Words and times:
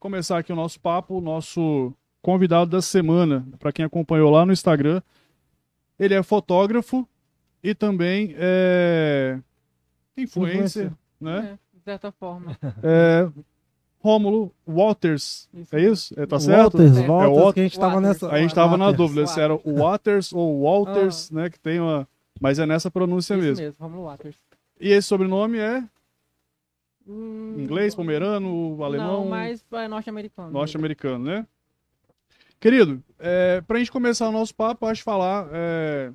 começar 0.00 0.38
aqui 0.38 0.52
o 0.52 0.56
nosso 0.56 0.80
papo, 0.80 1.18
o 1.18 1.20
nosso 1.20 1.92
convidado 2.22 2.70
da 2.70 2.82
semana, 2.82 3.46
para 3.58 3.70
quem 3.72 3.84
acompanhou 3.84 4.30
lá 4.30 4.44
no 4.44 4.52
Instagram. 4.52 5.00
Ele 5.98 6.14
é 6.14 6.22
fotógrafo 6.22 7.06
e 7.62 7.74
também 7.74 8.34
é 8.38 9.38
influencer, 10.16 10.90
né? 11.20 11.56
É, 11.74 11.76
de 11.78 11.84
certa 11.84 12.10
forma. 12.10 12.56
É, 12.82 13.28
Rômulo 14.02 14.50
Waters, 14.66 15.46
Isso 15.52 15.76
é 15.76 15.82
isso? 15.82 16.14
É, 16.18 16.24
tá 16.24 16.40
certo? 16.40 16.78
Walters, 16.78 16.96
É, 16.96 17.06
Walters, 17.06 17.30
Walters. 17.36 17.52
que 17.54 17.60
a 17.60 17.62
gente 17.64 17.78
tava 17.78 17.94
Waters. 17.96 18.08
nessa. 18.22 18.34
A 18.34 18.38
gente 18.40 18.54
tava 18.54 18.76
na 18.78 18.86
Waters. 18.86 18.96
dúvida 18.96 19.26
se 19.26 19.38
era 19.40 19.54
o 19.54 19.74
Waters 19.76 20.32
ou 20.32 20.62
Walters, 20.62 21.30
né? 21.30 21.50
Que 21.50 21.60
tem 21.60 21.78
uma. 21.80 22.08
Mas 22.40 22.58
é 22.58 22.64
nessa 22.64 22.90
pronúncia 22.90 23.34
Isso 23.34 23.42
mesmo. 23.42 23.62
mesmo, 23.62 23.76
Romulo 23.78 24.04
Waters. 24.04 24.36
E 24.80 24.88
esse 24.88 25.06
sobrenome 25.06 25.58
é 25.58 25.84
Hum, 27.06 27.56
inglês, 27.58 27.94
pomerano, 27.94 28.82
alemão, 28.84 29.22
Não, 29.24 29.28
mas 29.30 29.64
é 29.72 29.88
norte-americano. 29.88 30.50
norte-americano, 30.50 31.24
né? 31.24 31.46
Querido, 32.60 33.02
é, 33.18 33.60
pra 33.62 33.78
gente 33.78 33.90
começar 33.90 34.28
o 34.28 34.32
nosso 34.32 34.54
papo, 34.54 34.86
acho 34.86 35.02
falar 35.02 35.48
é, 35.52 36.12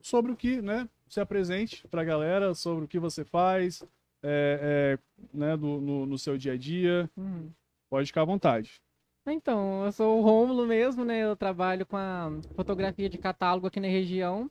sobre 0.00 0.32
o 0.32 0.36
que, 0.36 0.60
né? 0.60 0.88
Se 1.08 1.20
apresente 1.20 1.86
pra 1.88 2.02
galera, 2.04 2.54
sobre 2.54 2.84
o 2.84 2.88
que 2.88 2.98
você 2.98 3.24
faz, 3.24 3.82
é, 4.22 4.98
é, 4.98 5.26
né, 5.32 5.56
do- 5.56 5.80
no, 5.80 6.06
no 6.06 6.18
seu 6.18 6.36
dia 6.36 6.52
a 6.52 6.56
dia. 6.56 7.08
Uhum. 7.16 7.50
Pode 7.88 8.06
ficar 8.06 8.22
à 8.22 8.26
vontade. 8.26 8.80
Então, 9.26 9.84
eu 9.84 9.92
sou 9.92 10.18
o 10.18 10.22
Rômulo 10.22 10.66
mesmo, 10.66 11.04
né? 11.04 11.20
Eu 11.22 11.36
trabalho 11.36 11.86
com 11.86 11.96
a 11.96 12.30
fotografia 12.56 13.08
de 13.08 13.18
catálogo 13.18 13.66
aqui 13.68 13.78
na 13.78 13.86
região. 13.86 14.50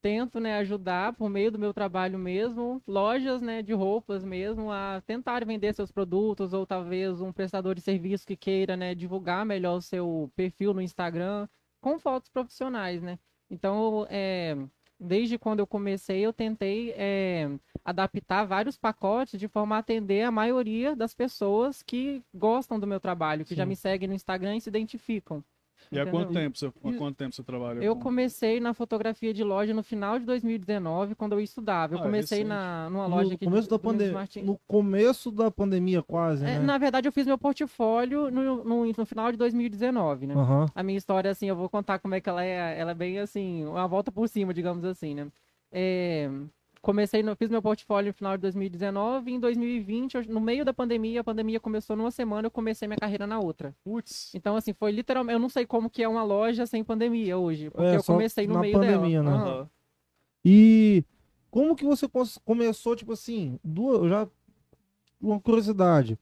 Tento, 0.00 0.38
né, 0.38 0.54
ajudar 0.58 1.12
por 1.14 1.28
meio 1.28 1.50
do 1.50 1.58
meu 1.58 1.74
trabalho 1.74 2.18
mesmo, 2.18 2.80
lojas, 2.86 3.42
né, 3.42 3.62
de 3.62 3.72
roupas 3.72 4.24
mesmo, 4.24 4.70
a 4.70 5.02
tentar 5.04 5.44
vender 5.44 5.74
seus 5.74 5.90
produtos 5.90 6.52
ou 6.52 6.64
talvez 6.64 7.20
um 7.20 7.32
prestador 7.32 7.74
de 7.74 7.80
serviço 7.80 8.26
que 8.26 8.36
queira, 8.36 8.76
né, 8.76 8.94
divulgar 8.94 9.44
melhor 9.44 9.78
o 9.78 9.82
seu 9.82 10.30
perfil 10.36 10.72
no 10.72 10.80
Instagram 10.80 11.48
com 11.80 11.98
fotos 11.98 12.30
profissionais, 12.30 13.02
né? 13.02 13.18
Então, 13.50 14.06
é, 14.08 14.56
desde 15.00 15.38
quando 15.38 15.60
eu 15.60 15.66
comecei, 15.66 16.20
eu 16.20 16.32
tentei 16.32 16.92
é, 16.92 17.50
adaptar 17.84 18.44
vários 18.44 18.76
pacotes 18.76 19.38
de 19.38 19.48
forma 19.48 19.76
a 19.76 19.78
atender 19.78 20.22
a 20.22 20.30
maioria 20.30 20.94
das 20.94 21.14
pessoas 21.14 21.82
que 21.82 22.22
gostam 22.34 22.78
do 22.78 22.86
meu 22.86 23.00
trabalho, 23.00 23.44
que 23.44 23.54
já 23.54 23.64
Sim. 23.64 23.68
me 23.68 23.76
seguem 23.76 24.08
no 24.08 24.14
Instagram 24.14 24.56
e 24.56 24.60
se 24.60 24.68
identificam. 24.68 25.42
E 25.90 25.98
há 25.98 26.06
quanto 26.06 26.32
tempo 26.32 26.58
você, 26.58 26.66
há 26.66 26.92
quanto 26.98 27.16
tempo 27.16 27.34
você 27.34 27.42
trabalha? 27.42 27.82
Eu 27.82 27.94
com- 27.94 28.02
comecei 28.02 28.60
na 28.60 28.74
fotografia 28.74 29.32
de 29.32 29.42
loja 29.42 29.72
no 29.72 29.82
final 29.82 30.18
de 30.18 30.26
2019, 30.26 31.14
quando 31.14 31.32
eu 31.32 31.40
estudava. 31.40 31.94
Eu 31.94 31.98
Ah, 32.00 32.02
comecei 32.02 32.44
na, 32.44 32.90
numa 32.90 33.08
No 33.08 33.16
loja 33.16 33.34
aqui 33.34 33.44
começo 33.44 33.64
de 33.64 33.70
da 33.70 33.78
pandemia. 33.78 34.28
No 34.42 34.58
começo 34.66 35.30
da 35.30 35.50
pandemia, 35.50 36.02
quase, 36.02 36.44
É, 36.44 36.58
né? 36.58 36.60
Na 36.60 36.78
verdade, 36.78 37.08
eu 37.08 37.12
fiz 37.12 37.26
meu 37.26 37.38
portfólio 37.38 38.30
no, 38.30 38.64
no, 38.64 38.86
no 38.86 39.06
final 39.06 39.30
de 39.30 39.38
2019, 39.38 40.26
né? 40.26 40.34
Aham. 40.34 40.66
A 40.74 40.82
minha 40.82 40.98
história, 40.98 41.30
assim, 41.30 41.46
eu 41.46 41.56
vou 41.56 41.68
contar 41.68 41.98
como 41.98 42.14
é 42.14 42.20
que 42.20 42.28
ela 42.28 42.44
é. 42.44 42.78
Ela 42.78 42.90
é 42.90 42.94
bem 42.94 43.18
assim, 43.18 43.64
uma 43.64 43.86
volta 43.86 44.10
por 44.12 44.28
cima, 44.28 44.52
digamos 44.52 44.84
assim, 44.84 45.14
né? 45.14 45.28
É, 45.72 46.28
comecei, 46.82 47.22
no, 47.22 47.34
fiz 47.36 47.48
meu 47.50 47.60
portfólio 47.62 48.08
no 48.10 48.14
final 48.14 48.36
de 48.36 48.42
2019 48.42 49.30
e 49.30 49.34
em 49.34 49.40
2020, 49.40 50.14
eu- 50.16 50.24
no 50.28 50.40
meio 50.40 50.64
da 50.64 50.72
pandemia, 50.72 51.20
a 51.20 51.24
pandemia 51.24 51.58
começou 51.60 51.96
numa 51.96 52.10
semana, 52.10 52.46
eu 52.46 52.50
comecei 52.50 52.86
minha 52.88 52.98
carreira 52.98 53.26
na 53.26 53.38
outra. 53.38 53.74
Putz, 53.84 54.32
Então, 54.34 54.56
assim, 54.56 54.72
foi 54.72 54.90
literalmente. 54.92 55.34
Eu 55.34 55.38
não 55.40 55.48
sei 55.48 55.66
como 55.66 55.90
que 55.90 56.02
é 56.02 56.08
uma 56.08 56.22
loja 56.22 56.66
sem 56.66 56.82
pandemia 56.84 57.36
hoje, 57.38 57.70
porque 57.70 57.84
É, 57.86 57.96
eu 57.96 58.04
comecei 58.04 58.46
no 58.46 58.58
meio 58.58 58.74
pandemia, 58.74 59.22
dela. 59.22 59.30
né? 59.30 59.36
Aham. 59.36 59.70
E 60.44 61.04
como 61.50 61.74
que 61.74 61.84
você 61.84 62.06
começou, 62.44 62.94
tipo 62.96 63.12
assim, 63.12 63.58
duas, 63.64 64.08
já 64.08 64.28
uma 65.20 65.40
curiosidade. 65.40 66.18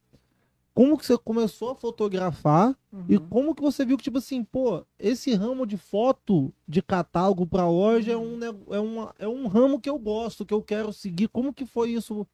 Como 0.77 0.99
que 0.99 1.07
você 1.07 1.17
começou 1.17 1.71
a 1.71 1.75
fotografar 1.75 2.77
e 3.09 3.17
Uhum. 3.17 3.29
como 3.31 3.55
que 3.55 3.63
você 3.63 3.83
viu 3.83 3.97
que, 3.97 4.05
tipo 4.05 4.19
assim, 4.19 4.45
pô, 4.45 4.85
esse 4.99 5.33
ramo 5.35 5.65
de 5.67 5.79
foto 5.79 6.53
de 6.69 6.83
catálogo 6.83 7.47
pra 7.47 7.67
loja 7.67 8.13
é 8.13 8.17
um, 8.17 8.37
ne- 8.37 8.55
é, 8.77 8.79
uma, 8.79 9.15
é 9.19 9.27
um 9.27 9.47
ramo 9.47 9.81
que 9.81 9.89
eu 9.89 9.99
gosto, 9.99 10.45
que 10.45 10.53
eu 10.53 10.61
quero 10.63 10.93
seguir. 10.93 11.29
Como 11.29 11.51
que 11.55 11.65
foi 11.65 11.93
isso 11.93 12.27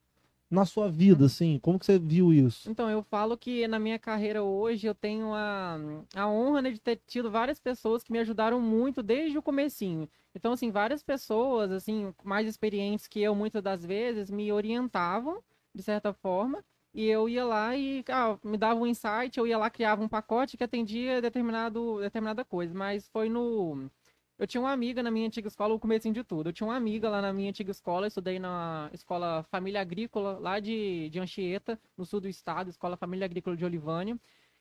na 0.50 0.64
sua 0.64 0.90
vida, 0.90 1.26
assim? 1.26 1.56
Como 1.62 1.78
que 1.78 1.86
você 1.86 2.00
viu 2.00 2.32
isso? 2.34 2.68
Então, 2.68 2.90
eu 2.90 3.04
falo 3.04 3.38
que 3.38 3.68
na 3.68 3.78
minha 3.78 3.96
carreira 3.98 4.42
hoje 4.42 4.88
eu 4.88 4.94
tenho 4.94 5.32
a, 5.32 5.78
a 6.16 6.28
honra 6.28 6.62
né, 6.62 6.70
de 6.72 6.80
ter 6.80 7.00
tido 7.06 7.30
várias 7.30 7.60
pessoas 7.60 8.02
que 8.02 8.10
me 8.10 8.18
ajudaram 8.18 8.60
muito 8.60 9.04
desde 9.04 9.38
o 9.38 9.42
comecinho. 9.42 10.08
Então, 10.34 10.52
assim, 10.52 10.68
várias 10.72 11.00
pessoas, 11.00 11.70
assim, 11.70 12.12
mais 12.24 12.48
experientes 12.48 13.06
que 13.06 13.20
eu, 13.22 13.36
muitas 13.36 13.62
das 13.62 13.84
vezes, 13.84 14.30
me 14.30 14.50
orientavam, 14.50 15.38
de 15.72 15.82
certa 15.82 16.12
forma, 16.12 16.64
e 16.94 17.06
eu 17.08 17.28
ia 17.28 17.44
lá 17.44 17.74
e 17.76 18.04
ah, 18.08 18.38
me 18.44 18.58
dava 18.58 18.78
um 18.80 18.86
insight, 18.86 19.38
eu 19.38 19.46
ia 19.46 19.56
lá, 19.56 19.70
criava 19.70 20.02
um 20.02 20.08
pacote 20.08 20.56
que 20.56 20.64
atendia 20.64 21.22
determinado, 21.22 22.00
determinada 22.00 22.44
coisa. 22.44 22.74
Mas 22.74 23.08
foi 23.08 23.28
no... 23.28 23.90
Eu 24.38 24.46
tinha 24.46 24.60
uma 24.60 24.72
amiga 24.72 25.02
na 25.02 25.10
minha 25.10 25.26
antiga 25.26 25.48
escola, 25.48 25.74
o 25.74 25.78
comecinho 25.78 26.14
de 26.14 26.24
tudo. 26.24 26.48
Eu 26.48 26.52
tinha 26.52 26.66
uma 26.66 26.76
amiga 26.76 27.08
lá 27.08 27.22
na 27.22 27.32
minha 27.32 27.50
antiga 27.50 27.70
escola, 27.70 28.08
estudei 28.08 28.38
na 28.38 28.90
escola 28.92 29.44
Família 29.50 29.80
Agrícola, 29.80 30.38
lá 30.38 30.58
de, 30.60 31.08
de 31.10 31.20
Anchieta, 31.20 31.80
no 31.96 32.04
sul 32.04 32.20
do 32.20 32.28
estado, 32.28 32.68
Escola 32.68 32.96
Família 32.96 33.24
Agrícola 33.24 33.56
de 33.56 33.64
Olivânia. 33.64 34.18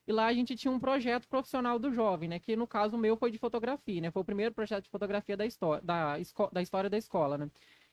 E 0.07 0.11
lá 0.11 0.27
a 0.27 0.33
gente 0.33 0.55
tinha 0.55 0.71
um 0.71 0.79
projeto 0.79 1.27
profissional 1.27 1.79
do 1.79 1.91
jovem, 1.91 2.29
né? 2.29 2.39
Que 2.39 2.55
no 2.55 2.67
caso 2.67 2.97
meu 2.97 3.17
foi 3.17 3.31
de 3.31 3.37
fotografia, 3.37 4.01
né? 4.01 4.11
Foi 4.11 4.21
o 4.21 4.25
primeiro 4.25 4.53
projeto 4.53 4.83
de 4.85 4.89
fotografia 4.89 5.37
da 5.37 5.45
história 5.45 5.81
da, 5.83 6.15
da 6.51 6.61
história 6.61 6.89
da 6.89 6.97
escola, 6.97 7.37
né? 7.37 7.49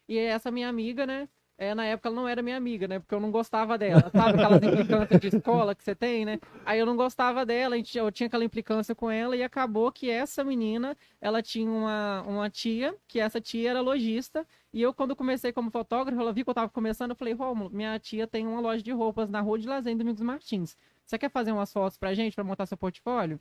E 0.09 0.19
essa 0.19 0.50
minha 0.50 0.69
amiga, 0.69 1.06
né? 1.06 1.28
É, 1.60 1.74
na 1.74 1.84
época 1.84 2.08
ela 2.08 2.14
não 2.14 2.28
era 2.28 2.41
minha 2.41 2.56
amiga, 2.56 2.86
né? 2.86 3.00
Porque 3.00 3.12
eu 3.12 3.19
não 3.19 3.32
gostava 3.32 3.76
dela. 3.76 4.10
Sabe 4.14 4.41
aquelas 4.41 4.62
implicâncias 4.62 5.20
de 5.20 5.26
escola 5.26 5.74
que 5.74 5.82
você 5.82 5.92
tem, 5.92 6.24
né? 6.24 6.38
Aí 6.64 6.78
eu 6.78 6.86
não 6.86 6.96
gostava 6.96 7.44
dela, 7.44 7.74
eu 7.76 8.12
tinha 8.12 8.28
aquela 8.28 8.44
implicância 8.44 8.94
com 8.94 9.10
ela 9.10 9.36
e 9.36 9.42
acabou 9.42 9.91
que 9.91 10.08
essa 10.08 10.44
menina, 10.44 10.96
ela 11.20 11.42
tinha 11.42 11.69
uma, 11.69 12.22
uma 12.22 12.48
tia, 12.48 12.94
que 13.08 13.19
essa 13.19 13.41
tia 13.41 13.70
era 13.70 13.80
lojista. 13.80 14.46
E 14.72 14.80
eu, 14.80 14.94
quando 14.94 15.16
comecei 15.16 15.52
como 15.52 15.69
fotógrafo, 15.70 16.20
ela 16.20 16.32
viu 16.32 16.44
que 16.44 16.50
eu 16.50 16.54
tava 16.54 16.69
começando, 16.70 17.10
eu 17.10 17.16
falei, 17.16 17.34
Rômulo, 17.34 17.70
minha 17.70 17.98
tia 17.98 18.26
tem 18.28 18.46
uma 18.46 18.60
loja 18.60 18.82
de 18.82 18.92
roupas 18.92 19.28
na 19.28 19.40
Rua 19.40 19.58
de 19.58 19.66
Lazer, 19.66 19.92
em 19.92 19.96
Domingos 19.96 20.22
Martins. 20.22 20.76
Você 21.04 21.19
quer 21.19 21.30
fazer 21.30 21.50
umas 21.50 21.72
fotos 21.72 21.98
pra 21.98 22.14
gente, 22.14 22.34
pra 22.34 22.44
montar 22.44 22.66
seu 22.66 22.76
portfólio? 22.76 23.40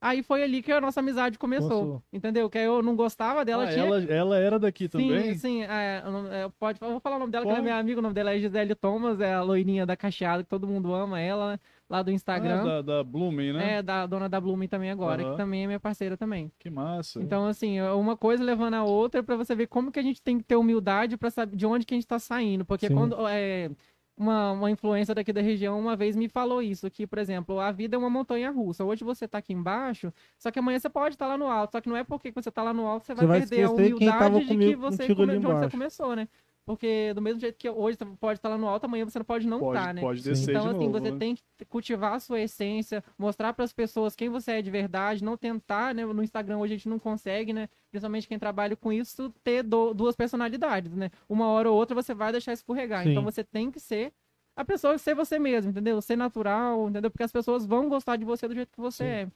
Aí 0.00 0.22
foi 0.22 0.42
ali 0.42 0.62
que 0.62 0.70
a 0.70 0.80
nossa 0.80 1.00
amizade 1.00 1.38
começou, 1.38 1.68
Começou. 1.68 2.02
entendeu? 2.12 2.50
Que 2.50 2.58
eu 2.58 2.82
não 2.82 2.94
gostava 2.94 3.44
dela, 3.44 3.64
Ah, 3.64 3.68
tinha... 3.68 3.84
ela, 3.84 4.02
ela 4.04 4.38
era 4.38 4.58
daqui 4.58 4.88
também? 4.88 5.32
Sim, 5.34 5.38
sim, 5.38 5.62
é, 5.62 6.02
é, 6.32 6.50
pode, 6.58 6.78
vou 6.78 7.00
falar 7.00 7.16
o 7.16 7.18
nome 7.20 7.32
dela, 7.32 7.44
que 7.44 7.48
ela 7.48 7.58
é 7.58 7.62
Pode. 7.62 7.64
minha 7.70 7.78
amiga, 7.78 7.98
o 7.98 8.02
nome 8.02 8.14
dela 8.14 8.34
é 8.34 8.38
Gisele 8.38 8.74
Thomas, 8.74 9.20
é 9.20 9.32
a 9.32 9.42
loirinha 9.42 9.86
da 9.86 9.96
Cacheada, 9.96 10.42
que 10.42 10.48
todo 10.50 10.66
mundo 10.66 10.94
ama 10.94 11.18
ela, 11.18 11.52
né, 11.52 11.58
lá 11.88 12.02
do 12.02 12.10
Ah, 12.10 12.14
Instagram. 12.14 12.62
da, 12.62 12.82
da 12.82 13.02
Blooming, 13.04 13.54
né? 13.54 13.78
É, 13.78 13.82
da 13.82 14.06
dona 14.06 14.28
da 14.28 14.38
Blooming 14.38 14.68
também 14.68 14.90
agora, 14.90 15.22
Aham. 15.22 15.30
que 15.30 15.36
também 15.38 15.64
é 15.64 15.66
minha 15.66 15.80
parceira 15.80 16.14
também. 16.16 16.52
Que 16.58 16.68
massa. 16.68 17.22
Então, 17.22 17.46
assim, 17.46 17.78
é 17.78 17.90
uma 17.92 18.16
coisa 18.18 18.44
levando 18.44 18.74
a 18.74 18.84
outra 18.84 19.22
pra 19.22 19.34
você 19.34 19.54
ver 19.54 19.66
como 19.66 19.90
que 19.90 19.98
a 19.98 20.02
gente 20.02 20.20
tem 20.20 20.36
que 20.36 20.44
ter 20.44 20.56
humildade 20.56 21.16
pra 21.16 21.30
saber 21.30 21.56
de 21.56 21.64
onde 21.64 21.86
que 21.86 21.94
a 21.94 21.96
gente 21.96 22.06
tá 22.06 22.18
saindo. 22.18 22.64
Porque 22.66 22.88
Sim. 22.88 22.94
quando 22.94 23.16
é, 23.28 23.70
uma, 24.16 24.52
uma 24.52 24.70
influência 24.70 25.14
daqui 25.14 25.32
da 25.32 25.42
região 25.42 25.78
uma 25.78 25.94
vez 25.94 26.16
me 26.16 26.28
falou 26.28 26.62
isso, 26.62 26.90
que, 26.90 27.06
por 27.06 27.18
exemplo, 27.18 27.60
a 27.60 27.70
vida 27.70 27.96
é 27.96 27.98
uma 27.98 28.08
montanha 28.08 28.50
russa. 28.50 28.84
Hoje 28.84 29.04
você 29.04 29.28
tá 29.28 29.38
aqui 29.38 29.52
embaixo, 29.52 30.12
só 30.38 30.50
que 30.50 30.58
amanhã 30.58 30.78
você 30.78 30.88
pode 30.88 31.14
estar 31.14 31.26
lá 31.26 31.36
no 31.36 31.46
alto. 31.46 31.72
Só 31.72 31.80
que 31.80 31.88
não 31.88 31.96
é 31.96 32.02
porque 32.02 32.30
você 32.30 32.50
tá 32.50 32.62
lá 32.62 32.72
no 32.72 32.86
alto 32.86 33.06
você 33.06 33.14
vai, 33.14 33.24
Você 33.24 33.28
vai 33.28 33.40
perder 33.40 33.64
a 33.64 33.70
humildade 33.70 34.44
de 34.46 34.56
que 34.56 34.76
você 34.76 35.14
come, 35.14 35.38
de 35.38 35.46
onde 35.46 35.46
você 35.46 35.70
começou, 35.70 36.16
né? 36.16 36.28
Porque 36.66 37.14
do 37.14 37.22
mesmo 37.22 37.38
jeito 37.40 37.56
que 37.56 37.70
hoje 37.70 37.96
você 37.96 38.04
pode 38.18 38.40
estar 38.40 38.48
lá 38.48 38.58
no 38.58 38.66
alto, 38.68 38.84
amanhã 38.86 39.04
você 39.04 39.20
não 39.20 39.24
pode 39.24 39.46
não 39.46 39.60
pode, 39.60 39.78
estar, 39.78 39.94
né? 39.94 40.00
pode 40.00 40.20
descer 40.20 40.50
Então, 40.50 40.62
de 40.64 40.68
assim, 40.74 40.86
novo, 40.88 40.98
você 41.00 41.12
né? 41.12 41.16
tem 41.18 41.36
que 41.36 41.64
cultivar 41.64 42.14
a 42.14 42.18
sua 42.18 42.40
essência, 42.40 43.04
mostrar 43.16 43.52
para 43.52 43.64
as 43.64 43.72
pessoas 43.72 44.16
quem 44.16 44.28
você 44.28 44.50
é 44.52 44.62
de 44.62 44.68
verdade, 44.68 45.22
não 45.22 45.36
tentar, 45.36 45.94
né? 45.94 46.04
No 46.04 46.24
Instagram 46.24 46.58
hoje 46.58 46.74
a 46.74 46.76
gente 46.76 46.88
não 46.88 46.98
consegue, 46.98 47.52
né? 47.52 47.68
Principalmente 47.92 48.26
quem 48.26 48.36
trabalha 48.36 48.74
com 48.74 48.92
isso, 48.92 49.32
ter 49.44 49.62
do- 49.62 49.94
duas 49.94 50.16
personalidades, 50.16 50.92
né? 50.96 51.08
Uma 51.28 51.46
hora 51.46 51.70
ou 51.70 51.76
outra 51.76 51.94
você 51.94 52.12
vai 52.12 52.32
deixar 52.32 52.52
escorregar. 52.52 53.04
Sim. 53.04 53.10
Então 53.12 53.22
você 53.22 53.44
tem 53.44 53.70
que 53.70 53.78
ser 53.78 54.12
a 54.56 54.64
pessoa, 54.64 54.98
ser 54.98 55.14
você 55.14 55.38
mesmo, 55.38 55.70
entendeu? 55.70 56.02
Ser 56.02 56.16
natural, 56.16 56.88
entendeu? 56.88 57.12
Porque 57.12 57.22
as 57.22 57.30
pessoas 57.30 57.64
vão 57.64 57.88
gostar 57.88 58.16
de 58.16 58.24
você 58.24 58.48
do 58.48 58.54
jeito 58.54 58.72
que 58.72 58.80
você 58.80 59.04
Sim. 59.04 59.08
é. 59.10 59.28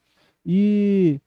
E 0.45 1.21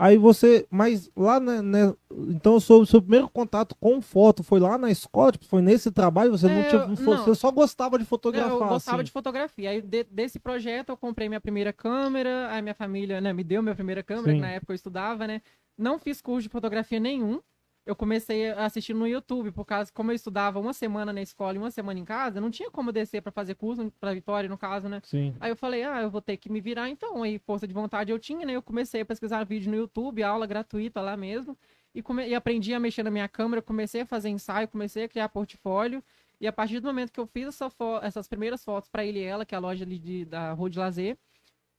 aí 0.00 0.16
você, 0.16 0.66
mas 0.70 1.10
lá, 1.16 1.38
né, 1.38 1.60
né, 1.62 1.94
então 2.28 2.54
o 2.56 2.60
seu, 2.60 2.84
seu 2.86 3.00
primeiro 3.00 3.28
contato 3.28 3.74
com 3.78 4.00
foto 4.00 4.42
foi 4.42 4.58
lá 4.58 4.76
na 4.78 4.90
escola, 4.90 5.32
tipo, 5.32 5.44
foi 5.46 5.60
nesse 5.62 5.90
trabalho, 5.92 6.30
você 6.32 6.46
não 6.48 6.54
É, 6.54 6.68
tinha, 6.68 6.80
eu- 6.82 6.88
não 6.88 6.94
não. 6.96 7.24
você 7.24 7.34
só 7.34 7.50
gostava 7.50 7.98
de 7.98 8.04
fotografar, 8.04 8.50
eu 8.52 8.58
gostava 8.66 8.96
assim. 8.98 9.04
de 9.04 9.10
fotografia. 9.12 9.70
Aí 9.70 9.80
de- 9.82 10.04
desse 10.04 10.38
projeto 10.38 10.88
eu 10.88 10.96
comprei 10.96 11.28
minha 11.28 11.40
primeira 11.40 11.72
câmera, 11.72 12.48
aí 12.50 12.62
minha 12.62 12.74
família, 12.74 13.20
né, 13.20 13.32
me 13.32 13.44
deu 13.44 13.62
minha 13.62 13.74
primeira 13.74 14.02
câmera, 14.02 14.30
Sim. 14.30 14.36
que 14.36 14.40
na 14.40 14.50
época 14.50 14.72
eu 14.72 14.76
estudava, 14.76 15.26
né? 15.26 15.42
Não 15.78 15.98
fiz 15.98 16.20
curso 16.20 16.42
de 16.42 16.48
fotografia 16.48 16.98
nenhum. 16.98 17.40
Eu 17.86 17.96
comecei 17.96 18.50
a 18.50 18.66
assistir 18.66 18.94
no 18.94 19.06
YouTube, 19.06 19.50
por 19.52 19.64
causa 19.64 19.90
como 19.92 20.10
eu 20.10 20.14
estudava 20.14 20.60
uma 20.60 20.72
semana 20.72 21.12
na 21.12 21.22
escola 21.22 21.54
e 21.54 21.58
uma 21.58 21.70
semana 21.70 21.98
em 21.98 22.04
casa, 22.04 22.40
não 22.40 22.50
tinha 22.50 22.70
como 22.70 22.92
descer 22.92 23.22
pra 23.22 23.32
fazer 23.32 23.54
curso, 23.54 23.90
pra 23.98 24.12
Vitória 24.12 24.48
no 24.48 24.58
caso, 24.58 24.88
né? 24.88 25.00
Sim. 25.04 25.34
Aí 25.40 25.50
eu 25.50 25.56
falei, 25.56 25.82
ah, 25.82 26.02
eu 26.02 26.10
vou 26.10 26.20
ter 26.20 26.36
que 26.36 26.50
me 26.52 26.60
virar 26.60 26.88
então. 26.90 27.22
Aí 27.22 27.38
força 27.38 27.66
de 27.66 27.72
vontade 27.74 28.12
eu 28.12 28.18
tinha, 28.18 28.44
né? 28.46 28.52
Eu 28.52 28.62
comecei 28.62 29.00
a 29.00 29.04
pesquisar 29.06 29.42
vídeo 29.44 29.70
no 29.70 29.76
YouTube, 29.76 30.22
aula 30.22 30.46
gratuita 30.46 31.00
lá 31.00 31.16
mesmo. 31.16 31.56
E, 31.94 32.02
come- 32.02 32.28
e 32.28 32.34
aprendi 32.34 32.72
a 32.74 32.78
mexer 32.78 33.02
na 33.02 33.10
minha 33.10 33.26
câmera, 33.28 33.60
comecei 33.62 34.02
a 34.02 34.06
fazer 34.06 34.28
ensaio, 34.28 34.68
comecei 34.68 35.04
a 35.04 35.08
criar 35.08 35.28
portfólio. 35.30 36.04
E 36.40 36.46
a 36.46 36.52
partir 36.52 36.80
do 36.80 36.86
momento 36.86 37.10
que 37.12 37.18
eu 37.20 37.26
fiz 37.26 37.48
essa 37.48 37.68
fo- 37.68 37.98
essas 38.02 38.28
primeiras 38.28 38.62
fotos 38.64 38.88
para 38.88 39.04
ele 39.04 39.18
e 39.18 39.24
ela, 39.24 39.44
que 39.44 39.54
é 39.54 39.58
a 39.58 39.60
loja 39.60 39.84
ali 39.84 39.98
de, 39.98 40.24
da 40.24 40.52
Rua 40.52 40.70
de 40.70 40.78
Lazer, 40.78 41.18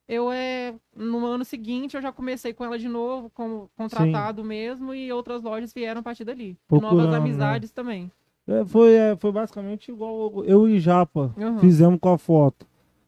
eu 0.07 0.31
é 0.31 0.73
no 0.95 1.25
ano 1.25 1.43
seguinte 1.45 1.95
eu 1.95 2.01
já 2.01 2.11
comecei 2.11 2.53
com 2.53 2.63
ela 2.65 2.77
de 2.77 2.87
novo, 2.87 3.29
como 3.31 3.69
contratado 3.77 4.43
mesmo, 4.43 4.93
e 4.93 5.11
outras 5.11 5.41
lojas 5.41 5.73
vieram 5.73 5.99
a 6.01 6.03
partir 6.03 6.23
dali. 6.25 6.57
Procurando, 6.67 6.95
novas 6.97 7.11
né? 7.11 7.17
amizades 7.17 7.71
também. 7.71 8.11
É, 8.47 8.65
foi, 8.65 8.93
é, 8.93 9.15
foi 9.15 9.31
basicamente 9.31 9.91
igual 9.91 10.43
eu 10.45 10.67
e 10.67 10.79
Japa 10.79 11.33
Aham. 11.37 11.59
fizemos 11.59 11.99
com 11.99 12.09
a 12.09 12.17
foto. 12.17 12.65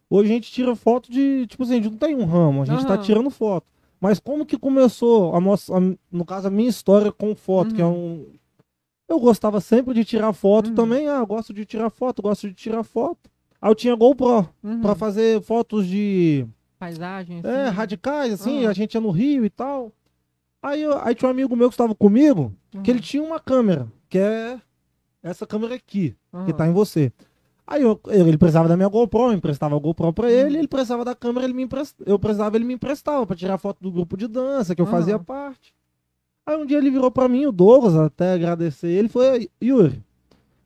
Hoje 0.09 0.29
a 0.31 0.33
gente 0.35 0.51
tira 0.51 0.75
foto 0.75 1.11
de. 1.11 1.47
Tipo 1.47 1.63
assim, 1.63 1.73
a 1.73 1.75
gente 1.77 1.89
não 1.89 1.97
tem 1.97 2.15
um 2.15 2.23
ramo, 2.25 2.61
a 2.61 2.65
gente 2.65 2.85
tá 2.85 2.93
Aham. 2.93 3.01
tirando 3.01 3.29
foto. 3.31 3.65
Mas 3.99 4.19
como 4.19 4.45
que 4.45 4.57
começou 4.57 5.35
a 5.35 5.39
nossa. 5.41 5.75
a- 5.75 5.81
no 6.11 6.23
caso, 6.25 6.47
a 6.47 6.51
minha 6.51 6.69
história 6.69 7.11
com 7.11 7.35
foto, 7.35 7.73
que 7.73 7.81
é 7.81 7.85
um. 7.85 8.27
Eu 9.09 9.19
gostava 9.19 9.59
sempre 9.59 9.93
de 9.93 10.05
tirar 10.05 10.31
foto 10.33 10.69
Uhum. 10.69 10.75
também. 10.75 11.07
Ah, 11.07 11.23
gosto 11.25 11.51
de 11.53 11.65
tirar 11.65 11.89
foto, 11.89 12.21
gosto 12.21 12.47
de 12.47 12.53
tirar 12.53 12.83
foto. 12.83 13.29
Aí 13.61 13.71
eu 13.71 13.75
tinha 13.75 13.95
GoPro 13.95 14.47
Uhum. 14.63 14.81
pra 14.81 14.93
fazer 14.93 15.41
fotos 15.41 15.87
de. 15.87 16.45
Paisagem, 16.83 17.39
assim. 17.39 17.47
É, 17.47 17.69
radicais, 17.69 18.33
assim, 18.33 18.59
Aham. 18.61 18.69
a 18.69 18.73
gente 18.73 18.93
ia 18.95 19.01
no 19.01 19.09
Rio 19.11 19.45
e 19.45 19.49
tal. 19.49 19.91
Aí, 20.61 20.81
eu- 20.81 20.97
aí 21.01 21.15
tinha 21.15 21.27
um 21.27 21.31
amigo 21.31 21.55
meu 21.55 21.69
que 21.69 21.73
estava 21.75 21.93
comigo, 21.95 22.53
que 22.71 22.77
Uhum. 22.77 22.83
ele 22.87 22.99
tinha 22.99 23.23
uma 23.23 23.39
câmera, 23.39 23.87
que 24.09 24.17
é 24.17 24.59
essa 25.21 25.45
câmera 25.47 25.75
aqui, 25.75 26.11
que 26.11 26.37
Aham. 26.37 26.53
tá 26.53 26.67
em 26.67 26.73
você. 26.73 27.11
Aí 27.65 27.81
eu, 27.81 27.99
ele 28.07 28.37
precisava 28.37 28.67
da 28.67 28.75
minha 28.75 28.89
GoPro, 28.89 29.27
eu 29.31 29.33
emprestava 29.33 29.75
a 29.75 29.79
GoPro 29.79 30.11
pra 30.11 30.25
Uhum. 30.27 30.31
ele, 30.33 30.57
ele 30.57 30.67
precisava 30.67 31.05
da 31.05 31.15
câmera, 31.15 31.45
ele 31.45 31.53
me 31.53 31.63
emprest... 31.63 31.95
eu 32.05 32.19
precisava, 32.19 32.57
ele 32.57 32.65
me 32.65 32.73
emprestava 32.73 33.25
pra 33.25 33.35
tirar 33.35 33.57
foto 33.57 33.77
do 33.81 33.89
grupo 33.91 34.17
de 34.17 34.27
dança, 34.27 34.75
que 34.75 34.81
eu 34.81 34.85
fazia 34.91 35.17
parte. 35.17 35.73
Aí 36.45 36.57
um 36.57 36.65
dia 36.65 36.77
ele 36.77 36.91
virou 36.91 37.09
pra 37.09 37.29
mim, 37.29 37.45
o 37.45 37.51
Douglas, 37.53 37.95
até 37.95 38.33
agradecer 38.33 38.89
ele, 38.89 39.07
foi, 39.07 39.49
Yuri, 39.63 40.03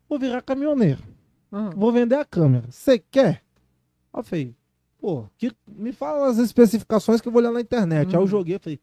vou 0.10 0.18
virar 0.18 0.42
caminhoneiro, 0.42 1.04
vou 1.76 1.92
vender 1.92 2.16
a 2.16 2.26
câmera, 2.26 2.66
você 2.72 2.98
quer? 2.98 3.44
Eu 4.12 4.24
falei, 4.24 4.56
pô, 5.00 5.26
que... 5.38 5.52
me 5.68 5.92
fala 5.92 6.28
as 6.28 6.38
especificações 6.38 7.22
que 7.22 7.28
eu 7.28 7.32
vou 7.32 7.42
olhar 7.42 7.52
na 7.52 7.62
internet. 7.62 8.10
Aí 8.10 8.16
eu 8.16 8.22
Uhum. 8.22 8.28
joguei, 8.28 8.58
falei, 8.60 8.80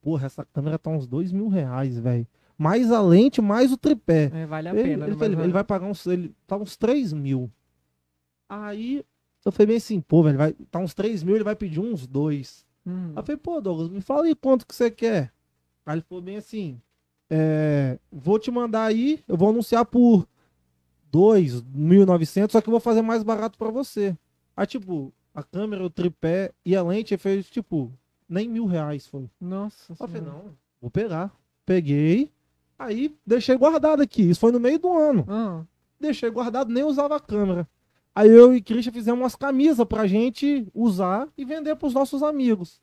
porra, 0.00 0.26
essa 0.26 0.44
câmera 0.44 0.78
tá 0.78 0.90
uns 0.90 1.06
dois 1.06 1.32
mil 1.32 1.48
reais, 1.48 1.98
velho. 1.98 2.26
Mais 2.58 2.92
a 2.92 3.00
lente, 3.00 3.40
mais 3.40 3.72
o 3.72 3.76
tripé. 3.76 4.30
É, 4.32 4.46
vale 4.46 4.68
a 4.68 4.72
Ele, 4.74 4.82
pena. 4.82 5.06
ele, 5.06 5.42
ele 5.42 5.52
vai 5.52 5.64
pagar 5.64 5.86
uns. 5.86 6.06
Ele 6.06 6.32
tá 6.46 6.56
uns 6.56 6.76
3 6.76 7.12
mil. 7.12 7.50
Aí 8.48 9.04
eu 9.44 9.50
falei 9.50 9.66
bem 9.68 9.76
assim, 9.78 10.00
pô, 10.00 10.22
velho, 10.22 10.38
vai, 10.38 10.52
tá 10.70 10.78
uns 10.78 10.94
3 10.94 11.22
mil, 11.24 11.34
ele 11.34 11.42
vai 11.44 11.56
pedir 11.56 11.80
uns 11.80 12.06
2. 12.06 12.64
Hum. 12.86 13.08
Aí 13.10 13.16
eu 13.16 13.22
falei, 13.22 13.36
pô, 13.38 13.60
Douglas, 13.60 13.88
me 13.88 14.00
fala 14.00 14.24
aí 14.26 14.34
quanto 14.34 14.66
que 14.66 14.74
você 14.74 14.90
quer. 14.90 15.32
Aí 15.86 15.94
ele 15.96 16.02
falou 16.02 16.22
bem 16.22 16.36
assim, 16.36 16.80
é, 17.30 17.98
vou 18.12 18.38
te 18.38 18.50
mandar 18.50 18.84
aí, 18.84 19.20
eu 19.26 19.36
vou 19.36 19.48
anunciar 19.48 19.84
por 19.86 20.28
2.900, 21.12 22.50
só 22.52 22.60
que 22.60 22.68
eu 22.68 22.72
vou 22.72 22.80
fazer 22.80 23.02
mais 23.02 23.22
barato 23.22 23.58
pra 23.58 23.70
você. 23.70 24.16
Aí, 24.56 24.66
tipo, 24.66 25.12
a 25.34 25.42
câmera, 25.42 25.84
o 25.84 25.90
tripé 25.90 26.52
e 26.64 26.76
a 26.76 26.82
lente 26.82 27.16
fez, 27.16 27.48
tipo, 27.48 27.90
nem 28.28 28.48
mil 28.48 28.66
reais 28.66 29.06
foi. 29.06 29.28
Nossa 29.40 29.92
eu 29.92 29.96
falei, 29.96 30.20
não, 30.22 30.52
vou 30.80 30.90
pegar. 30.90 31.32
Peguei, 31.64 32.30
aí 32.78 33.14
deixei 33.26 33.56
guardado 33.56 34.02
aqui. 34.02 34.22
Isso 34.22 34.40
foi 34.40 34.52
no 34.52 34.60
meio 34.60 34.78
do 34.78 34.92
ano. 34.92 35.24
Ah, 35.28 35.62
Deixei 35.98 36.28
guardado, 36.30 36.72
nem 36.72 36.82
usava 36.82 37.14
a 37.16 37.20
câmera. 37.20 37.68
Aí 38.14 38.28
eu 38.28 38.52
e 38.54 38.60
Christian 38.60 38.92
fizemos 38.92 39.20
umas 39.20 39.36
camisas 39.36 39.86
pra 39.86 40.06
gente 40.06 40.66
usar 40.74 41.28
e 41.38 41.44
vender 41.44 41.76
pros 41.76 41.94
nossos 41.94 42.22
amigos. 42.22 42.80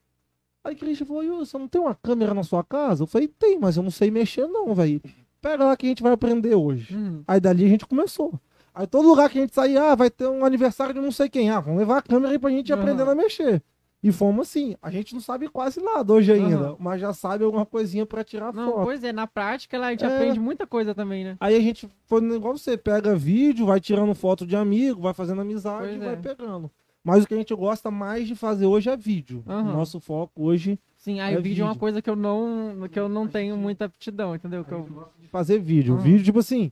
Aí 0.64 0.74
Christian 0.76 1.06
falou, 1.06 1.46
você 1.46 1.58
não 1.58 1.68
tem 1.68 1.80
uma 1.82 1.94
câmera 1.94 2.34
na 2.34 2.44
sua 2.44 2.64
casa? 2.64 3.04
Eu 3.04 3.08
falei, 3.08 3.28
tem, 3.28 3.60
mas 3.60 3.76
eu 3.78 3.84
não 3.84 3.92
sei 3.92 4.10
mexer 4.10 4.48
não, 4.48 4.74
velho. 4.74 5.02
Pega 5.42 5.66
lá 5.66 5.78
que 5.78 5.86
a 5.86 5.90
gente 5.90 6.02
vai 6.04 6.14
aprender 6.14 6.56
hoje. 6.56 6.96
hum. 6.96 7.24
Aí 7.28 7.40
dali 7.40 7.66
a 7.66 7.68
gente 7.68 7.86
começou. 7.86 8.40
Aí 8.74 8.88
todo 8.88 9.08
lugar 9.08 9.30
que 9.30 9.38
a 9.38 9.42
gente 9.42 9.54
saía, 9.54 9.92
ah, 9.92 9.96
vai 9.96 10.10
ter 10.10 10.28
um 10.28 10.46
aniversário 10.46 10.94
de 10.94 11.00
não 11.02 11.12
sei 11.12 11.30
quem. 11.30 11.50
Ah, 11.50 11.60
vamos 11.60 11.80
levar 11.80 11.98
a 11.98 12.02
câmera 12.02 12.32
aí 12.32 12.40
pra 12.40 12.50
gente 12.50 12.70
ir 12.70 12.74
Aham. 12.74 12.82
aprendendo 12.82 13.12
a 13.12 13.16
mexer. 13.16 13.62
E 14.02 14.14
fomos 14.14 14.48
assim. 14.48 14.76
A 14.82 14.90
gente 14.90 15.14
não 15.14 15.20
sabe 15.20 15.50
quase 15.50 15.82
nada 15.82 16.14
hoje 16.14 16.32
ainda, 16.32 16.70
Aham. 16.70 16.76
mas 16.80 17.02
já 17.02 17.14
sabe 17.14 17.44
alguma 17.44 17.66
coisinha 17.66 18.06
pra 18.06 18.24
tirar 18.24 18.54
Não, 18.54 18.72
foto. 18.72 18.84
pois 18.86 19.04
é, 19.04 19.12
na 19.12 19.28
prática 19.28 19.78
a 19.78 19.92
gente 19.92 20.06
É. 20.06 20.08
aprende 20.08 20.40
muita 20.40 20.66
coisa 20.66 20.96
também, 20.96 21.26
né? 21.26 21.36
Aí 21.40 21.56
a 21.56 21.60
gente 21.60 21.90
foi 22.06 22.24
igual 22.34 22.58
você, 22.58 22.78
pega 22.78 23.14
vídeo, 23.16 23.66
vai 23.66 23.82
tirando 23.82 24.16
foto 24.16 24.48
de 24.48 24.56
amigo, 24.56 25.02
vai 25.02 25.14
fazendo 25.14 25.42
amizade 25.42 25.88
Pois 25.90 26.02
e 26.02 26.04
é. 26.04 26.06
vai 26.06 26.16
pegando. 26.18 26.72
Mas 27.04 27.24
o 27.24 27.28
que 27.28 27.34
a 27.34 27.38
gente 27.38 27.54
gosta 27.56 27.90
mais 27.92 28.28
de 28.28 28.36
fazer 28.36 28.66
hoje 28.66 28.90
é 28.90 28.96
vídeo. 28.96 29.44
Aham. 29.48 29.74
Nosso 29.74 30.00
foco 30.00 30.44
hoje 30.44 30.80
Sim, 30.98 31.20
aí 31.22 31.34
É 31.34 31.40
o 31.40 31.42
vídeo 31.42 31.62
é 31.62 31.66
uma 31.66 31.72
vídeo. 31.72 31.80
coisa 31.80 32.02
que 32.02 32.10
eu 32.10 32.16
não, 32.16 32.88
que 32.92 33.00
eu 33.00 33.08
não 33.08 33.26
tenho 33.26 33.56
muita 33.58 33.86
aptidão, 33.86 34.36
entendeu? 34.36 34.66
Que 34.66 34.74
eu... 34.74 34.86
de 35.18 35.28
fazer 35.30 35.58
vídeo. 35.60 35.94
Aham. 35.96 36.04
Vídeo, 36.04 36.26
tipo 36.26 36.40
assim, 36.40 36.72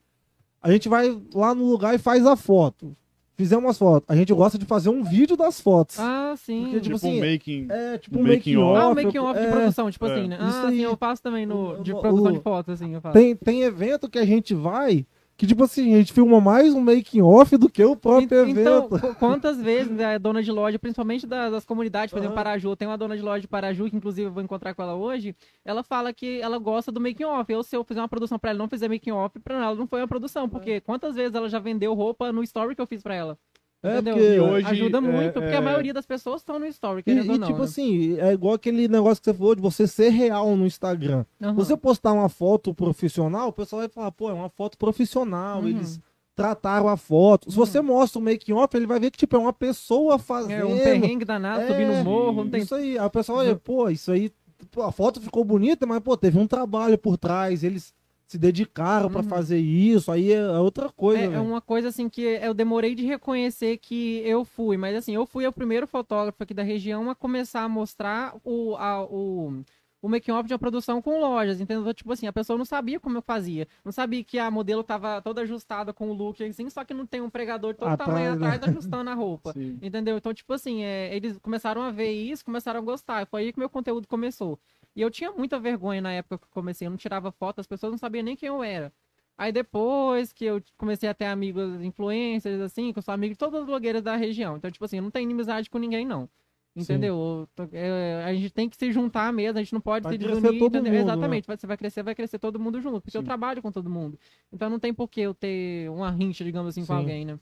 a 0.61 0.71
gente 0.71 0.87
vai 0.89 1.17
lá 1.33 1.53
no 1.55 1.69
lugar 1.69 1.93
e 1.95 1.97
faz 1.97 2.25
a 2.25 2.35
foto. 2.35 2.95
Fizemos 3.35 3.65
umas 3.65 3.77
fotos. 3.77 4.09
A 4.09 4.15
gente 4.15 4.33
gosta 4.33 4.57
de 4.57 4.65
fazer 4.65 4.89
um 4.89 5.03
vídeo 5.03 5.37
das 5.37 5.61
fotos. 5.61 5.99
Ah, 5.99 6.33
sim. 6.37 6.63
Porque, 6.63 6.79
Tipo, 6.81 6.95
assim, 6.95 7.21
um 7.21 7.31
making. 7.31 7.67
É, 7.69 7.97
tipo 7.99 8.17
um 8.17 8.21
um 8.21 8.23
making 8.23 8.37
making 8.37 8.57
off. 8.57 8.79
Ah, 8.81 8.89
off. 8.89 9.03
making 9.03 9.19
off 9.19 9.39
de 9.39 9.45
é, 9.45 9.51
produção, 9.51 9.91
tipo 9.91 10.07
é. 10.07 10.11
assim, 10.11 10.27
né? 10.27 10.35
Isso 10.37 10.43
Ah, 10.57 10.67
aí. 10.67 10.77
sim, 10.77 10.81
eu 10.83 10.97
faço 10.97 11.21
também 11.21 11.45
no, 11.45 11.83
de 11.83 11.93
O- 11.93 12.01
produção 12.01 12.31
o- 12.31 12.31
de 12.31 12.39
fotos, 12.41 12.73
assim, 12.73 12.95
eu 12.95 12.99
faço. 13.01 13.13
Tem, 13.13 13.35
tem 13.35 13.61
evento 13.61 14.09
que 14.09 14.17
a 14.17 14.25
gente 14.25 14.55
vai 14.55 15.05
que, 15.37 15.45
tipo 15.45 15.63
assim, 15.63 15.93
a 15.93 15.97
gente 15.97 16.11
filma 16.11 16.41
mais 16.41 16.73
um 16.73 16.81
making 16.81 17.21
off 17.21 17.55
do 17.57 17.69
que 17.69 17.83
o 17.85 17.95
próprio 17.95 18.45
En- 18.47 18.49
Então, 18.51 18.85
evento. 18.85 18.99
qu- 18.99 19.15
quantas 19.19 19.61
vezes 19.61 19.91
né, 19.91 20.15
a 20.15 20.17
dona 20.17 20.41
de 20.41 20.51
loja, 20.51 20.79
principalmente 20.79 21.27
da- 21.27 21.49
das 21.51 21.63
comunidades, 21.63 22.11
por 22.11 22.17
exemplo, 22.17 22.35
Aham. 22.35 22.43
Paraju, 22.43 22.75
tem 22.75 22.87
uma 22.87 22.97
dona 22.97 23.15
de 23.15 23.21
loja 23.21 23.41
de 23.41 23.47
Paraju, 23.47 23.89
que 23.89 23.95
inclusive 23.95 24.27
eu 24.27 24.31
vou 24.33 24.41
encontrar 24.41 24.73
com 24.73 24.81
ela 24.81 24.95
hoje, 24.95 25.35
ela 25.63 25.83
fala 25.83 26.11
que 26.11 26.41
ela 26.41 26.57
gosta 26.57 26.91
do 26.91 26.99
making 26.99 27.25
off. 27.25 27.53
Eu, 27.53 27.61
se 27.61 27.75
eu 27.75 27.83
fizer 27.83 28.01
uma 28.01 28.07
produção 28.07 28.39
pra 28.39 28.49
ela 28.49 28.57
não 28.59 28.67
fizer 28.67 28.89
making 28.89 29.11
off, 29.11 29.39
pra 29.39 29.55
ela 29.63 29.75
não 29.75 29.85
foi 29.87 30.01
uma 30.01 30.07
produção, 30.07 30.49
porque 30.49 30.81
quantas 30.81 31.15
vezes 31.15 31.35
ela 31.35 31.47
já 31.47 31.59
vendeu 31.59 31.93
roupa 31.93 32.31
no 32.31 32.41
story 32.41 32.73
que 32.75 32.81
eu 32.81 32.87
fiz 32.87 33.03
pra 33.03 33.13
ela? 33.13 33.37
É, 33.83 33.93
entendeu? 33.99 34.13
porque 34.15 34.27
E 34.35 34.39
hoje, 34.39 34.67
Ajuda 34.67 34.97
é, 34.97 35.01
muito, 35.01 35.33
porque 35.33 35.53
é, 35.53 35.57
a 35.57 35.61
maioria 35.61 35.93
das 35.93 36.05
pessoas 36.05 36.41
estão 36.41 36.57
no 36.57 36.65
story, 36.65 37.01
E, 37.01 37.03
querendo 37.03 37.25
e, 37.25 37.29
ou 37.29 37.37
não. 37.37 37.47
tipo 37.47 37.59
né? 37.59 37.65
assim, 37.65 38.17
é 38.19 38.33
igual 38.33 38.55
aquele 38.55 38.87
negócio 38.87 39.21
que 39.21 39.25
você 39.29 39.33
falou 39.37 39.55
de 39.55 39.61
você 39.61 39.87
ser 39.87 40.09
real 40.09 40.55
no 40.55 40.65
Instagram. 40.65 41.25
Aham. 41.41 41.53
Você 41.53 41.77
postar 41.77 42.13
uma 42.13 42.27
foto 42.27 42.73
profissional, 42.73 43.49
o 43.49 43.53
pessoal 43.53 43.81
vai 43.81 43.89
falar, 43.89 44.11
pô, 44.11 44.29
é 44.29 44.33
uma 44.33 44.49
foto 44.49 44.77
profissional, 44.77 45.61
Uhum. 45.61 45.67
eles 45.69 45.99
trataram 46.35 46.87
a 46.87 46.97
foto. 46.97 47.49
Se 47.51 47.57
você 47.57 47.79
mostra 47.81 48.19
o 48.19 48.21
making 48.21 48.53
off, 48.53 48.75
ele 48.75 48.85
vai 48.87 48.99
ver 48.99 49.09
que 49.11 49.17
tipo 49.17 49.35
é 49.35 49.39
uma 49.39 49.53
pessoa 49.53 50.17
fazendo. 50.19 50.61
É 50.61 50.65
um 50.65 50.77
perrengue 50.79 51.25
danado, 51.25 51.61
É, 51.61 51.67
subir 51.67 51.85
no 51.87 52.03
morro, 52.03 52.43
não 52.43 52.49
tem... 52.51 52.61
Isso 52.61 52.75
aí, 52.75 52.97
a 52.97 53.09
pessoa 53.09 53.39
olha, 53.39 53.55
pô, 53.55 53.89
isso 53.89 54.11
aí, 54.11 54.31
pô, 54.71 54.83
a 54.83 54.91
foto 54.91 55.21
ficou 55.21 55.43
bonita, 55.43 55.85
mas 55.85 55.99
pô, 55.99 56.15
teve 56.17 56.37
um 56.37 56.45
trabalho 56.47 56.97
por 56.97 57.17
trás, 57.17 57.63
eles 57.63 57.93
se 58.27 58.37
dedicaram 58.37 59.09
Uhum. 59.09 59.23
fazer 59.23 59.57
isso, 59.59 60.11
aí 60.11 60.33
é 60.33 60.45
outra 60.59 60.89
coisa, 60.89 61.23
É, 61.23 61.35
é 61.35 61.39
uma 61.39 61.61
coisa 61.61 61.87
assim 61.87 62.09
que 62.09 62.21
eu 62.21 62.53
demorei 62.53 62.93
de 62.93 63.05
reconhecer 63.05 63.77
que 63.77 64.21
eu 64.25 64.43
fui, 64.43 64.75
mas 64.77 64.95
assim, 64.97 65.15
eu 65.15 65.25
fui 65.25 65.47
o 65.47 65.51
primeiro 65.53 65.87
fotógrafo 65.87 66.43
aqui 66.43 66.53
da 66.53 66.63
região 66.63 67.09
a 67.09 67.15
começar 67.15 67.61
a 67.63 67.69
mostrar 67.69 68.35
o, 68.43 68.75
a, 68.75 69.03
o, 69.05 69.63
o 70.01 70.09
making 70.09 70.31
off 70.31 70.45
de 70.47 70.53
uma 70.53 70.59
produção 70.59 71.01
com 71.01 71.19
lojas, 71.19 71.59
entendeu? 71.61 71.93
Tipo 71.93 72.11
assim, 72.11 72.27
a 72.27 72.33
pessoa 72.33 72.57
não 72.57 72.65
sabia 72.65 72.99
como 72.99 73.17
eu 73.17 73.21
fazia, 73.21 73.67
não 73.83 73.91
sabia 73.91 74.23
que 74.23 74.37
a 74.37 74.51
modelo 74.51 74.83
tava 74.83 75.21
toda 75.21 75.41
ajustada 75.41 75.93
com 75.93 76.09
o 76.09 76.13
look 76.13 76.43
assim, 76.43 76.69
só 76.69 76.83
que 76.83 76.93
não 76.93 77.05
tem 77.05 77.21
um 77.21 77.29
pregador 77.29 77.73
de 77.73 77.79
todo 77.79 77.89
Atrás, 77.89 78.09
tamanho 78.09 78.35
né? 78.35 78.47
atrás 78.47 78.61
ajustando 78.75 79.09
a 79.09 79.13
roupa. 79.13 79.53
Sim. 79.53 79.79
Entendeu? 79.81 80.17
Então, 80.17 80.33
tipo 80.33 80.51
assim, 80.53 80.83
é, 80.83 81.15
eles 81.15 81.37
começaram 81.39 81.81
a 81.81 81.91
ver 81.91 82.11
isso, 82.11 82.43
começaram 82.43 82.79
a 82.79 82.83
gostar. 82.83 83.25
Foi 83.25 83.41
aí 83.43 83.53
que 83.53 83.59
meu 83.59 83.69
conteúdo 83.69 84.07
começou. 84.07 84.59
E 84.97 85.01
eu 85.01 85.11
tinha 85.11 85.31
muita 85.31 85.59
vergonha 85.59 86.01
na 86.01 86.11
época 86.11 86.39
que 86.39 86.45
eu 86.45 86.49
comecei. 86.49 86.87
Eu 86.87 86.89
não 86.89 86.97
tirava 86.97 87.31
foto, 87.31 87.61
as 87.61 87.67
pessoas 87.67 87.91
não 87.91 87.99
sabiam 87.99 88.23
nem 88.23 88.35
quem 88.35 88.47
eu 88.47 88.63
era. 88.63 88.91
Aí 89.37 89.51
depois 89.51 90.33
que 90.33 90.43
eu 90.43 90.59
comecei 90.75 91.07
a 91.07 91.13
ter 91.13 91.25
amigos 91.25 91.79
influencers, 91.83 92.59
assim, 92.59 92.91
que 92.91 92.97
eu 92.97 93.03
sou 93.03 93.13
amigo 93.13 93.35
de 93.35 93.37
todas 93.37 93.59
as 93.59 93.65
blogueiras 93.67 94.01
da 94.01 94.15
região. 94.15 94.57
Então, 94.57 94.71
tipo 94.71 94.83
assim, 94.83 94.97
eu 94.97 95.03
não 95.03 95.11
tenho 95.11 95.25
inimizade 95.25 95.69
com 95.69 95.77
ninguém, 95.77 96.03
não. 96.03 96.27
Entendeu? 96.75 97.47
Eu 97.55 97.69
é, 97.73 98.23
a 98.25 98.33
gente 98.33 98.49
tem 98.51 98.67
que 98.67 98.75
se 98.75 98.91
juntar 98.91 99.31
mesmo, 99.31 99.59
a 99.59 99.61
gente 99.63 99.73
não 99.73 99.81
pode 99.81 100.03
Vai 100.03 100.13
se 100.13 100.17
desunir. 100.17 100.57
todo 100.59 100.77
mundo, 100.77 100.89
né? 100.89 100.99
Exatamente, 100.99 101.45
vai- 101.45 101.57
você 101.57 101.67
vai 101.67 101.77
crescer, 101.77 102.01
vai 102.01 102.15
crescer 102.15 102.39
todo 102.39 102.59
mundo 102.59 102.81
junto. 102.81 103.01
Porque 103.01 103.17
eu 103.17 103.21
Sim. 103.21 103.25
trabalho 103.25 103.61
com 103.61 103.71
todo 103.71 103.87
mundo. 103.87 104.19
Então 104.51 104.67
não 104.67 104.79
tem 104.79 104.91
por 104.95 105.07
que 105.07 105.21
eu 105.21 105.33
ter 105.35 105.91
uma 105.91 106.09
rincha, 106.09 106.43
digamos 106.43 106.69
assim, 106.69 106.81
com 106.81 106.93
Sim. 106.93 106.99
alguém, 106.99 107.23
né? 107.23 107.39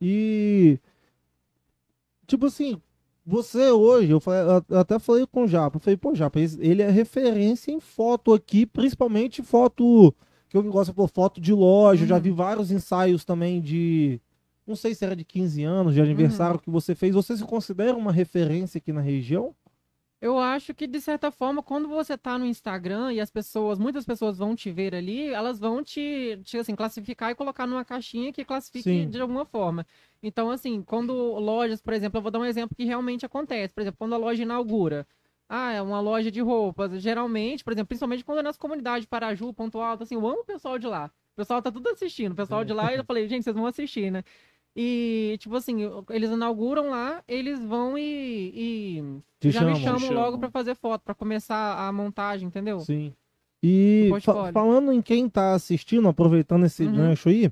E. 0.00 0.78
Tipo 2.26 2.46
assim, 2.46 2.80
você 3.26 3.70
hoje, 3.70 4.10
eu, 4.10 4.20
falei- 4.20 4.62
eu 4.68 4.78
até 4.78 4.98
falei 4.98 5.26
com 5.26 5.44
o 5.44 5.48
Japa, 5.48 5.76
eu 5.76 5.80
falei, 5.80 5.96
pô, 5.96 6.14
Japa, 6.14 6.38
ele 6.40 6.82
é 6.82 6.90
referência 6.90 7.72
em 7.72 7.80
foto 7.80 8.32
aqui, 8.34 8.66
principalmente 8.66 9.42
foto. 9.42 10.14
Que 10.48 10.56
eu 10.56 10.62
gosto 10.64 10.90
de 10.90 10.96
pôr 10.96 11.08
foto 11.08 11.40
de 11.40 11.52
loja, 11.52 12.04
eu 12.04 12.08
já 12.08 12.16
Uhum. 12.16 12.20
vi 12.20 12.30
vários 12.30 12.70
ensaios 12.70 13.24
também 13.24 13.60
de. 13.60 14.20
Não 14.66 14.76
sei 14.76 14.94
se 14.94 15.04
era 15.04 15.16
de 15.16 15.24
15 15.24 15.62
anos, 15.64 15.94
de 15.94 16.00
aniversário 16.00 16.60
que 16.60 16.70
você 16.70 16.94
fez. 16.94 17.14
Você 17.14 17.36
se 17.36 17.44
considera 17.44 17.96
uma 17.96 18.12
referência 18.12 18.78
aqui 18.78 18.92
na 18.92 19.00
região? 19.00 19.54
Eu 20.24 20.38
acho 20.38 20.72
que, 20.72 20.86
de 20.86 21.02
certa 21.02 21.30
forma, 21.30 21.62
quando 21.62 21.86
você 21.86 22.16
tá 22.16 22.38
no 22.38 22.46
Instagram 22.46 23.12
e 23.12 23.20
as 23.20 23.30
pessoas, 23.30 23.78
muitas 23.78 24.06
pessoas 24.06 24.38
vão 24.38 24.56
te 24.56 24.70
ver 24.72 24.94
ali, 24.94 25.28
elas 25.28 25.60
vão 25.60 25.84
te, 25.84 26.40
te, 26.42 26.56
assim, 26.56 26.74
classificar 26.74 27.30
e 27.30 27.34
colocar 27.34 27.66
numa 27.66 27.84
caixinha 27.84 28.32
que 28.32 28.42
classifique 28.42 28.88
Sim. 28.88 29.10
de 29.10 29.20
alguma 29.20 29.44
forma. 29.44 29.86
Então, 30.22 30.50
assim, 30.50 30.82
quando 30.82 31.12
lojas, 31.12 31.82
por 31.82 31.92
exemplo, 31.92 32.16
eu 32.16 32.22
vou 32.22 32.30
dar 32.30 32.38
um 32.38 32.44
exemplo 32.46 32.74
que 32.74 32.84
realmente 32.86 33.26
acontece. 33.26 33.74
Por 33.74 33.82
exemplo, 33.82 33.98
quando 33.98 34.14
a 34.14 34.16
loja 34.16 34.42
inaugura, 34.42 35.06
ah, 35.46 35.72
é 35.74 35.82
uma 35.82 36.00
loja 36.00 36.30
de 36.30 36.40
roupas, 36.40 37.02
geralmente, 37.02 37.62
por 37.62 37.74
exemplo, 37.74 37.88
principalmente 37.88 38.24
quando 38.24 38.38
é 38.38 38.42
nas 38.42 38.56
comunidades 38.56 39.06
Paraju, 39.06 39.52
Ponto 39.52 39.78
Alto, 39.78 40.04
assim, 40.04 40.14
eu 40.14 40.26
amo 40.26 40.40
o 40.40 40.44
pessoal 40.46 40.78
de 40.78 40.86
lá. 40.86 41.10
O 41.34 41.36
pessoal 41.36 41.60
tá 41.60 41.70
tudo 41.70 41.86
assistindo. 41.90 42.32
O 42.32 42.36
pessoal 42.36 42.64
de 42.64 42.72
lá, 42.72 42.94
eu 42.94 43.04
falei, 43.04 43.28
gente, 43.28 43.44
vocês 43.44 43.54
vão 43.54 43.66
assistir, 43.66 44.10
né? 44.10 44.24
E, 44.76 45.36
tipo 45.38 45.54
assim, 45.54 45.76
eles 46.10 46.30
inauguram 46.30 46.90
lá, 46.90 47.22
eles 47.28 47.62
vão 47.64 47.96
e, 47.96 48.52
e 49.42 49.50
já 49.50 49.60
chamam. 49.60 49.74
me 49.74 49.80
chamam 49.80 50.12
logo 50.12 50.38
pra 50.38 50.50
fazer 50.50 50.74
foto, 50.74 51.02
pra 51.02 51.14
começar 51.14 51.78
a 51.86 51.92
montagem, 51.92 52.48
entendeu? 52.48 52.80
Sim. 52.80 53.12
E 53.62 54.08
No 54.12 54.20
fa- 54.20 54.52
falando 54.52 54.92
em 54.92 55.00
quem 55.00 55.28
tá 55.28 55.54
assistindo, 55.54 56.08
aproveitando 56.08 56.66
esse 56.66 56.84
Uhum. 56.84 56.92
gancho 56.96 57.28
aí, 57.28 57.50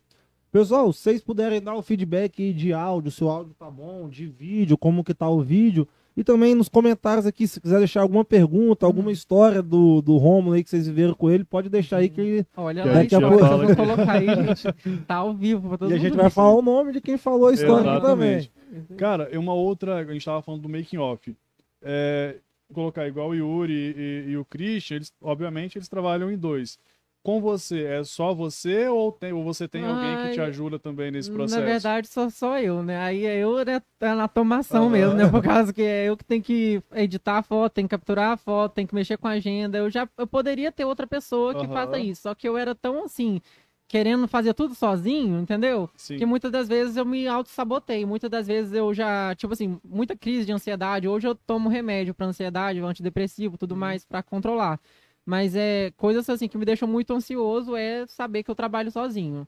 pessoal, 0.50 0.92
se 0.92 1.00
vocês 1.00 1.22
puderem 1.22 1.62
dar 1.62 1.74
o 1.74 1.82
feedback 1.82 2.42
aí 2.42 2.52
de 2.52 2.72
áudio, 2.72 3.10
se 3.10 3.22
o 3.24 3.28
áudio 3.30 3.54
tá 3.58 3.70
bom, 3.70 4.08
de 4.08 4.26
vídeo, 4.26 4.76
como 4.76 5.04
que 5.04 5.14
tá 5.14 5.28
o 5.28 5.40
vídeo, 5.40 5.86
e 6.16 6.22
também 6.22 6.54
nos 6.54 6.68
comentários 6.68 7.26
aqui, 7.26 7.46
se 7.46 7.60
quiser 7.60 7.78
deixar 7.78 8.02
alguma 8.02 8.24
pergunta, 8.24 8.84
alguma 8.86 9.06
Uhum. 9.06 9.12
história 9.12 9.62
do, 9.62 10.02
do 10.02 10.16
Romulo 10.18 10.54
aí 10.54 10.62
que 10.62 10.70
vocês 10.70 10.86
viveram 10.86 11.14
com 11.14 11.30
ele, 11.30 11.44
pode 11.44 11.68
deixar 11.68 11.98
aí 11.98 12.08
que 12.08 12.20
ele- 12.20 12.46
Olha 12.56 12.84
lá, 12.84 12.92
a 12.92 13.18
vão 13.18 13.74
colocar 13.74 14.12
aí, 14.12 14.26
gente. 14.26 14.72
Tá 15.06 15.16
ao 15.16 15.32
vivo 15.34 15.68
pra 15.70 15.78
todo 15.78 15.90
e 15.90 15.94
a 15.94 15.98
gente 15.98 16.16
vai 16.16 16.30
falar 16.30 16.54
o 16.54 16.62
nome 16.62 16.92
de 16.92 17.00
quem 17.00 17.16
falou 17.16 17.48
a 17.48 17.52
história 17.54 17.90
aqui 17.92 18.02
também. 18.02 18.34
Exatamente. 18.36 18.52
Cara, 18.96 19.28
e 19.32 19.36
uma 19.38 19.54
outra, 19.54 19.96
a 19.96 20.04
gente 20.12 20.24
tava 20.24 20.42
falando 20.42 20.62
do 20.62 20.68
making 20.68 20.98
off. 20.98 21.34
É, 21.82 22.36
colocar 22.72 23.06
igual 23.06 23.30
o 23.30 23.34
Yuri 23.34 23.94
e, 23.96 24.30
e 24.30 24.36
o 24.36 24.44
Christian, 24.44 24.96
eles, 24.96 25.12
obviamente, 25.20 25.76
eles 25.76 25.88
trabalham 25.88 26.30
em 26.30 26.38
dois. 26.38 26.78
Com 27.22 27.40
você, 27.40 27.84
é 27.84 28.02
só 28.02 28.34
você 28.34 28.88
ou, 28.88 29.12
tem, 29.12 29.32
ou 29.32 29.44
você 29.44 29.68
tem 29.68 29.84
alguém 29.86 30.18
que 30.18 30.28
te 30.28 30.40
Ai, 30.40 30.48
ajuda 30.48 30.76
também 30.76 31.12
nesse 31.12 31.30
processo? 31.30 31.60
Na 31.60 31.66
verdade, 31.66 32.08
sou 32.08 32.28
só 32.30 32.58
eu, 32.58 32.82
né? 32.82 32.98
Aí 32.98 33.24
é 33.24 33.38
eu 33.38 33.64
né, 33.64 33.80
tá 33.96 34.16
na 34.16 34.26
tomação 34.26 34.90
mesmo, 34.90 35.14
né? 35.14 35.30
Por 35.30 35.40
causa 35.40 35.72
que 35.72 35.82
é 35.82 36.08
eu 36.08 36.16
que 36.16 36.24
tenho 36.24 36.42
que 36.42 36.82
editar 36.92 37.38
a 37.38 37.42
foto, 37.42 37.74
tenho 37.74 37.86
que 37.86 37.92
capturar 37.96 38.32
a 38.32 38.36
foto, 38.36 38.74
tenho 38.74 38.88
que 38.88 38.94
mexer 38.94 39.16
com 39.18 39.28
a 39.28 39.32
agenda. 39.32 39.78
Eu 39.78 39.88
já 39.88 40.08
eu 40.18 40.26
poderia 40.26 40.72
ter 40.72 40.84
outra 40.84 41.06
pessoa 41.06 41.54
que 41.54 41.64
Aham. 41.64 41.72
faça 41.72 41.98
isso, 42.00 42.22
só 42.22 42.34
que 42.34 42.48
eu 42.48 42.58
era 42.58 42.74
tão 42.74 43.04
assim, 43.04 43.40
querendo 43.86 44.26
fazer 44.26 44.52
tudo 44.54 44.74
sozinho, 44.74 45.38
entendeu? 45.38 45.88
Sim. 45.96 46.16
Que 46.16 46.26
muitas 46.26 46.50
das 46.50 46.66
vezes 46.66 46.96
eu 46.96 47.04
me 47.04 47.28
auto-sabotei. 47.28 48.04
Muitas 48.04 48.30
das 48.30 48.48
vezes 48.48 48.72
eu 48.72 48.92
já, 48.92 49.32
tipo 49.36 49.52
assim, 49.52 49.78
muita 49.84 50.16
crise 50.16 50.46
de 50.46 50.52
ansiedade. 50.52 51.06
Hoje 51.06 51.28
eu 51.28 51.36
tomo 51.36 51.68
remédio 51.68 52.14
pra 52.14 52.26
ansiedade, 52.26 52.80
antidepressivo, 52.80 53.56
tudo 53.56 53.76
mais 53.76 54.04
pra 54.04 54.24
controlar. 54.24 54.80
Mas 55.24 55.54
é 55.54 55.92
coisas 55.96 56.28
assim 56.28 56.48
que 56.48 56.58
me 56.58 56.64
deixam 56.64 56.88
muito 56.88 57.12
ansioso 57.12 57.76
é 57.76 58.06
saber 58.06 58.42
que 58.42 58.50
eu 58.50 58.54
trabalho 58.54 58.90
sozinho. 58.90 59.46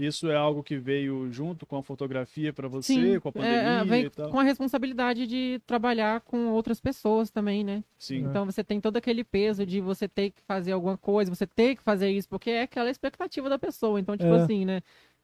Isso 0.00 0.30
é 0.30 0.36
algo 0.36 0.62
que 0.62 0.78
veio 0.78 1.30
junto 1.30 1.66
com 1.66 1.76
a 1.76 1.82
fotografia 1.82 2.52
pra 2.52 2.66
você, 2.68 2.94
Sim, 2.94 3.20
com 3.20 3.28
a 3.28 3.32
é, 3.32 3.34
pandemia 3.34 3.80
é, 3.80 3.84
vem 3.84 4.04
e 4.04 4.10
tal? 4.10 4.30
com 4.30 4.40
a 4.40 4.42
responsabilidade 4.42 5.26
de 5.26 5.60
trabalhar 5.66 6.22
com 6.22 6.48
outras 6.48 6.80
pessoas 6.80 7.30
também, 7.30 7.62
né? 7.62 7.84
Sim. 7.98 8.24
Então 8.24 8.46
você 8.46 8.64
tem 8.64 8.80
todo 8.80 8.96
aquele 8.96 9.22
peso 9.22 9.66
de 9.66 9.80
você 9.80 10.08
ter 10.08 10.30
que 10.30 10.40
fazer 10.42 10.72
alguma 10.72 10.96
coisa, 10.96 11.34
você 11.34 11.46
ter 11.46 11.76
que 11.76 11.82
fazer 11.82 12.10
isso, 12.10 12.28
porque 12.28 12.50
é 12.50 12.62
aquela 12.62 12.90
expectativa 12.90 13.48
da 13.48 13.58
pessoa. 13.58 14.00
Então, 14.00 14.16
tipo 14.16 14.32
É. 14.32 14.42
assim, 14.42 14.64
né? 14.64 14.80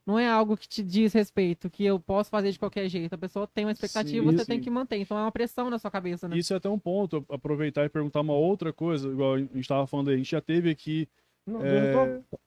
Não 0.07 0.17
é 0.17 0.25
algo 0.29 0.55
que 0.55 0.69
te 0.69 0.81
diz 0.81 1.11
respeito, 1.11 1.69
que 1.69 1.83
eu 1.83 1.99
posso 1.99 2.29
fazer 2.29 2.49
de 2.53 2.57
qualquer 2.57 2.87
jeito. 2.87 3.13
A 3.13 3.17
pessoa 3.17 3.45
tem 3.45 3.65
uma 3.65 3.73
expectativa, 3.73 4.25
Sim, 4.31 4.37
você 4.37 4.45
tem 4.45 4.57
sim. 4.57 4.63
que 4.63 4.69
manter. 4.69 4.95
Então 5.01 5.17
é 5.17 5.21
uma 5.21 5.31
pressão 5.33 5.69
na 5.69 5.77
sua 5.77 5.91
cabeça, 5.91 6.29
né? 6.29 6.37
Isso 6.37 6.53
é 6.53 6.55
até 6.57 6.69
um 6.69 6.79
ponto, 6.79 7.25
aproveitar 7.29 7.83
e 7.83 7.89
perguntar 7.89 8.21
uma 8.21 8.33
outra 8.33 8.71
coisa, 8.71 9.09
igual 9.09 9.33
a 9.33 9.37
gente 9.39 9.59
estava 9.59 9.85
falando 9.85 10.07
aí, 10.07 10.13
a 10.13 10.17
gente 10.17 10.31
já 10.31 10.39
teve 10.39 10.69
aqui. 10.69 11.09
Não, 11.45 11.61
É, 11.61 11.91
só- 11.91 12.37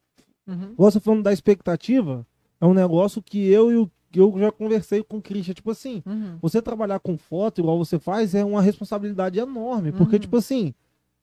Uhum. 0.47 0.73
Você 0.75 0.99
falando 0.99 1.21
da 1.21 1.31
expectativa, 1.31 2.25
é 2.59 2.65
um 2.65 2.73
negócio 2.73 3.21
que 3.21 3.47
eu 3.47 3.71
e 3.71 3.75
o 3.77 3.91
que 4.11 4.19
eu 4.19 4.33
já 4.39 4.51
conversei 4.51 5.01
com 5.03 5.17
o 5.17 5.21
Christian, 5.21 5.53
tipo 5.53 5.69
assim, 5.71 6.01
Uhum. 6.05 6.37
você 6.41 6.61
trabalhar 6.61 6.99
com 6.99 7.15
foto 7.17 7.61
igual 7.61 7.77
você 7.77 7.97
faz 7.99 8.33
é 8.35 8.43
uma 8.43 8.61
responsabilidade 8.61 9.39
enorme, 9.39 9.91
porque 9.93 10.15
Uhum. 10.15 10.19
tipo 10.21 10.35
assim, 10.35 10.73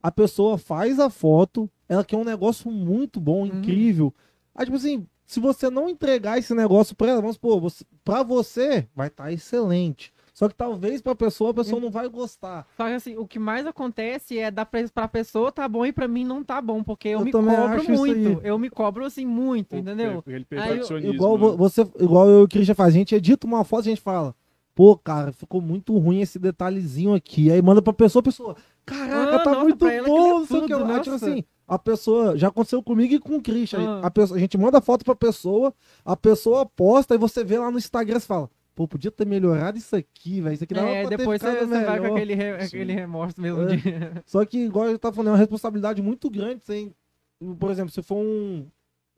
a 0.02 0.10
pessoa 0.10 0.56
faz 0.56 0.98
a 1.00 1.10
foto, 1.10 1.68
ela 1.88 2.02
quer 2.04 2.16
um 2.16 2.24
negócio 2.24 2.70
muito 2.70 3.20
bom, 3.20 3.40
Uhum. 3.44 3.58
incrível. 3.58 4.14
Aí 4.54 4.64
tipo 4.64 4.76
assim, 4.78 5.06
se 5.28 5.38
você 5.40 5.68
não 5.68 5.90
entregar 5.90 6.38
esse 6.38 6.54
negócio 6.54 6.96
pra 6.96 7.08
ela, 7.10 7.20
vamos 7.20 7.36
supor, 7.36 7.60
você, 7.60 7.84
pra 8.02 8.22
você 8.22 8.88
vai 8.96 9.08
estar 9.08 9.30
excelente. 9.30 10.10
Só 10.32 10.48
que 10.48 10.54
talvez 10.54 11.02
pra 11.02 11.14
pessoa, 11.14 11.50
a 11.50 11.54
pessoa 11.54 11.80
não 11.80 11.90
vai 11.90 12.08
gostar. 12.08 12.66
Só 12.76 12.86
que 12.86 12.92
assim, 12.94 13.16
o 13.18 13.26
que 13.26 13.38
mais 13.38 13.66
acontece 13.66 14.38
é 14.38 14.50
dar 14.50 14.64
pra, 14.64 14.80
pra 14.88 15.06
pessoa 15.06 15.52
tá 15.52 15.68
bom 15.68 15.84
e 15.84 15.92
pra 15.92 16.08
mim 16.08 16.24
não 16.24 16.42
tá 16.42 16.62
bom, 16.62 16.82
porque 16.82 17.08
eu, 17.08 17.18
Eu 17.18 17.24
me 17.24 17.32
cobro 17.32 17.84
muito. 17.98 18.40
Eu 18.42 18.58
me 18.58 18.70
cobro 18.70 19.04
assim 19.04 19.26
muito, 19.26 19.76
entendeu? 19.76 20.20
Aquele 20.20 20.46
Aí 20.52 20.78
eu-. 20.78 20.98
Igual 21.12 21.34
né? 21.36 21.38
vo- 21.40 21.56
você, 21.56 21.82
igual 22.00 22.26
eu 22.28 22.40
e 22.40 22.44
o 22.44 22.48
Christian 22.48 22.74
faz, 22.74 22.94
a 22.94 22.96
gente 22.98 23.14
edita 23.14 23.46
uma 23.46 23.64
foto 23.64 23.84
e 23.86 23.88
a 23.88 23.94
gente 23.94 24.00
fala, 24.00 24.34
pô, 24.74 24.96
cara, 24.96 25.30
ficou 25.32 25.60
muito 25.60 25.98
ruim 25.98 26.20
esse 26.20 26.38
detalhezinho 26.38 27.12
aqui. 27.12 27.50
Aí 27.50 27.60
manda 27.60 27.82
pra 27.82 27.92
pessoa, 27.92 28.20
a 28.20 28.24
pessoa, 28.24 28.56
caraca, 28.86 29.34
Ah, 29.36 29.38
tá 29.40 29.50
nossa, 29.50 29.64
muito 29.64 29.78
bom, 29.84 29.90
é 29.90 30.00
não 30.00 30.46
sei 30.46 30.56
o 30.58 30.66
que. 30.66 30.72
Aí, 30.72 31.00
tipo 31.00 31.16
assim, 31.16 31.44
a 31.68 31.78
pessoa, 31.78 32.36
já 32.36 32.48
aconteceu 32.48 32.82
comigo 32.82 33.14
e 33.14 33.20
com 33.20 33.36
o 33.36 33.42
Christian. 33.42 34.00
Ah. 34.02 34.06
A, 34.06 34.10
pessoa, 34.10 34.36
a 34.36 34.40
gente 34.40 34.56
manda 34.56 34.78
a 34.78 34.80
foto 34.80 35.04
pra 35.04 35.14
pessoa, 35.14 35.72
a 36.04 36.16
pessoa 36.16 36.64
posta 36.64 37.14
e 37.14 37.18
você 37.18 37.44
vê 37.44 37.58
lá 37.58 37.70
no 37.70 37.76
Instagram 37.78 38.16
e 38.16 38.20
fala, 38.20 38.50
pô, 38.74 38.88
podia 38.88 39.10
ter 39.10 39.26
melhorado 39.26 39.76
isso 39.76 39.94
aqui, 39.94 40.40
velho. 40.40 40.54
Isso 40.54 40.64
aqui 40.64 40.72
dava 40.72 40.88
É, 40.88 41.00
pra 41.02 41.10
ter 41.10 41.16
depois 41.18 41.40
você, 41.42 41.46
vai 41.52 41.60
com 41.60 41.66
melhor." 42.02 42.16
aquele, 42.16 42.34
re- 42.34 42.52
aquele 42.64 42.92
remorso 42.94 43.40
mesmo 43.40 43.62
É. 43.62 43.76
de. 43.76 43.82
Só 44.24 44.44
que, 44.44 44.58
igual 44.64 44.86
eu 44.86 44.98
tava 44.98 45.14
falando, 45.14 45.28
é 45.28 45.32
uma 45.32 45.38
responsabilidade 45.38 46.00
muito 46.00 46.30
grande. 46.30 46.64
Sem, 46.64 46.94
por 47.58 47.70
exemplo, 47.70 47.92
se 47.92 48.02
for 48.02 48.16
um, 48.16 48.66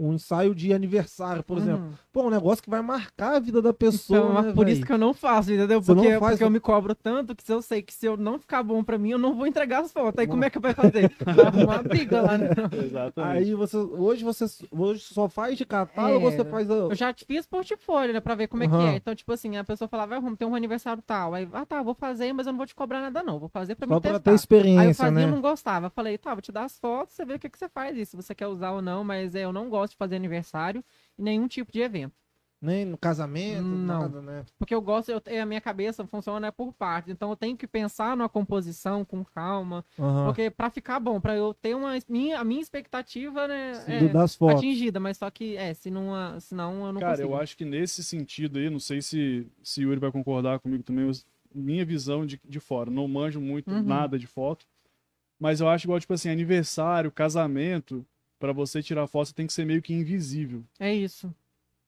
um 0.01 0.15
ensaio 0.15 0.55
de 0.55 0.73
aniversário, 0.73 1.43
por 1.43 1.59
exemplo. 1.59 1.85
Uhum. 1.85 1.93
Pô, 2.13 2.23
um 2.27 2.31
negócio 2.31 2.63
que 2.63 2.71
vai 2.71 2.81
marcar 2.81 3.37
a 3.37 3.39
vida 3.39 3.61
da 3.61 3.73
pessoa. 3.73 4.19
Então, 4.19 4.33
mas 4.33 4.47
né, 4.47 4.53
por 4.53 4.65
véi? 4.65 4.75
isso 4.75 4.87
que 4.87 4.93
eu 4.93 4.99
não 4.99 5.13
faço, 5.13 5.53
entendeu? 5.53 5.81
Você 5.83 5.95
Porque, 5.95 6.19
faz, 6.19 6.33
porque 6.33 6.45
eu 6.45 6.51
me 6.51 6.59
cobro 6.59 6.95
tanto 6.95 7.37
que 7.37 7.43
se 7.43 7.53
eu 7.53 7.61
sei 7.61 7.83
que 7.83 7.93
se 7.93 8.07
eu 8.07 8.17
não 8.17 8.39
ficar 8.39 8.63
bom 8.63 8.83
pra 8.83 8.97
mim, 8.97 9.11
eu 9.11 9.19
não 9.19 9.35
vou 9.35 9.47
entregar 9.47 9.83
as 9.83 9.93
fotos. 9.93 10.19
Aí 10.19 10.27
como 10.27 10.43
é 10.45 10.51
que 10.51 10.59
vai 10.59 10.73
fazer? 10.73 11.11
Vai 11.25 11.47
arrumar 11.47 11.75
uma 11.75 11.83
briga 11.83 12.23
lá, 12.23 12.39
né? 12.39 12.49
Exatamente. 12.85 13.39
Aí 13.39 13.55
você. 13.55 13.77
Hoje 13.77 14.25
você 14.25 14.47
hoje 14.71 15.01
só 15.03 15.29
faz 15.29 15.57
de 15.57 15.65
catálogo 15.65 16.25
ou 16.25 16.33
É, 16.33 16.37
você 16.37 16.45
faz 16.45 16.71
a. 16.71 16.75
Eu 16.75 16.95
já 16.95 17.13
te 17.13 17.25
fiz 17.25 17.47
portfólio, 17.47 18.15
né, 18.15 18.21
pra 18.21 18.35
ver 18.35 18.49
como 18.49 18.65
é 18.65 18.69
que 18.69 18.75
é. 18.75 18.97
Então, 18.97 19.15
tipo 19.15 19.33
assim, 19.33 19.57
a 19.57 19.65
pessoa 19.65 19.89
falava, 19.89 20.11
vai, 20.11 20.21
vamos 20.21 20.39
ter 20.39 20.45
um 20.45 20.55
aniversário 20.55 21.03
tal. 21.07 21.35
Aí, 21.35 21.49
ah, 21.53 21.67
tá, 21.67 21.83
vou 21.83 21.95
fazer, 21.95 22.33
mas 22.33 22.47
eu 22.47 22.53
não 22.53 22.59
vou 22.59 22.67
te 22.67 22.75
cobrar 22.75 23.01
nada, 23.01 23.23
não. 23.23 23.39
Vou 23.39 23.49
fazer 23.49 23.75
pra 23.75 23.87
Só 23.87 23.95
me 23.95 24.01
pra 24.01 24.11
testar. 24.13 24.21
ter 24.21 24.31
Aí 24.31 24.35
eu 24.35 24.37
experiência, 24.37 24.95
fazia 24.95 25.11
né? 25.11 25.23
e 25.23 25.27
não 25.31 25.41
gostava. 25.41 25.87
Eu 25.87 25.91
falei, 25.91 26.17
tá, 26.19 26.35
vou 26.35 26.43
te 26.43 26.53
dar 26.53 26.65
as 26.65 26.79
fotos, 26.79 27.15
você 27.15 27.25
vê 27.25 27.35
o 27.35 27.39
que, 27.39 27.49
que 27.49 27.59
você 27.59 27.69
faz 27.69 27.97
isso, 27.97 28.13
se 28.13 28.17
você 28.17 28.35
quer 28.35 28.47
usar 28.47 28.73
ou 28.73 28.83
não, 28.83 29.05
mas 29.05 29.35
é, 29.35 29.45
eu 29.45 29.53
não 29.53 29.69
gosto 29.69 29.90
de 29.91 29.97
fazer 29.97 30.17
aniversário 30.17 30.85
e 31.19 31.23
nenhum 31.23 31.47
tipo 31.49 31.71
de 31.73 31.81
evento. 31.81 32.15
Nem 32.63 32.85
no 32.85 32.99
casamento, 32.99 33.65
Não. 33.65 34.03
nada, 34.03 34.21
né? 34.21 34.45
Porque 34.59 34.75
eu 34.75 34.83
gosto, 34.83 35.11
eu, 35.11 35.43
a 35.43 35.47
minha 35.47 35.61
cabeça 35.63 36.07
funciona 36.07 36.53
por 36.53 36.75
partes. 36.75 37.11
Então 37.11 37.31
eu 37.31 37.37
tenho 37.37 37.57
que 37.57 37.67
pensar 37.67 38.15
numa 38.15 38.29
composição 38.29 39.03
com 39.03 39.25
calma. 39.25 39.83
Aham. 39.99 40.27
Porque 40.27 40.51
pra 40.51 40.69
ficar 40.69 41.01
bom, 41.01 41.19
pra 41.19 41.35
eu 41.35 41.55
ter 41.55 41.75
uma. 41.75 41.93
Minha, 42.07 42.39
a 42.41 42.45
minha 42.45 42.61
expectativa, 42.61 43.49
né? 43.49 43.73
Sim. 43.73 43.93
é 43.93 44.01
Do- 44.09 44.13
das 44.13 44.35
fotos. 44.35 44.59
atingida, 44.59 45.01
mas 45.01 45.17
só 45.17 45.31
que, 45.31 45.57
é, 45.57 45.73
se 45.73 45.91
não, 45.91 46.39
senão 46.39 46.87
eu 46.87 46.93
não 46.93 47.01
Cara, 47.01 47.13
consigo. 47.13 47.33
eu 47.33 47.37
acho 47.41 47.57
que 47.57 47.65
nesse 47.65 48.05
sentido 48.05 48.59
aí, 48.59 48.69
não 48.69 48.79
sei 48.79 49.01
se, 49.01 49.47
se 49.63 49.81
o 49.81 49.89
Yuri 49.89 49.99
vai 50.01 50.13
concordar 50.13 50.61
comigo 50.61 50.83
também, 50.83 51.07
mas 51.07 51.25
minha 51.55 51.85
visão 51.85 52.27
de, 52.27 52.39
de 52.45 52.61
fora, 52.61 52.91
não 52.91 53.09
manjo 53.09 53.41
muito 53.41 53.71
Uhum. 53.71 53.83
nada 53.83 54.19
de 54.19 54.27
foto, 54.27 54.67
mas 55.39 55.61
eu 55.61 55.69
acho 55.69 55.87
igual, 55.87 55.99
tipo 55.99 56.13
assim, 56.13 56.29
aniversário, 56.29 57.11
casamento, 57.11 58.05
pra 58.41 58.53
você 58.53 58.83
tirar 58.83 59.07
foto, 59.07 59.29
você 59.29 59.35
tem 59.35 59.47
que 59.47 59.53
ser 59.53 59.65
meio 59.65 59.81
que 59.81 59.93
invisível. 59.95 60.65
É 60.81 60.93
isso. 60.93 61.33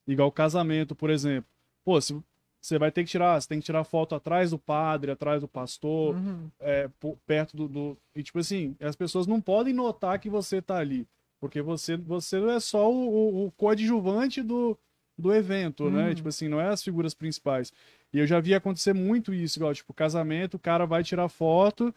Igual 0.06 0.30
casamento, 0.30 0.94
por 0.94 1.10
exemplo. 1.10 1.48
Pô, 1.84 2.00
se 2.00 2.14
você 2.60 2.78
vai 2.78 2.92
ter 2.92 3.02
que 3.02 3.10
tirar, 3.10 3.40
você 3.40 3.48
tem 3.48 3.58
que 3.58 3.64
tirar 3.66 3.82
foto 3.82 4.14
atrás 4.14 4.50
do 4.50 4.58
padre, 4.58 5.10
atrás 5.10 5.40
do 5.40 5.48
pastor, 5.48 6.14
Uhum. 6.14 6.48
é, 6.60 6.88
perto 7.26 7.56
do, 7.56 7.66
do- 7.66 7.98
E 8.14 8.22
tipo 8.22 8.38
assim, 8.38 8.76
as 8.80 8.94
pessoas 8.94 9.26
não 9.26 9.40
podem 9.40 9.72
notar 9.74 10.18
que 10.20 10.28
você 10.30 10.60
tá 10.62 10.76
ali. 10.76 11.06
Porque 11.40 11.60
você, 11.60 11.96
você 11.96 12.38
não 12.38 12.50
é 12.50 12.60
só 12.60 12.88
o, 12.92 13.08
o- 13.08 13.46
o 13.46 13.50
coadjuvante 13.52 14.42
do, 14.42 14.78
do 15.18 15.34
evento, 15.34 15.90
né? 15.90 16.08
Uhum. 16.08 16.14
Tipo 16.14 16.28
assim, 16.28 16.46
não 16.48 16.60
é 16.60 16.68
as 16.68 16.82
figuras 16.82 17.14
principais. 17.14 17.72
E 18.12 18.18
eu 18.18 18.26
já 18.26 18.38
vi 18.38 18.54
acontecer 18.54 18.92
muito 18.92 19.32
isso, 19.34 19.58
igual, 19.58 19.74
tipo, 19.74 19.92
casamento, 19.94 20.54
o 20.54 20.60
cara 20.60 20.84
vai 20.86 21.02
tirar 21.02 21.28
foto 21.28 21.92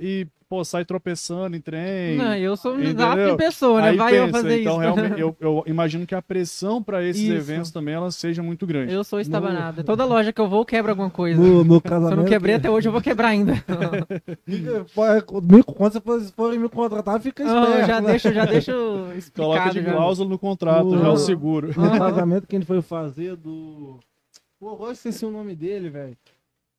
e, 0.00 0.26
pô, 0.48 0.64
sai 0.64 0.84
tropeçando 0.84 1.56
em 1.56 1.60
trem. 1.60 2.16
Não, 2.16 2.34
eu 2.36 2.56
sou 2.56 2.74
um 2.74 2.80
em 2.80 3.36
pessoa, 3.36 3.80
né? 3.82 3.88
Aí 3.90 3.96
Vai 3.96 4.16
eu 4.18 4.26
pensa, 4.26 4.38
fazer 4.42 4.60
então 4.60 4.72
isso. 4.74 4.80
realmente, 4.94 5.18
eu, 5.20 5.36
eu 5.40 5.64
imagino 5.66 6.06
que 6.06 6.14
a 6.14 6.22
pressão 6.22 6.82
para 6.82 7.02
esses 7.04 7.22
Isso. 7.22 7.32
eventos 7.32 7.70
também 7.72 7.94
ela 7.94 8.10
seja 8.10 8.42
muito 8.42 8.66
grande. 8.66 8.92
Eu 8.92 9.02
sou 9.02 9.18
estabanada. 9.20 9.82
Toda 9.82 10.04
loja 10.04 10.32
que 10.32 10.40
eu 10.40 10.48
vou, 10.48 10.64
quebra 10.64 10.92
alguma 10.92 11.10
coisa. 11.10 11.40
No, 11.40 11.64
no 11.64 11.70
Se 11.72 11.76
eu 11.76 11.80
casamento. 11.80 12.16
não 12.18 12.24
quebrei 12.24 12.54
até 12.54 12.70
hoje, 12.70 12.88
eu 12.88 12.92
vou 12.92 13.00
quebrar 13.02 13.28
ainda. 13.28 13.54
Me- 14.46 15.62
Quando 15.64 15.92
você 15.92 16.00
for- 16.00 16.20
forem 16.34 16.58
me 16.58 16.68
contratar, 16.68 17.20
fica 17.20 17.44
Não, 17.44 17.62
esperto. 17.64 17.80
eu 17.80 17.86
já 17.86 18.00
né? 18.00 18.10
deixo, 18.10 18.32
já 18.32 18.44
deixo 18.44 18.70
Coloca 18.72 19.16
explicado. 19.18 19.72
de 19.74 19.82
já. 19.82 19.92
cláusula 19.92 20.28
no 20.28 20.38
contrato, 20.38 20.84
No- 20.86 20.98
já 21.02 21.10
o 21.10 21.16
seguro. 21.16 21.68
No 21.68 21.98
casamento 21.98 22.46
que 22.46 22.56
a 22.56 22.58
gente 22.58 22.66
foi 22.68 22.80
fazer 22.82 23.36
do. 23.36 23.98
Pô, 24.60 24.70
agora 24.70 24.90
eu 24.90 24.92
esqueci 24.94 25.24
o 25.24 25.30
nome 25.30 25.54
dele, 25.54 25.88
velho. 25.90 26.16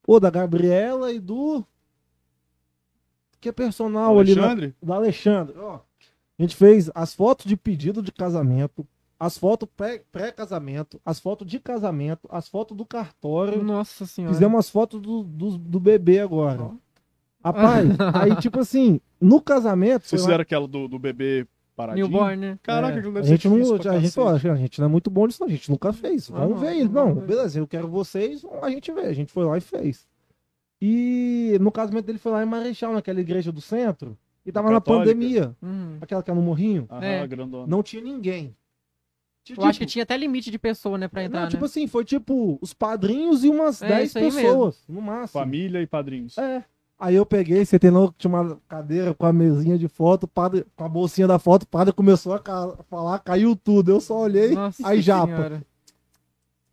Pô, 0.04 0.20
da 0.20 0.30
Gabriela 0.30 1.12
e 1.12 1.20
do. 1.20 1.64
Que 3.40 3.50
é 3.50 3.52
personal 3.52 4.20
ali. 4.20 4.36
Na... 4.36 4.42
Alexandre? 4.44 4.76
Do 4.82 4.94
Alexandre. 4.94 5.56
Ó, 5.58 5.76
a 5.76 6.42
gente 6.42 6.56
fez 6.56 6.90
as 6.96 7.14
fotos 7.14 7.46
de 7.46 7.56
pedido 7.58 8.02
de 8.02 8.12
casamento, 8.12 8.86
as 9.20 9.38
fotos 9.38 9.68
pré- 9.76 10.04
pré-casamento, 10.12 11.00
as 11.06 11.20
fotos 11.20 11.46
de 11.48 11.60
casamento, 11.60 12.28
as 12.32 12.48
fotos 12.48 12.76
do 12.78 12.86
cartório. 12.86 13.64
Nossa 13.64 14.06
senhora. 14.06 14.34
Fizemos 14.34 14.60
as 14.60 14.70
fotos 14.70 15.02
do, 15.02 15.24
do, 15.24 15.58
do 15.58 15.80
bebê 15.80 16.20
agora. 16.20 16.70
Rapaz, 17.44 17.88
aí 18.16 18.36
tipo 18.38 18.60
assim, 18.60 19.00
no 19.20 19.42
casamento. 19.42 20.06
Vocês 20.06 20.10
foi 20.10 20.20
lá- 20.20 20.26
fizeram 20.28 20.42
aquela 20.42 20.68
do, 20.68 20.88
do 20.88 21.00
bebê 21.00 21.48
paradinho? 21.76 22.08
Newborn, 22.10 22.36
né? 22.36 22.60
Caraca, 22.62 22.96
É, 22.98 23.00
a 23.00 23.02
deve 23.12 23.24
gente 23.28 23.42
ser 23.44 23.48
não, 23.50 23.56
a 23.94 24.00
gente, 24.00 24.20
ó, 24.20 24.30
a 24.30 24.56
gente 24.58 24.80
não 24.80 24.88
é 24.88 24.90
muito 24.92 25.10
bom 25.10 25.26
nisso, 25.26 25.40
não. 25.42 25.48
a 25.48 25.52
gente 25.52 25.72
nunca 25.72 25.94
fez. 25.94 26.30
Vamos 26.30 26.58
Aham, 26.58 26.60
ver 26.66 26.74
isso. 26.76 26.90
vamos 26.90 27.16
Não, 27.16 27.22
ver. 27.22 27.28
beleza, 27.28 27.58
eu 27.60 27.68
quero 27.68 27.88
vocês, 27.88 28.44
a 28.62 28.70
gente 28.70 28.92
vê. 28.92 29.02
A 29.02 29.14
gente 29.14 29.32
foi 29.32 29.46
lá 29.46 29.58
e 29.58 29.62
fez. 29.62 30.06
E 30.82 31.19
no 31.58 31.72
casamento 31.72 32.06
dele 32.06 32.20
foi 32.20 32.32
lá 32.34 32.44
em 32.44 32.46
Marechal, 32.46 32.94
naquela 32.94 33.20
igreja 33.22 33.52
do 33.52 33.62
centro. 33.62 34.18
E 34.46 34.52
tava 34.52 34.70
Católica? 34.70 34.92
na 34.92 35.00
pandemia. 35.14 35.56
Uhum. 35.62 35.98
Aquela 36.02 36.22
que 36.22 36.30
é 36.30 36.34
no 36.34 36.42
Morrinho. 36.42 36.86
Aham, 36.90 37.04
É. 37.04 37.28
grandona. 37.28 37.68
Não 37.68 37.82
tinha 37.82 38.02
ninguém. 38.04 38.56
Eu 39.58 39.64
acho 39.66 39.80
que 39.80 39.86
tinha 39.86 40.04
até 40.04 40.16
limite 40.16 40.52
de 40.52 40.60
pessoa, 40.60 40.96
né, 40.98 41.08
pra 41.08 41.24
entrar, 41.24 41.42
Não, 41.42 41.50
tipo 41.50 41.62
né? 41.62 41.66
assim, 41.66 41.88
foi 41.88 42.06
tipo 42.06 42.60
os 42.62 42.72
padrinhos 42.74 43.44
e 43.44 43.50
umas 43.50 43.82
É, 43.82 43.88
10 43.88 44.10
isso 44.10 44.18
aí 44.20 44.24
pessoas, 44.32 44.84
no 44.88 45.02
máximo. 45.02 45.42
Família 45.42 45.82
e 45.82 45.88
padrinhos. 45.88 46.38
É. 46.38 46.64
Aí 47.00 47.16
eu 47.16 47.26
peguei, 47.26 47.66
você 47.66 47.80
tem 47.80 47.90
que 47.92 48.14
tinha 48.18 48.30
uma 48.32 48.60
cadeira 48.68 49.14
com 49.14 49.26
a 49.26 49.34
mesinha 49.34 49.78
de 49.78 49.88
foto, 49.88 50.28
padre, 50.28 50.66
com 50.76 50.84
a 50.84 50.90
bolsinha 50.90 51.26
da 51.28 51.40
foto, 51.40 51.64
o 51.64 51.68
padre 51.68 51.94
começou 51.94 52.34
a 52.34 52.40
ca- 52.40 52.76
falar, 52.90 53.18
caiu 53.20 53.56
tudo. 53.56 53.90
Eu 53.90 54.00
só 54.02 54.20
olhei, 54.20 54.52
Nossa 54.54 54.86
aí 54.88 55.02
japa. 55.02 55.64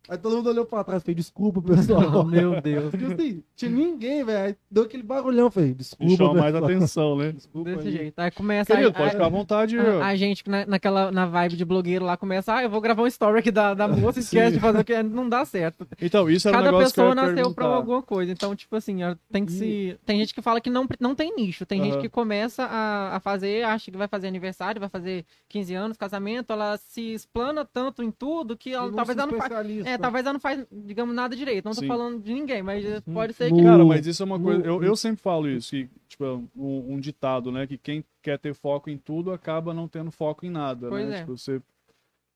Aí 0.09 0.17
todo 0.17 0.37
mundo 0.37 0.49
olhou 0.49 0.65
pra 0.65 0.83
trás, 0.83 1.03
fez 1.03 1.15
desculpa, 1.15 1.61
pessoal. 1.61 2.23
Meu 2.25 2.59
Deus. 2.61 2.91
Tipo 2.91 3.13
assim, 3.13 3.43
tinha 3.55 3.71
ninguém, 3.71 4.23
velho. 4.23 4.45
Aí 4.47 4.55
Deu 4.69 4.83
aquele 4.83 5.03
barulhão, 5.03 5.49
falei, 5.51 5.71
E 5.71 5.73
desculpa, 5.73 6.15
chama 6.15 6.33
mais 6.33 6.55
atenção, 6.55 7.15
né? 7.17 7.31
Desculpa 7.31 7.69
Desse 7.71 7.87
aí. 7.87 7.93
jeito. 7.97 8.19
Aí 8.19 8.31
começa 8.31 8.73
Querido, 8.73 8.89
a, 8.89 8.93
pode 8.93 9.11
ficar 9.11 9.25
à 9.25 9.29
vontade. 9.29 9.77
a, 9.79 10.05
a 10.05 10.15
gente 10.15 10.43
que 10.43 10.49
na, 10.49 10.65
naquela 10.65 11.11
na 11.11 11.25
vibe 11.25 11.55
de 11.57 11.65
blogueiro 11.65 12.05
lá 12.05 12.15
começa, 12.17 12.53
ah, 12.55 12.63
eu 12.63 12.69
vou 12.69 12.79
gravar 12.81 13.03
um 13.03 13.07
story 13.07 13.39
aqui 13.39 13.51
da, 13.51 13.73
da 13.73 13.87
moça, 13.87 14.19
esquece 14.21 14.53
de 14.55 14.59
fazer 14.59 14.79
o 14.79 14.83
que 14.85 15.01
não 15.03 15.27
dá 15.27 15.43
certo. 15.45 15.87
Então, 16.01 16.29
isso 16.29 16.47
era 16.47 16.57
um 16.57 16.61
Cada 16.61 16.71
negócio 16.71 16.93
que 16.93 16.99
eu 16.99 17.03
pessoa 17.09 17.15
nasceu 17.15 17.35
pra 17.53 17.63
perguntar. 17.65 17.75
alguma 17.75 18.01
coisa. 18.01 18.31
Então, 18.31 18.55
tipo 18.55 18.75
assim, 18.75 18.99
tem 19.31 19.45
que 19.45 19.51
se. 19.51 19.97
Tem 20.05 20.19
gente 20.19 20.33
que 20.33 20.41
fala 20.41 20.59
que 20.61 20.69
não, 20.69 20.87
não 20.99 21.15
tem 21.15 21.35
nicho. 21.35 21.65
Tem 21.65 21.83
gente 21.83 21.97
que 21.99 22.09
começa 22.09 22.63
a, 22.63 23.15
a 23.15 23.19
fazer, 23.19 23.63
acha 23.63 23.91
que 23.91 23.97
vai 23.97 24.07
fazer 24.07 24.27
aniversário, 24.27 24.79
vai 24.79 24.89
fazer 24.89 25.25
15 25.49 25.73
anos, 25.73 25.97
casamento, 25.97 26.51
ela 26.53 26.77
se 26.77 27.13
explana 27.13 27.65
tanto 27.65 28.03
em 28.03 28.11
tudo 28.11 28.55
que 28.57 28.69
E 28.69 28.73
ela, 28.73 28.87
não 28.87 28.93
talvez 28.95 29.15
se 29.15 29.21
ela 29.21 29.31
não 29.31 29.37
faz. 29.37 29.51
especialista. 29.51 29.89
É, 29.97 30.01
talvez 30.01 30.25
ela 30.25 30.33
não 30.33 30.39
faz, 30.39 30.65
digamos, 30.71 31.13
nada 31.15 31.35
direito. 31.35 31.65
Não 31.65 31.73
tô 31.73 31.81
Sim. 31.81 31.87
falando 31.87 32.21
de 32.21 32.33
ninguém, 32.33 32.63
mas 32.63 32.83
Sim. 32.85 33.13
pode 33.13 33.33
ser 33.33 33.51
que. 33.53 33.61
Cara, 33.63 33.83
mas 33.85 34.05
isso 34.07 34.23
é 34.23 34.25
uma 34.25 34.39
coisa. 34.39 34.63
Eu, 34.63 34.83
eu 34.83 34.95
sempre 34.95 35.21
falo 35.21 35.49
isso, 35.49 35.71
que, 35.71 35.89
tipo, 36.07 36.23
um, 36.55 36.93
um 36.93 36.99
ditado, 36.99 37.51
né? 37.51 37.67
Que 37.67 37.77
quem 37.77 38.03
quer 38.21 38.39
ter 38.39 38.53
foco 38.53 38.89
em 38.89 38.97
tudo 38.97 39.31
acaba 39.31 39.73
não 39.73 39.87
tendo 39.87 40.11
foco 40.11 40.45
em 40.45 40.49
nada. 40.49 40.89
Pois 40.89 41.07
né? 41.07 41.17
é. 41.17 41.19
Tipo, 41.19 41.37
você. 41.37 41.61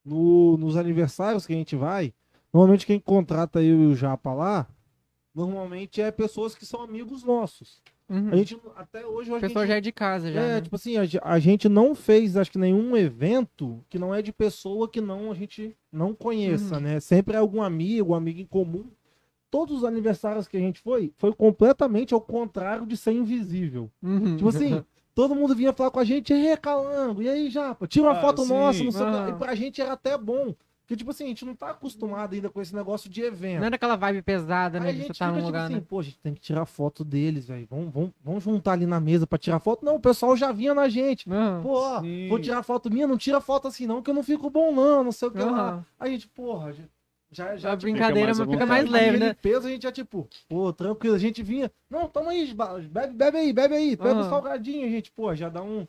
No- 0.04 0.58
nos 0.58 0.76
aniversários 0.78 1.46
que 1.46 1.54
a 1.54 1.56
gente 1.56 1.76
vai, 1.76 2.12
normalmente 2.52 2.86
quem 2.88 3.00
contrata 3.00 3.62
eu 3.62 3.84
e 3.84 3.86
o 3.86 3.96
Japa 3.96 4.34
lá, 4.34 4.68
normalmente 5.34 6.02
é 6.02 6.10
pessoas 6.12 6.56
que 6.56 6.66
são 6.66 6.82
amigos 6.82 7.24
nossos. 7.24 7.82
Uhum. 8.12 8.30
A 8.32 8.36
gente, 8.36 8.60
até 8.76 9.06
hoje, 9.06 9.30
eu 9.30 9.36
A 9.36 9.38
acho 9.38 9.48
que 9.48 9.54
pessoa 9.54 9.66
já 9.66 9.74
gente- 9.76 9.78
é 9.78 9.82
de 9.82 9.92
casa, 9.94 10.32
já. 10.32 10.42
É, 10.42 10.48
né? 10.56 10.62
tipo 10.62 10.76
assim, 10.76 10.98
a, 10.98 11.04
a 11.24 11.40
gente 11.40 11.70
não 11.70 11.96
fez, 11.96 12.36
acho 12.36 12.52
que 12.52 12.58
nenhum 12.58 12.98
evento 12.98 13.80
que 13.90 13.98
não 13.98 14.14
é 14.14 14.22
de 14.22 14.34
pessoa 14.34 14.90
que 14.90 15.00
não 15.00 15.32
a 15.32 15.34
gente 15.36 15.76
não 15.92 16.14
conheça, 16.14 16.76
Uhum. 16.76 16.82
né? 16.82 17.00
Sempre 17.00 17.36
é 17.36 17.40
algum 17.40 17.62
amigo, 17.62 18.14
amigo 18.14 18.40
em 18.42 18.46
comum. 18.46 18.84
Todos 19.50 19.78
os 19.78 19.84
aniversários 19.84 20.48
que 20.48 20.58
a 20.58 20.60
gente 20.60 20.80
foi, 20.82 21.14
foi 21.18 21.34
completamente 21.34 22.14
ao 22.14 22.22
contrário 22.22 22.86
de 22.86 22.96
ser 22.98 23.12
invisível. 23.14 23.90
Uhum. 24.04 24.36
Tipo 24.38 24.50
assim, 24.50 24.84
todo 25.16 25.36
mundo 25.36 25.56
vinha 25.56 25.74
falar 25.74 25.92
com 25.92 26.00
a 26.00 26.04
gente, 26.06 26.34
e 26.34 26.48
aí, 26.50 26.58
Calango, 26.58 27.22
e 27.22 27.30
aí, 27.30 27.50
Japa, 27.50 27.88
tira 27.88 28.06
uma 28.08 28.18
Ah, 28.18 28.22
foto 28.22 28.44
sim. 28.44 28.50
nossa, 28.50 28.84
não 28.84 28.92
sei 28.92 29.02
o 29.06 29.08
Ah. 29.08 29.26
que. 29.26 29.32
E 29.32 29.36
pra 29.36 29.56
gente 29.56 29.82
era 29.82 29.94
até 29.94 30.18
bom. 30.18 30.54
Porque, 30.92 30.98
tipo 30.98 31.12
assim, 31.12 31.24
a 31.24 31.28
gente 31.28 31.46
não 31.46 31.56
tá 31.56 31.70
acostumado 31.70 32.34
ainda 32.34 32.50
com 32.50 32.62
esse 32.62 32.76
negócio 32.76 33.10
de 33.10 33.22
evento. 33.22 33.60
Não 33.60 33.66
era 33.68 33.78
aquela 33.78 33.96
vibe 33.96 34.22
pesada, 34.24 34.78
né? 34.78 34.90
Aí 34.90 34.98
gente 34.98 35.08
você 35.08 35.14
tá 35.14 35.28
fica, 35.28 35.32
num 35.32 35.36
tipo 35.38 35.48
lugar, 35.48 35.64
assim, 35.64 35.76
né? 35.76 35.84
pô, 35.88 36.00
a 36.00 36.04
gente 36.04 36.20
tem 36.20 36.34
que 36.34 36.42
tirar 36.42 36.66
foto 36.66 37.06
deles, 37.06 37.48
velho. 37.48 37.66
Vamos, 37.70 37.94
vamos, 37.94 38.12
vamos 38.22 38.44
juntar 38.44 38.74
ali 38.74 38.86
na 38.86 39.00
mesa 39.00 39.26
pra 39.26 39.40
tirar 39.40 39.62
foto. 39.62 39.86
Não, 39.86 39.96
o 39.96 40.02
pessoal 40.02 40.36
já 40.36 40.52
vinha 40.52 40.74
na 40.74 40.90
gente. 40.90 41.32
Aham. 41.32 41.62
Pô, 41.64 42.02
Sim. 42.02 42.28
vou 42.28 42.40
tirar 42.40 42.62
foto 42.62 42.92
minha, 42.92 43.08
não 43.08 43.18
tira 43.18 43.40
foto 43.40 43.70
assim 43.70 43.88
não, 43.88 44.02
que 44.02 44.10
eu 44.10 44.14
não 44.14 44.22
fico 44.22 44.50
bom 44.50 44.74
não, 44.74 45.02
não 45.02 45.14
sei 45.14 45.30
o 45.30 45.32
que 45.32 45.42
lá. 45.42 45.70
Aham. 45.70 45.86
Aí 45.98 46.10
a 46.10 46.12
gente, 46.12 46.28
porra, 46.28 46.74
já, 46.74 46.84
já, 47.32 47.56
já 47.56 47.72
A 47.72 47.78
tipo, 47.78 47.90
brincadeira 47.90 48.26
mais 48.26 48.40
à 48.42 48.44
fica 48.44 48.54
vontade. 48.58 48.70
mais 48.70 48.90
leve, 48.90 49.18
né? 49.18 49.34
peso 49.36 49.68
a 49.68 49.72
gente 49.72 49.84
já 49.84 49.94
tipo, 49.94 50.28
pô, 50.50 50.74
tranquilo, 50.74 51.16
a 51.16 51.20
gente 51.20 51.42
vinha, 51.42 51.72
não, 51.90 52.10
toma 52.10 52.32
aí, 52.32 52.54
bebe, 52.90 53.14
bebe 53.14 53.38
aí, 53.38 53.54
bebe 53.54 53.76
aí, 53.76 53.96
pega 53.96 54.10
um 54.10 54.20
Aham. 54.20 54.30
salgadinho, 54.30 54.86
a 54.86 54.90
gente, 54.90 55.10
pô, 55.10 55.34
já 55.34 55.48
dá 55.48 55.64
um... 55.64 55.88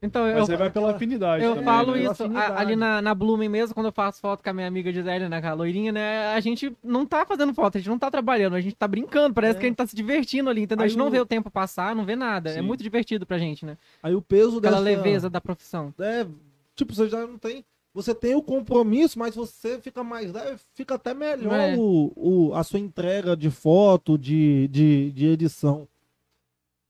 Então, 0.00 0.26
eu, 0.26 0.38
Mas 0.40 0.50
aí 0.50 0.56
vai 0.56 0.70
pela 0.70 0.90
afinidade 0.92 1.44
Eu 1.44 1.50
também. 1.50 1.64
falo 1.64 1.92
né? 1.92 2.02
Isso 2.04 2.24
a- 2.24 2.58
ali 2.60 2.74
na, 2.74 3.02
na 3.02 3.14
Blumen 3.14 3.48
mesmo, 3.48 3.74
quando 3.74 3.86
eu 3.86 3.92
faço 3.92 4.20
foto 4.20 4.42
com 4.42 4.50
a 4.50 4.52
minha 4.52 4.66
amiga 4.66 4.92
Gisele, 4.92 5.28
né, 5.28 5.40
com 5.40 5.46
a 5.48 5.52
loirinha, 5.54 5.92
né? 5.92 6.32
A 6.34 6.40
gente 6.40 6.74
não 6.82 7.04
tá 7.06 7.24
fazendo 7.26 7.52
foto, 7.54 7.76
a 7.76 7.80
gente 7.80 7.88
não 7.90 7.98
tá 7.98 8.10
trabalhando, 8.10 8.56
a 8.56 8.60
gente 8.60 8.74
tá 8.74 8.88
brincando, 8.88 9.34
parece 9.34 9.58
É. 9.58 9.60
que 9.60 9.66
a 9.66 9.68
gente 9.68 9.76
tá 9.76 9.86
se 9.86 9.94
divertindo 9.94 10.48
ali, 10.50 10.62
entendeu? 10.62 10.82
a 10.82 10.84
Aí 10.84 10.88
gente 10.90 10.98
não 10.98 11.08
o- 11.08 11.10
vê 11.10 11.20
o 11.20 11.26
tempo 11.26 11.50
passar, 11.50 11.94
não 11.94 12.04
vê 12.04 12.16
nada. 12.16 12.50
É 12.50 12.54
Sim. 12.54 12.62
muito 12.62 12.82
divertido 12.82 13.24
pra 13.26 13.38
gente, 13.38 13.64
né? 13.66 13.76
Aí 14.02 14.14
o 14.14 14.22
peso 14.22 14.58
Aquela 14.58 14.78
dessa... 14.80 14.82
leveza 14.82 15.30
da 15.30 15.40
profissão. 15.40 15.92
É, 16.00 16.26
tipo, 16.74 16.94
você 16.94 17.08
já 17.08 17.26
não 17.26 17.38
tem... 17.38 17.64
Você 17.94 18.14
tem 18.14 18.34
o 18.34 18.42
compromisso, 18.42 19.18
mas 19.18 19.34
você 19.34 19.78
fica 19.78 20.02
mais 20.02 20.32
leve, 20.32 20.58
fica 20.72 20.94
até 20.94 21.12
melhor 21.12 21.52
É. 21.52 21.76
o, 21.76 22.10
o, 22.16 22.54
a 22.54 22.64
sua 22.64 22.78
entrega 22.80 23.36
de 23.36 23.50
foto, 23.50 24.16
de, 24.16 24.66
de, 24.68 25.12
de 25.12 25.26
edição. 25.26 25.86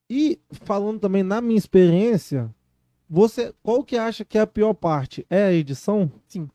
E 0.09 0.39
falando 0.51 1.01
também 1.01 1.25
na 1.25 1.41
minha 1.41 1.59
experiência, 1.59 2.49
você 3.13 3.55
qual 3.63 3.85
que 3.85 3.97
acha 3.99 4.25
que 4.25 4.39
é 4.39 4.41
a 4.41 4.47
pior 4.47 4.73
parte? 4.73 5.27
É 5.29 5.45
a 5.45 5.53
edição? 5.53 6.11
Sim. 6.27 6.49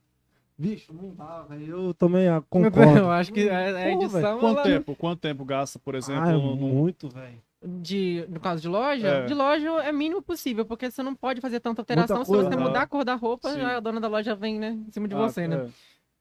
Bicho, 0.57 0.91
não 0.91 1.13
dá, 1.13 1.43
velho. 1.43 1.67
Eu 1.87 1.93
também 1.93 2.27
ah, 2.27 2.41
concordo. 2.49 2.97
Eu 2.97 3.11
acho 3.11 3.31
que 3.31 3.47
a, 3.47 3.69
a 3.69 3.93
Pô, 3.95 4.01
edição. 4.03 4.21
velho, 4.21 4.39
Quanto 4.39 4.57
ela- 4.59 4.63
tempo? 4.63 4.95
Quanto 4.95 5.19
tempo 5.19 5.45
gasta, 5.45 5.77
por 5.77 5.93
exemplo, 5.93 6.23
ah, 6.23 6.29
é 6.29 6.33
num- 6.33 6.55
muito, 6.55 7.07
velho. 7.09 7.37
De, 7.63 8.25
no 8.29 8.39
caso 8.39 8.61
de 8.61 8.67
loja, 8.67 9.07
É. 9.07 9.25
de 9.25 9.33
loja 9.33 9.67
é 9.83 9.91
mínimo 9.91 10.21
possível, 10.21 10.63
porque 10.65 10.89
você 10.89 11.01
não 11.03 11.15
pode 11.15 11.41
fazer 11.41 11.59
tanta 11.59 11.81
alteração. 11.81 12.17
Muita 12.17 12.25
Se 12.25 12.31
você 12.31 12.41
coisa, 12.43 12.55
né? 12.55 12.63
mudar 12.63 12.81
a 12.83 12.87
cor 12.87 13.03
da 13.03 13.15
roupa, 13.15 13.51
Sim. 13.51 13.61
a 13.61 13.79
dona 13.79 13.99
da 13.99 14.07
loja 14.07 14.35
vem, 14.35 14.59
né, 14.59 14.77
em 14.87 14.91
cima 14.91 15.07
de 15.07 15.15
Ah, 15.15 15.17
você, 15.19 15.47
né? 15.47 15.55
é. 15.65 15.69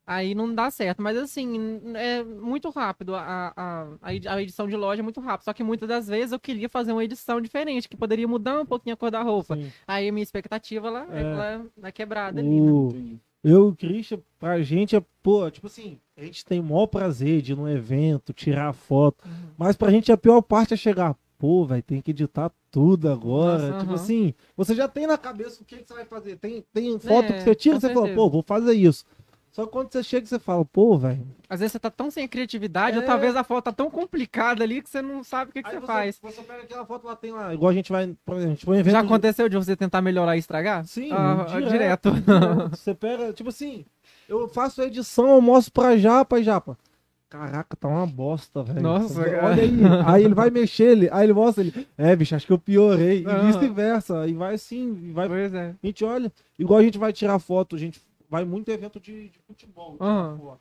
Aí 0.06 0.34
não 0.34 0.54
dá 0.54 0.70
certo. 0.70 1.02
Mas 1.02 1.16
assim, 1.16 1.80
é 1.96 2.22
muito 2.22 2.70
rápido. 2.70 3.14
A, 3.16 3.52
a, 3.56 3.86
a 4.00 4.14
edi- 4.14 4.28
a 4.28 4.40
edição 4.40 4.68
de 4.68 4.76
loja 4.76 5.00
é 5.00 5.02
muito 5.02 5.20
rápido. 5.20 5.44
Só 5.44 5.52
que 5.52 5.64
muitas 5.64 5.88
das 5.88 6.06
vezes 6.06 6.32
eu 6.32 6.38
queria 6.38 6.68
fazer 6.68 6.92
uma 6.92 7.04
edição 7.04 7.40
diferente, 7.40 7.88
que 7.88 7.96
poderia 7.96 8.28
mudar 8.28 8.60
um 8.60 8.66
pouquinho 8.66 8.94
a 8.94 8.96
cor 8.96 9.10
da 9.10 9.22
roupa. 9.22 9.56
Sim. 9.56 9.72
Aí 9.86 10.08
a 10.08 10.12
minha 10.12 10.22
expectativa 10.22 10.88
lá 10.88 11.06
é, 11.10 11.18
É. 11.18 11.22
ela 11.22 11.66
é 11.82 11.92
quebrada 11.92 12.40
ali, 12.40 12.60
né? 12.60 12.70
O... 12.70 13.18
Eu 13.44 13.68
o 13.68 13.76
Christian, 13.76 14.18
pra 14.40 14.60
gente 14.62 14.96
é, 14.96 15.02
pô, 15.22 15.48
tipo 15.50 15.68
assim, 15.68 15.98
a 16.16 16.24
gente 16.24 16.44
tem 16.44 16.58
o 16.58 16.64
maior 16.64 16.86
prazer 16.88 17.40
de 17.42 17.52
ir 17.52 17.54
num 17.56 17.68
evento, 17.68 18.32
tirar 18.32 18.72
foto, 18.72 19.24
Uhum. 19.24 19.32
mas 19.56 19.76
pra 19.76 19.90
gente 19.90 20.10
a 20.10 20.16
pior 20.16 20.42
parte 20.42 20.74
é 20.74 20.76
chegar, 20.76 21.14
pô, 21.38 21.64
velho, 21.64 21.80
tem 21.82 22.00
que 22.00 22.10
editar 22.10 22.50
tudo 22.72 23.08
agora. 23.08 23.68
Nossa, 23.68 23.78
tipo 23.78 23.92
aham. 23.92 23.94
assim, 23.94 24.34
você 24.56 24.74
já 24.74 24.88
tem 24.88 25.06
na 25.06 25.16
cabeça 25.16 25.62
o 25.62 25.64
que, 25.64 25.76
que 25.76 25.86
você 25.86 25.94
vai 25.94 26.04
fazer. 26.04 26.36
Tem, 26.38 26.64
tem 26.72 26.98
foto 26.98 27.26
É, 27.30 27.32
que 27.34 27.42
você 27.42 27.54
tira 27.54 27.78
você 27.78 27.86
fala, 27.88 28.06
certeza. 28.06 28.16
pô, 28.16 28.28
vou 28.28 28.42
fazer 28.42 28.72
isso. 28.74 29.04
Só 29.56 29.66
quando 29.66 29.90
você 29.90 30.02
chega, 30.02 30.26
você 30.26 30.38
fala, 30.38 30.66
pô, 30.66 30.98
velho. 30.98 31.26
Às 31.48 31.60
vezes 31.60 31.72
você 31.72 31.78
tá 31.78 31.90
tão 31.90 32.10
sem 32.10 32.28
criatividade, 32.28 32.98
ou 32.98 33.02
É. 33.02 33.06
talvez 33.06 33.34
a 33.34 33.42
foto 33.42 33.64
tá 33.64 33.72
tão 33.72 33.90
complicada 33.90 34.62
ali 34.62 34.82
que 34.82 34.90
você 34.90 35.00
não 35.00 35.24
sabe 35.24 35.50
o 35.50 35.54
que, 35.54 35.62
que 35.62 35.68
Aí 35.70 35.80
você 35.80 35.86
faz. 35.86 36.18
Você 36.22 36.42
pega 36.42 36.62
aquela 36.64 36.84
foto 36.84 37.06
lá, 37.06 37.16
tem 37.16 37.32
lá, 37.32 37.54
igual 37.54 37.70
a 37.70 37.72
gente 37.74 37.90
vai, 37.90 38.14
por 38.22 38.36
exemplo, 38.36 38.74
evento. 38.74 38.92
Já 38.92 39.00
de- 39.00 39.06
aconteceu 39.06 39.48
de 39.48 39.56
você 39.56 39.74
tentar 39.74 40.02
melhorar 40.02 40.36
e 40.36 40.40
estragar? 40.40 40.84
Sim, 40.84 41.10
Ah, 41.10 41.46
direto. 41.48 42.10
direto. 42.10 42.10
Você 42.76 42.94
pega, 42.94 43.32
tipo 43.32 43.48
assim, 43.48 43.86
eu 44.28 44.46
faço 44.46 44.82
a 44.82 44.84
edição, 44.86 45.26
eu 45.30 45.40
mostro 45.40 45.72
pra 45.72 45.96
Japa 45.96 46.38
e 46.38 46.44
Japa. 46.44 46.76
Caraca, 47.30 47.74
tá 47.76 47.88
uma 47.88 48.06
bosta, 48.06 48.62
velho. 48.62 48.82
Nossa, 48.82 49.14
Você- 49.22 49.30
cara. 49.30 49.46
Olha 49.46 49.62
aí. 49.62 49.70
Aí 50.06 50.24
ele 50.24 50.34
vai 50.34 50.50
mexer, 50.50 50.84
ele, 50.92 51.08
aí 51.10 51.24
ele 51.24 51.32
mostra 51.32 51.64
ele. 51.64 51.88
É, 51.96 52.14
bicho, 52.14 52.36
acho 52.36 52.46
que 52.46 52.52
eu 52.52 52.58
piorei. 52.58 53.22
E 53.22 53.26
Aham. 53.26 53.46
vice-versa. 53.52 54.26
E 54.28 54.34
vai 54.34 54.54
assim, 54.54 54.96
e 55.08 55.12
vai. 55.12 55.26
Pois 55.28 55.54
é. 55.54 55.74
A 55.82 55.86
gente 55.86 56.04
olha, 56.04 56.30
igual 56.58 56.78
a 56.78 56.82
gente 56.82 56.98
vai 56.98 57.10
tirar 57.12 57.38
foto, 57.38 57.74
a 57.74 57.78
gente 57.78 58.00
vai 58.36 58.44
muito 58.44 58.70
em 58.70 58.74
evento 58.74 59.00
de, 59.00 59.28
de 59.30 59.38
futebol. 59.40 59.96
foto. 59.98 60.60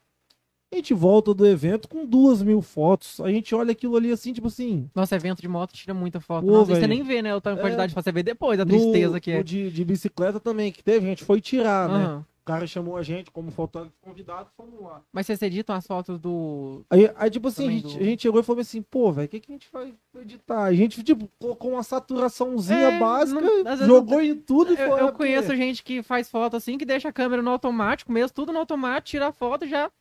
A 0.72 0.76
gente 0.78 0.94
volta 0.94 1.34
do 1.34 1.46
evento 1.48 1.88
com 1.88 2.06
duas 2.06 2.42
mil 2.42 2.62
fotos. 2.62 3.20
A 3.22 3.30
gente 3.32 3.54
olha 3.54 3.72
aquilo 3.72 3.96
ali 3.96 4.12
assim, 4.12 4.34
tipo 4.34 4.48
assim. 4.48 4.90
Nossa, 4.96 5.16
evento 5.16 5.42
de 5.42 5.48
moto 5.48 5.74
tira 5.74 5.94
muita 5.94 6.20
foto. 6.20 6.46
Pô, 6.46 6.52
Nossa, 6.52 6.76
você 6.76 6.88
nem 6.88 7.04
vê, 7.04 7.22
né? 7.22 7.32
Tanto 7.40 7.56
de 7.56 7.60
É. 7.60 7.62
quantidade 7.64 7.94
pra 7.94 8.02
você 8.02 8.12
ver 8.12 8.24
depois, 8.24 8.60
a 8.60 8.66
no- 8.66 8.72
tristeza 8.72 9.20
que 9.20 9.32
é. 9.32 9.38
no 9.38 9.44
de, 9.44 9.72
de 9.72 9.86
bicicleta 9.86 10.40
também, 10.40 10.72
que 10.72 10.84
teve, 10.84 11.06
a 11.06 11.10
gente 11.10 11.24
foi 11.24 11.40
tirar, 11.40 11.88
né? 11.90 12.26
Cara 12.46 12.68
chamou 12.68 12.96
a 12.96 13.02
gente 13.02 13.32
como 13.32 13.50
fotógrafo 13.50 13.96
convidado, 14.02 14.50
fomos 14.56 14.80
lá. 14.80 15.02
Mas 15.12 15.26
vocês 15.26 15.42
editam 15.42 15.76
as 15.76 15.88
fotos 15.88 16.20
do. 16.20 16.86
Aí, 16.92 17.10
aí 17.16 17.30
tipo 17.32 17.48
assim, 17.48 17.68
a 17.68 17.72
gente, 17.72 17.98
do- 17.98 18.00
a 18.00 18.06
gente 18.06 18.22
chegou 18.22 18.40
e 18.40 18.44
falou 18.44 18.62
assim, 18.62 18.84
pô, 18.84 19.12
velho, 19.12 19.26
o 19.26 19.30
que, 19.30 19.40
que 19.40 19.52
a 19.52 19.56
gente 19.56 19.68
vai 19.74 19.94
editar? 20.22 20.64
A 20.64 20.72
gente, 20.74 21.02
tipo, 21.04 21.28
colocou 21.40 21.72
uma 21.72 21.82
saturaçãozinha 21.82 22.78
É, 22.80 23.00
básica, 23.00 23.42
não- 23.42 23.78
jogou 23.88 24.22
em 24.22 24.36
tudo 24.36 24.74
e 24.74 24.80
Eu, 24.80 24.90
foi. 24.92 25.02
eu 25.02 25.08
é, 25.08 25.12
conheço 25.12 25.56
gente 25.56 25.84
que 25.84 26.04
faz 26.04 26.30
foto 26.30 26.56
assim, 26.56 26.78
que 26.78 26.86
deixa 26.86 27.10
a 27.10 27.12
câmera 27.12 27.42
no 27.42 27.50
automático 27.50 28.12
mesmo, 28.12 28.30
tudo 28.34 28.54
no 28.54 28.60
automático, 28.60 29.08
tira 29.10 29.28
a 29.30 29.32
foto 29.32 29.66
e 29.66 29.68
já. 29.70 29.92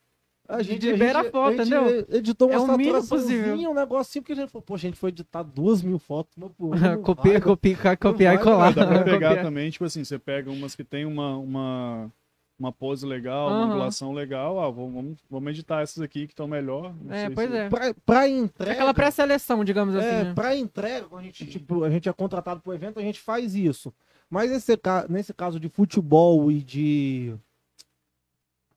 a 0.47 0.63
gente 0.63 0.85
libera 0.85 1.21
gente- 1.21 1.29
a 1.29 1.31
foto, 1.33 1.57
gente 1.57 1.61
entendeu? 1.75 2.07
Editou 2.11 2.51
uma 2.51 2.57
É 2.57 2.67
saturaçãozinha, 2.67 3.71
um 3.71 3.75
negocinho, 3.75 4.23
porque 4.23 4.33
a 4.35 4.37
gente 4.37 4.51
falou, 4.51 4.63
pô, 4.63 4.75
a 4.75 4.79
gente 4.79 4.99
foi 4.99 5.09
editar 5.09 5.43
duas 5.43 5.81
mil 5.81 5.99
fotos, 5.99 6.37
uma 6.37 6.51
por 6.51 6.67
uma. 6.67 6.77
não 6.99 7.03
copia, 7.03 7.33
vai, 7.33 7.41
copia, 7.41 7.97
copiar 7.97 8.35
e 8.35 8.39
colar. 8.39 8.75
Dá 8.75 8.87
pra 8.87 9.03
pegar 9.03 9.29
Copiar. 9.31 9.45
também, 9.47 9.71
tipo 9.71 9.87
assim, 9.87 10.05
você 10.05 10.19
pega 10.19 10.51
umas 10.51 10.75
que 10.77 10.85
tem 10.85 11.07
uma, 11.07 11.39
uma, 11.39 12.13
uma 12.59 12.71
pose 12.73 13.05
legal, 13.05 13.49
Aham. 13.49 13.57
uma 13.57 13.67
angulação 13.67 14.12
legal, 14.12 14.61
ah, 14.61 14.71
vamos, 14.71 15.17
vamos, 15.29 15.51
editar 15.51 15.83
essas 15.83 16.01
aqui 16.03 16.27
que 16.27 16.33
estão 16.33 16.47
melhor. 16.47 16.95
não 17.03 17.12
É, 17.14 17.27
sei 17.27 17.35
pois 17.35 17.51
se- 17.51 17.57
é. 17.57 17.69
Pra, 17.69 17.95
pra 18.07 18.29
entrega. 18.29 18.73
Aquela 18.73 18.95
pré-seleção, 18.95 19.64
digamos 19.64 19.95
assim. 19.97 20.07
É, 20.07 20.25
né? 20.25 20.35
pra 20.35 20.57
entrega, 20.57 21.07
quando 21.07 21.23
a 21.23 21.25
gente, 21.25 21.47
tipo, 21.47 21.83
a 21.85 21.90
gente 21.90 22.09
é 22.09 22.12
contratado 22.12 22.61
pro 22.61 22.73
evento, 22.73 22.99
a 22.99 23.03
gente 23.03 23.21
faz 23.21 23.55
isso. 23.55 23.93
Mas 24.31 24.51
esse, 24.51 24.73
nesse 25.09 25.35
caso 25.35 25.59
de 25.61 25.69
futebol 25.69 26.51
e 26.51 26.62
de, 26.62 27.35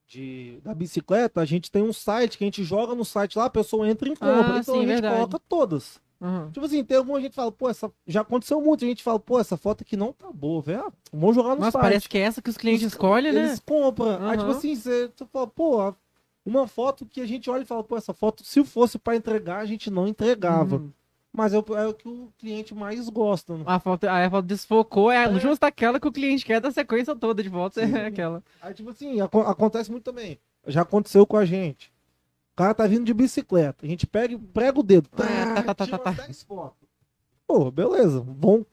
de 0.08 0.60
da 0.63 0.74
bicicleta, 0.74 1.42
a 1.42 1.46
gente 1.46 1.72
tem 1.72 1.82
um 1.84 1.94
site 1.94 2.38
que 2.38 2.44
a 2.44 2.48
gente 2.48 2.63
joga 2.63 2.96
no 2.96 3.04
site 3.06 3.38
lá, 3.38 3.46
a 3.46 3.50
pessoa 3.50 3.88
entra 3.88 4.08
e 4.08 4.12
compra. 4.16 4.56
Ah, 4.56 4.60
então 4.60 4.76
sim, 4.76 4.80
a 4.80 4.84
gente 4.84 4.88
verdade. 4.88 5.16
coloca 5.16 5.40
todas. 5.48 6.00
Uhum. 6.20 6.50
Tipo 6.52 6.66
assim, 6.66 6.84
tem 6.84 6.98
alguma 6.98 7.20
gente 7.22 7.30
que 7.32 7.36
fala, 7.36 7.52
pô, 7.52 7.70
essa. 7.70 7.92
Já 8.08 8.22
aconteceu 8.22 8.60
muito, 8.62 8.84
a 8.84 8.88
gente 8.88 9.04
fala, 9.04 9.20
pô, 9.20 9.40
essa 9.40 9.56
foto 9.58 9.82
aqui 9.84 9.96
não 9.96 10.12
tá 10.12 10.32
boa, 10.34 10.62
velho. 10.62 10.80
Ah, 10.88 10.92
Vamos 11.14 11.36
jogar 11.36 11.56
no 11.56 11.62
site. 11.62 11.74
parece 11.74 12.10
que 12.10 12.18
é 12.18 12.22
essa 12.22 12.42
que 12.42 12.50
os 12.50 12.58
clientes 12.58 12.88
escolhem, 12.88 13.32
né? 13.32 13.40
Eles 13.46 13.60
compram. 13.60 14.26
Aí, 14.28 14.38
tipo 14.38 14.50
Aham. 14.50 14.58
assim, 14.58 14.76
você, 14.76 15.12
você 15.16 15.26
fala, 15.26 15.48
pô, 15.48 15.94
uma 16.46 16.68
foto 16.68 17.06
que 17.06 17.22
a 17.22 17.26
gente 17.26 17.50
olha 17.50 17.62
e 17.62 17.66
fala, 17.66 17.84
pô, 17.84 17.96
essa 17.98 18.14
foto, 18.14 18.44
se 18.44 18.64
fosse 18.64 18.98
pra 18.98 19.16
entregar, 19.16 19.58
a 19.60 19.66
gente 19.66 19.90
não 19.92 20.08
entregava. 20.08 20.78
Uhum. 20.78 20.92
Mas 21.32 21.54
é 21.54 21.60
o, 21.60 21.66
é 21.78 21.88
o 21.88 21.94
que 21.94 22.08
o 22.10 22.34
cliente 22.40 22.74
mais 22.74 23.08
gosta. 23.10 23.56
Né? 23.56 23.64
A 23.68 23.80
foto, 23.80 24.06
a 24.06 24.30
foto 24.30 24.46
desfocou, 24.46 25.12
é 25.12 25.32
justo 25.40 25.64
aquela 25.66 26.00
que 26.00 26.08
o 26.08 26.12
cliente 26.12 26.44
quer 26.44 26.60
da 26.60 26.72
sequência 26.72 27.16
toda 27.16 27.44
de 27.44 27.50
fotos, 27.50 27.78
é 27.78 28.08
aquela. 28.08 28.42
Aí, 28.60 28.74
tipo 28.74 28.90
assim, 28.90 29.22
aco- 29.22 29.42
acontece 29.42 29.92
muito 29.92 30.04
também. 30.06 30.40
Já 30.66 30.82
aconteceu 30.82 31.28
com 31.28 31.38
a 31.38 31.46
gente. 31.46 31.92
O 32.58 32.63
cara 32.63 32.74
tá 32.74 32.88
vindo 32.88 33.06
de 33.06 33.13
bicicleta. 33.13 33.86
A 33.86 33.88
gente 33.88 34.08
pega, 34.08 34.34
e 34.34 34.38
prega 34.38 34.80
o 34.80 34.84
dedo. 34.84 35.08
Ah, 35.13 35.62
tá, 35.62 35.63
tá, 35.63 35.76
tá, 35.76 35.86
tira 35.86 35.98
tá, 36.00 36.12
tá. 36.12 36.24
10 36.24 36.41
fotos. 36.41 36.88
Pô, 37.46 37.70
beleza. 37.70 38.26
Vão 38.28 38.65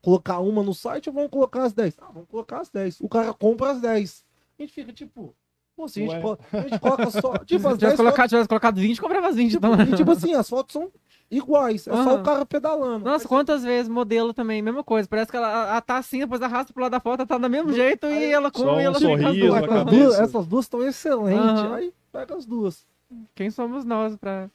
colocar 0.00 0.38
uma 0.38 0.62
no 0.62 0.72
site 0.72 1.08
ou 1.08 1.12
vão 1.12 1.28
colocar 1.28 1.64
as 1.64 1.72
10? 1.72 1.96
Ah, 2.00 2.06
vamos 2.14 2.28
colocar 2.28 2.60
as 2.60 2.70
10. 2.70 3.00
O 3.00 3.08
cara 3.08 3.34
compra 3.34 3.72
as 3.72 3.80
10. 3.80 4.24
A 4.56 4.62
gente 4.62 4.72
fica 4.72 4.92
tipo. 4.92 5.34
Pô, 5.74 5.88
se 5.88 5.98
a 6.00 6.02
gente, 6.04 6.14
Ué. 6.14 6.20
colo- 6.22 6.38
a 6.52 6.60
gente 6.60 6.78
coloca 6.78 7.10
só. 7.10 7.32
Tipo, 7.44 7.60
Se 7.62 7.66
as 7.66 7.78
tivesse 7.78 7.78
10 7.78 7.96
colocado, 7.96 8.28
tivesse 8.28 8.48
colocado 8.48 8.76
20, 8.80 9.00
comprava 9.00 9.26
as 9.26 9.34
20. 9.34 9.50
Tipo, 9.50 9.66
então. 9.66 9.82
e, 9.86 9.96
tipo 9.96 10.10
assim, 10.12 10.34
as 10.34 10.48
fotos 10.48 10.74
são 10.74 10.92
iguais. 11.28 11.88
É 11.88 11.90
só 11.90 11.98
Aham. 12.10 12.20
o 12.20 12.22
cara 12.22 12.46
pedalando. 12.46 13.04
Nossa, 13.04 13.26
quantas 13.26 13.64
vezes 13.64 13.88
modelo 13.88 14.32
também, 14.32 14.62
mesma 14.62 14.84
coisa. 14.84 15.08
Parece 15.08 15.32
que 15.32 15.36
ela, 15.36 15.50
ela 15.50 15.80
tá 15.80 15.96
assim, 15.96 16.20
depois 16.20 16.40
arrasta 16.42 16.72
pro 16.72 16.80
lado 16.82 16.92
da 16.92 17.00
foto, 17.00 17.20
ela 17.20 17.26
tá 17.26 17.38
do 17.38 17.50
mesmo 17.50 17.72
jeito 17.72 18.06
Aí, 18.06 18.28
e 18.28 18.32
ela 18.32 18.52
só 18.54 18.64
come 18.64 18.70
e 18.70 18.76
um 18.76 18.80
ela 18.86 19.00
fica 19.00 19.12
as 19.14 19.20
sorriso, 19.20 19.46
duas. 19.48 19.54
a 19.54 19.56
essas, 19.58 19.68
cabeça. 19.68 19.96
duas, 20.04 20.20
essas 20.20 20.46
duas 20.46 20.64
estão 20.64 20.86
excelentes. 20.86 21.40
Aham. 21.40 21.74
Aí 21.74 21.92
pega 22.12 22.36
as 22.36 22.46
duas. 22.46 22.86
Quem 23.34 23.50
somos 23.50 23.84
nós 23.84 24.16
pra. 24.16 24.50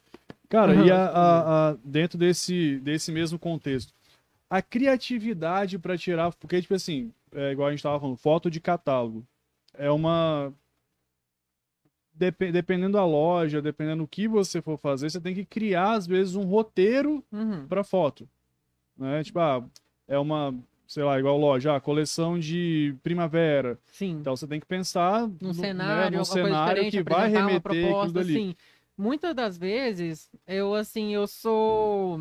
Cara, 0.48 0.74
e 0.74 0.90
a- 0.90 1.06
a- 1.08 1.70
a- 1.70 1.76
dentro 1.84 2.16
desse, 2.18 2.78
desse 2.80 3.12
mesmo 3.12 3.38
contexto, 3.38 3.92
a 4.48 4.62
criatividade 4.62 5.78
pra 5.78 5.96
tirar, 5.98 6.32
porque, 6.34 6.60
tipo 6.62 6.74
assim, 6.74 7.12
é 7.32 7.52
igual 7.52 7.68
a 7.68 7.70
gente 7.70 7.82
tava 7.82 8.00
falando, 8.00 8.16
foto 8.16 8.50
de 8.50 8.60
catálogo. 8.60 9.26
É 9.74 9.90
uma. 9.90 10.52
Depe- 12.14 12.50
dependendo 12.50 12.94
da 12.94 13.04
loja, 13.06 13.62
dependendo 13.62 14.02
do 14.02 14.08
que 14.08 14.26
você 14.26 14.60
for 14.60 14.76
fazer, 14.76 15.08
você 15.08 15.20
tem 15.20 15.34
que 15.34 15.44
criar, 15.44 15.92
às 15.92 16.06
vezes, 16.06 16.34
um 16.34 16.44
roteiro 16.44 17.22
Uhum. 17.30 17.66
pra 17.68 17.84
foto. 17.84 18.28
Né? 18.96 19.22
Tipo, 19.22 19.38
ah, 19.38 19.64
é 20.08 20.18
uma, 20.18 20.52
sei 20.88 21.04
lá, 21.04 21.18
igual 21.18 21.36
loja, 21.38 21.76
ah, 21.76 21.80
coleção 21.80 22.38
de 22.38 22.96
primavera. 23.02 23.78
Sim. 23.92 24.12
Então 24.12 24.34
você 24.34 24.46
tem 24.46 24.58
que 24.58 24.66
pensar 24.66 25.28
num 25.28 25.36
no- 25.48 25.54
cenário, 25.54 26.10
né, 26.10 26.18
num 26.18 26.24
cenário 26.24 26.90
que 26.90 27.02
vai 27.02 27.28
remeter 27.28 27.56
aquilo 27.56 27.60
proposta, 27.60 28.12
dali. 28.14 28.32
assim. 28.32 28.56
Muitas 28.96 29.34
das 29.34 29.56
vezes, 29.56 30.28
eu, 30.46 30.74
assim, 30.74 31.14
eu 31.14 31.26
sou... 31.28 32.18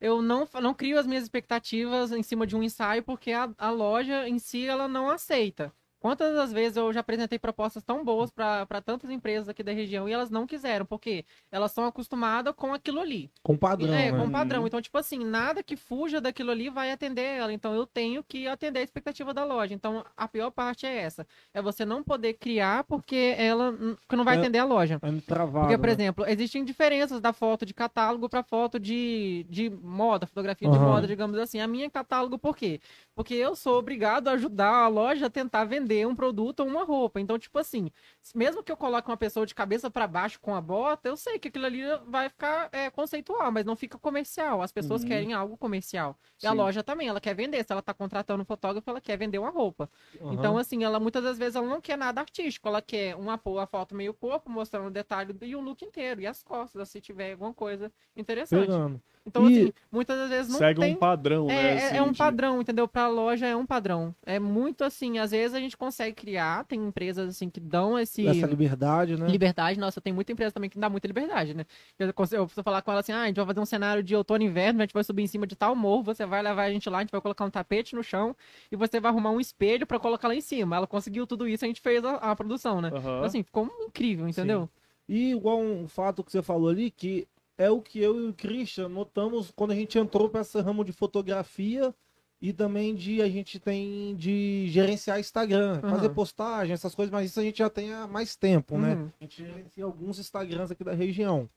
Eu 0.00 0.22
não, 0.22 0.46
não 0.62 0.72
crio 0.74 0.98
as 0.98 1.06
minhas 1.06 1.24
expectativas 1.24 2.12
em 2.12 2.22
cima 2.22 2.46
de 2.46 2.54
um 2.54 2.62
ensaio, 2.62 3.02
porque 3.02 3.32
a, 3.32 3.50
a 3.58 3.70
loja 3.70 4.28
em 4.28 4.38
si, 4.38 4.66
ela 4.66 4.86
não 4.86 5.10
aceita. 5.10 5.72
Quantas 6.04 6.34
das 6.34 6.52
vezes 6.52 6.76
eu 6.76 6.92
já 6.92 7.00
apresentei 7.00 7.38
propostas 7.38 7.82
tão 7.82 8.04
boas 8.04 8.30
para 8.30 8.82
tantas 8.84 9.08
empresas 9.08 9.48
aqui 9.48 9.62
da 9.62 9.72
região 9.72 10.06
e 10.06 10.12
elas 10.12 10.28
não 10.28 10.46
quiseram, 10.46 10.84
porque 10.84 11.24
elas 11.50 11.72
são 11.72 11.86
acostumadas 11.86 12.52
com 12.54 12.74
aquilo 12.74 13.00
ali. 13.00 13.30
Com 13.42 13.56
padrão, 13.56 13.94
é, 13.94 14.12
né? 14.12 14.18
com 14.18 14.30
padrão. 14.30 14.60
Uhum. 14.60 14.66
Então, 14.66 14.82
tipo 14.82 14.98
assim, 14.98 15.24
nada 15.24 15.62
que 15.62 15.76
fuja 15.76 16.20
daquilo 16.20 16.50
ali 16.50 16.68
vai 16.68 16.92
atender 16.92 17.22
ela. 17.22 17.50
Então, 17.54 17.74
eu 17.74 17.86
tenho 17.86 18.22
que 18.22 18.46
atender 18.46 18.80
a 18.80 18.82
expectativa 18.82 19.32
da 19.32 19.46
loja. 19.46 19.72
Então, 19.72 20.04
a 20.14 20.28
pior 20.28 20.50
parte 20.50 20.84
é 20.84 20.94
essa. 20.94 21.26
É 21.54 21.62
você 21.62 21.86
não 21.86 22.02
poder 22.02 22.34
criar 22.34 22.84
porque 22.84 23.34
ela 23.38 23.72
que 24.06 24.14
não 24.14 24.24
vai 24.24 24.36
É. 24.36 24.40
atender 24.40 24.58
a 24.58 24.66
loja. 24.66 25.00
É 25.02 25.20
travado. 25.22 25.68
Porque, 25.68 25.78
por 25.78 25.86
né? 25.86 25.92
exemplo, 25.94 26.26
existem 26.28 26.66
diferenças 26.66 27.18
da 27.18 27.32
foto 27.32 27.64
de 27.64 27.72
catálogo 27.72 28.28
para 28.28 28.42
foto 28.42 28.78
de, 28.78 29.46
de 29.48 29.70
moda, 29.70 30.26
fotografia 30.26 30.68
de 30.68 30.76
Aham. 30.76 30.86
moda, 30.86 31.06
digamos 31.06 31.38
assim. 31.38 31.60
A 31.60 31.66
minha 31.66 31.86
é 31.86 31.88
catálogo 31.88 32.38
por 32.38 32.54
quê? 32.54 32.78
Porque 33.14 33.34
eu 33.34 33.54
sou 33.54 33.78
obrigado 33.78 34.26
a 34.28 34.32
ajudar 34.32 34.70
a 34.84 34.88
loja 34.88 35.26
a 35.26 35.30
tentar 35.30 35.64
vender 35.64 36.04
um 36.06 36.16
produto 36.16 36.60
ou 36.60 36.66
uma 36.66 36.82
roupa. 36.84 37.20
Então, 37.20 37.38
tipo 37.38 37.56
assim, 37.60 37.90
mesmo 38.34 38.62
que 38.62 38.72
eu 38.72 38.76
coloque 38.76 39.08
uma 39.08 39.16
pessoa 39.16 39.46
de 39.46 39.54
cabeça 39.54 39.88
para 39.90 40.08
baixo 40.08 40.40
com 40.40 40.52
a 40.54 40.60
bota, 40.60 41.08
eu 41.08 41.16
sei 41.16 41.38
que 41.38 41.46
aquilo 41.46 41.64
ali 41.66 41.82
vai 42.08 42.28
ficar 42.28 42.68
é, 42.72 42.90
conceitual, 42.90 43.52
mas 43.52 43.64
não 43.64 43.76
fica 43.76 43.98
comercial. 43.98 44.60
As 44.62 44.72
pessoas 44.72 45.04
Uhum. 45.04 45.04
querem 45.04 45.32
algo 45.32 45.56
comercial. 45.56 46.18
E 46.42 46.46
a 46.46 46.52
Sim. 46.52 46.52
loja 46.52 46.82
também, 46.82 47.06
ela 47.08 47.20
quer 47.20 47.34
vender. 47.34 47.64
Se 47.64 47.72
ela 47.72 47.82
tá 47.82 47.94
contratando 47.94 48.42
um 48.42 48.46
fotógrafo, 48.46 48.90
ela 48.90 49.00
quer 49.00 49.16
vender 49.16 49.38
uma 49.38 49.50
roupa. 49.50 49.88
Aham. 50.20 50.30
Então, 50.30 50.58
assim, 50.58 50.82
ela 50.82 50.98
muitas 50.98 51.22
das 51.22 51.38
vezes 51.38 51.54
ela 51.56 51.68
não 51.68 51.80
quer 51.80 51.96
nada 51.96 52.20
artístico, 52.20 52.68
ela 52.68 52.82
quer 52.82 53.14
uma, 53.16 53.38
po- 53.38 53.58
a 53.58 53.66
foto 53.66 53.94
meio 53.94 54.12
corpo, 54.14 54.50
mostrando 54.50 54.88
o 54.88 54.90
detalhe 54.90 55.36
e 55.42 55.54
o 55.56 55.60
look 55.60 55.82
inteiro, 55.84 56.20
e 56.20 56.26
as 56.26 56.42
costas, 56.42 56.88
se 56.88 57.00
tiver 57.00 57.32
alguma 57.32 57.54
coisa 57.54 57.92
interessante. 58.16 58.82
Pegando. 58.82 59.02
Então, 59.26 59.48
E- 59.48 59.52
assim, 59.52 59.72
muitas 59.90 60.18
das 60.18 60.28
vezes 60.28 60.52
não 60.52 60.58
Segue 60.58 60.80
tem. 60.80 60.94
um 60.94 60.96
padrão, 60.98 61.48
É, 61.48 61.54
né? 61.54 61.70
é- 61.70 61.86
assim, 61.86 61.96
é 61.96 62.02
um 62.02 62.12
de- 62.12 62.18
padrão, 62.18 62.60
entendeu? 62.60 62.86
Pra 62.86 63.08
loja 63.08 63.46
é 63.46 63.56
um 63.56 63.64
padrão. 63.64 64.14
É 64.26 64.38
muito 64.38 64.84
assim, 64.84 65.18
às 65.18 65.30
vezes 65.30 65.54
a 65.54 65.60
gente 65.60 65.76
consegue 65.78 66.14
criar, 66.14 66.64
tem 66.64 66.78
empresas 66.84 67.28
assim 67.30 67.48
que 67.48 67.58
dão 67.58 67.98
esse 67.98 68.26
Essa 68.26 68.46
liberdade, 68.46 69.16
né? 69.16 69.26
liberdade. 69.28 69.80
Nossa, 69.80 69.98
tem 70.00 70.12
muita 70.12 70.30
empresa 70.32 70.52
também 70.52 70.68
que 70.68 70.78
dá 70.78 70.90
muita 70.90 71.06
liberdade, 71.06 71.54
né? 71.54 71.64
Eu, 71.98 72.12
consigo- 72.12 72.42
eu 72.42 72.46
preciso 72.46 72.62
falar 72.62 72.82
com 72.82 72.90
ela 72.90 73.00
assim, 73.00 73.12
ah, 73.12 73.22
a 73.22 73.26
gente 73.26 73.36
vai 73.36 73.46
fazer 73.46 73.60
um 73.60 73.64
cenário 73.66 74.02
de 74.02 74.14
outono 74.14 74.44
e 74.44 74.46
inverno, 74.46 74.80
a 74.80 74.82
gente 74.84 74.92
vai 74.92 75.02
subir 75.04 75.22
em 75.22 75.26
cima 75.26 75.46
de 75.46 75.56
tal 75.56 75.74
morro, 75.74 76.02
você 76.02 76.26
vai 76.26 76.42
levar 76.42 76.64
a 76.64 76.70
gente 76.70 76.88
lá, 76.90 76.98
a 76.98 77.00
gente 77.00 77.10
vai 77.10 77.20
colocar 77.20 77.46
um 77.46 77.50
tapete 77.50 77.94
no 77.94 78.02
chão 78.02 78.36
e 78.70 78.76
você 78.76 79.00
vai 79.00 79.10
arrumar 79.10 79.30
um 79.30 79.40
espelho 79.40 79.86
pra 79.86 79.98
colocar 79.98 80.28
lá 80.28 80.34
em 80.34 80.40
cima. 80.42 80.76
Ela 80.76 80.86
conseguiu 80.86 81.26
tudo 81.26 81.48
isso, 81.48 81.64
a 81.64 81.68
gente 81.68 81.80
fez 81.80 82.04
a, 82.04 82.16
a 82.16 82.36
produção, 82.36 82.82
né? 82.82 82.88
Aham. 82.88 82.98
Então, 83.00 83.24
assim, 83.24 83.42
ficou 83.42 83.70
incrível, 83.86 84.28
entendeu? 84.28 84.68
E 85.08 85.32
igual 85.32 85.58
um 85.60 85.88
fato 85.88 86.22
que 86.22 86.30
você 86.32 86.42
falou 86.42 86.68
ali, 86.68 86.90
que 86.90 87.26
é 87.56 87.70
o 87.70 87.80
que 87.80 87.98
eu 88.00 88.18
e 88.20 88.28
o 88.28 88.34
Christian 88.34 88.88
notamos 88.88 89.50
quando 89.54 89.70
a 89.72 89.74
gente 89.74 89.98
entrou 89.98 90.28
para 90.28 90.40
esse 90.40 90.60
ramo 90.60 90.84
de 90.84 90.92
fotografia 90.92 91.94
e 92.40 92.52
também 92.52 92.94
de 92.94 93.22
a 93.22 93.28
gente 93.28 93.58
tem 93.58 94.14
de 94.16 94.66
gerenciar 94.68 95.18
Instagram, 95.20 95.80
Aham. 95.82 95.90
fazer 95.90 96.08
postagem, 96.10 96.74
essas 96.74 96.94
coisas, 96.94 97.12
mas 97.12 97.30
isso 97.30 97.40
a 97.40 97.42
gente 97.42 97.58
já 97.58 97.70
tem 97.70 97.92
há 97.92 98.06
mais 98.06 98.36
tempo, 98.36 98.76
né? 98.76 98.94
Uhum. 98.96 99.10
A 99.20 99.24
gente 99.24 99.44
gerencia 99.46 99.84
alguns 99.84 100.18
Instagrams 100.18 100.70
aqui 100.70 100.84
da 100.84 100.92
região. 100.92 101.48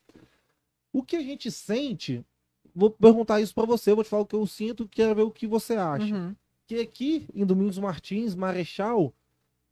O 0.94 1.04
que 1.04 1.16
a 1.16 1.22
gente 1.22 1.52
sente, 1.52 2.24
vou 2.74 2.90
perguntar 2.90 3.42
isso 3.42 3.54
para 3.54 3.66
você, 3.66 3.94
vou 3.94 4.04
te 4.04 4.10
falar 4.10 4.24
o 4.24 4.26
que 4.26 4.36
eu 4.36 4.48
sinto, 4.48 4.88
quero 4.88 5.16
ver 5.16 5.24
o 5.24 5.32
que 5.32 5.46
você 5.46 5.76
acha. 5.76 6.14
Uhum. 6.16 6.36
Que 6.66 6.80
aqui 6.80 7.28
em 7.34 7.46
Domingos 7.46 7.78
Martins, 7.80 8.34
Marechal, 8.36 9.14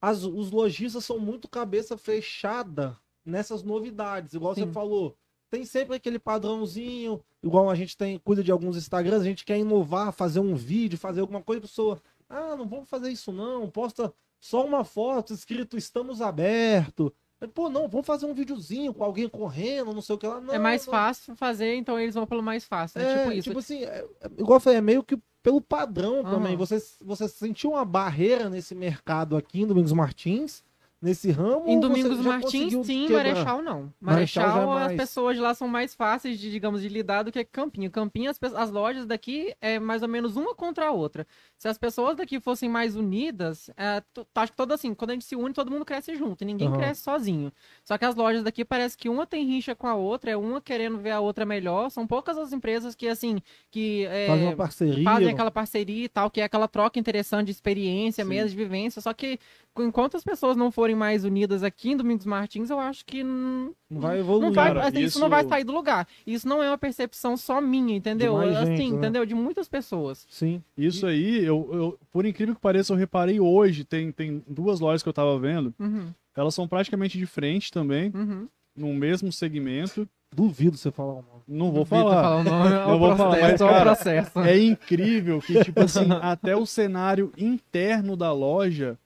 as- 0.01 0.23
os 0.23 0.51
lojistas 0.51 1.05
são 1.05 1.17
muito 1.19 1.47
cabeça 1.47 1.97
fechada 1.97 2.97
nessas 3.25 3.63
novidades. 3.63 4.33
Igual 4.33 4.53
Sim. 4.55 4.65
você 4.65 4.71
falou, 4.71 5.15
tem 5.49 5.65
sempre 5.65 5.95
aquele 5.95 6.19
padrãozinho, 6.19 7.21
igual 7.43 7.69
a 7.69 7.75
gente 7.75 7.95
tem, 7.97 8.17
cuida 8.19 8.43
de 8.43 8.51
alguns 8.51 8.77
Instagrams, 8.77 9.21
a 9.21 9.29
gente 9.29 9.45
quer 9.45 9.57
inovar, 9.57 10.11
fazer 10.11 10.39
um 10.39 10.55
vídeo, 10.55 10.97
fazer 10.97 11.21
alguma 11.21 11.41
coisa, 11.41 11.59
a 11.59 11.67
pessoa, 11.67 12.01
ah, 12.29 12.55
não 12.55 12.67
vamos 12.67 12.89
fazer 12.89 13.09
isso 13.09 13.31
não, 13.31 13.69
posta 13.69 14.13
só 14.39 14.65
uma 14.65 14.83
foto 14.83 15.33
escrito 15.33 15.77
estamos 15.77 16.21
aberto. 16.21 17.13
Pô, 17.53 17.69
não, 17.69 17.87
vamos 17.87 18.07
fazer 18.07 18.25
um 18.25 18.33
videozinho 18.33 18.93
com 18.93 19.03
alguém 19.03 19.27
correndo, 19.27 19.93
não 19.93 20.01
sei 20.01 20.15
o 20.15 20.17
que 20.17 20.25
lá. 20.25 20.39
Não, 20.39 20.53
é 20.53 20.57
mais 20.57 20.85
não. 20.85 20.91
fácil 20.91 21.35
fazer, 21.35 21.75
então 21.75 21.99
eles 21.99 22.15
vão 22.15 22.25
pelo 22.25 22.41
mais 22.41 22.63
fácil. 22.65 22.99
É, 22.99 23.03
É, 23.03 23.17
tipo 23.17 23.31
isso. 23.33 23.49
tipo 23.49 23.59
assim, 23.59 23.83
é- 23.83 24.05
é- 24.21 24.27
igual 24.37 24.55
eu 24.57 24.59
falei, 24.59 24.79
é 24.79 24.81
meio 24.81 25.03
que 25.03 25.17
pelo 25.43 25.61
padrão 25.61 26.21
Aham. 26.21 26.31
também. 26.31 26.55
Você, 26.55 26.81
você 27.01 27.27
sentiu 27.27 27.71
uma 27.71 27.85
barreira 27.85 28.49
nesse 28.49 28.73
mercado 28.73 29.37
aqui 29.37 29.61
em 29.61 29.67
Domingos 29.67 29.91
Martins, 29.91 30.63
nesse 31.01 31.29
ramo? 31.29 31.67
Em 31.67 31.79
Domingos 31.79 32.19
Martins, 32.19 32.73
sim, 32.85 33.07
quebrar? 33.07 33.23
Marechal 33.25 33.61
não. 33.61 33.93
Marechal 34.01 34.47
Marechal, 34.47 34.79
é 34.79 34.85
as 34.85 34.93
pessoas 34.93 35.35
de 35.35 35.41
lá 35.41 35.53
são 35.53 35.67
mais 35.67 35.93
fáceis 35.93 36.39
de, 36.39 36.49
digamos, 36.49 36.81
de 36.81 36.89
lidar 36.89 37.23
do 37.23 37.31
que 37.31 37.43
Campinho. 37.43 37.91
Campinho, 37.91 38.31
as, 38.31 38.41
as 38.55 38.71
lojas 38.71 39.05
daqui 39.05 39.53
é 39.61 39.77
mais 39.79 40.01
ou 40.01 40.07
menos 40.07 40.35
uma 40.35 40.55
contra 40.55 40.87
a 40.87 40.91
outra. 40.91 41.27
Se 41.57 41.67
as 41.67 41.77
pessoas 41.77 42.17
daqui 42.17 42.39
fossem 42.39 42.67
mais 42.69 42.95
unidas, 42.95 43.69
é, 43.77 44.01
tu- 44.13 44.25
acho 44.35 44.51
que 44.51 44.57
todo 44.57 44.71
assim, 44.73 44.93
quando 44.93 45.11
a 45.11 45.13
gente 45.13 45.25
se 45.25 45.35
une, 45.35 45.53
todo 45.53 45.69
mundo 45.71 45.85
cresce 45.85 46.15
junto, 46.15 46.41
e 46.43 46.45
ninguém 46.45 46.69
Aham. 46.69 46.77
cresce 46.77 47.01
sozinho. 47.03 47.51
Só 47.83 47.97
que 47.97 48.05
as 48.05 48.15
lojas 48.15 48.43
daqui 48.43 48.65
parece 48.65 48.97
que 48.97 49.07
uma 49.09 49.25
tem 49.27 49.45
rixa 49.45 49.75
com 49.75 49.87
a 49.87 49.95
outra, 49.95 50.31
é 50.31 50.37
uma 50.37 50.59
querendo 50.61 50.97
ver 50.97 51.11
a 51.11 51.19
outra 51.19 51.45
melhor. 51.45 51.89
São 51.91 52.07
poucas 52.07 52.37
as 52.37 52.51
empresas 52.51 52.95
que, 52.95 53.07
assim, 53.07 53.39
que 53.69 54.05
é, 54.05 54.27
Faz 54.27 54.41
uma 54.41 54.55
parceria. 54.55 55.03
fazem 55.03 55.29
aquela 55.29 55.51
parceria 55.51 56.05
e 56.05 56.09
tal, 56.09 56.31
que 56.31 56.41
é 56.41 56.43
aquela 56.45 56.67
troca 56.67 56.99
interessante 56.99 57.45
de 57.45 57.51
experiência 57.51 58.23
Sim. 58.23 58.29
mesmo, 58.29 58.49
de 58.49 58.55
vivência. 58.55 59.01
Só 59.01 59.13
que 59.13 59.39
enquanto 59.83 60.15
as 60.17 60.23
pessoas 60.23 60.55
não 60.55 60.71
forem 60.71 60.95
mais 60.95 61.23
unidas 61.25 61.63
aqui 61.63 61.91
em 61.91 61.97
Domingos 61.97 62.25
Martins, 62.25 62.69
eu 62.69 62.79
acho 62.79 63.05
que 63.05 63.23
não, 63.23 63.73
vai 63.89 64.19
evoluir. 64.19 64.45
não 64.47 64.53
vai, 64.53 64.67
Cara, 64.67 64.87
assim, 64.87 64.97
isso... 64.99 65.07
isso- 65.07 65.19
não 65.19 65.29
vai 65.29 65.43
sair 65.45 65.63
do 65.63 65.73
lugar. 65.73 66.07
Isso 66.25 66.47
não 66.47 66.61
é 66.63 66.69
uma 66.69 66.77
percepção 66.77 67.35
só 67.37 67.59
minha, 67.59 67.95
entendeu? 67.95 68.37
assim, 68.37 68.65
gente, 68.77 68.91
né? 68.91 68.97
entendeu? 68.97 69.25
De 69.25 69.35
muitas 69.35 69.67
pessoas. 69.67 70.25
Sim. 70.29 70.61
Isso 70.77 71.05
aí, 71.05 71.43
eu, 71.45 71.69
eu- 71.73 71.99
por 72.11 72.25
incrível 72.25 72.55
que 72.55 72.61
pareça, 72.61 72.93
eu 72.93 72.97
reparei 72.97 73.39
hoje, 73.39 73.83
tem, 73.83 74.11
tem 74.11 74.43
duas 74.47 74.79
lojas 74.79 75.01
que 75.03 75.09
eu 75.09 75.13
tava 75.13 75.37
vendo, 75.39 75.73
Uhum, 75.79 76.07
elas 76.35 76.53
são 76.55 76.67
praticamente 76.67 77.17
de 77.17 77.25
frente 77.25 77.71
também, 77.71 78.11
uhum. 78.13 78.47
no 78.75 78.93
mesmo 78.93 79.31
segmento. 79.31 80.07
Duvido 80.35 80.75
você 80.77 80.91
falar 80.91 81.13
o 81.13 81.15
nome. 81.15 81.43
Não 81.47 81.71
vou 81.71 81.85
Duvido 81.85 82.09
falar. 82.09 82.35
o 82.37 82.43
nome, 82.43 82.67
é 82.67 82.71
Não 82.87 82.99
vou 82.99 83.15
falar, 83.15 83.37
processo, 83.37 83.51
mas, 83.51 83.61
é 83.61 83.73
cara, 83.77 83.95
processo. 83.95 84.39
É 84.39 84.57
incrível 84.61 85.39
que, 85.39 85.63
tipo 85.63 85.79
assim, 85.81 86.07
até 86.21 86.55
o 86.57 86.65
cenário 86.65 87.31
interno 87.37 88.17
da 88.17 88.33
loja, 88.33 88.97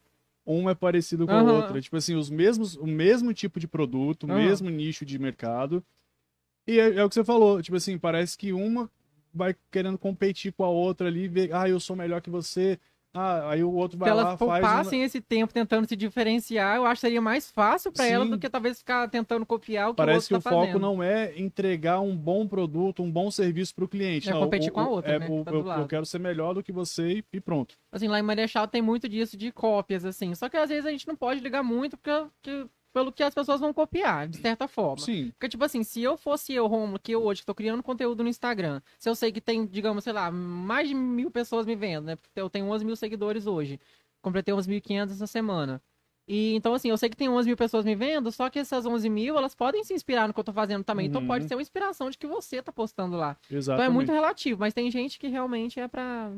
um 0.54 0.70
é 0.70 0.76
parecido 0.76 1.28
com 1.28 1.34
o 1.34 1.36
Aham. 1.36 1.54
outro. 1.58 1.82
Tipo 1.82 1.98
assim, 1.98 2.16
os 2.16 2.30
mesmos, 2.30 2.76
o 2.76 2.88
mesmo 2.88 3.34
tipo 3.34 3.60
de 3.60 3.68
produto, 3.68 4.24
o 4.24 4.28
Aham. 4.28 4.38
mesmo 4.38 4.70
nicho 4.70 5.06
de 5.06 5.20
mercado. 5.20 5.84
E 6.68 6.80
é, 6.80 6.96
é 6.96 7.04
o 7.04 7.10
que 7.10 7.16
você 7.16 7.24
falou, 7.24 7.62
tipo 7.62 7.78
assim, 7.78 7.98
parece 7.98 8.38
que 8.38 8.54
uma 8.54 8.90
vai 9.34 9.56
querendo 9.72 9.98
competir 9.98 10.52
com 10.52 10.64
a 10.64 10.70
outra 10.70 11.08
ali, 11.08 11.28
ver, 11.28 11.54
ah, 11.54 11.70
eu 11.70 11.80
sou 11.80 11.96
melhor 11.96 12.22
que 12.22 12.30
você. 12.30 12.80
Ah, 13.14 13.50
aí 13.50 13.64
o 13.64 13.72
outro 13.74 13.98
vai 13.98 14.08
Se 14.10 14.14
lá, 14.16 14.22
elas 14.22 14.38
faz. 14.40 14.42
uma- 14.42 14.60
poupassem 14.70 15.02
esse 15.02 15.20
tempo 15.20 15.52
tentando 15.52 15.88
se 15.88 15.96
diferenciar, 15.96 16.76
eu 16.78 16.86
acho 16.86 16.96
que 17.02 17.08
seria 17.08 17.20
mais 17.20 17.50
fácil 17.50 17.92
pra 17.92 18.06
elas 18.06 18.30
do 18.30 18.38
que 18.38 18.48
talvez 18.48 18.78
ficar 18.78 19.08
tentando 19.10 19.46
copiar 19.48 19.90
o 19.90 19.94
que 19.94 19.98
Parece 19.98 20.28
que 20.28 20.34
o 20.34 20.36
o 20.36 20.38
outro 20.38 20.44
tá 20.44 20.56
foco 20.56 20.66
fazendo. 20.68 20.80
não 20.80 21.02
é 21.02 21.34
entregar 21.40 22.00
um 22.02 22.16
bom 22.16 22.48
produto, 22.48 23.02
um 23.02 23.12
bom 23.12 23.32
serviço 23.32 23.74
para 23.74 23.86
o 23.86 23.88
cliente. 23.88 24.30
É 24.30 24.34
não, 24.34 24.42
competir 24.42 24.70
o- 24.70 24.74
com 24.74 24.82
a 24.82 24.88
o- 24.88 24.92
outra, 24.92 25.14
é, 25.14 25.20
né? 25.20 25.28
o- 25.28 25.44
Tá 25.44 25.52
eu, 25.52 25.66
eu 25.82 25.88
quero 25.88 26.06
ser 26.06 26.20
melhor 26.20 26.54
do 26.54 26.62
que 26.62 26.72
você 26.72 27.24
e- 27.34 27.40
pronto. 27.42 27.76
Assim, 27.92 28.08
lá 28.08 28.20
em 28.20 28.24
Marechal 28.24 28.68
tem 28.68 28.82
muito 28.82 29.10
disso 29.10 29.36
de 29.36 29.52
cópias, 29.52 30.06
assim. 30.06 30.36
Só 30.36 30.48
que 30.48 30.58
às 30.58 30.70
vezes 30.70 30.86
a 30.86 30.92
gente 30.92 31.08
não 31.08 31.16
pode 31.16 31.40
ligar 31.40 31.64
muito 31.64 31.98
porque, 31.98 32.12
que- 32.44 32.68
pelo 32.94 33.12
que 33.12 33.22
as 33.24 33.34
pessoas 33.34 33.60
vão 33.60 33.74
copiar, 33.74 34.28
de 34.28 34.38
certa 34.38 34.68
forma. 34.68 34.98
Sim, 35.04 35.30
Porque, 35.32 35.50
tipo 35.50 35.64
assim, 35.64 35.84
se 35.84 36.02
eu 36.02 36.18
fosse 36.18 36.54
eu, 36.54 36.66
Romulo, 36.68 37.00
que 37.00 37.12
eu 37.12 37.24
hoje 37.24 37.46
tô 37.46 37.54
criando 37.54 37.84
conteúdo 37.84 38.24
no 38.24 38.30
Instagram, 38.30 38.82
se 38.98 39.10
eu 39.10 39.16
sei 39.16 39.32
que 39.32 39.40
tem, 39.42 39.66
digamos, 39.66 40.04
sei 40.04 40.14
lá, 40.14 40.32
mais 40.32 40.88
de 40.88 40.96
mil 40.96 41.30
pessoas 41.30 41.66
me 41.66 41.76
vendo, 41.76 42.06
né? 42.06 42.16
Porque 42.16 42.40
eu 42.40 42.50
tenho 42.50 42.66
11 42.68 42.84
mil 42.86 42.96
seguidores 42.96 43.46
hoje. 43.48 43.80
Completei 44.22 44.54
uns 44.54 44.68
1.500 44.68 45.12
essa 45.12 45.28
semana. 45.28 45.82
E 46.28 46.54
então, 46.54 46.74
assim, 46.76 46.90
eu 46.90 46.98
sei 46.98 47.10
que 47.10 47.18
tem 47.18 47.28
11 47.30 47.48
mil 47.48 47.58
pessoas 47.58 47.84
me 47.86 47.96
vendo, 47.96 48.32
só 48.32 48.50
que 48.52 48.60
essas 48.60 48.86
11 48.86 49.10
mil, 49.10 49.36
elas 49.38 49.56
podem 49.56 49.84
se 49.84 49.94
inspirar 49.96 50.28
no 50.28 50.34
que 50.34 50.40
eu 50.40 50.44
tô 50.44 50.54
fazendo 50.54 50.84
também. 50.84 51.08
Então 51.08 51.22
Uhum. 51.22 51.28
pode 51.28 51.48
ser 51.48 51.56
uma 51.56 51.62
inspiração 51.62 52.10
de 52.10 52.18
que 52.20 52.28
você 52.28 52.62
tá 52.62 52.72
postando 52.72 53.18
lá. 53.18 53.36
exatamente. 53.50 53.66
Então 53.82 53.86
é 53.86 53.90
muito 53.96 54.12
relativo, 54.12 54.60
mas 54.60 54.74
tem 54.74 54.92
gente 54.92 55.18
que 55.18 55.28
realmente 55.28 55.80
é 55.80 55.88
pra. 55.88 56.32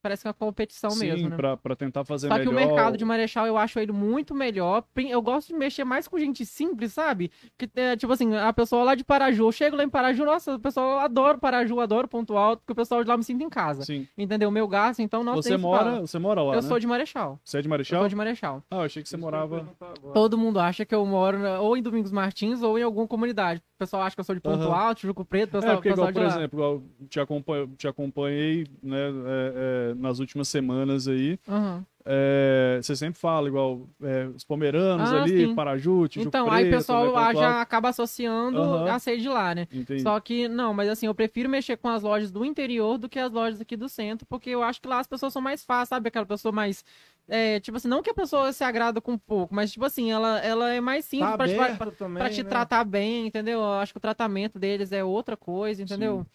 Parece 0.00 0.22
que 0.22 0.28
é 0.28 0.30
uma 0.30 0.34
competição 0.34 0.90
Sim, 0.90 1.06
mesmo, 1.06 1.28
né? 1.28 1.36
pra, 1.36 1.56
pra 1.56 1.74
tentar 1.74 2.04
fazer 2.04 2.28
Só 2.28 2.34
melhor. 2.34 2.48
que 2.48 2.52
o 2.52 2.54
mercado 2.54 2.96
de 2.96 3.04
Marechal 3.04 3.46
eu 3.48 3.58
acho 3.58 3.80
ele 3.80 3.90
muito 3.90 4.32
melhor. 4.32 4.84
Eu 4.96 5.20
gosto 5.20 5.48
de 5.48 5.54
mexer 5.54 5.82
mais 5.84 6.06
com 6.06 6.16
gente 6.18 6.46
simples, 6.46 6.92
sabe? 6.92 7.32
Que, 7.58 7.68
é, 7.74 7.96
tipo 7.96 8.12
assim, 8.12 8.36
a 8.36 8.52
pessoa 8.52 8.84
lá 8.84 8.94
de 8.94 9.02
Paraju, 9.02 9.46
eu 9.48 9.52
chego 9.52 9.76
lá 9.76 9.82
em 9.82 9.88
Paraju, 9.88 10.24
nossa, 10.24 10.54
o 10.54 10.58
pessoal 10.60 11.00
adora 11.00 11.36
Paraju, 11.36 11.80
adoro 11.80 12.06
Ponto 12.06 12.36
Alto, 12.36 12.60
porque 12.60 12.72
o 12.72 12.76
pessoal 12.76 13.02
de 13.02 13.08
lá 13.08 13.16
me 13.16 13.24
sinto 13.24 13.42
em 13.42 13.48
casa. 13.48 13.82
Sim. 13.84 14.06
Entendeu? 14.16 14.48
O 14.48 14.52
meu 14.52 14.68
gasto, 14.68 15.00
então, 15.00 15.24
nossa, 15.24 15.42
Você 15.42 15.48
se 15.50 15.56
mora, 15.56 16.00
você 16.00 16.18
mora 16.18 16.42
lá, 16.42 16.54
Eu 16.54 16.62
né? 16.62 16.68
sou 16.68 16.78
de 16.78 16.86
Marechal. 16.86 17.40
Você 17.44 17.58
é 17.58 17.60
de 17.60 17.66
Eu 17.66 17.70
Marechal? 17.70 18.00
sou 18.00 18.08
de 18.08 18.16
Marechal. 18.16 18.62
Ah, 18.70 18.76
eu 18.76 18.80
achei 18.82 19.02
que 19.02 19.08
você 19.08 19.16
morava. 19.16 19.68
Todo 20.14 20.38
mundo 20.38 20.60
acha 20.60 20.84
que 20.86 20.94
eu 20.94 21.04
moro 21.04 21.38
ou 21.60 21.76
em 21.76 21.82
Domingos 21.82 22.12
Martins 22.12 22.62
ou 22.62 22.78
em 22.78 22.82
alguma 22.82 23.06
comunidade. 23.08 23.60
O 23.78 23.86
pessoal 23.86 24.02
acha 24.02 24.16
que 24.16 24.20
eu 24.20 24.24
sou 24.24 24.34
de 24.34 24.40
Ponto 24.40 24.64
Aham. 24.64 24.74
Alto, 24.74 25.02
Juco 25.02 25.24
Preto, 25.24 25.54
o 25.54 25.56
É, 25.58 25.60
pessoal, 25.60 25.76
porque 25.76 25.88
pessoal 25.90 26.08
igual, 26.10 26.24
por 26.24 26.28
lá. 26.28 26.36
exemplo, 26.36 26.58
igual 26.58 26.82
te, 27.08 27.20
acompanho, 27.20 27.66
te 27.78 27.86
acompanhei 27.86 28.66
né, 28.82 28.98
é, 28.98 29.90
é, 29.92 29.94
nas 29.94 30.18
últimas 30.18 30.48
semanas 30.48 31.06
aí. 31.06 31.38
Aham. 31.48 31.86
É, 32.04 32.80
você 32.82 32.96
sempre 32.96 33.20
fala, 33.20 33.46
igual 33.48 33.88
é, 34.02 34.26
os 34.34 34.42
pomeranos 34.42 35.12
Ah, 35.12 35.22
ali, 35.22 35.46
sim. 35.46 35.54
Paraju, 35.54 36.08
Tijuco 36.08 36.28
Então, 36.28 36.46
Preto, 36.46 36.54
aí 36.56 36.64
o 36.64 36.70
pessoal 36.76 37.04
né, 37.04 37.34
já 37.34 37.60
acaba 37.60 37.90
associando 37.90 38.58
Aham. 38.58 38.90
a 38.90 38.98
ser 38.98 39.18
de 39.18 39.28
lá, 39.28 39.54
né? 39.54 39.68
Entendi. 39.72 40.02
Só 40.02 40.18
que, 40.18 40.48
não, 40.48 40.74
mas 40.74 40.88
assim, 40.88 41.06
eu 41.06 41.14
prefiro 41.14 41.48
mexer 41.48 41.76
com 41.76 41.88
as 41.88 42.02
lojas 42.02 42.32
do 42.32 42.44
interior 42.44 42.98
do 42.98 43.08
que 43.08 43.18
as 43.20 43.30
lojas 43.30 43.60
aqui 43.60 43.76
do 43.76 43.88
centro, 43.88 44.26
porque 44.26 44.50
eu 44.50 44.62
acho 44.64 44.80
que 44.80 44.88
lá 44.88 44.98
as 44.98 45.06
pessoas 45.06 45.32
são 45.32 45.40
mais 45.42 45.62
fáceis, 45.64 45.90
sabe? 45.90 46.08
Aquela 46.08 46.26
pessoa 46.26 46.50
mais. 46.50 46.84
É, 47.28 47.60
tipo 47.60 47.76
assim, 47.76 47.88
não 47.88 48.02
que 48.02 48.10
a 48.10 48.14
pessoa 48.14 48.52
se 48.52 48.64
agrada 48.64 49.00
com 49.00 49.18
pouco, 49.18 49.54
mas 49.54 49.70
tipo 49.70 49.84
assim, 49.84 50.10
ela, 50.10 50.38
ela 50.40 50.70
é 50.72 50.80
mais 50.80 51.04
simples 51.04 51.30
Tá 51.30 51.36
pra, 51.36 51.46
te- 51.46 51.54
aberto 51.54 51.92
também, 51.92 52.18
pra 52.18 52.30
te 52.30 52.42
né? 52.42 52.48
tratar 52.48 52.84
bem, 52.84 53.26
entendeu? 53.26 53.60
Eu 53.60 53.74
acho 53.74 53.92
que 53.92 53.98
o 53.98 54.00
tratamento 54.00 54.58
deles 54.58 54.92
é 54.92 55.04
outra 55.04 55.36
coisa, 55.36 55.82
entendeu? 55.82 56.26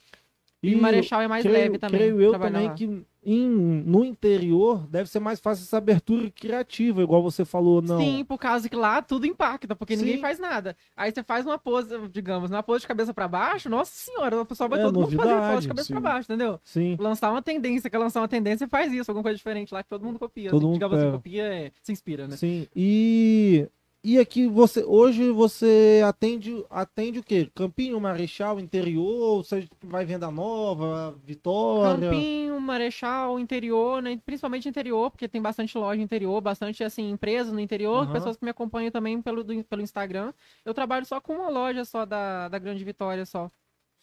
E 0.64 0.72
E 0.72 0.76
Marechal 0.78 1.22
é 1.22 1.28
mais 1.28 1.44
creio, 1.44 1.58
leve 1.58 1.78
também. 1.78 2.00
Creio 2.00 2.22
eu 2.22 2.32
também 2.32 2.68
lá. 2.68 2.74
que 2.74 3.06
em, 3.26 3.48
no 3.48 4.04
interior 4.04 4.88
deve 4.88 5.10
ser 5.10 5.20
mais 5.20 5.40
fácil 5.40 5.64
essa 5.64 5.78
abertura 5.78 6.30
criativa, 6.32 7.02
igual 7.02 7.22
você 7.22 7.44
falou, 7.46 7.82
não. 7.82 7.98
Sim, 8.00 8.24
por 8.26 8.38
causa 8.38 8.68
que 8.68 8.76
lá 8.76 9.02
tudo 9.02 9.26
impacta, 9.26 9.76
porque 9.76 9.96
ninguém 9.96 10.16
Sim. 10.16 10.22
faz 10.22 10.40
nada. 10.40 10.76
Aí 10.96 11.12
você 11.12 11.22
faz 11.24 11.46
uma 11.46 11.58
pose, 11.58 11.90
digamos, 12.12 12.50
uma 12.50 12.64
pose 12.64 12.82
de 12.82 12.88
cabeça 12.88 13.14
pra 13.14 13.28
baixo, 13.28 13.70
nossa 13.70 13.92
senhora, 13.94 14.42
o 14.42 14.46
pessoal 14.46 14.70
vai 14.70 14.80
É, 14.80 14.84
todo 14.84 15.00
mundo 15.00 15.12
fazer 15.12 15.18
novidade, 15.32 15.54
pose 15.54 15.62
de 15.62 15.68
cabeça 15.68 15.94
pra 15.94 16.02
baixo, 16.02 16.32
entendeu? 16.32 16.60
Sim. 16.64 16.98
lançar 17.00 17.30
uma 17.32 17.42
tendência, 17.42 17.90
quer 17.90 17.98
lançar 17.98 18.22
uma 18.22 18.28
tendência, 18.28 18.68
faz 18.68 18.92
isso, 18.92 19.12
alguma 19.12 19.24
coisa 19.24 19.38
diferente 19.38 19.74
lá 19.74 19.84
que 19.84 19.90
todo 19.90 20.04
mundo 20.06 20.18
copia. 20.20 20.50
Todo 20.50 20.58
assim, 20.60 20.66
mundo 20.68 20.74
digamos 20.76 20.98
pega. 20.98 21.12
copia, 21.12 21.44
é, 21.44 21.72
se 21.82 21.92
inspira, 21.92 22.28
né? 22.28 22.36
Sim. 22.38 22.68
E 22.76 23.68
e 24.04 24.20
aqui 24.20 24.48
você 24.48 24.84
hoje 24.84 25.32
você 25.32 26.02
atende 26.06 26.66
atende 26.70 27.20
o 27.20 27.24
quê? 27.24 27.50
Campinho, 27.56 28.00
Marechal, 28.00 28.60
interior, 28.60 29.44
você 29.44 29.68
vai 29.82 30.06
venda 30.06 30.30
nova, 30.30 31.16
Vitória. 31.24 32.10
Campinho, 32.10 32.60
Marechal, 32.60 33.40
interior, 33.40 34.02
né? 34.02 34.20
Principalmente 34.26 34.68
interior, 34.68 35.10
porque 35.10 35.28
tem 35.28 35.42
bastante 35.42 35.78
loja 35.78 36.02
interior, 36.02 36.40
bastante 36.42 36.84
assim, 36.84 37.10
empresas 37.10 37.54
no 37.54 37.60
interior, 37.60 38.04
Aham. 38.04 38.12
pessoas 38.12 38.38
que 38.38 38.44
me 38.44 38.52
acompanham 38.52 38.92
também 38.92 39.22
pelo, 39.22 39.44
do- 39.44 39.64
pelo 39.64 39.82
Instagram. 39.82 40.34
Eu 40.66 40.74
trabalho 40.74 41.06
só 41.06 41.22
com 41.22 41.34
uma 41.36 41.50
loja 41.50 41.86
só 41.86 42.06
da, 42.06 42.50
da 42.50 42.60
Grande 42.60 42.84
Vitória 42.84 43.26
só. 43.26 43.50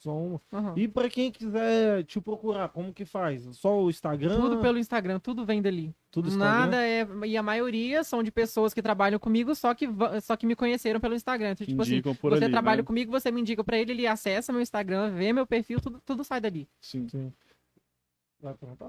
Só 0.00 0.16
uma. 0.16 0.40
Aham. 0.50 0.74
E 0.76 0.88
pra 0.88 1.10
quem 1.10 1.30
quiser 1.30 2.02
te 2.04 2.18
procurar, 2.20 2.70
como 2.70 2.92
que 2.92 3.04
faz? 3.04 3.44
Só 3.52 3.82
o 3.82 3.90
Instagram? 3.90 4.40
Tudo 4.40 4.58
pelo 4.58 4.78
Instagram, 4.78 5.18
tudo 5.18 5.44
vem 5.44 5.60
dali. 5.60 5.94
Tudo 6.10 6.28
Instagram? 6.28 6.58
Nada 6.58 6.82
é. 6.82 7.06
E 7.26 7.36
a 7.36 7.42
maioria 7.42 8.02
são 8.02 8.22
de 8.22 8.32
pessoas 8.32 8.72
que 8.72 8.80
trabalham 8.80 9.18
comigo, 9.18 9.54
só 9.54 9.74
que, 9.74 9.86
só 10.22 10.36
que 10.36 10.46
me 10.46 10.56
conheceram 10.56 10.98
pelo 11.00 11.14
Instagram. 11.14 11.50
Então, 11.50 11.66
tipo 11.66 11.82
assim, 11.82 11.92
Indicam 11.92 12.14
por 12.14 12.30
você 12.30 12.44
ali, 12.44 12.52
trabalha 12.52 12.78
né? 12.78 12.86
comigo, 12.86 13.12
você 13.12 13.30
me 13.30 13.42
indica 13.42 13.62
pra 13.62 13.78
ele, 13.78 13.92
ele 13.92 14.06
acessa 14.06 14.52
meu 14.52 14.62
Instagram, 14.62 15.10
vê 15.10 15.32
meu 15.34 15.46
perfil, 15.46 15.80
tudo, 15.80 16.00
tudo 16.04 16.24
sai 16.24 16.40
dali. 16.40 16.66
Sim. 16.80 17.06
Sim. 17.08 17.32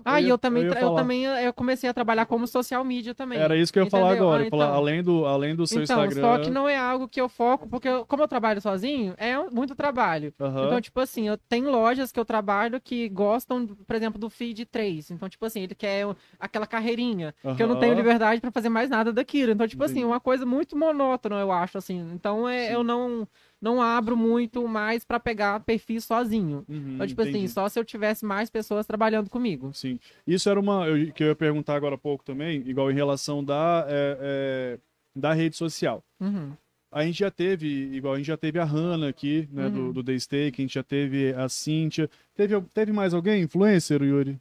Ah, 0.05 0.21
Eu 0.21 0.25
e 0.25 0.29
eu 0.29 0.37
também, 0.37 0.63
eu 0.63 0.73
eu 0.73 0.95
também 0.95 1.25
eu 1.25 1.53
comecei 1.53 1.89
a 1.89 1.93
trabalhar 1.93 2.25
como 2.25 2.47
social 2.47 2.83
media 2.83 3.13
também. 3.13 3.37
Era 3.39 3.55
isso 3.57 3.71
que 3.71 3.79
eu 3.79 3.83
ia 3.83 3.89
falar 3.89 4.11
agora. 4.13 4.41
Ah, 4.41 4.45
ia 4.45 4.49
falar, 4.49 4.65
então. 4.65 4.75
além, 4.75 5.03
do, 5.03 5.25
além 5.25 5.55
do 5.55 5.67
seu 5.67 5.83
então, 5.83 6.05
Instagram. 6.05 6.21
só 6.21 6.43
que 6.43 6.49
não 6.49 6.67
é 6.67 6.77
algo 6.77 7.07
que 7.07 7.19
eu 7.19 7.27
foco, 7.27 7.67
porque 7.67 7.87
eu- 7.87 8.05
como 8.05 8.23
eu 8.23 8.27
trabalho 8.27 8.61
sozinho, 8.61 9.13
é 9.17 9.37
muito 9.49 9.75
trabalho. 9.75 10.33
Aham. 10.39 10.65
Então, 10.65 10.81
tipo 10.81 10.99
assim, 10.99 11.27
eu 11.27 11.37
tenho 11.37 11.69
lojas 11.69 12.11
que 12.11 12.19
eu 12.19 12.25
trabalho 12.25 12.79
que 12.79 13.09
gostam, 13.09 13.67
por 13.67 13.95
exemplo, 13.95 14.19
do 14.19 14.29
feed 14.29 14.65
3. 14.65 15.11
Então, 15.11 15.27
tipo 15.27 15.45
assim, 15.45 15.61
ele 15.61 15.75
quer 15.75 16.05
aquela 16.39 16.65
carreirinha, 16.65 17.33
que 17.57 17.61
eu 17.61 17.67
não 17.67 17.75
tenho 17.75 17.93
liberdade 17.93 18.39
pra 18.39 18.51
fazer 18.51 18.69
mais 18.69 18.89
nada 18.89 19.11
daquilo. 19.11 19.51
Então, 19.51 19.67
tipo 19.67 19.83
assim, 19.83 20.03
uma 20.05 20.19
coisa 20.19 20.45
muito 20.45 20.77
monótona, 20.77 21.35
eu 21.39 21.51
acho, 21.51 21.77
assim. 21.77 21.99
Então, 22.13 22.47
é, 22.47 22.67
Sim. 22.67 22.73
eu 22.73 22.83
não, 22.83 23.27
não 23.61 23.81
abro 23.81 24.17
muito 24.17 24.67
mais 24.67 25.05
pra 25.05 25.19
pegar 25.19 25.59
perfil 25.61 26.01
sozinho. 26.01 26.65
Uhum, 26.67 26.95
Então, 26.95 27.05
tipo 27.07 27.21
assim, 27.21 27.29
entendi. 27.31 27.49
só 27.49 27.69
se 27.69 27.79
eu 27.79 27.85
tivesse 27.85 28.25
mais 28.25 28.49
pessoas 28.49 28.87
trabalhando 28.87 29.29
comigo. 29.29 29.71
Sim. 29.73 29.99
Isso 30.25 30.49
era 30.49 30.59
uma. 30.59 30.87
Eu, 30.87 31.13
que 31.13 31.23
eu 31.23 31.27
ia 31.27 31.35
perguntar 31.35 31.75
agora 31.75 31.95
há 31.95 31.97
pouco 31.97 32.23
também, 32.23 32.63
igual 32.67 32.89
em 32.89 32.95
relação 32.95 33.43
da, 33.43 33.85
é, 33.87 34.17
é, 34.21 34.79
da 35.15 35.31
rede 35.33 35.55
social. 35.55 36.03
Uhum. 36.19 36.53
A 36.91 37.05
gente 37.05 37.19
já 37.19 37.31
teve, 37.31 37.67
igual 37.95 38.15
a 38.15 38.17
gente 38.17 38.25
já 38.27 38.35
teve 38.35 38.59
a 38.59 38.65
Hannah 38.65 39.07
aqui, 39.07 39.47
né, 39.51 39.69
do, 39.69 39.79
Uhum. 39.79 39.91
do 39.93 40.03
Day 40.03 40.19
Steak, 40.19 40.59
a 40.59 40.63
gente 40.63 40.73
já 40.73 40.83
teve 40.83 41.33
a 41.33 41.47
Cíntia. 41.47 42.09
Teve, 42.35 42.59
teve 42.73 42.91
mais 42.91 43.13
alguém? 43.13 43.43
Influencer, 43.43 44.01
Yuri? 44.01 44.37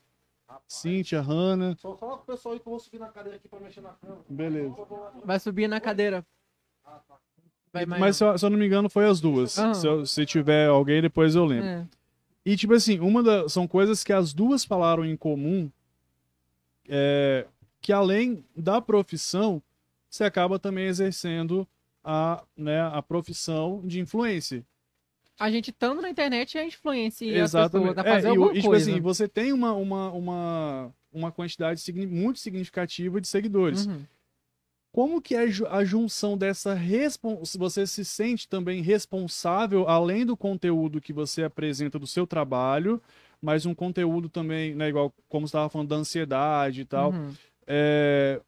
Cíntia, 0.67 1.21
Hannah. 1.21 1.77
Só 1.79 1.97
fala 1.97 2.17
com 2.17 2.23
o 2.23 2.27
pessoal 2.27 2.55
aí 2.55 2.61
que 2.61 2.67
eu 2.67 2.71
vou 2.71 2.81
subir 2.81 2.99
na 2.99 3.09
cadeira 3.09 3.37
aqui 3.37 3.49
pra 3.49 3.61
mexer 3.61 3.81
na 3.81 3.91
câmera. 3.91 4.21
Beleza. 4.29 4.75
Vai 5.25 5.39
subir 5.41 5.69
na 5.69 5.81
cadeira. 5.81 6.25
Vai 7.73 7.87
Mas 7.87 8.17
se 8.17 8.25
eu, 8.25 8.37
se 8.37 8.45
eu 8.45 8.51
não 8.51 8.59
me 8.59 8.67
engano, 8.67 8.89
foi 8.91 9.07
as 9.07 9.21
duas. 9.21 9.53
Se, 9.53 9.87
eu- 9.87 10.05
se 10.05 10.27
tiver 10.27 10.67
alguém, 10.69 11.01
depois 11.01 11.35
eu 11.35 11.45
lembro. 11.45 11.67
É. 11.69 11.87
E, 12.45 12.57
tipo 12.57 12.73
assim, 12.75 12.99
uma 12.99 13.23
da, 13.23 13.49
são 13.49 13.69
coisas 13.69 14.03
que 14.03 14.13
as 14.13 14.33
duas 14.33 14.65
falaram 14.65 15.05
em 15.05 15.17
comum, 15.17 15.71
é, 16.89 17.47
que 17.81 17.93
além 17.93 18.45
da 18.57 18.81
profissão, 18.81 19.63
você 20.09 20.25
acaba 20.25 20.59
também 20.59 20.87
exercendo 20.87 21.67
a, 22.03 22.43
né, 22.57 22.81
a 22.81 23.01
profissão 23.03 23.83
de 23.85 24.01
influencer. 24.01 24.63
A 25.39 25.51
gente 25.51 25.71
estando 25.71 26.03
na 26.03 26.11
internet 26.11 26.59
a 26.59 26.65
influencia 26.65 27.39
Exatamente. 27.39 27.91
as 27.91 27.95
pessoas 27.95 27.99
a 27.99 28.09
É, 28.11 28.15
fazer 28.15 28.27
e, 28.27 28.31
alguma 28.31 28.51
e, 28.53 28.55
tipo 28.57 28.67
coisa. 28.69 28.91
assim, 28.91 29.01
você 29.01 29.29
tem 29.29 29.53
uma, 29.53 29.73
uma, 29.73 30.11
uma, 30.11 30.95
uma 31.13 31.33
quantidade 31.33 31.81
muito 32.07 32.41
significativa 32.41 33.21
de 33.21 33.29
seguidores. 33.29 33.87
Uhum. 33.87 34.01
Como 34.93 35.23
que 35.23 35.37
é 35.37 35.47
a 35.69 35.85
junção 35.85 36.37
dessa 36.37 36.75
responsabilidade? 36.75 37.59
Você 37.59 37.87
se 37.87 38.05
sente 38.05 38.49
também 38.49 38.83
responsável, 38.83 39.89
além 39.89 40.27
do 40.27 40.37
conteúdo 40.37 41.01
que 41.01 41.13
você 41.13 41.45
apresenta 41.45 41.99
do 41.99 42.07
seu 42.07 42.27
trabalho, 42.27 43.01
mas 43.41 43.65
um 43.65 43.75
conteúdo 43.75 44.29
também, 44.29 44.75
né, 44.75 44.89
igual 44.89 45.15
como 45.29 45.47
você 45.47 45.51
estava 45.51 45.69
falando 45.69 45.89
da 45.89 45.97
ansiedade 45.97 46.81
e 46.81 46.85
tal. 46.85 47.13
Uhum. 47.13 47.33
É, 47.67 48.41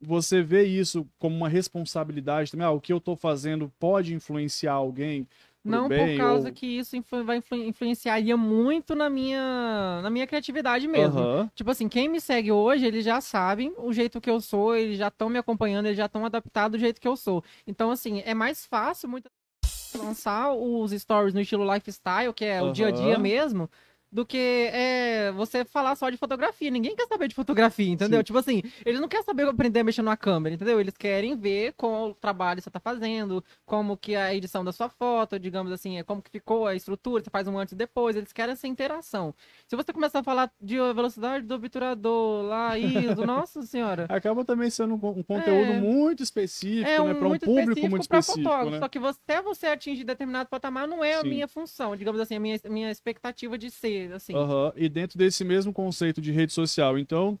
você 0.00 0.42
vê 0.42 0.64
isso 0.64 1.06
como 1.18 1.36
uma 1.36 1.48
responsabilidade 1.48 2.50
também? 2.50 2.66
Ah, 2.66 2.70
o 2.70 2.80
que 2.80 2.92
eu 2.92 2.96
estou 2.96 3.14
fazendo 3.14 3.70
pode 3.78 4.14
influenciar 4.14 4.72
alguém? 4.72 5.28
Não 5.64 5.88
bem, 5.88 6.16
por 6.16 6.16
causa 6.24 6.48
ou- 6.48 6.54
que 6.54 6.66
isso 6.66 6.96
influ- 6.96 7.24
vai 7.24 7.36
influ- 7.36 7.62
influenciaria 7.64 8.36
muito 8.36 8.94
na 8.96 9.08
minha, 9.08 10.00
na 10.02 10.10
minha 10.10 10.26
criatividade 10.26 10.88
mesmo. 10.88 11.20
Aham, 11.20 11.50
Tipo 11.54 11.70
assim, 11.70 11.88
quem 11.88 12.08
me 12.08 12.20
segue 12.20 12.50
hoje, 12.50 12.84
eles 12.84 13.04
já 13.04 13.20
sabem 13.20 13.72
o 13.78 13.92
jeito 13.92 14.20
que 14.20 14.28
eu 14.30 14.40
sou, 14.40 14.74
eles 14.74 14.98
já 14.98 15.08
estão 15.08 15.28
me 15.28 15.38
acompanhando, 15.38 15.86
eles 15.86 15.96
já 15.98 16.06
estão 16.06 16.24
adaptados 16.26 16.78
do 16.78 16.80
jeito 16.80 17.00
que 17.00 17.06
eu 17.06 17.16
sou. 17.16 17.44
Então, 17.66 17.90
assim, 17.90 18.22
é 18.24 18.34
mais 18.34 18.66
fácil 18.66 19.08
muitas 19.08 19.30
vezes 19.64 20.04
lançar 20.06 20.52
os 20.52 20.90
stories 20.90 21.34
no 21.34 21.40
estilo 21.40 21.70
lifestyle, 21.72 22.32
que 22.34 22.44
é 22.44 22.60
o 22.62 22.72
dia 22.72 22.88
a 22.88 22.90
dia 22.90 23.18
mesmo, 23.18 23.70
do 24.12 24.26
que 24.26 24.68
é, 24.70 25.32
você 25.32 25.64
falar 25.64 25.96
só 25.96 26.10
de 26.10 26.18
fotografia. 26.18 26.70
Ninguém 26.70 26.94
quer 26.94 27.06
saber 27.06 27.28
de 27.28 27.34
fotografia, 27.34 27.88
entendeu? 27.88 28.18
Sim. 28.18 28.24
Tipo 28.24 28.38
assim, 28.38 28.62
eles 28.84 29.00
não 29.00 29.08
querem 29.08 29.24
saber 29.24 29.48
aprender 29.48 29.80
a 29.80 29.84
mexer 29.84 30.02
numa 30.02 30.16
câmera, 30.18 30.54
entendeu? 30.54 30.78
Eles 30.78 30.94
querem 30.96 31.34
ver 31.34 31.72
qual 31.72 32.10
o 32.10 32.14
trabalho 32.14 32.60
você 32.60 32.70
tá 32.70 32.78
fazendo, 32.78 33.42
como 33.64 33.96
que 33.96 34.14
é 34.14 34.22
a 34.22 34.34
edição 34.34 34.62
da 34.62 34.70
sua 34.70 34.90
foto, 34.90 35.38
digamos 35.38 35.72
assim, 35.72 35.98
é 35.98 36.02
como 36.02 36.20
que 36.20 36.30
ficou 36.30 36.66
a 36.66 36.74
estrutura, 36.74 37.24
você 37.24 37.30
faz 37.30 37.48
um 37.48 37.58
antes 37.58 37.72
e 37.72 37.76
depois, 37.76 38.14
eles 38.14 38.32
querem 38.34 38.52
essa 38.52 38.66
interação. 38.68 39.34
Se 39.66 39.74
você 39.76 39.92
começar 39.94 40.18
a 40.18 40.22
falar 40.22 40.52
de 40.60 40.76
velocidade 40.76 41.46
do 41.46 41.54
obturador, 41.54 42.44
lá, 42.44 42.78
isso, 42.78 43.24
nossa 43.26 43.62
senhora. 43.62 44.06
Acaba 44.10 44.44
também 44.44 44.68
sendo 44.68 44.94
um, 44.94 44.98
con- 44.98 45.22
conteúdo 45.24 45.72
É. 45.72 45.80
muito 45.80 46.22
específico, 46.22 46.88
É 46.88 46.98
né? 46.98 47.00
um 47.00 47.14
Para 47.14 47.26
um 47.26 47.28
muito 47.30 47.44
público 47.46 47.70
específico 47.70 47.90
muito 47.90 48.08
pra 48.08 48.18
específico, 48.18 48.44
fotógrafo. 48.50 48.70
né? 48.72 48.78
Só 48.78 48.88
que 48.88 48.98
você, 48.98 49.18
até 49.26 49.40
você 49.42 49.66
atingir 49.68 50.04
determinado 50.04 50.48
patamar 50.50 50.86
não 50.86 51.02
é 51.02 51.14
a 51.14 51.20
Sim. 51.22 51.28
minha 51.28 51.48
função, 51.48 51.96
digamos 51.96 52.20
assim, 52.20 52.36
a 52.36 52.40
minha, 52.40 52.60
minha 52.68 52.90
expectativa 52.90 53.56
de 53.56 53.70
ser, 53.70 54.01
assim. 54.10 54.34
Aham, 54.34 54.72
E 54.74 54.88
dentro 54.88 55.18
desse 55.18 55.44
mesmo 55.44 55.72
conceito 55.72 56.20
de 56.20 56.32
rede 56.32 56.52
social. 56.52 56.98
Então, 56.98 57.38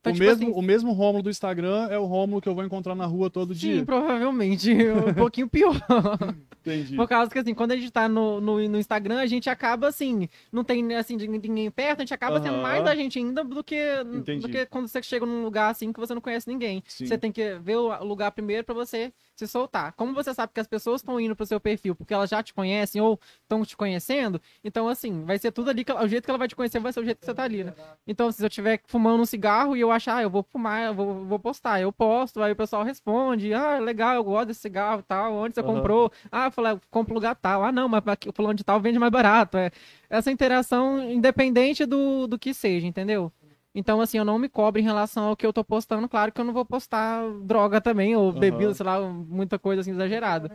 Então, 0.00 0.10
o, 0.10 0.14
tipo 0.16 0.26
mesmo, 0.26 0.44
assim- 0.48 0.58
o 0.58 0.62
mesmo 0.62 0.92
Rômulo 0.92 1.22
do 1.22 1.30
Instagram 1.30 1.86
é 1.88 1.96
o 1.98 2.04
Rômulo 2.06 2.40
que 2.42 2.48
eu 2.48 2.54
vou 2.56 2.64
encontrar 2.64 2.94
na 2.96 3.06
rua 3.06 3.30
todo 3.30 3.54
Sim, 3.54 3.60
dia. 3.60 3.84
provavelmente. 3.84 4.72
Um 4.74 5.14
pouquinho 5.30 5.48
pior. 5.48 5.76
Entendi. 6.60 6.96
Por 6.96 7.08
causa 7.08 7.30
que, 7.30 7.38
assim, 7.38 7.54
quando 7.54 7.72
a 7.72 7.76
gente 7.76 7.90
tá 7.90 8.08
no, 8.08 8.40
no, 8.40 8.68
no 8.68 8.78
Instagram, 8.78 9.18
a 9.18 9.26
gente 9.26 9.50
acaba, 9.50 9.88
assim, 9.88 10.28
não 10.52 10.62
tem, 10.62 10.94
assim, 10.94 11.16
ninguém 11.16 11.70
perto, 11.70 12.00
a 12.00 12.02
gente 12.02 12.14
acaba 12.14 12.40
sendo 12.40 12.54
Aham. 12.54 12.62
mais 12.62 12.84
da 12.84 12.94
gente 12.94 13.18
ainda 13.18 13.42
do 13.44 13.62
que, 13.64 13.80
Entendi. 14.14 14.42
do 14.42 14.48
que 14.48 14.66
quando 14.66 14.86
você 14.88 15.02
chega 15.02 15.26
num 15.26 15.42
lugar, 15.44 15.70
assim, 15.70 15.92
que 15.92 15.98
você 16.00 16.14
não 16.14 16.20
conhece 16.20 16.48
ninguém. 16.48 16.82
Sim. 16.86 17.06
Você 17.06 17.18
tem 17.18 17.32
que 17.32 17.54
ver 17.60 17.76
o 17.76 18.04
lugar 18.04 18.30
primeiro 18.32 18.64
pra 18.64 18.74
você 18.74 19.12
se 19.46 19.52
soltar. 19.52 19.92
Como 19.92 20.14
você 20.14 20.32
sabe 20.32 20.52
que 20.52 20.60
as 20.60 20.66
pessoas 20.66 21.00
estão 21.00 21.20
indo 21.20 21.34
pro 21.34 21.46
seu 21.46 21.60
perfil 21.60 21.94
porque 21.94 22.14
elas 22.14 22.30
já 22.30 22.42
te 22.42 22.54
conhecem 22.54 23.00
ou 23.00 23.18
estão 23.42 23.64
te 23.64 23.76
conhecendo, 23.76 24.40
então, 24.62 24.88
assim, 24.88 25.24
vai 25.24 25.38
ser 25.38 25.52
tudo 25.52 25.70
ali, 25.70 25.84
que 25.84 25.92
o 25.92 26.08
jeito 26.08 26.24
que 26.24 26.30
ela 26.30 26.38
vai 26.38 26.48
te 26.48 26.56
conhecer 26.56 26.78
vai 26.78 26.92
ser 26.92 27.00
o 27.00 27.04
jeito 27.04 27.18
que 27.18 27.26
você 27.26 27.34
tá 27.34 27.42
ali, 27.44 27.64
né? 27.64 27.72
Então, 28.06 28.30
se 28.30 28.42
eu 28.42 28.48
estiver 28.48 28.80
fumando 28.86 29.22
um 29.22 29.26
cigarro 29.26 29.76
e 29.76 29.80
eu 29.80 29.90
achar, 29.90 30.16
ah, 30.16 30.22
eu 30.22 30.30
vou 30.30 30.42
fumar, 30.42 30.86
eu 30.86 30.94
vou, 30.94 31.24
vou 31.24 31.38
postar, 31.38 31.80
eu 31.80 31.92
posto, 31.92 32.42
aí 32.42 32.52
o 32.52 32.56
pessoal 32.56 32.82
responde, 32.82 33.52
ah, 33.52 33.78
legal, 33.78 34.14
eu 34.14 34.24
gosto 34.24 34.48
desse 34.48 34.60
cigarro 34.60 35.02
tal, 35.02 35.34
onde 35.34 35.54
você 35.54 35.60
Aham. 35.60 35.74
comprou? 35.74 36.12
Ah, 36.30 36.46
eu 36.46 36.50
falei, 36.50 36.78
compro 36.90 37.14
lugar 37.14 37.34
tal, 37.36 37.64
ah, 37.64 37.72
não, 37.72 37.88
mas 37.88 38.02
aqui, 38.06 38.28
o 38.28 38.32
fulano 38.32 38.54
de 38.54 38.64
tal 38.64 38.80
vende 38.80 38.98
mais 38.98 39.12
barato. 39.12 39.56
É 39.56 39.70
essa 40.08 40.30
interação 40.30 41.10
independente 41.10 41.86
do, 41.86 42.26
do 42.26 42.38
que 42.38 42.52
seja, 42.52 42.86
entendeu? 42.86 43.32
Então, 43.74 44.00
assim, 44.00 44.18
eu 44.18 44.24
não 44.24 44.38
me 44.38 44.48
cobro 44.48 44.80
em 44.80 44.84
relação 44.84 45.24
ao 45.24 45.36
que 45.36 45.46
eu 45.46 45.52
tô 45.52 45.64
postando. 45.64 46.08
Claro 46.08 46.30
que 46.30 46.40
eu 46.40 46.44
não 46.44 46.52
vou 46.52 46.64
postar 46.64 47.22
droga 47.42 47.80
também, 47.80 48.14
ou 48.14 48.30
Aham. 48.30 48.38
bebida, 48.38 48.74
sei 48.74 48.84
lá, 48.84 49.00
muita 49.00 49.58
coisa 49.58 49.80
assim 49.80 49.92
exagerada. 49.92 50.50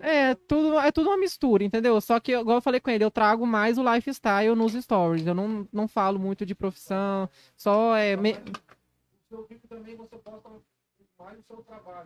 É, 0.00 0.34
tudo, 0.34 0.78
é 0.80 0.90
tudo 0.90 1.08
uma 1.10 1.16
mistura, 1.16 1.62
entendeu? 1.62 2.00
Só 2.00 2.18
que, 2.18 2.32
igual 2.32 2.56
eu 2.58 2.62
falei 2.62 2.80
com 2.80 2.90
ele, 2.90 3.04
eu 3.04 3.10
trago 3.10 3.46
mais 3.46 3.78
o 3.78 3.94
lifestyle 3.94 4.54
nos 4.56 4.72
stories. 4.72 5.26
Eu 5.26 5.34
não, 5.34 5.68
não 5.72 5.86
falo 5.86 6.18
muito 6.18 6.44
de 6.44 6.54
profissão, 6.54 7.28
só 7.56 7.96
é. 7.96 8.16
me- 8.16 8.36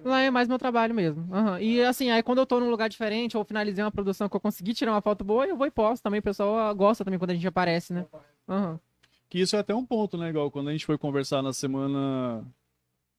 Lá 0.05 0.21
é 0.21 0.31
mais 0.31 0.49
meu 0.49 0.59
trabalho 0.59 0.95
mesmo. 0.95 1.27
Aham. 1.35 1.61
E 1.61 1.83
assim, 1.83 2.11
aí 2.11 2.23
quando 2.23 2.39
eu 2.39 2.47
tô 2.47 2.61
num 2.61 2.71
lugar 2.71 2.89
diferente, 2.89 3.37
ou 3.37 3.45
finalizei 3.45 3.83
uma 3.83 3.91
produção 3.91 4.29
que 4.29 4.37
eu 4.37 4.41
consegui 4.41 4.75
tirar 4.75 4.93
uma 4.93 5.01
foto 5.01 5.25
boa, 5.25 5.47
eu 5.47 5.57
vou 5.57 5.67
e 5.67 5.71
posto 5.71 6.03
também. 6.03 6.21
O 6.21 6.23
pessoal 6.23 6.75
gosta 6.75 7.05
também 7.05 7.19
quando 7.19 7.31
a 7.31 7.35
gente 7.35 7.47
aparece, 7.47 7.93
né? 7.93 8.07
Aham. 8.49 8.81
Que 9.29 9.41
isso 9.41 9.57
é 9.57 9.59
até 9.59 9.75
um 9.75 9.85
ponto, 9.85 10.17
né? 10.17 10.31
Igual 10.31 10.51
quando 10.51 10.69
a 10.69 10.73
gente 10.73 10.87
foi 10.87 10.97
conversar 10.97 11.43
na 11.43 11.53
semana. 11.53 12.47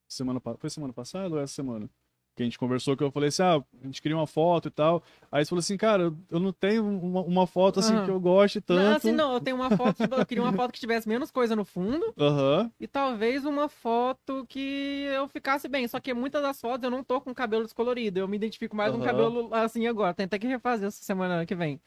Semana 0.08 0.40
Foi 0.58 0.68
semana 0.68 0.92
passada 0.92 1.34
ou 1.34 1.40
essa 1.40 1.54
semana? 1.54 1.88
Que 2.34 2.42
a 2.42 2.46
gente 2.46 2.58
conversou, 2.58 2.96
que 2.96 3.02
eu 3.04 3.10
falei 3.10 3.28
assim, 3.28 3.42
ah, 3.42 3.62
a 3.82 3.86
gente 3.86 4.02
queria 4.02 4.16
uma 4.16 4.26
foto 4.26 4.68
e 4.68 4.70
tal. 4.70 5.02
Aí 5.30 5.44
você 5.44 5.50
falou 5.50 5.60
assim, 5.60 5.76
cara, 5.76 6.12
eu 6.30 6.40
não 6.40 6.52
tenho 6.52 6.84
uma, 6.84 7.20
uma 7.22 7.46
foto 7.46 7.80
assim 7.80 7.94
Aham. 7.94 8.04
que 8.04 8.10
eu 8.10 8.20
goste 8.20 8.60
tanto. 8.60 8.80
Não, 8.82 8.96
assim, 8.96 9.12
não, 9.12 9.34
eu 9.34 9.40
tenho 9.40 9.56
uma 9.56 9.70
foto, 9.70 10.02
eu 10.02 10.26
queria 10.26 10.42
uma 10.42 10.52
foto 10.52 10.72
que 10.72 10.80
tivesse 10.80 11.08
menos 11.08 11.30
coisa 11.30 11.54
no 11.54 11.64
fundo 11.64 12.14
Aham. 12.18 12.70
e 12.80 12.86
talvez 12.88 13.44
uma 13.44 13.68
foto 13.68 14.46
que 14.48 15.06
eu 15.14 15.28
ficasse 15.28 15.68
bem. 15.68 15.86
Só 15.86 16.00
que 16.00 16.14
muitas 16.14 16.42
das 16.42 16.60
fotos 16.60 16.84
eu 16.84 16.90
não 16.90 17.04
tô 17.04 17.20
com 17.20 17.32
cabelo 17.34 17.64
descolorido. 17.64 18.18
Eu 18.20 18.26
me 18.28 18.36
identifico 18.36 18.74
mais 18.74 18.90
com 18.92 18.98
Aham. 18.98 19.04
cabelo 19.06 19.54
assim 19.54 19.86
agora. 19.86 20.14
Tem 20.14 20.24
até 20.26 20.38
que 20.38 20.46
refazer 20.46 20.88
essa 20.88 21.04
semana 21.04 21.44
que 21.46 21.54
vem. 21.54 21.80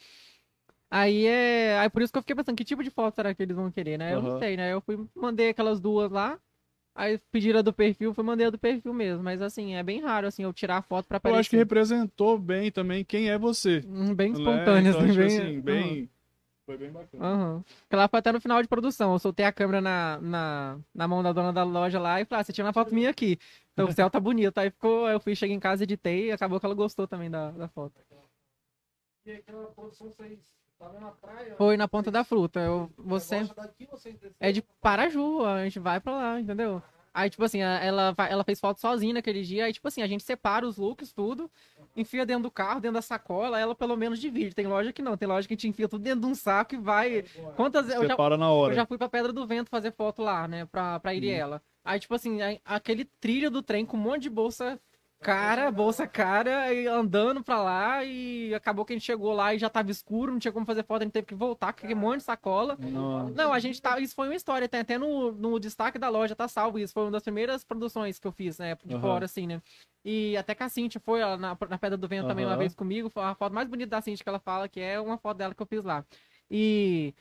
Aí 0.96 1.26
é. 1.26 1.80
Aí 1.80 1.90
por 1.90 2.04
isso 2.04 2.14
que 2.14 2.20
eu 2.20 2.22
fiquei 2.22 2.36
pensando, 2.36 2.56
que 2.56 2.64
tipo 2.64 2.84
de 2.84 2.92
foto 2.92 3.16
será 3.16 3.34
que 3.34 3.42
eles 3.42 3.56
vão 3.56 3.72
querer, 3.72 3.98
né? 3.98 4.14
Eu 4.14 4.22
não 4.22 4.30
Aham. 4.30 4.40
sei, 4.40 4.56
né? 4.56 4.72
Eu 4.72 4.80
fui, 4.80 4.96
mandei 5.16 5.50
aquelas 5.50 5.80
duas 5.80 6.12
lá. 6.12 6.40
Aí 6.94 7.18
pediram 7.32 7.58
a 7.58 7.62
do 7.64 7.74
perfil, 7.74 8.14
fui 8.14 8.24
mandei 8.24 8.46
a 8.46 8.52
do 8.52 8.60
perfil 8.60 8.94
mesmo. 8.94 9.24
Mas 9.24 9.42
assim, 9.42 9.74
é 9.74 9.82
bem 9.82 10.00
raro, 10.00 10.28
assim, 10.28 10.44
eu 10.44 10.54
tirar 10.54 10.78
a 10.78 10.82
foto 10.84 11.08
pra 11.08 11.16
Eu 11.16 11.18
aparecer. 11.18 11.40
acho 11.40 11.50
que 11.50 11.58
representou 11.58 12.38
bem 12.38 12.72
também 12.72 13.04
quem 13.04 13.32
é 13.32 13.40
você. 13.40 13.84
Hum, 13.88 14.14
Bem 14.14 14.34
né? 14.34 14.38
espontâneo, 14.38 14.90
Então, 14.92 15.02
assim, 15.02 15.12
tipo 15.12 15.26
bem. 15.26 15.38
assim, 15.48 15.62
bem. 15.62 16.10
Foi 16.68 16.78
bem 16.78 16.92
bacana. 16.92 17.64
Porque 17.82 17.96
lá 17.96 18.08
foi 18.08 18.20
até 18.20 18.32
no 18.32 18.40
final 18.40 18.62
de 18.62 18.68
produção. 18.68 19.14
Eu 19.14 19.20
soltei 19.20 19.46
a 19.48 19.52
câmera 19.52 19.82
na, 19.82 20.20
na, 20.22 20.80
na 20.94 21.08
mão 21.08 21.24
da 21.24 21.34
dona 21.34 21.52
da 21.52 21.64
loja 21.64 22.00
lá 22.00 22.22
e 22.22 22.26
falei, 22.26 22.42
ah, 22.42 22.44
você 22.44 22.54
tira 22.54 22.68
uma 22.68 22.74
foto 22.74 22.94
minha 22.94 23.10
aqui. 23.10 23.40
Então 23.74 23.88
o 23.88 23.92
céu 23.92 24.10
tá 24.12 24.20
bonito. 24.20 24.60
Aí 24.60 24.70
ficou, 24.70 25.10
eu 25.10 25.20
fui, 25.20 25.36
cheguei 25.36 25.56
em 25.56 25.60
casa, 25.60 25.84
editei 25.84 26.28
e 26.28 26.32
acabou 26.32 26.60
que 26.60 26.66
ela 26.68 26.76
gostou 26.76 27.08
também 27.08 27.32
da, 27.32 27.50
da 27.50 27.68
foto. 27.68 27.94
E 29.26 29.32
aquela 29.32 29.66
produção 29.72 30.08
vocês? 30.12 30.54
Foi 31.58 31.78
na 31.78 31.88
ponta 31.88 32.10
da 32.12 32.24
fruta. 32.24 32.60
Eu, 32.60 32.90
você 32.98 33.46
é 34.40 34.52
de 34.52 34.62
Paraju, 34.82 35.44
a 35.46 35.64
gente 35.64 35.80
vai 35.80 36.00
pra 36.00 36.14
lá, 36.14 36.40
entendeu? 36.40 36.82
Aí, 37.14 37.30
tipo 37.30 37.44
assim, 37.44 37.62
ela, 37.62 38.12
vai- 38.14 38.32
ela 38.32 38.44
fez 38.44 38.60
foto 38.60 38.80
sozinha 38.82 39.14
naquele 39.14 39.44
dia. 39.44 39.66
Aí, 39.66 39.74
tipo 39.74 39.88
assim, 39.88 40.02
a 40.02 40.08
gente 40.08 40.24
separa 40.24 40.66
os 40.68 40.78
looks, 40.78 41.14
tudo, 41.14 41.50
enfia 41.96 42.26
dentro 42.26 42.44
do 42.44 42.52
carro, 42.52 42.80
dentro 42.80 42.96
da 42.96 43.04
sacola, 43.04 43.60
ela 43.60 43.76
pelo 43.76 43.96
menos 43.96 44.20
divide. 44.20 44.56
Tem 44.56 44.66
loja 44.66 44.92
que 44.92 45.02
não, 45.04 45.16
tem 45.16 45.28
loja 45.28 45.48
que 45.48 45.54
a 45.54 45.56
gente 45.56 45.68
enfia 45.68 45.88
tudo 45.88 46.02
dentro 46.02 46.22
de 46.22 46.26
um 46.26 46.34
saco 46.34 46.74
e 46.74 46.78
vai. 46.80 47.24
Quantas 47.56 47.88
eu 47.88 48.02
Você 48.02 48.08
já, 48.08 48.16
para 48.16 48.36
na 48.36 48.48
Eu 48.48 48.54
hora. 48.54 48.74
já 48.74 48.84
fui 48.86 48.98
pra 48.98 49.08
Pedra 49.08 49.32
do 49.32 49.46
Vento 49.46 49.70
fazer 49.70 49.92
foto 49.92 50.24
lá, 50.24 50.48
né? 50.48 50.66
Pra, 50.66 51.00
pra 51.00 51.14
Iriela. 51.14 51.62
Aí, 51.86 52.00
tipo 52.00 52.16
assim, 52.16 52.42
aí, 52.42 52.60
aquele 52.66 53.06
trilho 53.06 53.52
do 53.52 53.62
trem 53.62 53.86
com 53.86 53.96
um 53.96 54.00
monte 54.00 54.24
de 54.24 54.30
bolsa 54.32 54.80
cara, 55.24 55.72
bolsa 55.72 56.08
cara, 56.08 56.74
e 56.74 56.86
andando 56.88 57.44
pra 57.44 57.62
lá. 57.62 58.04
E 58.04 58.54
acabou 58.54 58.86
que 58.86 58.94
a 58.94 58.96
gente 58.96 59.06
chegou 59.06 59.34
lá 59.34 59.54
e 59.54 59.60
já 59.60 59.70
tava 59.70 59.90
escuro, 59.90 60.32
não 60.32 60.40
tinha 60.40 60.52
como 60.52 60.66
fazer 60.66 60.84
foto, 60.84 61.02
a 61.02 61.06
gente 61.06 61.14
teve 61.14 61.28
que 61.28 61.36
voltar 61.36 61.74
com 61.74 61.80
aquele 61.80 61.96
monte 61.96 62.18
de 62.18 62.24
sacola. 62.24 62.78
Nossa. 62.80 63.34
Não, 63.34 63.54
a 63.54 63.60
gente 63.60 63.82
tá. 63.82 64.00
Isso 64.00 64.14
foi 64.14 64.28
uma 64.28 64.36
história, 64.36 64.68
tem 64.68 64.82
até 64.82 64.98
no, 64.98 65.32
no 65.32 65.60
destaque 65.60 65.98
da 65.98 66.10
loja, 66.10 66.36
tá 66.36 66.48
salvo 66.48 66.78
isso. 66.78 66.94
Foi 66.94 67.04
uma 67.04 67.12
das 67.12 67.24
primeiras 67.24 67.64
produções 67.64 68.20
que 68.20 68.28
eu 68.28 68.32
fiz, 68.32 68.58
né? 68.58 68.78
De 68.84 68.94
Aham. 68.94 69.02
fora, 69.02 69.26
assim, 69.26 69.48
né? 69.48 69.62
E 70.06 70.36
até 70.36 70.54
que 70.54 70.64
a 70.64 70.70
Cintia 70.70 71.02
foi 71.04 71.22
ó, 71.24 71.38
na, 71.38 71.58
na 71.70 71.78
Pedra 71.78 71.98
do 71.98 72.08
Vento 72.08 72.28
também 72.28 72.46
uma 72.46 72.58
vez 72.58 72.76
comigo. 72.76 73.10
Foi 73.10 73.24
a 73.24 73.34
foto 73.36 73.54
mais 73.54 73.68
bonita 73.68 73.92
da 73.92 74.02
Cintia 74.02 74.24
que 74.24 74.30
ela 74.30 74.40
fala, 74.40 74.68
que 74.68 74.80
é 74.80 75.00
uma 75.00 75.18
foto 75.18 75.38
dela 75.38 75.56
que 75.56 75.62
eu 75.62 75.66
fiz 75.66 75.84
lá. 75.84 76.06
E 76.52 77.14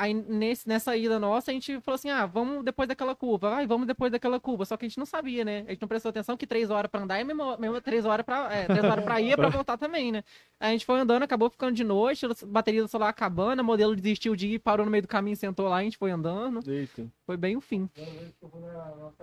aí 0.00 0.14
nesse, 0.14 0.66
nessa 0.68 0.96
ida 0.96 1.18
nossa, 1.18 1.50
a 1.50 1.54
gente 1.54 1.80
falou 1.80 1.94
assim: 1.96 2.10
ah, 2.10 2.26
vamos 2.26 2.64
depois 2.64 2.88
daquela 2.88 3.14
curva, 3.14 3.50
vai, 3.50 3.66
vamos 3.66 3.86
depois 3.86 4.10
daquela 4.10 4.40
curva. 4.40 4.64
Só 4.64 4.76
que 4.76 4.86
a 4.86 4.88
gente 4.88 4.98
não 4.98 5.06
sabia, 5.06 5.44
né? 5.44 5.64
A 5.66 5.70
gente 5.70 5.80
não 5.82 5.88
prestou 5.88 6.08
atenção 6.10 6.36
que 6.36 6.46
três 6.46 6.70
horas 6.70 6.90
pra 6.90 7.00
andar 7.02 7.18
é 7.18 7.24
mesmo, 7.24 7.56
mesmo 7.58 7.80
três 7.80 8.04
horas 8.04 8.24
pra. 8.24 8.52
É, 8.52 8.66
três 8.66 8.84
horas 8.84 9.04
pra 9.04 9.20
ir 9.20 9.32
é 9.32 9.36
pra 9.36 9.48
voltar 9.64 9.76
também, 9.76 10.10
né? 10.12 10.24
Aí 10.58 10.68
a 10.68 10.72
gente 10.72 10.84
foi 10.86 10.98
andando, 11.00 11.22
acabou 11.22 11.48
ficando 11.50 11.74
de 11.74 11.84
noite, 11.84 12.26
a 12.26 12.28
bateria 12.46 12.82
do 12.82 12.88
celular 12.88 13.08
acabando, 13.10 13.62
modelo 13.64 13.94
desistiu 13.94 14.34
de 14.34 14.48
ir, 14.54 14.58
parou 14.58 14.84
no 14.84 14.90
meio 14.92 15.02
do 15.02 15.08
caminho, 15.08 15.36
sentou 15.36 15.68
lá, 15.68 15.76
a 15.76 15.82
gente 15.82 15.98
foi 15.98 16.10
andando. 16.10 16.60
Eita. 16.70 17.06
Foi 17.26 17.36
bem 17.36 17.56
o 17.56 17.60
fim. 17.60 17.88
Uma 17.96 18.06
vez 18.06 18.34
que 18.36 18.44
eu 18.44 18.48
fui 18.48 18.60
na, 18.60 18.72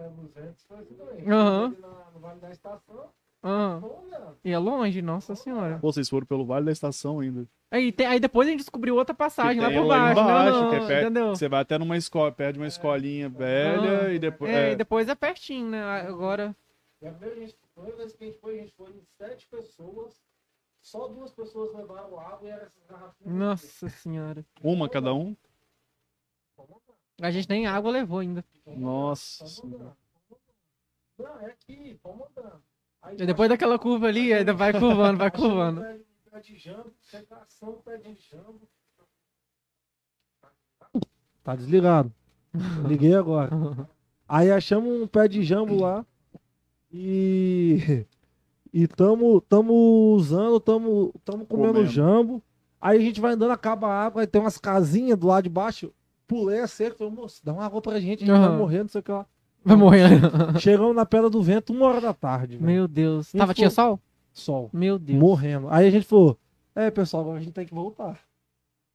dos 0.10 0.34
Ventos, 0.34 0.64
foi 0.68 0.78
assim 0.80 0.94
também. 0.96 1.30
Aham. 1.32 1.66
Ali 1.66 1.78
na- 1.82 2.12
No 2.14 2.20
Vale 2.20 2.40
da 2.40 2.50
Estação, 2.52 3.10
Ah, 3.44 3.80
e 4.44 4.52
é 4.52 4.58
longe, 4.58 5.02
nossa 5.02 5.36
senhora. 5.36 5.78
Pô, 5.80 5.92
vocês 5.92 6.10
foram 6.10 6.26
pelo 6.26 6.46
Vale 6.46 6.66
da 6.66 6.72
Estação 6.72 7.20
ainda. 7.20 7.48
Aí, 7.72 7.92
tem- 7.92 8.08
aí 8.08 8.20
depois 8.20 8.48
a 8.48 8.52
gente 8.52 8.62
descobriu 8.62 8.96
outra 8.96 9.14
passagem 9.14 9.62
lá 9.62 9.70
por 9.70 9.86
lá 9.86 9.98
baixo. 10.14 10.22
embaixo, 10.22 10.52
não, 10.62 10.70
que 10.70 10.76
é 10.76 10.88
perto- 10.88 11.02
entendeu? 11.06 11.36
Você 11.36 11.50
vai 11.50 11.62
até 11.62 11.78
numa 11.78 11.98
escola, 11.98 12.32
perto 12.32 12.54
de 12.54 12.60
uma 12.60 12.68
escolinha 12.68 13.30
velha 13.30 14.02
Ah, 14.08 14.14
e 14.14 14.20
depois. 14.20 14.52
É, 14.52 14.70
é, 14.70 14.72
e 14.72 14.76
depois 14.76 15.08
é 15.10 15.16
pertinho, 15.16 15.70
né? 15.70 15.82
Agora. 16.02 16.56
E 17.02 17.08
a 17.08 17.12
primeira 17.12 17.40
gente- 17.42 17.56
a 17.56 17.68
primeira 17.76 17.98
vez 17.98 18.14
que 18.14 18.24
a 18.24 18.28
gente 18.28 18.40
foi, 18.40 18.54
a 18.58 18.62
gente 18.62 18.74
foi 18.76 18.90
em 18.90 19.02
sete 19.18 19.48
pessoas. 19.50 20.22
Só 20.82 21.08
duas 21.10 21.32
pessoas 21.34 21.74
levaram 21.76 22.18
água 22.20 22.48
e 22.48 22.52
essas 22.52 22.72
garrafinhas. 22.90 23.34
Nossa 23.36 23.90
senhora. 23.90 24.46
Uma 24.64 24.88
cada 24.90 25.14
um? 25.14 25.36
A 27.22 27.30
gente 27.32 27.50
nem 27.50 27.68
água 27.68 27.92
levou 27.92 28.20
ainda. 28.20 28.44
Nossa. 28.66 29.44
Não, 31.20 31.40
é 31.42 31.48
aqui, 31.48 32.00
vamos 32.04 32.28
andando. 32.30 32.62
Aí 33.02 33.16
depois 33.18 33.50
daquela 33.50 33.80
curva 33.80 34.08
ali, 34.08 34.34
ainda 34.34 34.54
vai 34.54 34.72
curvando, 34.78 35.18
vai 35.18 35.32
curvando. 35.32 35.82
Pé, 35.82 36.00
pé 36.32 36.40
de 36.42 36.58
jambo, 36.58 36.94
secação, 37.02 37.82
pé 37.84 37.98
de 37.98 38.16
jambo. 38.30 38.62
Tá 41.44 41.56
desligado. 41.56 42.12
Liguei 42.86 43.14
agora. 43.16 43.50
Aí 44.28 44.52
achamos 44.52 44.90
um 45.02 45.08
pé 45.08 45.28
de 45.28 45.42
jambo 45.44 45.80
lá 45.80 46.06
e 46.92 48.06
e 48.74 48.86
tamo, 48.88 49.40
tamo 49.40 50.14
usando, 50.14 50.60
tamo, 50.60 51.14
tamo 51.24 51.46
comendo 51.46 51.76
Comendo. 51.76 51.90
jambo. 51.92 52.44
Aí 52.80 52.98
a 52.98 53.02
gente 53.02 53.22
vai 53.22 53.32
andando, 53.34 53.52
acaba 53.52 53.88
a 53.88 54.06
água, 54.06 54.22
aí 54.22 54.28
tem 54.28 54.42
umas 54.42 54.58
casinhas 54.58 55.18
do 55.18 55.28
lado 55.28 55.46
de 55.46 55.50
baixo. 55.50 55.94
Pulei 56.28 56.60
a 56.60 56.68
cerca, 56.68 56.98
falei, 56.98 57.14
moço, 57.14 57.44
dá 57.44 57.54
uma 57.54 57.66
água 57.66 57.82
pra 57.82 58.00
gente, 58.02 58.24
a 58.24 58.28
gente 58.28 58.36
Aham. 58.36 58.50
vai 58.50 58.58
morrer, 58.58 58.80
não 58.80 58.90
sei 58.90 59.00
o 59.00 59.04
que 59.04 59.12
lá. 59.12 59.26
Vai 59.68 59.76
morrer. 59.78 60.10
Chegamos 60.60 60.96
na 60.96 61.06
Pedra 61.06 61.30
do 61.30 61.42
Vento, 61.42 61.74
uma 61.74 61.86
hora 61.88 62.02
da 62.02 62.14
tarde. 62.14 62.56
velho. 62.58 62.66
Meu 62.66 62.88
Deus. 62.88 63.32
Tava, 63.32 63.54
tinha 63.54 63.70
sol? 63.70 64.00
Sol. 64.34 64.70
Meu 64.72 64.98
Deus. 64.98 65.20
Morrendo. 65.20 65.68
Aí 65.70 65.88
a 65.88 65.92
gente 65.92 66.06
falou, 66.06 66.38
é, 66.76 66.90
pessoal, 66.90 67.24
agora 67.24 67.38
a 67.38 67.42
gente 67.42 67.54
tem 67.54 67.66
que 67.66 67.74
voltar. 67.74 68.20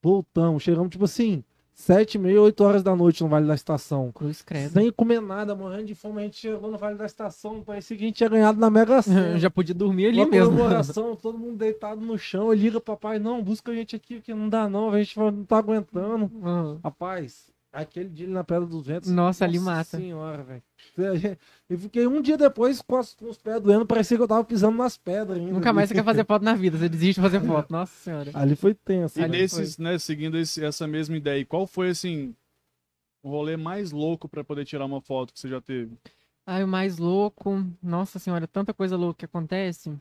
Voltamos, 0.03 0.62
chegamos, 0.62 0.91
tipo 0.91 1.05
assim, 1.05 1.45
Sete 1.75 2.14
e 2.16 2.18
meia, 2.18 2.41
oito 2.41 2.62
horas 2.62 2.83
da 2.83 2.95
noite 2.95 3.23
no 3.23 3.29
Vale 3.29 3.47
da 3.47 3.55
Estação. 3.55 4.12
Cruz 4.12 4.43
credo. 4.43 4.73
Sem 4.73 4.93
comer 4.93 5.20
nada, 5.23 5.55
morrendo 5.55 5.87
de 5.87 5.95
fome, 5.95 6.20
a 6.20 6.25
gente 6.25 6.37
chegou 6.37 6.70
no 6.70 6.77
Vale 6.77 6.97
da 6.97 7.07
Estação, 7.07 7.62
parecia 7.62 7.97
que 7.97 8.05
a 8.05 8.07
gente 8.07 8.16
tinha 8.16 8.29
ganhado 8.29 8.61
na 8.61 8.68
Mega 8.70 9.01
Sena. 9.03 9.39
Já 9.39 9.51
podia 9.51 9.75
dormir 9.75 10.07
ali 10.09 10.18
Uma 10.18 10.29
mesmo. 10.29 10.51
comemoração, 10.51 11.16
todo 11.16 11.39
mundo 11.39 11.57
deitado 11.57 12.01
no 12.01 12.18
chão, 12.18 12.53
liga 12.53 12.79
papai, 12.81 13.18
não, 13.18 13.43
busca 13.43 13.73
a 13.73 13.75
gente 13.75 13.97
aqui, 13.97 14.20
que 14.20 14.35
não 14.35 14.49
dá 14.49 14.68
não, 14.68 14.91
a 14.91 14.99
gente 15.03 15.18
não 15.18 15.45
tá 15.45 15.59
aguentando. 15.59 16.31
Uhum. 16.33 16.79
Rapaz, 16.85 17.47
aquele 17.73 18.09
dia 18.11 18.29
na 18.29 18.45
Pedra 18.45 18.66
dos 18.66 18.87
Ventos. 18.87 19.11
Nossa, 19.11 19.45
ali 19.45 19.59
mata. 19.59 19.97
senhora, 19.97 20.43
velho. 20.43 20.62
Eu 21.68 21.79
fiquei 21.79 22.07
um 22.07 22.20
dia 22.20 22.37
depois 22.37 22.83
com, 22.83 22.97
as- 22.97 23.14
com 23.14 23.29
os 23.31 23.39
pés 23.39 23.61
doendo, 23.61 23.87
parecia 23.87 24.16
que 24.16 24.23
eu 24.23 24.29
tava 24.29 24.45
pisando 24.45 24.77
nas 24.77 24.97
pedras 24.97 25.39
ainda. 25.39 25.53
Nunca 25.53 25.73
mais 25.73 25.89
você 25.89 25.95
quer 25.95 26.05
fazer 26.05 26.25
foto 26.27 26.43
na 26.43 26.55
vida, 26.55 26.77
você 26.77 26.89
desiste 26.89 27.14
de 27.14 27.20
fazer 27.23 27.41
foto. 27.41 27.70
Nossa 27.70 27.93
senhora. 27.95 28.31
Ali 28.35 28.55
foi 28.55 28.75
tenso. 28.75 29.18
E 29.18 29.23
né? 29.23 29.29
nesses, 29.29 29.79
né, 29.79 29.99
seguindo 29.99 30.37
esse- 30.37 30.62
essa 30.64 30.87
mesma 30.87 31.16
ideia, 31.16 31.41
e 31.41 31.45
qual 31.45 31.66
foi, 31.66 31.91
assim, 31.91 32.35
o 33.23 33.31
rolê 33.31 33.57
mais 33.57 33.91
louco 33.93 34.29
pra 34.29 34.45
poder 34.45 34.64
tirar 34.64 34.85
uma 34.85 35.01
foto 35.01 35.33
que 35.33 35.41
você 35.41 35.49
já 35.49 35.61
teve? 35.61 35.97
Ai, 36.45 36.64
o 36.64 36.68
mais 36.68 36.99
louco. 36.99 37.64
Nossa 37.83 38.18
senhora, 38.18 38.47
tanta 38.49 38.75
coisa 38.75 38.97
louca 38.97 39.18
que 39.20 39.25
acontece. 39.25 39.93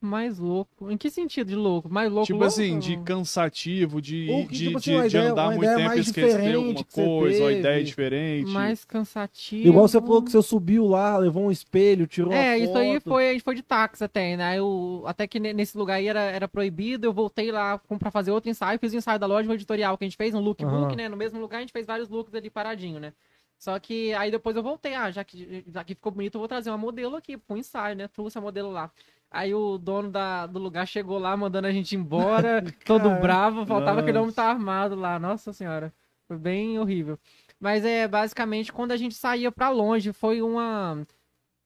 Mais 0.00 0.36
louco. 0.38 0.90
Em 0.90 0.96
que 0.96 1.08
sentido 1.10 1.46
de 1.48 1.54
louco? 1.54 1.88
Mais 1.88 2.10
louco 2.10 2.26
tipo 2.26 2.38
louco? 2.40 2.52
assim, 2.52 2.78
de 2.80 2.96
cansativo, 2.98 4.00
de, 4.02 4.28
Ou 4.28 4.46
que, 4.46 4.52
de, 4.54 4.64
tipo 4.66 4.78
assim, 4.78 4.96
de- 4.96 5.08
de 5.08 5.16
ideia- 5.16 5.30
andar 5.30 5.46
muito 5.56 5.60
tempo 5.76 5.94
e 5.94 6.00
esquecer 6.00 6.54
alguma 6.56 6.84
coisa, 6.84 7.42
uma 7.44 7.52
ideia 7.52 7.84
diferente. 7.84 8.50
Mais 8.50 8.84
cansativo. 8.84 9.68
Igual 9.68 9.86
você 9.86 10.00
falou 10.00 10.22
que 10.24 10.30
você 10.32 10.42
subiu 10.42 10.86
lá, 10.86 11.16
levou 11.16 11.44
um 11.44 11.52
espelho, 11.52 12.06
tirou 12.08 12.32
É, 12.32 12.56
uma 12.56 12.64
isso 12.64 12.76
aí 12.76 13.00
foi, 13.00 13.28
a 13.30 13.32
gente 13.32 13.44
foi 13.44 13.54
de 13.54 13.62
táxi 13.62 14.02
até, 14.02 14.36
né? 14.36 14.58
Eu, 14.58 15.04
até 15.06 15.28
que 15.28 15.38
ne- 15.38 15.52
nesse 15.52 15.78
lugar 15.78 15.94
aí 15.94 16.08
era, 16.08 16.20
era 16.20 16.48
proibido, 16.48 17.06
eu 17.06 17.12
voltei 17.12 17.52
lá 17.52 17.78
pra 17.78 18.10
fazer 18.10 18.32
outro 18.32 18.50
ensaio, 18.50 18.78
fiz 18.80 18.92
o 18.92 18.96
ensaio 18.96 19.20
da 19.20 19.26
loja 19.26 19.48
o 19.48 19.54
editorial 19.54 19.96
que 19.96 20.04
a 20.04 20.08
gente 20.08 20.16
fez, 20.16 20.34
um 20.34 20.40
lookbook, 20.40 20.74
Aham. 20.74 20.96
né? 20.96 21.08
No 21.08 21.16
mesmo 21.16 21.40
lugar 21.40 21.58
a 21.58 21.60
gente 21.60 21.72
fez 21.72 21.86
vários 21.86 22.08
looks 22.08 22.34
ali 22.34 22.50
paradinho, 22.50 22.98
né? 22.98 23.12
Só 23.56 23.78
que 23.78 24.12
aí 24.14 24.30
depois 24.32 24.56
eu 24.56 24.62
voltei, 24.64 24.94
ah, 24.94 25.10
já 25.12 25.22
que, 25.22 25.62
já 25.68 25.84
que 25.84 25.94
ficou 25.94 26.10
bonito, 26.10 26.34
eu 26.34 26.38
vou 26.40 26.48
trazer 26.48 26.70
uma 26.70 26.78
modelo 26.78 27.14
aqui 27.14 27.36
pro 27.36 27.56
ensaio, 27.56 27.94
né? 27.94 28.08
Trouxe 28.08 28.36
a 28.36 28.40
modelo 28.40 28.70
lá. 28.72 28.90
Aí 29.30 29.54
o 29.54 29.78
dono 29.78 30.10
da, 30.10 30.46
do 30.46 30.58
lugar 30.58 30.86
chegou 30.86 31.18
lá, 31.18 31.36
mandando 31.36 31.68
a 31.68 31.72
gente 31.72 31.94
embora, 31.94 32.62
todo 32.84 33.08
Cara, 33.08 33.20
bravo, 33.20 33.64
faltava 33.64 34.02
que 34.02 34.08
ele 34.08 34.18
nossa. 34.18 34.22
homem 34.22 34.34
tá 34.34 34.44
armado 34.44 34.96
lá, 34.96 35.18
nossa 35.20 35.52
senhora. 35.52 35.92
Foi 36.26 36.36
bem 36.36 36.78
horrível. 36.78 37.18
Mas 37.58 37.84
é 37.84 38.08
basicamente 38.08 38.72
quando 38.72 38.92
a 38.92 38.96
gente 38.96 39.14
saía 39.14 39.52
pra 39.52 39.68
longe, 39.68 40.12
foi 40.12 40.42
uma. 40.42 41.06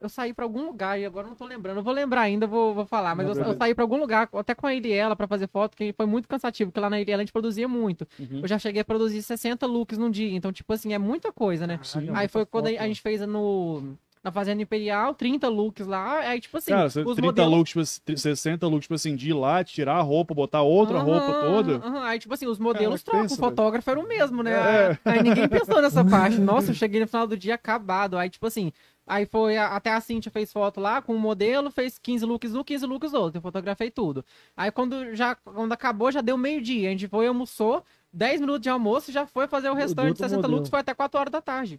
Eu 0.00 0.08
saí 0.08 0.34
pra 0.34 0.44
algum 0.44 0.66
lugar 0.66 1.00
e 1.00 1.06
agora 1.06 1.26
não 1.26 1.34
tô 1.34 1.46
lembrando. 1.46 1.78
Eu 1.78 1.82
vou 1.82 1.94
lembrar 1.94 2.22
ainda, 2.22 2.46
vou, 2.46 2.74
vou 2.74 2.84
falar. 2.84 3.14
Mas 3.14 3.26
eu, 3.26 3.42
eu 3.42 3.56
saí 3.56 3.74
pra 3.74 3.84
algum 3.84 3.96
lugar, 3.96 4.28
até 4.34 4.54
com 4.54 4.66
a 4.66 4.74
Iliela 4.74 5.16
pra 5.16 5.26
fazer 5.26 5.48
foto, 5.48 5.74
que 5.74 5.94
foi 5.94 6.04
muito 6.04 6.28
cansativo, 6.28 6.70
porque 6.70 6.80
lá 6.80 6.90
na 6.90 7.00
Iliela 7.00 7.22
a 7.22 7.24
gente 7.24 7.32
produzia 7.32 7.66
muito. 7.66 8.06
Uhum. 8.18 8.40
Eu 8.42 8.48
já 8.48 8.58
cheguei 8.58 8.82
a 8.82 8.84
produzir 8.84 9.22
60 9.22 9.64
looks 9.66 9.96
num 9.96 10.10
dia, 10.10 10.36
então, 10.36 10.52
tipo 10.52 10.70
assim, 10.74 10.92
é 10.92 10.98
muita 10.98 11.32
coisa, 11.32 11.66
né? 11.66 11.80
Sim. 11.82 12.10
Aí 12.12 12.28
foi 12.28 12.44
quando 12.44 12.66
a, 12.66 12.70
a 12.70 12.86
gente 12.86 13.00
fez 13.00 13.22
no. 13.22 13.96
Na 14.24 14.32
Fazenda 14.32 14.62
Imperial, 14.62 15.14
30 15.14 15.48
looks 15.50 15.86
lá. 15.86 16.20
Aí, 16.20 16.40
tipo 16.40 16.56
assim, 16.56 16.70
Cara, 16.70 16.86
os 16.86 16.94
30 16.94 17.20
modelos. 17.20 17.52
looks, 17.52 17.68
tipo, 17.68 17.80
assim, 17.80 18.16
60 18.16 18.66
looks, 18.66 18.84
tipo 18.84 18.94
assim, 18.94 19.14
de 19.14 19.28
ir 19.28 19.34
lá, 19.34 19.62
tirar 19.62 19.96
a 19.96 20.00
roupa, 20.00 20.32
botar 20.32 20.62
outra 20.62 20.96
Aham, 20.96 21.04
roupa 21.04 21.40
toda. 21.40 21.86
aham. 21.86 22.02
Aí, 22.04 22.18
tipo 22.18 22.32
assim, 22.32 22.46
os 22.46 22.58
modelos 22.58 23.02
Cara, 23.02 23.18
trocam, 23.18 23.22
pensa, 23.28 23.34
o 23.34 23.36
fotógrafo 23.36 23.90
era 23.90 24.00
o 24.00 24.08
mesmo, 24.08 24.42
né? 24.42 24.52
É. 24.52 24.98
Aí 25.04 25.22
ninguém 25.22 25.46
pensou 25.46 25.82
nessa 25.82 26.02
parte. 26.08 26.38
Nossa, 26.38 26.70
eu 26.70 26.74
cheguei 26.74 27.00
no 27.02 27.06
final 27.06 27.26
do 27.26 27.36
dia 27.36 27.54
acabado. 27.54 28.16
Aí, 28.16 28.30
tipo 28.30 28.46
assim, 28.46 28.72
aí 29.06 29.26
foi, 29.26 29.58
até 29.58 29.92
a 29.92 30.00
Cintia 30.00 30.32
fez 30.32 30.50
foto 30.50 30.80
lá 30.80 31.02
com 31.02 31.14
o 31.14 31.18
modelo, 31.18 31.70
fez 31.70 31.98
15 31.98 32.24
looks 32.24 32.54
um, 32.54 32.64
15 32.64 32.86
looks 32.86 33.12
outro. 33.12 33.36
Eu 33.36 33.42
fotografei 33.42 33.90
tudo. 33.90 34.24
Aí 34.56 34.70
quando 34.70 35.14
já, 35.14 35.34
quando 35.34 35.70
acabou, 35.72 36.10
já 36.10 36.22
deu 36.22 36.38
meio-dia. 36.38 36.88
A 36.88 36.92
gente 36.92 37.08
foi, 37.08 37.26
almoçou, 37.26 37.84
10 38.10 38.40
minutos 38.40 38.62
de 38.62 38.70
almoço, 38.70 39.12
já 39.12 39.26
foi 39.26 39.46
fazer 39.46 39.68
o 39.68 39.74
restante 39.74 40.04
de 40.04 40.08
outro 40.12 40.24
60 40.24 40.36
modelo. 40.36 40.54
looks, 40.54 40.70
foi 40.70 40.80
até 40.80 40.94
4 40.94 41.20
horas 41.20 41.30
da 41.30 41.42
tarde. 41.42 41.78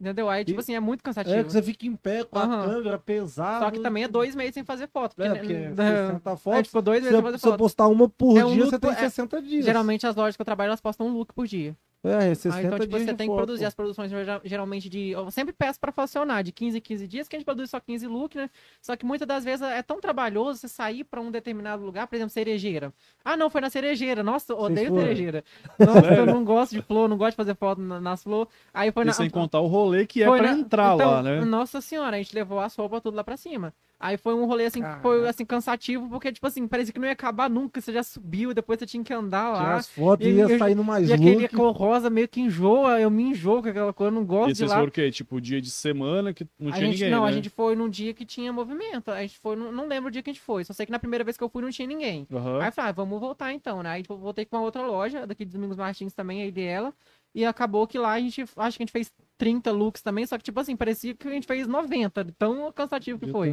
Entendeu? 0.00 0.28
Aí, 0.28 0.44
tipo 0.44 0.58
E- 0.58 0.60
assim, 0.60 0.74
é 0.74 0.80
muito 0.80 1.02
cansativo. 1.04 1.36
É 1.36 1.44
que 1.44 1.52
você 1.52 1.62
fica 1.62 1.86
em 1.86 1.94
pé 1.94 2.24
com 2.24 2.38
a 2.38 2.42
Aham. 2.42 2.64
câmera 2.68 2.98
pesada. 2.98 3.64
Só 3.64 3.70
que 3.70 3.78
também 3.80 4.02
é 4.04 4.08
dois 4.08 4.34
meses 4.34 4.52
sem 4.54 4.64
fazer 4.64 4.88
foto. 4.88 5.14
Porque, 5.14 5.28
É, 5.28 5.32
né, 5.32 5.38
porque 5.38 5.54
da- 5.68 5.84
60 6.08 6.30
é, 6.30 6.36
fotos. 6.36 6.62
tipo, 6.64 6.82
dois 6.82 6.98
Se 6.98 7.02
meses 7.04 7.14
sem 7.16 7.22
fazer 7.22 7.38
você 7.38 7.48
foto. 7.48 7.58
postar 7.58 7.86
uma 7.88 8.08
por 8.08 8.36
É 8.36 8.44
um 8.44 8.52
dia, 8.54 8.64
você 8.66 8.78
tem 8.78 8.90
por- 8.90 8.98
é, 8.98 9.00
60 9.00 9.40
dias. 9.40 9.64
Geralmente 9.64 10.06
as 10.06 10.16
lojas 10.16 10.36
que 10.36 10.42
eu 10.42 10.44
trabalho, 10.46 10.68
elas 10.68 10.80
postam 10.80 11.06
um 11.06 11.12
look 11.12 11.32
por 11.32 11.46
dia. 11.46 11.76
É, 12.04 12.34
60 12.34 12.54
Ah, 12.54 12.62
então, 12.62 12.78
tipo, 12.78 12.98
você 12.98 13.04
tem 13.06 13.16
que 13.16 13.24
foto. 13.26 13.36
produzir 13.36 13.64
as 13.64 13.74
produções 13.74 14.10
geral- 14.10 14.40
geralmente 14.44 14.90
de. 14.90 15.10
Eu 15.12 15.30
sempre 15.30 15.54
peço 15.54 15.80
pra 15.80 15.90
funcionar 15.90 16.42
de 16.42 16.52
15 16.52 16.76
em 16.76 16.80
15 16.80 17.08
dias, 17.08 17.26
que 17.28 17.34
a 17.34 17.38
gente 17.38 17.46
produz 17.46 17.70
só 17.70 17.80
15 17.80 18.06
look, 18.06 18.36
né? 18.36 18.50
Só 18.82 18.94
que 18.94 19.06
muitas 19.06 19.26
das 19.26 19.42
vezes 19.42 19.62
é 19.62 19.82
tão 19.82 19.98
trabalhoso 20.00 20.58
você 20.60 20.68
sair 20.68 21.02
pra 21.04 21.18
um 21.20 21.30
determinado 21.30 21.82
lugar, 21.82 22.06
por 22.06 22.14
exemplo, 22.16 22.30
cerejeira. 22.32 22.92
Ah, 23.24 23.36
não, 23.38 23.48
foi 23.48 23.62
na 23.62 23.70
cerejeira. 23.70 24.22
Nossa, 24.22 24.54
odeio 24.54 24.94
cerejeira. 24.94 25.42
Nossa, 25.78 26.14
eu 26.14 26.26
não 26.26 26.44
gosto 26.44 26.72
de 26.72 26.82
flor, 26.82 27.08
não 27.08 27.16
gosto 27.16 27.30
de 27.30 27.36
fazer 27.36 27.54
foto 27.54 27.80
na- 27.80 28.00
nas 28.00 28.22
flores. 28.22 28.52
Aí 28.74 28.92
foi 28.92 29.04
E 29.04 29.06
na. 29.06 29.12
sem 29.14 29.30
contar 29.30 29.60
o 29.60 29.66
rolê 29.66 30.06
que 30.06 30.22
é 30.22 30.26
pra 30.26 30.42
na- 30.52 30.58
entrar 30.58 30.94
então, 30.96 31.10
lá, 31.10 31.22
né? 31.22 31.40
Nossa 31.44 31.80
senhora, 31.80 32.16
a 32.16 32.18
gente 32.22 32.34
levou 32.34 32.60
as 32.60 32.76
roupas 32.76 33.00
tudo 33.00 33.14
lá 33.16 33.24
pra 33.24 33.36
cima. 33.38 33.72
Aí 34.04 34.18
foi 34.18 34.34
um 34.34 34.44
rolê 34.44 34.66
assim, 34.66 34.82
que 34.82 35.00
foi 35.00 35.26
assim, 35.26 35.46
cansativo, 35.46 36.10
porque, 36.10 36.30
tipo 36.30 36.46
assim, 36.46 36.68
parecia 36.68 36.92
que 36.92 36.98
não 37.00 37.06
ia 37.06 37.12
acabar 37.14 37.48
nunca. 37.48 37.80
Você 37.80 37.90
já 37.90 38.02
subiu 38.02 38.52
depois 38.52 38.78
você 38.78 38.84
tinha 38.84 39.02
que 39.02 39.14
andar 39.14 39.54
Tirar 39.54 39.64
lá. 39.68 39.74
as 39.76 39.88
fotos 39.88 40.26
E- 40.26 40.30
ia 40.30 40.44
e- 40.44 40.58
saindo 40.58 40.84
mais 40.84 41.08
E 41.08 41.12
aquele 41.14 41.48
cor 41.48 41.72
rosa 41.74 42.10
meio 42.10 42.28
que 42.28 42.38
enjoa, 42.38 43.00
eu 43.00 43.10
me 43.10 43.22
enjoo 43.22 43.62
com 43.62 43.68
aquela 43.70 43.94
cor, 43.94 44.08
eu 44.08 44.10
não 44.10 44.22
gosto 44.26 44.50
E 44.50 44.52
de 44.52 44.58
vocês 44.58 44.68
lá. 44.70 44.76
foram 44.76 44.88
o 44.88 44.92
quê? 44.92 45.10
Tipo, 45.10 45.40
dia 45.40 45.58
de 45.58 45.70
semana 45.70 46.34
que 46.34 46.46
não 46.58 46.70
a 46.70 46.74
tinha 46.74 46.86
gente, 46.88 46.96
ninguém, 46.96 47.10
não, 47.10 47.22
né? 47.22 47.28
a 47.30 47.32
gente 47.32 47.48
foi 47.48 47.74
num 47.74 47.88
dia 47.88 48.12
que 48.12 48.26
tinha 48.26 48.52
movimento. 48.52 49.10
A 49.10 49.22
gente 49.22 49.38
foi, 49.38 49.56
não, 49.56 49.72
não 49.72 49.88
lembro 49.88 50.08
o 50.08 50.10
dia 50.12 50.22
que 50.22 50.28
a 50.28 50.32
gente 50.34 50.42
foi. 50.42 50.64
Só 50.64 50.74
sei 50.74 50.84
que 50.84 50.92
na 50.92 50.98
primeira 50.98 51.24
vez 51.24 51.38
que 51.38 51.42
eu 51.42 51.48
fui 51.48 51.62
não 51.62 51.70
tinha 51.70 51.88
ninguém. 51.88 52.26
Aham. 52.30 52.60
Aí 52.60 52.68
eu 52.68 52.72
falei, 52.72 52.90
ah, 52.90 52.92
vamos 52.92 53.18
voltar 53.18 53.54
então, 53.54 53.82
né? 53.82 53.88
Aí 53.88 54.04
eu 54.06 54.18
voltei 54.18 54.44
com 54.44 54.56
uma 54.58 54.62
outra 54.64 54.86
loja, 54.86 55.26
daqui 55.26 55.46
de 55.46 55.52
Domingos 55.52 55.78
Martins 55.78 56.12
também, 56.12 56.42
aí 56.42 56.52
dela. 56.52 56.92
E 57.34 57.44
acabou 57.44 57.86
que 57.86 57.98
lá 57.98 58.12
a 58.12 58.20
gente, 58.20 58.42
acho 58.42 58.76
que 58.76 58.82
a 58.82 58.86
gente 58.86 58.92
fez 58.92 59.12
30 59.36 59.72
looks 59.72 60.00
também, 60.00 60.24
só 60.26 60.38
que 60.38 60.44
tipo 60.44 60.60
assim, 60.60 60.76
parecia 60.76 61.14
que 61.14 61.26
a 61.26 61.30
gente 61.32 61.46
fez 61.46 61.66
90, 61.66 62.22
de 62.24 62.32
tão 62.32 62.70
cansativo 62.72 63.18
que 63.18 63.26
foi. 63.32 63.50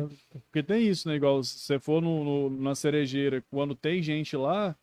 Porque 0.52 0.62
tem 0.62 0.88
isso, 0.88 1.08
né? 1.10 1.16
Igual 1.16 1.44
se 1.44 1.58
você 1.60 1.80
for 1.80 2.02
no, 2.02 2.24
no- 2.24 2.62
na 2.62 2.76
cerejeira, 2.76 3.44
quando 3.50 3.74
tem 3.76 4.02
gente 4.04 4.38
lá, 4.38 4.76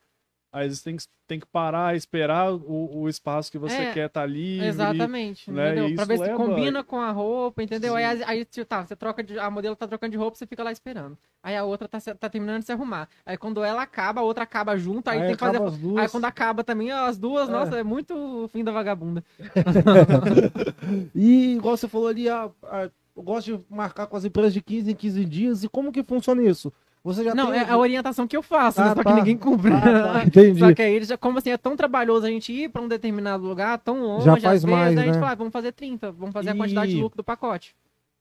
aí 0.53 0.69
você 0.71 0.83
tem 0.83 0.97
que, 0.97 1.05
tem 1.27 1.39
que 1.41 1.47
parar, 1.47 1.95
esperar 1.97 2.53
o, 2.53 3.01
o 3.03 3.09
espaço 3.09 3.51
que 3.53 3.59
você 3.59 3.77
É, 3.77 3.93
quer 3.93 4.09
tá 4.09 4.25
livre. 4.25 4.67
Exatamente, 4.67 5.51
né? 5.51 5.67
entendeu? 5.73 5.89
E 5.91 5.95
Pra 5.95 6.05
ver 6.05 6.17
se 6.17 6.23
leva- 6.25 6.37
combina 6.37 6.83
com 6.83 6.97
a 6.99 7.11
roupa, 7.11 7.63
entendeu? 7.63 7.95
Aí, 7.95 8.17
Sim. 8.19 8.25
aí, 8.27 8.45
tipo, 8.45 8.65
tá, 8.67 8.85
você 8.87 8.97
troca 8.97 9.23
de, 9.23 9.39
a 9.39 9.51
modelo 9.51 9.77
tá 9.77 9.87
trocando 9.87 10.13
de 10.13 10.17
roupa, 10.17 10.37
você 10.37 10.47
fica 10.47 10.63
lá 10.63 10.73
esperando. 10.73 11.17
Aí 11.43 11.55
a 11.57 11.65
outra 11.65 11.87
tá, 11.87 12.01
se- 12.01 12.15
tá 12.15 12.29
terminando 12.29 12.61
de 12.61 12.67
se 12.67 12.73
arrumar. 12.73 13.09
Aí 13.27 13.37
quando 13.37 13.63
ela 13.63 13.83
acaba, 13.83 14.21
a 14.21 14.25
outra 14.25 14.45
acaba 14.45 14.77
junto, 14.77 15.09
aí, 15.09 15.21
tem 15.21 15.33
que 15.33 15.37
fazer. 15.39 15.61
Aí 15.99 16.09
quando 16.09 16.25
acaba 16.25 16.65
também, 16.65 16.91
as 16.91 17.19
duas, 17.19 17.49
É. 17.49 17.53
nossa, 17.53 17.77
é 17.79 17.83
muito 17.83 18.15
o 18.15 18.49
fim 18.49 18.65
da 18.65 18.73
vagabunda. 18.73 19.23
E 21.15 21.55
igual 21.57 21.77
você 21.77 21.89
falou 21.89 22.09
ali, 22.09 22.29
a, 22.29 22.51
a- 22.65 22.91
eu 23.17 23.23
gosto 23.23 23.57
de 23.59 23.65
marcar 23.69 24.07
com 24.07 24.17
as 24.17 24.25
empresas 24.25 24.53
de 24.55 24.63
15 24.63 24.91
em 24.93 24.95
15 24.95 25.25
dias. 25.25 25.65
E 25.65 25.69
como 25.69 25.91
que 25.93 26.03
funciona 26.05 26.43
isso? 26.43 26.73
Você 27.05 27.25
já 27.25 27.35
Não, 27.35 27.51
tem... 27.51 27.61
é 27.61 27.71
a 27.71 27.79
orientação 27.79 28.27
que 28.27 28.37
eu 28.37 28.43
faço, 28.43 28.81
Ah, 28.81 28.85
né? 28.91 28.95
Só 28.97 29.03
tá. 29.03 29.05
que 29.13 29.19
ninguém 29.19 29.37
cumpre. 29.37 29.73
Ah, 29.73 30.13
tá, 30.13 30.25
entendi. 30.27 30.59
Só 30.61 30.75
que 30.75 30.83
aí, 30.83 30.95
eles 30.95 31.09
já, 31.09 31.17
como 31.17 31.39
assim, 31.39 31.51
é 31.51 31.57
tão 31.57 31.77
trabalhoso 31.77 32.27
a 32.27 32.31
gente 32.31 32.53
ir 32.53 32.69
pra 32.69 32.83
um 32.83 32.89
determinado 32.89 33.45
lugar, 33.47 33.79
tão 33.79 34.01
longe, 34.03 34.25
Já 34.25 34.35
às 34.37 34.43
faz 34.43 34.63
vezes, 34.63 34.65
mais, 34.79 34.97
aí 34.97 35.03
a 35.03 35.07
gente 35.07 35.15
né? 35.15 35.21
fala, 35.21 35.35
vamos 35.37 35.53
fazer 35.53 35.73
30, 35.73 36.13
vamos 36.13 36.33
fazer 36.33 36.51
a 36.51 36.55
quantidade 36.57 36.91
de 36.93 36.99
E- 36.99 37.01
lucro 37.01 37.17
do 37.17 37.25
pacote. 37.25 37.75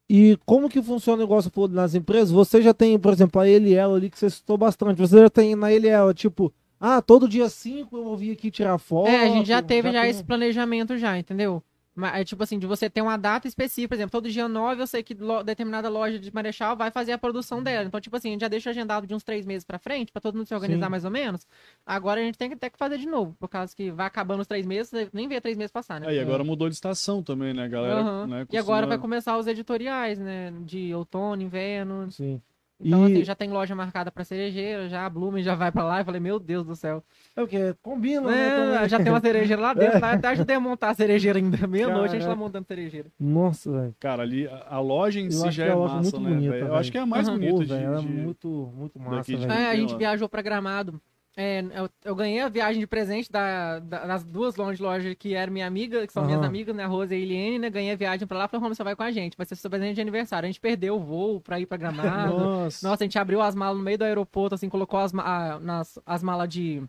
E 0.09 0.37
como 0.45 0.69
que 0.69 0.81
funciona 0.81 1.17
o 1.17 1.25
negócio 1.25 1.51
nas 1.69 1.93
empresas? 1.93 2.31
Você 2.31 2.61
já 2.61 2.73
tem, 2.73 2.97
por 2.97 3.11
exemplo, 3.11 3.41
a 3.41 3.47
Eliel 3.49 3.93
ali 3.93 4.09
que 4.09 4.17
você 4.17 4.29
citou 4.29 4.57
bastante. 4.57 4.97
Você 4.97 5.19
já 5.19 5.29
tem 5.29 5.53
na 5.53 5.73
Eliel, 5.73 6.13
tipo, 6.13 6.53
ah, 6.79 7.01
todo 7.01 7.27
dia 7.27 7.49
5 7.49 7.97
eu 7.97 8.03
vou 8.05 8.15
vir 8.15 8.31
aqui 8.31 8.49
tirar 8.49 8.77
foto. 8.77 9.09
É, 9.09 9.25
a 9.25 9.27
gente 9.27 9.47
já 9.47 9.61
teve 9.61 9.91
já, 9.91 10.01
tem- 10.03 10.09
esse 10.09 10.23
planejamento 10.23 10.97
já, 10.97 11.17
entendeu? 11.19 11.61
Mas, 11.99 12.21
é 12.21 12.23
tipo 12.23 12.43
assim, 12.43 12.59
de 12.59 12.67
você 12.67 12.87
ter 12.89 13.01
uma 13.01 13.17
data 13.17 13.47
específica, 13.47 13.87
por 13.89 13.95
exemplo, 13.95 14.11
todo 14.11 14.29
dia 14.29 14.47
9 14.47 14.83
eu 14.83 14.85
sei 14.87 15.01
que 15.01 15.15
lo- 15.15 15.41
determinada 15.41 15.89
loja 15.89 16.19
de 16.19 16.31
Marechal 16.31 16.77
vai 16.77 16.91
fazer 16.91 17.11
a 17.13 17.17
produção 17.17 17.63
dela. 17.63 17.87
Então, 17.87 17.99
tipo 17.99 18.15
assim, 18.15 18.29
a 18.29 18.31
gente 18.33 18.41
já 18.41 18.47
deixa 18.47 18.69
agendado 18.69 19.07
de 19.07 19.15
uns 19.15 19.23
três 19.23 19.47
meses 19.47 19.65
pra 19.65 19.79
frente, 19.79 20.11
pra 20.11 20.21
todo 20.21 20.35
mundo 20.35 20.45
se 20.47 20.53
organizar 20.53 20.85
Sim. 20.85 20.91
mais 20.91 21.03
ou 21.05 21.09
menos. 21.09 21.47
Agora 21.83 22.21
a 22.21 22.23
gente 22.23 22.37
tem 22.37 22.49
que 22.51 22.55
ter 22.55 22.69
que 22.69 22.77
fazer 22.77 22.99
de 22.99 23.07
novo, 23.07 23.35
por 23.39 23.49
causa 23.49 23.75
que 23.75 23.89
vai 23.89 24.05
acabando 24.05 24.41
os 24.41 24.47
três 24.47 24.63
meses, 24.65 24.89
você 24.91 25.09
nem 25.11 25.27
vê 25.27 25.41
três 25.41 25.57
meses 25.57 25.71
passar, 25.71 25.99
né? 25.99 26.07
Aí 26.07 26.19
agora 26.19 26.43
mudou 26.43 26.69
de 26.69 26.75
estação 26.75 27.23
também, 27.23 27.51
né, 27.53 27.67
galera? 27.67 27.99
Aham. 28.01 28.27
né, 28.27 28.45
E 28.51 28.57
agora 28.57 28.81
costuma- 28.81 28.87
vai 28.87 28.97
começar 28.99 29.35
os 29.37 29.47
editoriais, 29.47 30.19
né? 30.19 30.53
De 30.65 30.93
outono, 30.93 31.41
inverno. 31.41 32.11
Sim. 32.11 32.39
Então, 32.79 33.07
E- 33.09 33.13
assim, 33.13 33.23
já 33.25 33.33
tem 33.33 33.49
loja 33.49 33.73
marcada 33.73 34.11
pra 34.11 34.23
cerejeira, 34.23 34.87
já 34.87 35.05
a 35.05 35.09
Blumen 35.09 35.41
já 35.43 35.55
vai 35.55 35.71
pra 35.71 35.83
lá. 35.83 35.99
Eu 36.01 36.05
falei, 36.05 36.21
meu 36.21 36.37
Deus 36.39 36.63
do 36.65 36.75
céu. 36.75 37.03
É 37.35 37.41
o 37.41 37.47
quê? 37.47 37.75
Combina, 37.81 38.31
É, 38.31 38.35
né? 38.35 38.55
também. 38.75 38.89
já 38.89 38.97
tem 38.99 39.09
uma 39.11 39.19
cerejeira 39.19 39.61
lá 39.61 39.73
dentro, 39.75 39.99
lá, 39.99 40.11
até 40.11 40.27
ajudei 40.27 40.55
a 40.55 40.59
montar 40.59 40.89
a 40.89 40.93
cerejeira 40.93 41.39
ainda. 41.39 41.65
Meia-noite 41.65 42.15
a 42.15 42.19
gente 42.19 42.27
lá 42.27 42.35
montando 42.35 42.67
cerejeira. 42.67 43.09
Nossa, 43.19 43.71
velho. 43.71 43.95
Cara, 43.99 44.21
ali 44.21 44.47
a, 44.47 44.79
loja 44.79 45.19
em 45.19 45.25
Eu 45.25 45.31
si 45.31 45.49
já 45.51 45.65
é 45.65 45.69
é 45.69 45.75
massa, 45.75 45.95
muito 45.95 46.19
né, 46.19 46.29
bonita? 46.35 46.55
Eu 46.55 46.75
acho 46.75 46.91
que 46.91 46.97
é 46.97 47.01
a 47.01 47.05
mais 47.05 47.27
Aham. 47.27 47.37
bonita 47.37 47.55
Pô, 47.57 47.63
de, 47.63 47.73
é 47.73 47.99
muito, 48.01 48.71
muito 48.75 48.99
massa, 48.99 49.15
daqui 49.17 49.35
de-. 49.37 49.45
É, 49.51 49.69
a 49.71 49.75
gente 49.75 49.93
lá. 49.93 49.97
viajou 49.97 50.29
pra 50.29 50.41
Gramado. 50.43 51.01
É, 51.39 51.63
eu, 51.75 51.87
eu 52.03 52.15
ganhei 52.15 52.39
a 52.41 52.49
viagem 52.49 52.79
de 52.79 52.87
presente 52.87 53.31
da, 53.31 53.77
da- 53.77 54.07
das 54.07 54.23
duas 54.23 54.55
lojas, 54.55 54.79
lojas 54.79 55.15
que 55.19 55.35
eram 55.35 55.53
minha 55.53 55.67
amiga, 55.67 56.07
que 56.07 56.11
são 56.11 56.25
minhas 56.25 56.39
Aham. 56.39 56.47
amigas, 56.47 56.75
né? 56.75 56.83
Rosa 56.85 57.15
e 57.15 57.21
Eliane, 57.21 57.59
né? 57.59 57.69
Ganhei 57.69 57.91
a 57.91 57.95
viagem 57.95 58.25
pra 58.27 58.39
lá. 58.39 58.47
Falei, 58.47 58.63
Roma, 58.63 58.73
você 58.73 58.83
vai 58.83 58.95
com 58.95 59.03
a 59.03 59.11
gente. 59.11 59.37
Vai 59.37 59.45
ser 59.45 59.55
seu 59.55 59.69
presente 59.69 59.93
de 59.95 60.01
aniversário. 60.01 60.47
A 60.47 60.49
gente 60.49 60.59
perdeu 60.59 60.95
o 60.95 60.99
voo 60.99 61.39
pra 61.39 61.59
ir 61.59 61.67
pra 61.67 61.77
Gramado. 61.77 62.35
Nossa. 62.39 62.87
Nossa, 62.87 63.03
a 63.03 63.05
gente 63.05 63.19
abriu 63.19 63.39
as 63.39 63.53
malas 63.53 63.77
no 63.77 63.83
meio 63.83 63.99
do 63.99 64.03
aeroporto, 64.03 64.55
assim, 64.55 64.67
colocou 64.67 64.99
as, 64.99 65.13
a- 65.13 65.59
nas, 65.61 65.99
as 66.07 66.23
malas 66.23 66.49
de. 66.49 66.81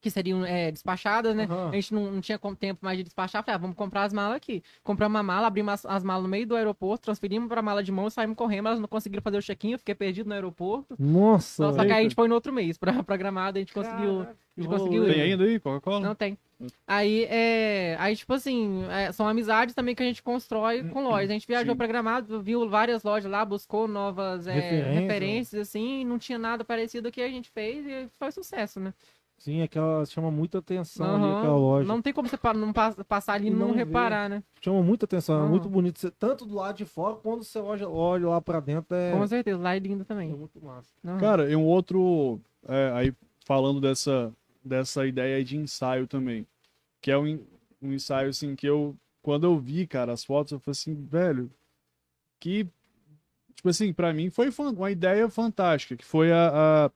Que 0.00 0.10
seriam 0.10 0.44
é, 0.44 0.70
despachadas, 0.70 1.34
né? 1.34 1.44
Aham. 1.50 1.70
A 1.70 1.74
gente 1.74 1.92
não, 1.92 2.10
não 2.12 2.20
tinha 2.20 2.38
tempo 2.58 2.84
mais 2.84 2.96
de 2.96 3.04
despachar. 3.04 3.42
Falei, 3.42 3.56
ah, 3.56 3.58
vamos 3.58 3.76
comprar 3.76 4.04
as 4.04 4.12
malas 4.12 4.36
aqui. 4.36 4.62
Compramos 4.84 5.16
uma 5.16 5.22
mala, 5.22 5.46
abrimos 5.46 5.72
as, 5.74 5.86
as 5.86 6.04
malas 6.04 6.22
no 6.22 6.28
meio 6.28 6.46
do 6.46 6.54
aeroporto, 6.56 7.04
transferimos 7.04 7.48
pra 7.48 7.62
mala 7.62 7.82
de 7.82 7.90
mão 7.90 8.06
e 8.06 8.10
saímos 8.10 8.36
correndo. 8.36 8.68
Elas 8.68 8.80
não 8.80 8.88
conseguiram 8.88 9.22
fazer 9.22 9.38
o 9.38 9.42
check-in, 9.42 9.72
eu 9.72 9.78
fiquei 9.78 9.94
perdido 9.94 10.28
no 10.28 10.34
aeroporto. 10.34 10.94
Nossa, 10.98 11.64
Só, 11.64 11.72
só 11.72 11.84
que 11.84 11.92
aí 11.92 12.00
a 12.00 12.02
gente 12.02 12.14
foi 12.14 12.28
no 12.28 12.34
outro 12.34 12.52
mês 12.52 12.78
pra, 12.78 13.02
pra 13.02 13.16
Gramado, 13.16 13.58
a 13.58 13.60
gente 13.60 13.72
conseguiu. 13.72 14.18
Caraca, 14.18 14.30
a 14.56 14.60
gente 14.60 14.68
que 14.70 14.76
conseguiu 14.76 15.02
rolê. 15.02 15.12
ir. 15.12 15.14
Tem 15.14 15.22
ainda 15.32 15.44
aí, 15.44 15.60
Coca-Cola? 15.60 16.00
Não 16.00 16.14
tem. 16.14 16.38
Aí, 16.88 17.24
é, 17.30 17.96
aí 18.00 18.16
tipo 18.16 18.32
assim, 18.34 18.82
é, 18.90 19.12
são 19.12 19.28
amizades 19.28 19.76
também 19.76 19.94
que 19.94 20.02
a 20.02 20.06
gente 20.06 20.20
constrói 20.22 20.82
com 20.82 21.04
lojas. 21.04 21.30
A 21.30 21.32
gente 21.32 21.46
viajou 21.46 21.72
Sim. 21.74 21.76
pra 21.78 21.86
Gramado, 21.86 22.42
viu 22.42 22.68
várias 22.68 23.04
lojas 23.04 23.30
lá, 23.30 23.44
buscou 23.44 23.86
novas 23.86 24.46
é, 24.48 24.54
Referência. 24.54 25.00
referências, 25.00 25.68
assim, 25.68 26.00
e 26.00 26.04
não 26.04 26.18
tinha 26.18 26.36
nada 26.38 26.64
parecido 26.64 27.12
que 27.12 27.20
a 27.20 27.28
gente 27.28 27.48
fez 27.50 27.86
e 27.86 28.08
foi 28.18 28.32
sucesso, 28.32 28.80
né? 28.80 28.92
Sim, 29.38 29.62
aquela 29.62 30.04
chama 30.04 30.30
muita 30.32 30.58
atenção 30.58 31.14
ali, 31.14 31.24
Aham. 31.24 31.38
aquela 31.38 31.56
loja. 31.56 31.86
Não 31.88 32.02
tem 32.02 32.12
como 32.12 32.28
você 32.28 32.36
pa- 32.36 32.52
não 32.52 32.72
pas- 32.72 32.96
passar 33.06 33.34
ali 33.34 33.46
e 33.46 33.50
não, 33.50 33.68
não 33.68 33.72
reparar, 33.72 34.28
né? 34.28 34.42
Chama 34.60 34.82
muita 34.82 35.04
atenção, 35.04 35.36
é 35.36 35.38
Aham. 35.42 35.48
muito 35.48 35.68
bonito. 35.68 36.00
Você- 36.00 36.10
Tanto 36.10 36.44
do 36.44 36.56
lado 36.56 36.76
de 36.76 36.84
fora, 36.84 37.14
quando 37.16 37.44
você 37.44 37.58
olha, 37.60 37.88
olha 37.88 38.28
lá 38.28 38.40
pra 38.40 38.58
dentro, 38.58 38.94
é, 38.96 39.12
Com 39.12 39.26
certeza, 39.28 39.58
lá 39.58 39.76
é 39.76 39.78
lindo 39.78 40.02
é 40.02 40.04
também. 40.04 40.28
muito 40.34 40.60
massa. 40.60 40.92
Aham. 41.04 41.18
Cara, 41.18 41.48
e 41.50 41.54
um 41.54 41.64
outro. 41.64 42.40
é, 42.66 42.90
aí 42.94 43.12
falando 43.46 43.80
dessa, 43.80 44.32
dessa 44.64 45.06
ideia 45.06 45.42
de 45.44 45.56
ensaio 45.56 46.06
também. 46.08 46.44
Que 47.00 47.12
é 47.12 47.16
um, 47.16 47.38
um 47.80 47.92
ensaio 47.92 48.28
assim 48.30 48.56
que 48.56 48.66
eu. 48.66 48.96
Quando 49.22 49.44
eu 49.46 49.56
vi, 49.58 49.86
cara, 49.86 50.12
as 50.12 50.24
fotos, 50.24 50.52
eu 50.52 50.58
falei 50.58 50.72
assim, 50.72 50.94
velho, 50.94 51.48
que. 52.40 52.66
Tipo 53.54 53.68
assim, 53.70 53.92
pra 53.92 54.12
mim 54.12 54.30
foi 54.30 54.50
uma 54.76 54.90
ideia 54.90 55.28
fantástica, 55.28 55.96
que 55.96 56.04
foi 56.04 56.32
a, 56.32 56.86
a- 56.86 56.90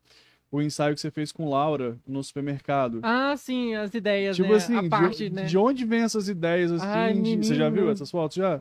o 0.52 0.60
ensaio 0.60 0.94
que 0.94 1.00
você 1.00 1.10
fez 1.10 1.32
com 1.32 1.48
Laura 1.48 1.96
no 2.06 2.22
supermercado. 2.22 3.00
Ah, 3.02 3.34
sim, 3.38 3.74
as 3.74 3.92
ideias, 3.94 4.36
tipo 4.36 4.50
né? 4.50 4.56
assim, 4.56 4.76
a 4.76 4.82
de- 4.82 4.88
parte, 4.90 5.30
de, 5.30 5.34
né? 5.34 5.46
onde 5.56 5.84
vem 5.86 6.02
essas 6.02 6.28
ideias 6.28 6.70
assim? 6.70 6.86
Ai, 6.86 7.14
de- 7.14 7.36
você 7.38 7.54
já 7.54 7.70
viu 7.70 7.90
essas 7.90 8.10
fotos 8.10 8.36
já? 8.36 8.60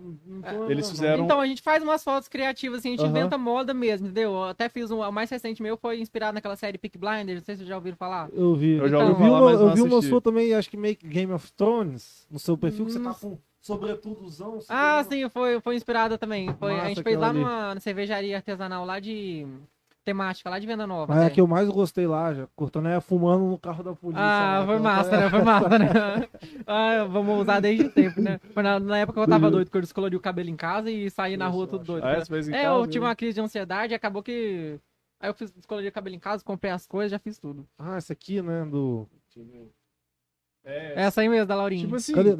Eles 0.70 0.90
fizeram- 0.90 1.26
Então, 1.26 1.42
a 1.42 1.46
gente 1.46 1.62
faz 1.62 1.84
umas 1.84 2.02
fotos 2.02 2.30
criativas, 2.30 2.80
assim, 2.80 2.88
a 2.88 2.92
gente 2.92 3.02
Aham. 3.02 3.10
inventa 3.10 3.38
moda 3.38 3.74
mesmo, 3.74 4.08
entendeu? 4.08 4.32
Eu 4.32 4.44
até 4.46 4.70
fiz 4.70 4.90
um, 4.90 5.02
o 5.02 5.12
mais 5.12 5.30
recente 5.30 5.62
meu, 5.62 5.76
foi 5.76 6.00
inspirado 6.00 6.34
naquela 6.34 6.56
série 6.56 6.78
Peak 6.78 6.98
Blinders, 6.98 7.40
não 7.40 7.46
sei 7.46 7.56
se 7.56 7.60
vocês 7.60 7.68
já 7.70 7.76
ouviram 7.76 7.98
falar. 7.98 8.30
Eu 8.32 8.56
vi. 8.56 8.76
Eu 8.78 8.88
já 8.88 8.98
ouvi 9.00 9.12
eu 9.12 9.18
vi 9.18 9.24
falar, 9.24 9.42
uma, 9.42 9.52
eu 9.52 9.74
vi 9.76 9.82
uma 9.82 10.02
sua 10.02 10.22
também, 10.22 10.54
acho 10.54 10.70
que 10.70 10.78
meio 10.78 10.98
Game 11.04 11.34
of 11.34 11.52
Thrones, 11.54 12.26
no 12.32 12.40
seu 12.40 12.58
perfil, 12.58 12.86
que 12.86 12.94
você 12.94 13.00
tá 13.00 13.04
Nossa. 13.10 13.28
com 13.28 13.38
sobretudozão. 13.60 14.56
assim, 14.56 14.68
Ah, 14.70 15.04
segurando- 15.04 15.24
sim, 15.26 15.30
foi, 15.30 15.60
foi 15.60 15.76
inspirada 15.76 16.18
também. 16.18 16.54
Foi, 16.58 16.80
a 16.80 16.88
gente 16.88 17.04
fez 17.04 17.18
lá 17.20 17.30
ali. 17.30 17.40
numa 17.40 17.78
cervejaria 17.82 18.38
artesanal 18.38 18.86
lá 18.86 18.98
de 19.00 19.46
temática, 20.04 20.50
lá 20.50 20.60
de 20.60 20.68
Venda 20.68 20.86
Nova. 20.88 21.14
Mas 21.14 21.18
é 21.24 21.26
até. 21.26 21.32
a 21.32 21.36
que 21.36 21.42
eu 21.42 21.48
mais 21.48 21.70
gostei 21.70 22.08
lá, 22.08 22.34
já. 22.34 22.48
Cortando 22.56 22.88
é 22.88 23.00
fumando 23.00 23.46
no 23.46 23.58
carro 23.58 23.84
da 23.84 23.94
polícia. 23.94 24.24
Ah, 24.24 24.60
lá, 24.60 24.66
foi 24.66 24.76
aquela- 24.76 24.80
massa, 24.96 25.12
né? 25.20 25.30
Foi 25.30 25.42
massa, 25.44 25.80
né? 25.80 25.88
Ah, 26.68 27.04
vamos 27.06 27.42
usar 27.42 27.60
desde 27.60 27.90
sempre, 27.92 28.22
né? 28.22 28.40
Foi 28.54 28.64
na, 28.64 28.80
na 28.80 28.98
época 28.98 29.20
que 29.20 29.24
eu 29.26 29.30
tava 29.30 29.46
Uhum. 29.46 29.52
doido, 29.52 29.70
que 29.72 29.78
eu 29.78 29.82
descolori 29.82 30.16
o 30.16 30.20
cabelo 30.20 30.50
em 30.50 30.56
casa 30.56 30.90
e 30.90 31.10
saí 31.10 31.38
na 31.38 31.48
rua 31.48 31.68
tudo 31.68 31.84
doido. 31.86 32.04
Ah, 32.06 32.12
é? 32.12 32.20
Você 32.20 32.26
fez 32.26 32.50
em 32.50 32.54
É, 32.54 32.64
casa, 32.64 32.76
eu 32.80 32.88
tive 32.88 33.00
né? 33.04 33.08
uma 33.10 33.16
crise 33.16 33.36
de 33.36 33.42
ansiedade 33.42 33.94
e 33.94 33.96
acabou 33.96 34.22
que. 34.24 34.80
Aí 35.20 35.30
eu 35.30 35.34
fiz, 35.36 35.52
descolori 35.52 35.88
o 35.88 35.92
cabelo 35.92 36.16
em 36.16 36.20
casa, 36.20 36.44
comprei 36.44 36.72
as 36.72 36.88
coisas, 36.88 37.12
já 37.12 37.20
fiz 37.20 37.38
tudo. 37.38 37.68
Ah, 37.78 37.98
essa 37.98 38.14
aqui, 38.14 38.42
né? 38.42 38.66
Do. 38.66 39.08
É, 40.64 40.94
Essa 40.96 41.22
aí 41.22 41.28
mesmo, 41.30 41.48
da 41.48 41.56
Laurinha. 41.56 41.84
tipo 41.86 41.96
assim, 41.96 42.14
Cadê? 42.14 42.36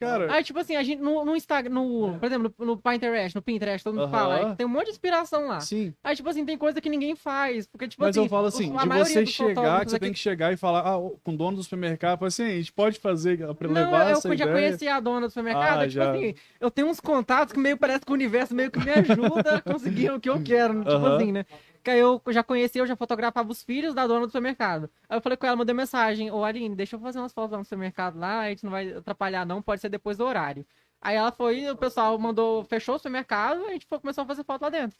Cara, 0.00 0.32
Aí, 0.32 0.42
tipo 0.42 0.58
assim, 0.58 0.76
a 0.76 0.82
gente 0.82 1.00
no, 1.02 1.24
no 1.26 1.36
Instagram, 1.36 1.74
no, 1.74 2.16
por 2.18 2.24
exemplo, 2.26 2.54
no, 2.58 2.64
no 2.66 2.76
Pinterest, 2.78 3.34
no 3.36 3.42
Pinterest, 3.42 3.84
todo 3.84 3.92
mundo 3.94 4.04
Aham. 4.04 4.10
fala, 4.10 4.34
aí 4.36 4.56
tem 4.56 4.64
um 4.64 4.68
monte 4.70 4.86
de 4.86 4.90
inspiração 4.92 5.46
lá. 5.48 5.60
sim. 5.60 5.92
Aí, 6.02 6.16
tipo 6.16 6.26
assim, 6.28 6.44
tem 6.46 6.56
coisa 6.56 6.80
que 6.80 6.88
ninguém 6.88 7.14
faz. 7.14 7.66
Porque, 7.66 7.86
tipo 7.86 8.02
Mas 8.02 8.16
assim. 8.16 8.24
eu 8.24 8.30
falo 8.30 8.46
assim, 8.46 8.72
de 8.72 8.88
você 8.88 9.26
chegar, 9.26 9.48
fotógrafos 9.54 9.84
que 9.84 9.90
você 9.90 9.96
aqui- 9.96 10.04
tem 10.06 10.12
que 10.14 10.18
chegar 10.18 10.52
e 10.52 10.56
falar, 10.56 10.80
ah, 10.80 10.96
com 11.22 11.32
o 11.32 11.36
dono 11.36 11.58
do 11.58 11.62
supermercado, 11.62 12.18
fala 12.18 12.28
assim, 12.28 12.44
a 12.44 12.48
gente 12.56 12.72
pode 12.72 12.98
fazer, 12.98 13.38
pra 13.54 13.68
Não, 13.68 13.74
levar 13.74 14.04
eu 14.10 14.16
essa 14.16 14.28
já 14.28 14.34
ideia. 14.44 14.52
conheci 14.52 14.88
a 14.88 14.98
dona 14.98 15.26
do 15.26 15.30
supermercado. 15.30 15.80
Ah, 15.82 15.88
tipo 15.88 15.90
já. 15.92 16.10
assim, 16.12 16.34
eu 16.58 16.70
tenho 16.70 16.88
uns 16.88 16.98
contatos 17.00 17.52
que 17.52 17.60
meio 17.60 17.76
parece 17.76 18.06
que 18.06 18.10
o 18.10 18.14
universo 18.14 18.54
meio 18.54 18.70
que 18.70 18.80
me 18.80 18.90
ajuda 18.90 19.56
a 19.56 19.60
conseguir 19.62 20.10
o 20.12 20.18
que 20.20 20.30
eu 20.30 20.42
quero. 20.42 20.78
Tipo 20.80 20.90
Aham. 20.96 21.16
assim, 21.16 21.32
né? 21.32 21.44
Que 21.86 21.90
aí 21.92 22.00
eu 22.00 22.20
já 22.30 22.42
conheci, 22.42 22.78
eu 22.78 22.86
já 22.86 22.96
fotografava 22.96 23.48
os 23.48 23.62
filhos 23.62 23.94
da 23.94 24.08
dona 24.08 24.22
do 24.22 24.26
supermercado. 24.26 24.90
Aí 25.08 25.16
eu 25.16 25.20
falei 25.20 25.36
com 25.36 25.46
ela, 25.46 25.54
mandei 25.54 25.72
mensagem, 25.72 26.32
ô 26.32 26.42
Aline, 26.44 26.74
deixa 26.74 26.96
eu 26.96 27.00
fazer 27.00 27.20
umas 27.20 27.32
fotos 27.32 27.52
lá 27.52 27.58
no 27.58 27.64
supermercado 27.64 28.18
lá, 28.18 28.40
a 28.40 28.48
gente 28.48 28.64
não 28.64 28.72
vai 28.72 28.92
atrapalhar 28.92 29.46
não, 29.46 29.62
pode 29.62 29.80
ser 29.80 29.88
depois 29.88 30.18
do 30.18 30.24
horário. 30.24 30.66
Aí 31.00 31.14
ela 31.14 31.30
foi, 31.30 31.70
o 31.70 31.76
pessoal 31.76 32.18
mandou, 32.18 32.64
fechou 32.64 32.96
o 32.96 32.98
supermercado, 32.98 33.64
a 33.66 33.70
gente 33.70 33.86
foi- 33.86 34.00
começou 34.00 34.24
a 34.24 34.26
fazer 34.26 34.42
foto 34.42 34.62
lá 34.62 34.68
dentro. 34.68 34.98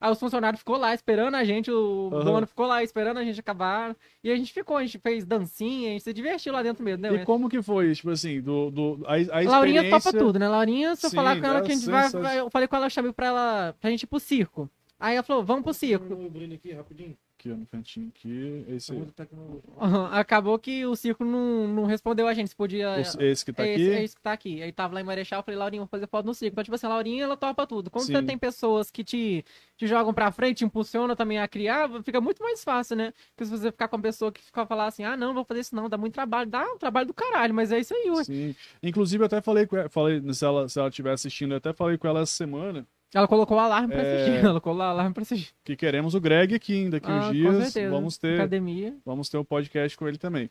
Aí 0.00 0.10
os 0.10 0.18
funcionários 0.18 0.58
ficou 0.58 0.76
lá 0.76 0.92
esperando 0.92 1.36
a 1.36 1.44
gente, 1.44 1.70
o 1.70 2.10
Aham. 2.12 2.24
dono 2.24 2.46
ficou 2.48 2.66
lá 2.66 2.82
esperando 2.82 3.18
a 3.18 3.24
gente 3.24 3.38
acabar. 3.38 3.94
E 4.24 4.28
a 4.32 4.34
gente 4.34 4.52
ficou, 4.52 4.76
a 4.76 4.82
gente 4.84 4.98
fez 4.98 5.24
dancinha, 5.24 5.90
a 5.90 5.92
gente 5.92 6.02
se 6.02 6.12
divertiu 6.12 6.52
lá 6.52 6.64
dentro 6.64 6.82
mesmo, 6.82 7.00
né? 7.00 7.14
E 7.14 7.24
como 7.24 7.48
que 7.48 7.62
foi, 7.62 7.94
tipo 7.94 8.10
assim, 8.10 8.40
do, 8.40 8.72
do, 8.72 9.04
a, 9.06 9.12
a 9.12 9.18
experiência... 9.20 9.50
Laurinha 9.52 9.88
topa 9.88 10.12
tudo, 10.12 10.36
né? 10.40 10.48
Laurinha, 10.48 10.96
se 10.96 11.06
eu 11.06 11.10
Sim, 11.10 11.16
falar 11.16 11.38
com 11.40 11.46
ela 11.46 11.62
que 11.62 11.70
a 11.70 11.74
gente 11.76 11.88
é 11.88 11.92
vai, 11.92 12.10
vai- 12.10 12.40
Eu 12.40 12.50
falei 12.50 12.66
com 12.66 12.74
ela, 12.74 12.86
eu 12.86 12.90
chamei 12.90 13.12
pra 13.12 13.26
ela 13.28 13.76
pra 13.80 13.88
gente 13.88 14.02
ir 14.02 14.06
pro 14.08 14.18
circo. 14.18 14.68
Aí 14.98 15.14
ela 15.16 15.22
falou, 15.22 15.44
vamos 15.44 15.64
pro 15.64 15.74
circo. 15.74 16.14
Um 16.14 16.28
brilho 16.28 16.54
aqui, 16.54 16.72
rapidinho. 16.72 17.16
Aqui, 17.36 17.50
ó, 17.50 17.56
no 17.56 17.66
cantinho 17.66 18.08
aqui, 18.08 18.64
esse, 18.68 18.94
tecnologia. 19.16 19.60
Aham, 19.78 20.08
Acabou 20.12 20.56
que 20.58 20.86
o 20.86 20.94
circo 20.94 21.24
não, 21.24 21.66
não 21.66 21.84
respondeu 21.84 22.28
a 22.28 22.32
gente, 22.32 22.48
se 22.48 22.56
podia. 22.56 23.00
esse, 23.00 23.20
esse 23.22 23.44
que 23.44 23.52
tá 23.52 23.66
é, 23.66 23.72
aqui. 23.72 23.82
esse, 23.82 23.92
é 23.92 24.04
esse 24.04 24.16
que 24.16 24.22
tá 24.22 24.32
aqui. 24.32 24.62
Aí 24.62 24.72
tava 24.72 24.94
lá 24.94 25.00
em 25.00 25.04
Marechal, 25.04 25.40
eu 25.40 25.42
falei, 25.42 25.58
Laurinha, 25.58 25.80
vou 25.82 25.88
fazer 25.88 26.06
foto 26.06 26.24
no 26.24 26.32
circo. 26.32 26.54
Então, 26.54 26.64
tipo 26.64 26.74
assim, 26.76 26.86
a 26.86 26.90
Laurinha, 26.90 27.24
ela 27.24 27.36
topa 27.36 27.66
tudo. 27.66 27.90
Quando 27.90 28.06
você 28.06 28.22
tem 28.22 28.38
pessoas 28.38 28.90
que 28.90 29.02
te, 29.02 29.44
te 29.76 29.86
jogam 29.86 30.14
pra 30.14 30.30
frente, 30.30 30.58
te 30.58 30.64
impulsionam 30.64 31.16
também 31.16 31.38
a 31.38 31.48
criar, 31.48 31.90
fica 32.02 32.20
muito 32.20 32.40
mais 32.42 32.62
fácil, 32.62 32.96
né? 32.96 33.12
Porque 33.34 33.44
se 33.44 33.50
você 33.50 33.72
ficar 33.72 33.88
com 33.88 33.96
uma 33.96 34.02
pessoa 34.02 34.30
que 34.30 34.40
fica 34.40 34.64
falar 34.64 34.86
assim, 34.86 35.02
ah, 35.02 35.16
não, 35.16 35.28
não 35.28 35.34
vou 35.34 35.44
fazer 35.44 35.60
isso 35.60 35.74
não, 35.74 35.88
dá 35.88 35.98
muito 35.98 36.14
trabalho. 36.14 36.48
Dá 36.48 36.64
um 36.64 36.78
trabalho 36.78 37.08
do 37.08 37.14
caralho, 37.14 37.52
mas 37.52 37.72
é 37.72 37.80
isso 37.80 37.92
aí, 37.92 38.10
ué. 38.10 38.24
Sim. 38.24 38.54
Inclusive, 38.82 39.22
eu 39.22 39.26
até 39.26 39.42
falei 39.42 39.66
com 39.66 39.76
ela, 39.76 39.88
falei, 39.88 40.22
se 40.32 40.44
ela, 40.44 40.68
se 40.68 40.78
ela 40.78 40.88
estiver 40.88 41.12
assistindo, 41.12 41.52
eu 41.52 41.58
até 41.58 41.72
falei 41.72 41.98
com 41.98 42.06
ela 42.06 42.20
essa 42.20 42.32
semana 42.32 42.86
Ela 43.14 43.28
colocou 43.28 43.56
o 43.56 43.60
alarme 43.60 43.88
pra 43.94 44.02
É. 44.02 44.14
assistir. 44.22 44.44
Ela 44.44 44.60
colocou 44.60 44.74
o 44.76 44.82
alarme 44.82 45.14
pra 45.14 45.22
assistir. 45.22 45.54
que 45.64 45.76
queremos 45.76 46.14
o 46.14 46.20
Greg 46.20 46.54
aqui 46.54 46.88
daqui 46.90 47.06
Ah, 47.10 47.18
uns 47.20 47.26
com 47.26 47.32
dias. 47.32 47.54
certeza. 47.72 47.90
Vamos 47.94 48.18
ter, 48.18 48.34
Academia. 48.34 48.96
vamos 49.06 49.28
ter 49.28 49.38
um 49.38 49.44
podcast 49.44 49.96
com 49.96 50.08
ele 50.08 50.18
também. 50.18 50.50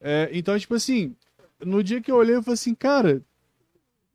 É, 0.00 0.28
então, 0.32 0.58
tipo 0.58 0.74
assim, 0.74 1.16
no 1.64 1.82
dia 1.82 2.00
que 2.00 2.10
eu 2.10 2.16
olhei, 2.16 2.36
eu 2.36 2.42
falei 2.42 2.54
assim, 2.54 2.74
cara, 2.74 3.22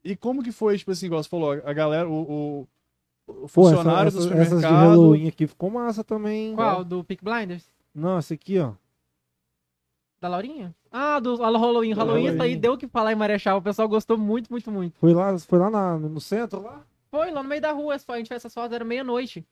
e 0.03 0.15
como 0.15 0.41
que 0.43 0.51
foi, 0.51 0.77
tipo 0.77 0.91
assim, 0.91 1.07
igual 1.07 1.21
você 1.21 1.29
falou, 1.29 1.51
a 1.51 1.73
galera, 1.73 2.07
o, 2.07 2.67
o- 3.27 3.43
o 3.43 3.47
funcionário 3.47 4.07
essa, 4.09 4.17
do 4.19 4.23
essas 4.33 4.37
de 4.39 4.45
supermercado. 4.45 4.89
Halloween 4.89 5.27
aqui 5.27 5.47
ficou 5.47 5.69
massa 5.69 6.03
também. 6.03 6.53
Qual? 6.55 6.83
Do 6.83 7.03
Peak 7.03 7.23
Blinders? 7.23 7.65
Não, 7.93 8.17
essa 8.17 8.33
aqui, 8.33 8.57
ó. 8.59 8.71
Da 10.21 10.27
Laurinha? 10.27 10.73
Ah, 10.91 11.19
do 11.19 11.35
Halloween. 11.37 11.93
Halloween, 11.93 12.23
isso 12.25 12.31
aí 12.33 12.37
Halloween. 12.37 12.59
deu 12.59 12.73
o 12.73 12.77
que 12.77 12.87
falar 12.87 13.11
em 13.11 13.15
Marechal. 13.15 13.57
O 13.57 13.61
pessoal 13.61 13.87
gostou 13.89 14.17
muito, 14.17 14.49
muito, 14.51 14.71
muito. 14.71 14.97
Foi 14.99 15.13
lá, 15.13 15.37
foi 15.39 15.57
lá 15.59 15.69
na- 15.69 15.97
no 15.97 16.21
centro 16.21 16.61
lá? 16.61 16.83
Foi 17.11 17.29
lá 17.31 17.43
no 17.43 17.49
meio 17.49 17.61
da 17.61 17.71
rua, 17.71 17.95
a 17.95 18.17
gente 18.17 18.27
fez 18.27 18.37
essas 18.41 18.53
fotos, 18.53 18.73
era 18.73 18.83
meia-noite. 18.85 19.45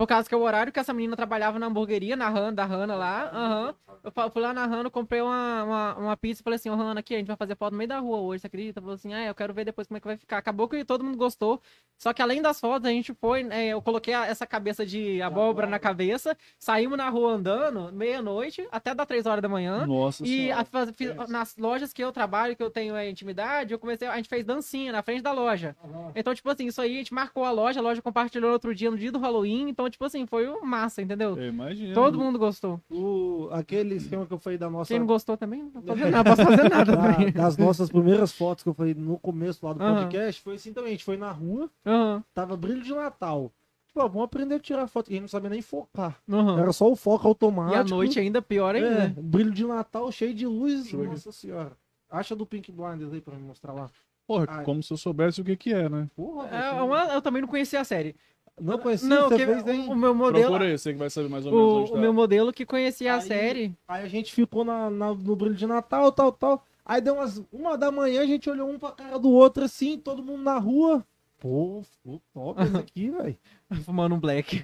Por 0.00 0.06
causa 0.06 0.26
que 0.26 0.34
é 0.34 0.38
o 0.38 0.40
horário 0.40 0.72
que 0.72 0.80
essa 0.80 0.94
menina 0.94 1.14
trabalhava 1.14 1.58
na 1.58 1.66
hamburgueria, 1.66 2.16
na 2.16 2.26
Hanna, 2.30 2.52
da 2.52 2.64
Hanna 2.64 2.94
lá. 2.94 3.30
Aham. 3.34 3.74
Eu 4.02 4.10
fa- 4.10 4.30
fui 4.30 4.40
lá 4.40 4.50
na 4.54 4.64
Hanna, 4.64 4.88
comprei 4.88 5.20
uma, 5.20 5.62
uma, 5.62 5.94
uma 5.96 6.16
pizza 6.16 6.40
e 6.40 6.42
falei 6.42 6.56
assim, 6.56 6.70
ô 6.70 6.74
Hanna, 6.74 7.00
aqui, 7.00 7.14
a 7.14 7.18
gente 7.18 7.26
vai 7.26 7.36
fazer 7.36 7.54
foto 7.54 7.72
no 7.72 7.76
meio 7.76 7.88
da 7.88 7.98
rua 7.98 8.16
hoje, 8.18 8.40
você 8.40 8.46
acredita? 8.46 8.80
Falou 8.80 8.94
assim, 8.94 9.12
ah, 9.12 9.26
eu 9.26 9.34
quero 9.34 9.52
ver 9.52 9.66
depois 9.66 9.86
como 9.86 9.98
é 9.98 10.00
que 10.00 10.06
vai 10.06 10.16
ficar. 10.16 10.38
Acabou 10.38 10.66
que 10.68 10.82
todo 10.86 11.04
mundo 11.04 11.18
gostou. 11.18 11.60
Só 11.98 12.14
que 12.14 12.22
além 12.22 12.40
das 12.40 12.58
fotos, 12.58 12.88
a 12.88 12.90
gente 12.90 13.12
foi, 13.12 13.46
é, 13.50 13.66
eu 13.66 13.82
coloquei 13.82 14.14
essa 14.14 14.46
cabeça 14.46 14.86
de 14.86 15.20
abóbora 15.20 15.66
na 15.66 15.78
cabeça, 15.78 16.34
saímos 16.58 16.96
na 16.96 17.10
rua 17.10 17.32
andando, 17.32 17.92
meia-noite, 17.92 18.66
até 18.72 18.94
dar 18.94 19.04
três 19.04 19.26
horas 19.26 19.42
da 19.42 19.50
manhã. 19.50 19.86
Nossa 19.86 20.26
E 20.26 20.50
a- 20.50 20.64
fiz- 20.94 21.14
nas 21.28 21.58
lojas 21.58 21.92
que 21.92 22.02
eu 22.02 22.10
trabalho, 22.10 22.56
que 22.56 22.62
eu 22.62 22.70
tenho 22.70 22.96
é, 22.96 23.10
intimidade, 23.10 23.74
eu 23.74 23.78
comecei, 23.78 24.08
a 24.08 24.16
gente 24.16 24.30
fez 24.30 24.46
dancinha 24.46 24.92
na 24.92 25.02
frente 25.02 25.20
da 25.20 25.32
loja. 25.32 25.76
Então, 26.14 26.34
tipo 26.34 26.48
assim, 26.48 26.66
isso 26.68 26.80
aí 26.80 26.94
a 26.94 26.98
gente 27.00 27.12
marcou 27.12 27.44
a 27.44 27.50
loja, 27.50 27.80
a 27.80 27.82
loja 27.82 28.00
compartilhou 28.00 28.50
outro 28.50 28.74
dia, 28.74 28.90
no 28.90 28.96
dia 28.96 29.12
do 29.12 29.18
Halloween. 29.18 29.68
Então, 29.68 29.89
tipo 29.90 30.04
assim, 30.04 30.24
foi 30.26 30.46
massa, 30.62 31.02
entendeu? 31.02 31.36
Eu 31.36 31.48
imagino. 31.48 31.92
Todo 31.94 32.18
mundo 32.18 32.38
gostou. 32.38 32.80
O, 32.90 33.48
aquele 33.52 33.96
esquema 33.96 34.24
que 34.26 34.32
eu 34.32 34.38
falei 34.38 34.58
da 34.58 34.70
nossa. 34.70 34.88
Quem 34.88 34.98
não 35.00 35.06
gostou 35.06 35.36
também, 35.36 35.62
não 35.62 35.70
posso 35.82 35.86
fazer 35.98 36.10
nada, 36.10 36.30
posso 36.36 36.44
fazer 36.44 36.68
nada 36.68 36.96
da- 36.96 37.30
das 37.42 37.56
nossas 37.56 37.90
primeiras 37.90 38.32
fotos 38.32 38.62
que 38.62 38.68
eu 38.68 38.74
falei 38.74 38.94
no 38.94 39.18
começo 39.18 39.64
lá 39.66 39.72
do 39.72 39.82
Aham. 39.82 39.96
podcast, 40.02 40.40
foi 40.42 40.54
assim 40.54 40.72
também. 40.72 40.88
A 40.88 40.92
gente 40.92 41.04
foi 41.04 41.16
na 41.16 41.30
rua, 41.30 41.70
Aham, 41.84 42.22
tava 42.34 42.56
brilho 42.56 42.82
de 42.82 42.94
Natal. 42.94 43.52
Tipo, 43.88 44.02
ó, 44.02 44.08
vamos 44.08 44.22
aprender 44.24 44.54
a 44.54 44.60
tirar 44.60 44.86
foto. 44.86 45.08
E 45.08 45.10
a 45.10 45.14
gente 45.14 45.22
não 45.22 45.28
sabia 45.28 45.50
nem 45.50 45.60
focar. 45.60 46.16
aham. 46.30 46.60
Era 46.60 46.72
só 46.72 46.88
o 46.88 46.94
foco 46.94 47.26
automático. 47.26 47.76
E 47.76 47.80
à 47.80 47.84
noite 47.84 48.20
ainda 48.20 48.40
pior 48.40 48.74
ainda. 48.76 48.88
É, 48.88 49.08
brilho 49.08 49.50
de 49.50 49.66
Natal 49.66 50.10
cheio 50.12 50.32
de 50.32 50.46
luz. 50.46 50.86
Aqui. 50.86 50.96
Nossa 50.96 51.32
senhora. 51.32 51.72
Acha 52.08 52.36
do 52.36 52.46
Pink 52.46 52.70
Blinders 52.70 53.12
aí 53.12 53.20
pra 53.20 53.34
me 53.34 53.42
mostrar 53.42 53.72
lá. 53.72 53.90
Porra, 54.28 54.46
Ai. 54.48 54.64
como 54.64 54.80
se 54.80 54.92
eu 54.92 54.96
soubesse 54.96 55.40
o 55.40 55.44
que 55.44 55.56
que 55.56 55.72
é, 55.74 55.88
né? 55.88 56.08
Porra, 56.14 56.46
É, 56.48 56.70
uma- 56.80 57.04
eu 57.14 57.20
também 57.20 57.42
não 57.42 57.48
conhecia 57.48 57.80
a 57.80 57.84
série. 57.84 58.14
Não 58.60 58.78
conhecia, 58.78 59.08
Não, 59.08 59.28
você 59.28 59.36
que, 59.36 59.46
fez 59.46 59.64
nem... 59.64 59.88
o 59.88 59.94
meu 59.96 60.14
modelo. 60.14 60.44
Procura 60.46 60.64
aí, 60.66 60.78
você 60.78 60.92
que 60.92 60.98
vai 60.98 61.10
saber 61.10 61.28
mais 61.28 61.46
ou 61.46 61.52
menos 61.52 61.66
O, 61.66 61.80
onde 61.82 61.90
o 61.90 61.94
tá. 61.94 62.00
meu 62.00 62.12
modelo 62.12 62.52
que 62.52 62.64
conhecia 62.66 63.12
a 63.14 63.16
Aí- 63.16 63.22
série. 63.22 63.74
Aí 63.88 64.04
a 64.04 64.08
gente 64.08 64.32
ficou 64.32 64.64
na, 64.64 64.88
na- 64.90 65.14
no 65.14 65.36
brilho 65.36 65.54
de 65.54 65.66
Natal, 65.66 66.10
tal, 66.12 66.30
tal. 66.32 66.64
Aí 66.84 67.00
deu 67.00 67.14
umas 67.14 67.42
uma 67.52 67.76
da 67.78 67.90
manhã, 67.90 68.22
a 68.22 68.26
gente 68.26 68.48
olhou 68.50 68.68
um 68.68 68.78
pra 68.78 68.90
cara 68.92 69.18
do 69.18 69.30
outro 69.30 69.64
assim, 69.64 69.96
todo 69.98 70.22
mundo 70.22 70.42
na 70.42 70.58
rua. 70.58 71.04
Pô, 71.38 71.82
ficou 71.92 72.20
top 72.34 72.62
esse 72.62 72.76
aqui, 72.76 73.10
velho. 73.10 73.38
Fumando 73.84 74.14
um 74.14 74.20
black. 74.20 74.62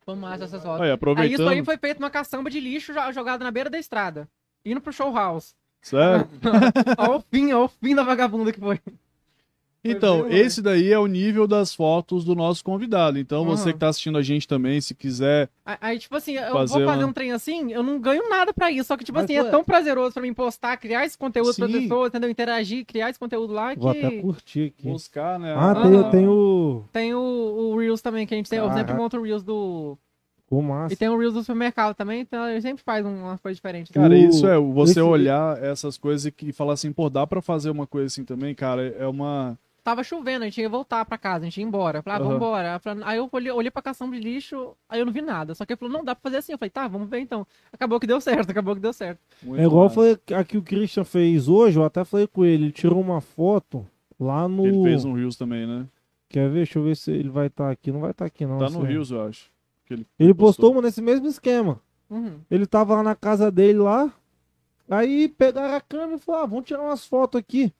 Ficou 0.00 0.16
massa 0.16 0.44
essas 0.44 0.62
fotos. 0.62 0.80
Olha, 0.80 0.82
Aí 0.82 0.88
isso 0.88 0.94
aproveitando. 0.94 1.48
aí 1.48 1.64
foi 1.64 1.76
feito 1.78 1.98
uma 1.98 2.10
caçamba 2.10 2.48
de 2.50 2.60
lixo 2.60 2.92
jo- 2.92 3.12
jogada 3.12 3.42
na 3.44 3.50
beira 3.50 3.68
da 3.70 3.78
estrada. 3.78 4.28
Indo 4.64 4.80
pro 4.80 4.92
show 4.92 5.12
house. 5.12 5.54
Sério? 5.80 6.28
ao 6.98 7.20
fim, 7.22 7.50
ao 7.52 7.68
fim 7.68 7.94
da 7.94 8.02
vagabunda 8.02 8.52
que 8.52 8.60
foi. 8.60 8.80
Então, 9.90 10.28
esse 10.30 10.60
daí 10.62 10.92
é 10.92 10.98
o 10.98 11.06
nível 11.06 11.46
das 11.46 11.74
fotos 11.74 12.24
do 12.24 12.34
nosso 12.34 12.62
convidado. 12.64 13.18
Então, 13.18 13.44
você 13.44 13.68
Uhum. 13.68 13.72
que 13.74 13.78
tá 13.78 13.88
assistindo 13.88 14.18
a 14.18 14.22
gente 14.22 14.46
também, 14.48 14.80
se 14.80 14.94
quiser. 14.94 15.48
Aí, 15.64 15.98
tipo 15.98 16.14
assim, 16.16 16.32
eu 16.34 16.52
Fazer 16.52 16.74
vou 16.78 16.86
fazer 16.86 17.02
uma- 17.04 17.10
um 17.10 17.12
trem 17.12 17.32
assim, 17.32 17.72
eu 17.72 17.82
não 17.82 17.98
ganho 17.98 18.28
nada 18.28 18.52
pra 18.54 18.70
isso. 18.70 18.88
Só 18.88 18.96
que, 18.96 19.04
tipo 19.04 19.16
Mas, 19.16 19.24
assim, 19.24 19.38
ué- 19.38 19.46
é 19.46 19.50
tão 19.50 19.64
prazeroso 19.64 20.12
pra 20.14 20.22
mim 20.22 20.32
postar, 20.34 20.76
criar 20.76 21.04
esse 21.04 21.16
conteúdo 21.18 21.54
pra 21.56 21.66
Sim. 21.66 21.80
pessoas, 21.82 22.08
entendeu? 22.08 22.30
Interagir, 22.30 22.84
criar 22.86 23.10
esse 23.10 23.18
conteúdo 23.18 23.52
lá 23.52 23.74
que. 23.74 23.80
Vou 23.80 23.90
até 23.90 24.10
curtir 24.20 24.72
aqui. 24.76 24.88
Buscar, 24.88 25.38
né? 25.38 25.54
Ah, 25.56 25.70
a- 25.72 25.82
tem, 25.82 25.96
Ah. 26.00 26.04
tem 26.10 26.28
o. 26.28 26.84
Tem 26.92 27.14
o, 27.14 27.18
o 27.20 27.78
Reels 27.78 28.00
também, 28.02 28.26
que 28.26 28.34
a 28.34 28.36
gente 28.36 28.48
tem. 28.50 28.58
Eu 28.58 28.72
sempre 28.72 28.94
monto 28.94 29.16
o 29.18 29.22
Reels 29.22 29.42
do. 29.42 29.98
O 30.48 30.62
massa. 30.62 30.94
E 30.94 30.96
tem 30.96 31.08
o 31.08 31.18
Reels 31.18 31.34
do 31.34 31.40
supermercado 31.40 31.92
também, 31.96 32.20
então 32.20 32.48
ele 32.48 32.60
sempre 32.60 32.80
faz 32.84 33.04
um- 33.04 33.22
uma 33.24 33.36
coisa 33.36 33.56
diferente. 33.56 33.92
Cara, 33.92 34.14
O- 34.14 34.16
isso 34.16 34.46
é 34.46 34.56
você 34.56 34.92
esse- 34.92 35.00
olhar 35.00 35.60
essas 35.60 35.98
coisas 35.98 36.24
e 36.24 36.32
e 36.48 36.52
falar 36.52 36.74
assim, 36.74 36.92
pô, 36.92 37.10
dá 37.10 37.26
pra 37.26 37.42
fazer 37.42 37.68
uma 37.68 37.84
coisa 37.84 38.06
assim 38.06 38.24
também, 38.24 38.54
cara, 38.54 38.94
é 38.96 39.08
uma. 39.08 39.58
Tava 39.86 40.02
chovendo, 40.02 40.42
a 40.42 40.48
gente 40.48 40.60
ia 40.60 40.68
voltar 40.68 41.04
pra 41.04 41.16
casa, 41.16 41.42
a 41.42 41.44
gente 41.44 41.58
ia 41.60 41.64
embora. 41.64 41.98
Eu 41.98 42.02
Falei, 42.02 42.18
ah, 42.18 42.22
Aham. 42.22 42.32
vambora. 42.32 42.80
Aí 43.04 43.18
eu 43.18 43.28
olhei, 43.30 43.52
olhei 43.52 43.70
pra 43.70 43.80
cação 43.80 44.10
de 44.10 44.18
lixo, 44.18 44.76
aí 44.88 44.98
eu 44.98 45.06
não 45.06 45.12
vi 45.12 45.22
nada. 45.22 45.54
Só 45.54 45.64
que 45.64 45.72
ele 45.74 45.78
falou, 45.78 45.94
não, 45.94 46.04
dá 46.04 46.12
pra 46.12 46.22
fazer 46.24 46.38
assim. 46.38 46.50
Eu 46.50 46.58
falei, 46.58 46.70
tá, 46.70 46.88
vamos 46.88 47.08
ver 47.08 47.20
então. 47.20 47.46
Acabou 47.72 48.00
que 48.00 48.06
deu 48.08 48.20
certo, 48.20 48.50
acabou 48.50 48.74
que 48.74 48.80
deu 48.80 48.92
certo. 48.92 49.20
muito 49.44 49.60
É 49.60 49.64
igual 49.64 49.84
massa. 49.84 49.94
foi 49.94 50.18
a 50.34 50.42
que 50.42 50.58
o 50.58 50.62
Christian 50.62 51.04
fez 51.04 51.46
hoje, 51.46 51.78
eu 51.78 51.84
até 51.84 52.04
falei 52.04 52.26
com 52.26 52.44
ele. 52.44 52.64
Ele 52.64 52.72
tirou 52.72 53.00
uma 53.00 53.20
foto 53.20 53.86
lá 54.18 54.48
no. 54.48 54.66
Ele 54.66 54.82
fez 54.82 55.04
um 55.04 55.12
Reels 55.12 55.36
também, 55.36 55.64
né? 55.68 55.86
Quer 56.28 56.48
ver? 56.48 56.56
Deixa 56.64 56.80
eu 56.80 56.82
ver 56.82 56.96
se 56.96 57.12
ele 57.12 57.28
vai 57.28 57.46
estar 57.46 57.70
aqui. 57.70 57.92
Não 57.92 58.00
vai 58.00 58.10
estar 58.10 58.24
aqui, 58.24 58.44
não. 58.44 58.58
Tá 58.58 58.68
no 58.68 58.82
Reels, 58.82 59.12
eu 59.12 59.22
acho. 59.22 59.52
que 59.84 59.94
ele 59.94 60.06
Ele 60.18 60.34
postou. 60.34 60.64
postou 60.64 60.72
uma 60.72 60.82
nesse 60.82 61.00
mesmo 61.00 61.28
esquema. 61.28 61.80
Uhum. 62.10 62.40
Ele 62.50 62.66
tava 62.66 62.96
lá 62.96 63.04
na 63.04 63.14
casa 63.14 63.52
dele 63.52 63.78
lá. 63.78 64.12
Aí 64.90 65.28
pegaram 65.28 65.76
a 65.76 65.80
câmera 65.80 66.16
e 66.16 66.18
falaram: 66.18 66.44
ah, 66.44 66.48
vamos 66.48 66.64
tirar 66.64 66.82
umas 66.82 67.06
fotos 67.06 67.38
aqui. 67.38 67.72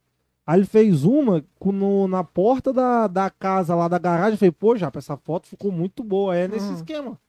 Aí 0.46 0.60
ele 0.60 0.66
fez 0.66 1.02
uma 1.04 1.44
no- 1.64 2.06
na 2.06 2.22
porta 2.22 2.72
da, 2.72 3.06
da 3.08 3.28
casa 3.28 3.74
lá 3.74 3.88
da 3.88 3.98
garagem. 3.98 4.38
Falei, 4.38 4.52
pô, 4.52 4.76
já, 4.76 4.90
essa 4.94 5.16
foto 5.16 5.48
ficou 5.48 5.72
muito 5.72 6.04
boa. 6.04 6.36
É 6.36 6.46
nesse 6.46 6.66
Uhum. 6.68 6.74
esquema. 6.74 7.20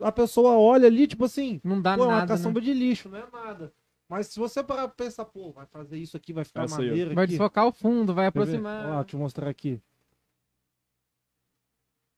A 0.00 0.12
pessoa 0.12 0.56
olha 0.56 0.86
ali, 0.86 1.06
tipo 1.08 1.24
assim, 1.24 1.60
Não 1.64 1.82
dá 1.82 1.96
pô, 1.96 2.04
é 2.04 2.06
uma 2.06 2.12
nada. 2.12 2.22
né? 2.26 2.28
caçamba 2.28 2.60
de 2.60 2.72
lixo, 2.72 3.08
não 3.08 3.18
é 3.18 3.26
nada. 3.32 3.72
Mas 4.08 4.28
se 4.28 4.38
você 4.38 4.62
parar 4.62 4.86
pra 4.86 5.04
pensar, 5.04 5.24
pô, 5.24 5.50
vai 5.50 5.66
fazer 5.66 5.98
isso 5.98 6.16
aqui, 6.16 6.32
vai 6.32 6.44
ficar 6.44 6.64
Essa 6.64 6.76
ó. 6.76 6.78
maneiro 6.84 7.14
Vai 7.14 7.24
aqui. 7.24 7.30
desfocar 7.32 7.66
o 7.66 7.72
fundo, 7.72 8.14
vai 8.14 8.26
Quer 8.26 8.28
aproximar. 8.28 8.86
Ó 8.98 9.02
deixa 9.02 9.16
eu 9.16 9.20
mostrar 9.20 9.48
aqui. 9.48 9.80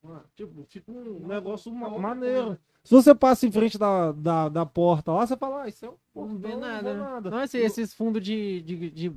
Ah, 0.05 0.21
Tipo, 0.37 0.65
fica 0.69 0.91
um 0.93 1.27
negócio 1.27 1.73
ma- 1.73 1.89
maneiro. 1.99 2.59
Se 2.85 2.95
você 2.95 3.13
passa 3.15 3.47
em 3.47 3.51
frente 3.51 3.77
da, 3.77 4.13
da, 4.13 4.49
da 4.49 4.65
porta 4.67 5.11
lá, 5.11 5.27
você 5.27 5.37
fala, 5.37 5.63
ah, 5.63 5.69
isso 5.69 5.85
é 5.85 5.89
um 5.91 5.95
Não 6.15 6.37
vê 6.39 6.51
portão, 6.51 6.61
nada. 6.61 6.95
Não 6.95 7.05
vê 7.05 7.11
nada. 7.11 7.31
Não, 7.31 7.43
esse- 7.43 7.59
esses 7.59 7.93
fundos 7.95 8.23
de, 8.23 8.63
de, 8.63 8.91
de, 8.91 9.13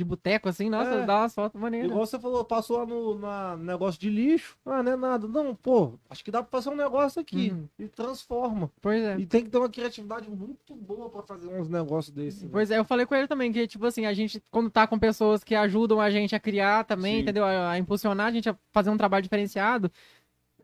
de 0.00 0.04
boteco 0.04 0.48
assim, 0.48 0.68
nossa, 0.70 0.90
É. 0.90 1.04
dá 1.06 1.18
umas 1.20 1.34
fotos 1.34 1.60
maneiras. 1.60 1.90
Igual 1.90 2.06
você 2.06 2.18
falou, 2.18 2.44
passou 2.44 2.78
lá 2.78 2.86
no 2.86 3.18
na 3.18 3.56
negócio 3.56 4.00
de 4.00 4.08
lixo. 4.10 4.56
Ah, 4.64 4.82
não 4.82 4.92
é 4.92 4.96
nada. 4.96 5.28
Não, 5.28 5.54
pô, 5.54 5.92
acho 6.08 6.24
que 6.24 6.30
dá 6.30 6.42
pra 6.42 6.50
fazer 6.50 6.74
um 6.74 6.76
negócio 6.76 7.20
aqui. 7.20 7.50
Uhum. 7.50 7.68
E 7.78 7.86
transforma. 7.88 8.70
Pois 8.80 9.02
é. 9.02 9.18
E 9.18 9.26
tem 9.26 9.44
que 9.44 9.50
ter 9.50 9.58
uma 9.58 9.68
criatividade 9.68 10.28
muito 10.30 10.74
boa 10.74 11.08
pra 11.10 11.22
fazer 11.22 11.46
uns 11.48 11.68
negócios 11.68 12.14
desses. 12.14 12.42
né? 12.42 12.48
Pois 12.50 12.70
é, 12.70 12.78
eu 12.78 12.84
falei 12.84 13.04
com 13.06 13.14
ele 13.14 13.28
também, 13.28 13.52
que, 13.52 13.66
tipo 13.66 13.84
assim, 13.86 14.06
a 14.06 14.12
gente, 14.14 14.42
quando 14.50 14.70
tá 14.70 14.86
com 14.86 14.98
pessoas 14.98 15.44
que 15.44 15.54
ajudam 15.54 16.00
a 16.00 16.10
gente 16.10 16.34
a 16.34 16.40
criar 16.40 16.84
também, 16.84 17.16
Sim. 17.16 17.22
entendeu? 17.22 17.44
A, 17.44 17.72
a 17.72 17.78
impulsionar 17.78 18.26
a 18.28 18.32
gente 18.32 18.48
a 18.48 18.56
fazer 18.72 18.90
um 18.90 18.96
trabalho 18.96 19.22
diferenciado, 19.22 19.90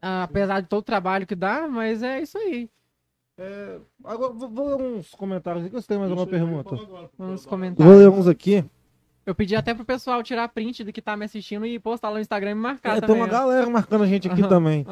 ah, 0.00 0.22
apesar 0.24 0.60
de 0.60 0.68
todo 0.68 0.80
o 0.80 0.82
trabalho 0.82 1.26
que 1.26 1.34
dá, 1.34 1.66
mas 1.68 2.02
é 2.02 2.20
isso 2.22 2.36
aí. 2.38 2.68
É, 3.38 3.78
agora, 4.02 4.32
vou, 4.32 4.48
vou 4.48 4.66
ler 4.76 4.82
uns 4.82 5.10
comentários 5.10 5.66
aqui. 5.66 5.74
Você 5.74 5.86
tem 5.86 5.98
mais 5.98 6.10
alguma 6.10 6.26
pergunta? 6.26 6.74
Nos 7.18 7.42
Vou 7.42 7.50
comentários. 7.50 7.96
ler 7.98 8.08
uns 8.08 8.26
aqui. 8.26 8.64
Eu 9.26 9.34
pedi 9.34 9.56
até 9.56 9.74
pro 9.74 9.84
pessoal 9.84 10.22
tirar 10.22 10.48
print 10.48 10.84
do 10.84 10.92
que 10.92 11.02
tá 11.02 11.16
me 11.16 11.24
assistindo 11.24 11.66
e 11.66 11.78
postar 11.80 12.08
lá 12.10 12.14
no 12.14 12.20
Instagram 12.20 12.52
e 12.52 12.54
me 12.54 12.60
marcar 12.60 12.90
É, 12.96 13.00
tem 13.00 13.08
também. 13.08 13.16
uma 13.22 13.26
ó. 13.26 13.30
galera 13.30 13.68
marcando 13.68 14.04
a 14.04 14.06
gente 14.06 14.28
aqui 14.28 14.46
também. 14.48 14.86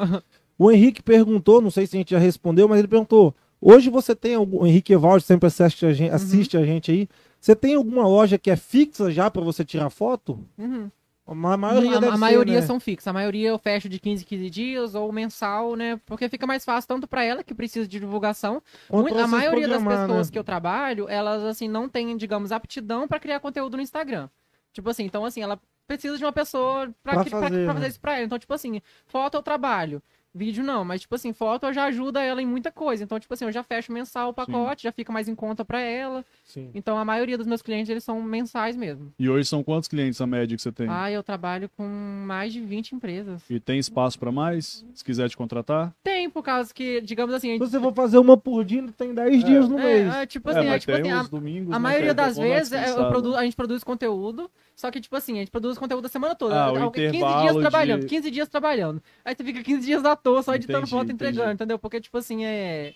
O 0.59 0.69
Henrique 0.71 1.01
perguntou, 1.01 1.61
não 1.61 1.71
sei 1.71 1.87
se 1.87 1.95
a 1.95 1.99
gente 1.99 2.11
já 2.11 2.19
respondeu, 2.19 2.67
mas 2.67 2.79
ele 2.79 2.87
perguntou: 2.87 3.33
hoje 3.61 3.89
você 3.89 4.13
tem 4.15 4.35
algum. 4.35 4.59
O 4.63 4.67
Henrique 4.67 4.91
Evaldo 4.93 5.21
sempre 5.21 5.47
assiste 5.47 5.85
a 5.85 5.93
gente, 5.93 6.09
Uhum. 6.09 6.15
assiste 6.15 6.57
a 6.57 6.65
gente 6.65 6.91
aí. 6.91 7.07
Você 7.39 7.55
tem 7.55 7.75
alguma 7.75 8.07
loja 8.07 8.37
que 8.37 8.49
é 8.51 8.55
fixa 8.55 9.09
já 9.11 9.29
pra 9.31 9.41
você 9.41 9.63
tirar 9.63 9.89
foto? 9.89 10.39
Uhum. 10.57 10.89
A 11.27 11.33
ma- 11.33 11.57
maioria, 11.57 11.95
a, 11.95 11.97
a 11.97 12.01
ser, 12.01 12.17
maioria 12.17 12.61
né? 12.61 12.61
são 12.61 12.79
fixas. 12.79 13.07
A 13.07 13.13
maioria 13.13 13.49
eu 13.49 13.57
fecho 13.57 13.89
de 13.89 13.99
15 13.99 14.23
em 14.23 14.27
15 14.27 14.49
dias 14.49 14.93
ou 14.95 15.11
mensal, 15.11 15.75
né? 15.75 15.99
Porque 16.05 16.29
fica 16.29 16.45
mais 16.45 16.63
fácil 16.63 16.87
tanto 16.87 17.07
pra 17.07 17.23
ela 17.23 17.43
que 17.43 17.53
precisa 17.53 17.87
de 17.87 17.99
divulgação. 17.99 18.61
Muito- 18.91 19.17
a 19.17 19.27
maioria 19.27 19.67
das 19.67 19.81
pessoas 19.83 20.27
né? 20.27 20.31
que 20.33 20.37
eu 20.39 20.43
trabalho, 20.43 21.09
elas 21.09 21.43
assim 21.43 21.67
não 21.67 21.89
têm, 21.89 22.15
digamos, 22.15 22.51
aptidão 22.51 23.07
pra 23.07 23.19
criar 23.19 23.39
conteúdo 23.39 23.75
no 23.75 23.81
Instagram. 23.81 24.29
Tipo 24.71 24.89
assim, 24.89 25.03
então 25.05 25.25
assim, 25.25 25.41
ela 25.41 25.59
precisa 25.87 26.17
de 26.17 26.23
uma 26.23 26.33
pessoa 26.33 26.93
pra, 27.01 27.13
Pra 27.13 27.21
cri- 27.23 27.31
pra- 27.31 27.41
fazer, 27.41 27.57
né? 27.67 27.73
fazer 27.73 27.87
isso 27.87 27.99
pra 27.99 28.15
ela. 28.17 28.25
Então, 28.25 28.37
tipo 28.39 28.53
assim, 28.53 28.81
foto 29.07 29.35
eu 29.37 29.41
trabalho. 29.41 30.03
Vídeo 30.37 30.65
não, 30.65 30.83
mas 30.83 30.99
tipo 30.99 31.15
assim, 31.15 31.31
foto 31.31 31.71
já 31.71 31.85
ajuda 31.85 32.21
ela 32.21 32.41
em 32.41 32.45
muita 32.45 32.69
coisa. 32.69 33.01
Então, 33.05 33.17
tipo 33.17 33.33
assim, 33.33 33.45
eu 33.45 33.51
já 33.53 33.63
fecho 33.63 33.93
mensal 33.93 34.31
o 34.31 34.33
pacote, 34.33 34.83
já 34.83 34.91
fica 34.91 35.13
mais 35.13 35.29
em 35.29 35.33
conta 35.33 35.63
pra 35.63 35.79
ela. 35.79 36.25
Sim. 36.43 36.69
Então, 36.75 36.97
a 36.97 37.05
maioria 37.05 37.37
dos 37.37 37.47
meus 37.47 37.61
clientes, 37.61 37.89
eles 37.89 38.03
são 38.03 38.21
mensais 38.21 38.75
mesmo. 38.75 39.13
E 39.17 39.29
hoje 39.29 39.47
são 39.47 39.63
quantos 39.63 39.87
clientes 39.87 40.19
a 40.19 40.27
média 40.27 40.53
que 40.55 40.61
você 40.61 40.73
tem? 40.73 40.87
Ah, 40.89 41.09
eu 41.09 41.23
trabalho 41.23 41.69
com 41.77 41.87
mais 42.27 42.51
de 42.51 42.59
20 42.59 42.91
empresas. 42.93 43.41
E 43.49 43.61
tem 43.61 43.79
espaço 43.79 44.19
pra 44.19 44.29
mais? 44.29 44.85
Se 44.93 45.05
quiser 45.05 45.29
te 45.29 45.37
contratar? 45.37 45.93
Tem, 46.03 46.29
por 46.29 46.43
causa 46.43 46.73
que, 46.73 46.99
digamos 46.99 47.33
assim, 47.33 47.47
a 47.47 47.53
Se 47.53 47.57
gente- 47.59 47.69
você 47.71 47.79
for 47.79 47.93
fazer 47.93 48.17
uma 48.17 48.35
por 48.35 48.65
dia, 48.65 48.83
tem 48.97 49.13
10 49.13 49.41
dias 49.41 49.69
no 49.69 49.79
é, 49.79 49.83
mês. 49.83 50.15
é, 50.15 50.25
tipo 50.25 50.49
é, 50.49 50.51
assim, 50.51 50.67
é, 50.67 50.69
mas 50.69 50.81
tipo 50.81 50.91
tem 51.01 51.11
assim, 51.13 51.27
a- 51.27 51.29
domingos. 51.29 51.69
A 51.71 51.79
né, 51.79 51.79
maioria 51.79 52.11
é 52.11 52.13
das 52.13 52.35
vezes 52.37 52.73
é, 52.73 52.89
eu 52.89 53.07
produ- 53.07 53.35
a 53.37 53.43
gente 53.45 53.55
produz 53.55 53.83
conteúdo, 53.85 54.51
só 54.75 54.91
que, 54.91 54.99
tipo 54.99 55.15
assim, 55.15 55.33
a 55.33 55.39
gente 55.39 55.51
produz 55.51 55.77
conteúdo 55.77 56.05
a 56.05 56.09
semana 56.09 56.35
toda. 56.35 56.53
Ah, 56.65 56.71
o 56.73 56.77
Alguém- 56.83 57.09
15 57.11 57.17
intervalo 57.17 57.41
dias 57.43 57.55
de- 57.55 57.61
trabalhando, 57.61 58.05
15 58.05 58.31
dias 58.31 58.49
trabalhando. 58.49 59.01
Aí 59.23 59.33
você 59.35 59.43
fica 59.43 59.63
15 59.63 59.85
dias 59.85 60.03
à 60.05 60.15
toa 60.15 60.43
só 60.43 60.53
editando 60.53 60.79
Entendi, 60.79 60.91
foto 60.91 61.09
e 61.09 61.13
entregando, 61.13 61.43
entendi. 61.43 61.53
entendeu? 61.55 61.79
Porque, 61.79 62.01
tipo 62.01 62.17
assim, 62.17 62.43
é. 62.45 62.93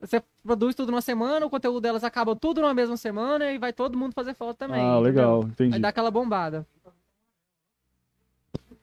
Você 0.00 0.22
produz 0.44 0.74
tudo 0.76 0.92
numa 0.92 1.00
semana, 1.02 1.44
o 1.44 1.50
conteúdo 1.50 1.80
delas 1.80 2.04
acaba 2.04 2.34
tudo 2.36 2.60
numa 2.60 2.72
mesma 2.72 2.96
semana 2.96 3.50
e 3.50 3.58
vai 3.58 3.72
todo 3.72 3.98
mundo 3.98 4.12
fazer 4.14 4.32
foto 4.32 4.56
também. 4.56 4.80
Ah, 4.80 4.84
entendeu? 4.94 5.00
legal, 5.02 5.42
entendi. 5.42 5.74
Aí 5.74 5.80
dá 5.80 5.88
aquela 5.88 6.10
bombada. 6.10 6.64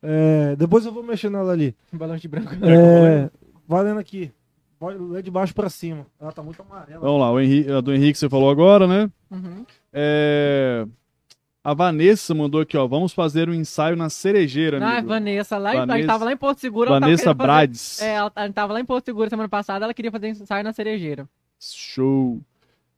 É, 0.01 0.55
depois 0.55 0.85
eu 0.85 0.91
vou 0.91 1.01
mexer 1.03 1.29
nela 1.29 1.51
ali. 1.51 1.75
Balão 1.91 2.15
de 2.17 2.27
branco. 2.27 2.51
É, 2.63 3.29
valendo 3.67 3.99
aqui. 3.99 4.31
Pode 4.77 4.99
ler 4.99 5.23
de 5.23 5.31
baixo 5.31 5.53
pra 5.55 5.69
cima. 5.69 6.05
Ela 6.19 6.31
tá 6.31 6.43
muito 6.43 6.61
amarela. 6.61 6.99
Vamos 6.99 7.19
lá, 7.21 7.31
o 7.31 7.39
Henrique, 7.39 7.71
a 7.71 7.81
do 7.81 7.93
Henrique 7.93 8.19
você 8.19 8.29
falou 8.29 8.49
agora, 8.51 8.85
né? 8.85 9.09
Uhum. 9.31 9.65
É, 9.93 10.85
A 11.65 11.73
Vanessa 11.73 12.31
mandou 12.35 12.61
aqui, 12.61 12.77
ó. 12.77 12.85
Vamos 12.85 13.11
fazer 13.11 13.49
um 13.49 13.53
ensaio 13.53 13.95
na 13.95 14.07
cerejeira, 14.07 14.77
Ah, 14.85 14.93
amigo. 14.99 15.07
Vanessa, 15.07 15.57
lá 15.57 15.73
em- 15.73 15.77
a 15.77 15.79
gente 15.81 15.87
Vanessa- 15.87 16.07
tava 16.07 16.25
lá 16.25 16.31
em 16.31 16.37
Porto 16.37 16.59
Seguro. 16.59 16.89
Vanessa 16.91 17.23
fazer- 17.23 17.33
Brades. 17.33 18.01
É, 18.03 18.13
ela, 18.13 18.31
a 18.35 18.45
gente 18.45 18.53
tava 18.53 18.73
lá 18.73 18.79
em 18.79 18.85
Porto 18.85 19.05
Seguro 19.05 19.27
semana 19.31 19.49
passada, 19.49 19.83
ela 19.83 19.93
queria 19.93 20.11
fazer 20.11 20.29
ensaio 20.29 20.63
na 20.63 20.71
cerejeira. 20.73 21.27
Show. 21.59 22.39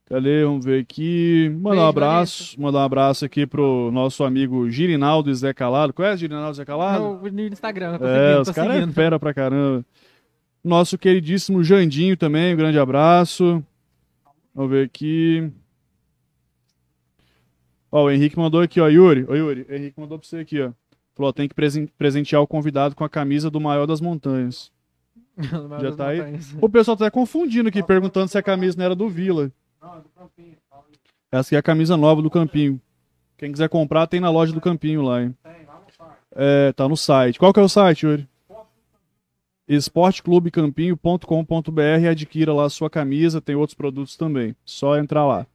Cadê? 0.06 0.44
Vamos 0.44 0.66
ver 0.66 0.82
aqui. 0.82 1.50
Mandar 1.62 1.82
um 1.84 1.88
abraço. 1.88 2.60
Mandar 2.62 2.80
um 2.80 2.84
abraço 2.84 3.24
aqui 3.26 3.46
pro 3.48 3.90
nosso 3.92 4.24
amigo 4.26 4.70
Girinaldo 4.70 5.30
e 5.30 5.36
Zé 5.36 5.54
Calado. 5.54 5.94
Conhece 5.94 6.18
Girinaldo 6.20 6.52
e 6.52 6.56
Zé 6.56 6.66
Calado? 6.66 7.04
No, 7.24 7.32
no 7.32 7.42
Instagram, 7.42 7.98
eu 8.02 8.08
É, 8.08 8.42
os 8.42 8.50
caras 8.52 8.84
é 8.84 8.92
fera 8.92 9.18
pra 9.18 9.34
caramba. 9.34 9.86
Nosso 10.64 10.98
queridíssimo 10.98 11.64
Jandinho 11.64 12.18
também, 12.18 12.54
um 12.54 12.58
grande 12.58 12.78
abraço. 12.80 13.64
Vamos 14.54 14.72
ver 14.72 14.86
aqui. 14.86 15.50
Ó, 17.92 18.06
o 18.06 18.12
Henrique 18.12 18.38
mandou 18.38 18.62
aqui, 18.62 18.80
ó, 18.82 18.88
Yuri. 18.88 19.26
Ô, 19.30 19.36
Yuri, 19.36 19.66
o 19.70 19.74
Henrique 19.74 20.00
mandou 20.00 20.18
pra 20.20 20.28
você 20.28 20.38
aqui, 20.38 20.62
ó. 20.62 20.72
Falou, 21.16 21.30
ó, 21.30 21.32
tem 21.32 21.48
que 21.48 21.56
presen- 21.56 21.88
presentear 21.98 22.42
o 22.42 22.48
convidado 22.48 22.96
com 22.96 23.04
a 23.04 23.10
camisa 23.10 23.50
do 23.50 23.60
maior 23.62 23.86
das 23.88 24.02
montanhas. 24.02 24.72
Já 25.82 25.96
tá 25.96 26.08
aí? 26.10 26.20
O 26.62 26.70
pessoal 26.70 26.98
tá 26.98 27.06
até 27.06 27.12
confundindo 27.12 27.70
aqui, 27.70 27.82
perguntando 27.84 28.28
se 28.28 28.38
a 28.38 28.44
camisa 28.44 28.78
não 28.78 28.86
era 28.86 28.96
do 28.96 29.08
Vila. 29.08 29.52
Essa 31.32 31.50
aqui 31.50 31.56
é 31.56 31.60
a 31.60 31.64
camisa 31.64 31.96
nova 31.98 32.22
do 32.22 32.30
Campinho. 32.30 32.80
Quem 33.38 33.52
quiser 33.52 33.70
comprar, 33.70 34.08
tem 34.08 34.20
na 34.20 34.30
loja 34.32 34.52
do 34.54 34.62
Campinho 34.62 35.02
lá, 35.04 35.22
hein? 35.24 35.36
É, 36.36 36.72
tá 36.74 36.88
no 36.88 36.98
site. 36.98 37.40
Qual 37.40 37.54
que 37.54 37.60
é 37.60 37.64
o 37.64 37.70
site, 37.70 38.06
Yuri? 38.06 38.28
esporteclubecampinho.com.br 39.68 41.82
e 42.02 42.08
adquira 42.08 42.54
lá 42.54 42.66
a 42.66 42.70
sua 42.70 42.90
camisa, 42.90 43.42
tem 43.42 43.56
outros 43.56 43.76
produtos 43.76 44.16
também. 44.16 44.56
Só 44.66 44.98
entrar 44.98 45.26
lá. 45.26 45.46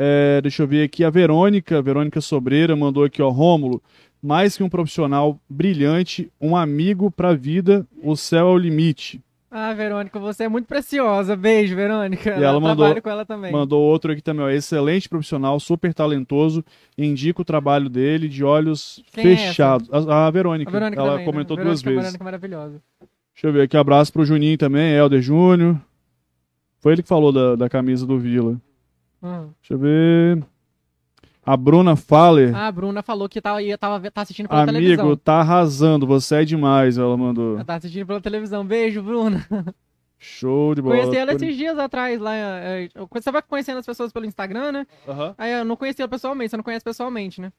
É, 0.00 0.40
deixa 0.40 0.62
eu 0.62 0.66
ver 0.68 0.84
aqui 0.84 1.02
a 1.02 1.10
Verônica, 1.10 1.82
Verônica 1.82 2.20
Sobreira 2.20 2.76
mandou 2.76 3.02
aqui, 3.02 3.20
ó, 3.20 3.28
Rômulo, 3.30 3.82
mais 4.22 4.56
que 4.56 4.62
um 4.62 4.68
profissional 4.68 5.40
brilhante, 5.50 6.30
um 6.40 6.56
amigo 6.56 7.10
pra 7.10 7.34
vida, 7.34 7.84
o 8.00 8.14
céu 8.16 8.46
é 8.48 8.50
o 8.52 8.56
limite. 8.58 9.20
Ah, 9.50 9.72
Verônica, 9.72 10.18
você 10.20 10.44
é 10.44 10.48
muito 10.48 10.66
preciosa. 10.66 11.34
Beijo, 11.34 11.74
Verônica. 11.74 12.30
E 12.38 12.42
ela 12.44 12.58
Eu 12.58 12.60
mandou- 12.60 12.84
trabalho 12.84 13.02
com 13.02 13.08
ela 13.10 13.24
também. 13.24 13.50
Mandou 13.50 13.80
outro 13.82 14.12
aqui 14.12 14.20
também, 14.20 14.44
ó, 14.44 14.50
excelente 14.50 15.08
profissional, 15.08 15.58
super 15.58 15.92
talentoso, 15.94 16.62
indica 16.98 17.40
o 17.40 17.44
trabalho 17.44 17.88
dele 17.88 18.28
de 18.28 18.44
olhos 18.44 19.02
Quem 19.12 19.32
é 19.32 19.36
fechados. 19.36 19.88
a, 19.90 20.26
a 20.26 20.30
Verônica, 20.30 20.70
A 20.70 20.72
Verônica 20.72 21.00
ela 21.00 21.10
também, 21.12 21.24
né? 21.26 21.32
comentou 21.32 21.56
Verônica, 21.56 21.70
duas 21.74 21.82
vezes. 21.82 21.98
Verônica 22.02 22.24
maravilhosa. 22.24 22.82
Deixa 23.34 23.46
eu 23.48 23.52
ver 23.52 23.62
aqui, 23.62 23.76
abraço 23.76 24.12
pro 24.12 24.24
Juninho 24.24 24.58
também, 24.58 24.92
Helder 24.92 25.22
Júnior. 25.22 25.80
Foi 26.80 26.92
ele 26.92 27.02
que 27.02 27.08
falou 27.08 27.32
da, 27.32 27.56
da 27.56 27.68
camisa 27.70 28.06
do 28.06 28.18
Vila. 28.18 28.60
Hum. 29.22 29.50
Deixa 29.60 29.74
eu 29.74 29.78
ver. 29.78 30.44
A 31.44 31.56
Bruna 31.56 31.96
Faller. 31.96 32.54
Ah, 32.54 32.66
a 32.66 32.72
Bruna 32.72 33.02
falou 33.02 33.28
que 33.28 33.40
tava, 33.40 33.62
ia, 33.62 33.78
tava, 33.78 34.10
tá 34.10 34.20
assistindo 34.20 34.48
pela 34.48 34.62
Amigo, 34.62 34.76
televisão. 34.78 35.16
tá 35.16 35.40
arrasando, 35.40 36.06
você 36.06 36.36
é 36.36 36.44
demais, 36.44 36.98
ela 36.98 37.16
mandou. 37.16 37.54
Ela 37.54 37.64
tá 37.64 37.76
assistindo 37.76 38.06
pela 38.06 38.20
televisão. 38.20 38.64
Beijo, 38.66 39.02
Bruna. 39.02 39.46
Show 40.18 40.74
de 40.74 40.82
bola. 40.82 40.96
Conheci 40.96 41.16
ela 41.16 41.32
esses 41.32 41.56
dias 41.56 41.78
atrás 41.78 42.20
lá. 42.20 42.34
é, 42.34 42.88
eu- 42.94 43.08
Você 43.10 43.30
vai 43.30 43.40
conhecendo 43.40 43.78
as 43.78 43.86
pessoas 43.86 44.12
pelo 44.12 44.26
Instagram, 44.26 44.72
né? 44.72 44.86
Aham. 45.06 45.34
Aí 45.38 45.52
eu 45.52 45.64
não 45.64 45.76
conhecia 45.76 46.02
ela 46.02 46.10
pessoalmente, 46.10 46.50
você 46.50 46.56
não 46.56 46.64
conhece 46.64 46.84
pessoalmente, 46.84 47.40
né? 47.40 47.52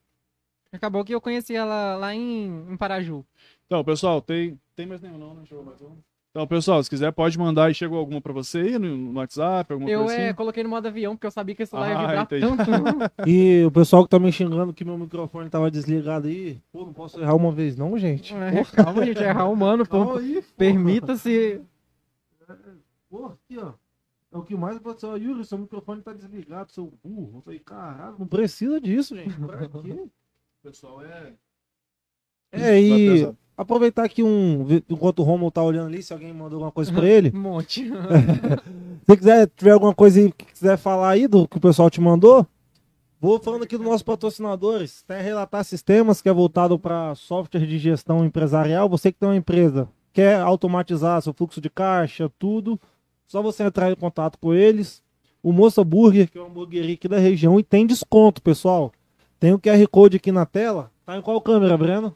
Acabou 0.72 1.04
que 1.04 1.12
eu 1.14 1.20
conheci 1.20 1.54
ela 1.56 1.96
lá 1.96 2.14
em, 2.14 2.64
em 2.70 2.76
Paraju. 2.76 3.24
Então, 3.66 3.82
pessoal, 3.82 4.20
tem, 4.20 4.56
tem 4.76 4.86
mais 4.86 5.00
nenhum 5.00 5.18
não, 5.18 5.34
não 5.34 5.44
chegou 5.44 5.64
mais 5.64 5.80
um. 5.82 5.96
Então, 6.30 6.46
pessoal, 6.46 6.80
se 6.80 6.88
quiser 6.88 7.10
pode 7.12 7.36
mandar 7.36 7.70
e 7.70 7.74
chegou 7.74 7.98
alguma 7.98 8.20
pra 8.20 8.32
você 8.32 8.58
aí 8.58 8.78
no, 8.78 8.96
no 8.96 9.18
WhatsApp, 9.18 9.72
alguma 9.72 9.90
Eu 9.90 10.04
coisa 10.04 10.14
é, 10.14 10.26
assim. 10.26 10.36
coloquei 10.36 10.62
no 10.62 10.68
modo 10.68 10.86
avião, 10.86 11.16
porque 11.16 11.26
eu 11.26 11.30
sabia 11.32 11.56
que 11.56 11.64
esse 11.64 11.74
lá 11.74 11.88
ia 11.88 11.98
Ah, 11.98 12.00
vibrar 12.06 12.22
entendi. 12.24 12.46
tanto. 12.56 13.28
E 13.28 13.64
o 13.64 13.70
pessoal 13.72 14.04
que 14.04 14.10
tá 14.10 14.18
me 14.20 14.30
xingando 14.30 14.72
que 14.72 14.84
meu 14.84 14.96
microfone 14.96 15.50
tava 15.50 15.68
desligado 15.72 16.28
aí, 16.28 16.60
pô, 16.70 16.86
não 16.86 16.92
posso 16.92 17.20
errar 17.20 17.34
uma 17.34 17.50
vez 17.50 17.76
não, 17.76 17.98
gente. 17.98 18.32
É, 18.32 18.64
calma, 18.64 19.04
gente, 19.04 19.18
é 19.24 19.28
errar 19.28 19.48
humano, 19.48 19.84
pô. 19.84 20.20
Permita-se. 20.56 21.60
Pô, 23.08 23.26
aqui, 23.26 23.58
ó. 23.58 23.72
É 24.32 24.38
o 24.38 24.42
que 24.44 24.54
mais 24.54 24.76
aconteceu. 24.76 25.16
Yuri, 25.16 25.44
seu 25.44 25.58
microfone 25.58 26.00
tá 26.00 26.12
desligado, 26.12 26.70
seu 26.70 26.92
burro. 27.02 27.38
Eu 27.38 27.42
falei, 27.42 27.58
caralho, 27.58 28.14
não 28.16 28.26
precisa 28.28 28.80
disso, 28.80 29.16
gente. 29.16 29.34
Pra 29.36 29.66
quê? 29.68 29.90
O 29.90 30.10
pessoal 30.62 31.02
é. 31.02 31.32
É, 32.52 32.80
e 32.80 33.28
aproveitar 33.56 34.08
que 34.08 34.22
um. 34.22 34.66
Enquanto 34.88 35.20
o 35.20 35.22
Romulo 35.22 35.50
tá 35.50 35.62
olhando 35.62 35.88
ali, 35.88 36.02
se 36.02 36.12
alguém 36.12 36.32
mandou 36.32 36.56
alguma 36.56 36.72
coisa 36.72 36.92
pra 36.92 37.06
ele. 37.08 37.30
Um 37.34 37.40
monte. 37.40 37.90
Se 39.08 39.16
quiser, 39.16 39.50
tiver 39.56 39.72
alguma 39.72 39.94
coisa 39.94 40.20
aí 40.20 40.32
que 40.32 40.46
quiser 40.46 40.76
falar 40.76 41.10
aí 41.10 41.26
do 41.26 41.46
que 41.48 41.56
o 41.56 41.60
pessoal 41.60 41.90
te 41.90 42.00
mandou, 42.00 42.46
vou 43.20 43.40
falando 43.40 43.64
aqui 43.64 43.76
dos 43.76 43.86
nossos 43.86 44.02
patrocinadores. 44.02 45.02
Tem 45.02 45.16
a 45.16 45.20
Relatar 45.20 45.64
Sistemas, 45.64 46.22
que 46.22 46.28
é 46.28 46.32
voltado 46.32 46.78
para 46.78 47.14
software 47.14 47.66
de 47.66 47.78
gestão 47.78 48.24
empresarial. 48.24 48.88
Você 48.88 49.10
que 49.10 49.18
tem 49.18 49.28
uma 49.28 49.36
empresa, 49.36 49.88
quer 50.12 50.40
automatizar 50.40 51.20
seu 51.22 51.32
fluxo 51.32 51.60
de 51.60 51.68
caixa, 51.68 52.30
tudo, 52.38 52.80
só 53.26 53.42
você 53.42 53.64
entrar 53.64 53.90
em 53.90 53.96
contato 53.96 54.38
com 54.38 54.54
eles. 54.54 55.02
O 55.42 55.52
Moça 55.52 55.82
Burger, 55.82 56.30
que 56.30 56.38
é 56.38 56.40
uma 56.40 56.50
hamburgueria 56.50 56.94
aqui 56.94 57.08
da 57.08 57.18
região, 57.18 57.58
e 57.58 57.62
tem 57.62 57.86
desconto, 57.86 58.42
pessoal. 58.42 58.92
Tem 59.38 59.52
o 59.52 59.58
QR 59.58 59.86
Code 59.90 60.18
aqui 60.18 60.30
na 60.30 60.44
tela. 60.44 60.90
Tá 61.04 61.16
em 61.16 61.22
qual 61.22 61.40
câmera, 61.40 61.76
Breno? 61.76 62.14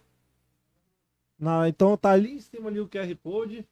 Na, 1.45 1.69
então 1.69 1.97
tá 1.97 2.11
ali 2.11 2.33
em 2.37 2.41
cima 2.41 2.69
ali 2.71 2.81
o 2.81 2.89
QR 2.89 3.15
Code. 3.23 3.65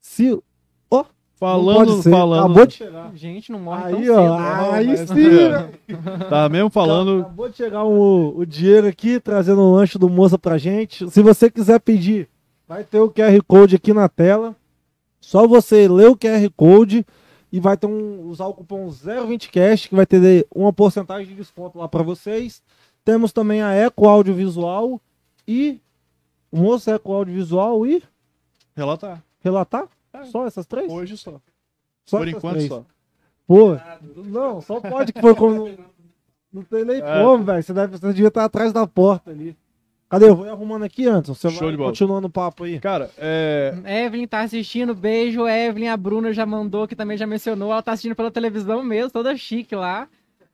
Se, 0.00 0.30
não 0.30 1.04
Falando, 1.38 2.02
falando. 2.02 2.44
Acabou 2.46 2.66
de 2.66 2.74
chegar. 2.74 3.12
Gente, 3.14 3.52
não 3.52 3.60
morre 3.60 3.90
tão 3.90 3.98
Aí, 4.00 4.06
cedo. 4.06 4.18
ó. 4.18 4.38
Não, 4.40 4.72
Aí 4.72 4.86
mas- 4.88 5.00
sim, 5.08 5.14
né? 5.14 5.70
Tá 6.28 6.48
mesmo 6.48 6.68
falando. 6.68 7.20
Acabou 7.20 7.48
de 7.48 7.56
chegar 7.56 7.84
o, 7.84 8.36
o 8.38 8.44
Diego 8.44 8.88
aqui, 8.88 9.20
trazendo 9.20 9.60
o 9.60 9.72
lanche 9.72 9.98
do 9.98 10.08
moça 10.08 10.36
pra 10.36 10.58
gente. 10.58 11.08
Se 11.10 11.22
você 11.22 11.48
quiser 11.48 11.78
pedir, 11.78 12.28
vai 12.66 12.82
ter 12.82 12.98
o 12.98 13.08
QR 13.08 13.40
Code 13.46 13.76
aqui 13.76 13.92
na 13.92 14.08
tela. 14.08 14.56
Só 15.20 15.46
você 15.46 15.86
ler 15.86 16.08
o 16.08 16.16
QR 16.16 16.50
Code 16.56 17.06
e 17.52 17.60
vai 17.60 17.76
ter 17.76 17.86
um, 17.86 18.22
usar 18.26 18.46
o 18.46 18.54
cupom 18.54 18.88
020cash, 18.88 19.88
que 19.88 19.94
vai 19.94 20.06
ter 20.06 20.44
uma 20.52 20.72
porcentagem 20.72 21.28
de 21.28 21.34
desconto 21.34 21.78
lá 21.78 21.86
pra 21.86 22.02
vocês. 22.02 22.60
Temos 23.04 23.32
também 23.32 23.62
a 23.62 23.72
Eco 23.72 24.08
Audiovisual 24.08 25.00
e 25.46 25.80
o 26.50 26.58
moço 26.58 26.90
Eco 26.90 27.12
Audiovisual 27.12 27.86
e 27.86 28.02
Relatar. 28.76 29.22
relatar? 29.40 29.86
É. 30.12 30.24
Só 30.24 30.46
essas 30.46 30.66
três? 30.66 30.90
Hoje 30.90 31.16
só. 31.16 31.40
Só 32.04 32.18
Por 32.18 32.28
enquanto 32.28 32.54
três. 32.54 32.68
só. 32.68 32.84
Pô, 33.46 33.76
não, 34.26 34.60
só 34.60 34.80
pode 34.80 35.12
que 35.12 35.20
foi 35.20 35.34
como. 35.34 35.68
Não 36.50 36.62
tem 36.62 36.82
nem 36.82 36.96
É. 36.96 37.22
como, 37.22 37.44
velho. 37.44 37.62
Você, 37.62 37.74
deve- 37.74 37.98
você 37.98 38.06
devia 38.08 38.28
estar 38.28 38.44
atrás 38.44 38.72
da 38.72 38.86
porta 38.86 39.30
ali. 39.30 39.54
Cadê? 40.08 40.26
Eu 40.30 40.34
vou 40.34 40.46
ir 40.46 40.48
arrumando 40.48 40.82
aqui 40.84 41.06
antes. 41.06 41.28
Você 41.28 41.50
Show 41.50 41.60
vai 41.60 41.70
de 41.72 41.76
bola. 41.76 41.90
continuando 41.90 42.26
o 42.26 42.30
papo 42.30 42.64
aí. 42.64 42.80
Cara, 42.80 43.10
é. 43.18 43.74
Evelyn 44.06 44.26
tá 44.26 44.40
assistindo, 44.40 44.94
beijo. 44.94 45.46
Evelyn, 45.46 45.88
a 45.88 45.96
Bruna 45.98 46.32
já 46.32 46.46
mandou, 46.46 46.88
que 46.88 46.96
também 46.96 47.18
já 47.18 47.26
mencionou. 47.26 47.70
Ela 47.70 47.82
tá 47.82 47.92
assistindo 47.92 48.14
pela 48.16 48.30
televisão 48.30 48.82
mesmo, 48.82 49.10
toda 49.10 49.36
chique 49.36 49.74
lá. 49.76 50.08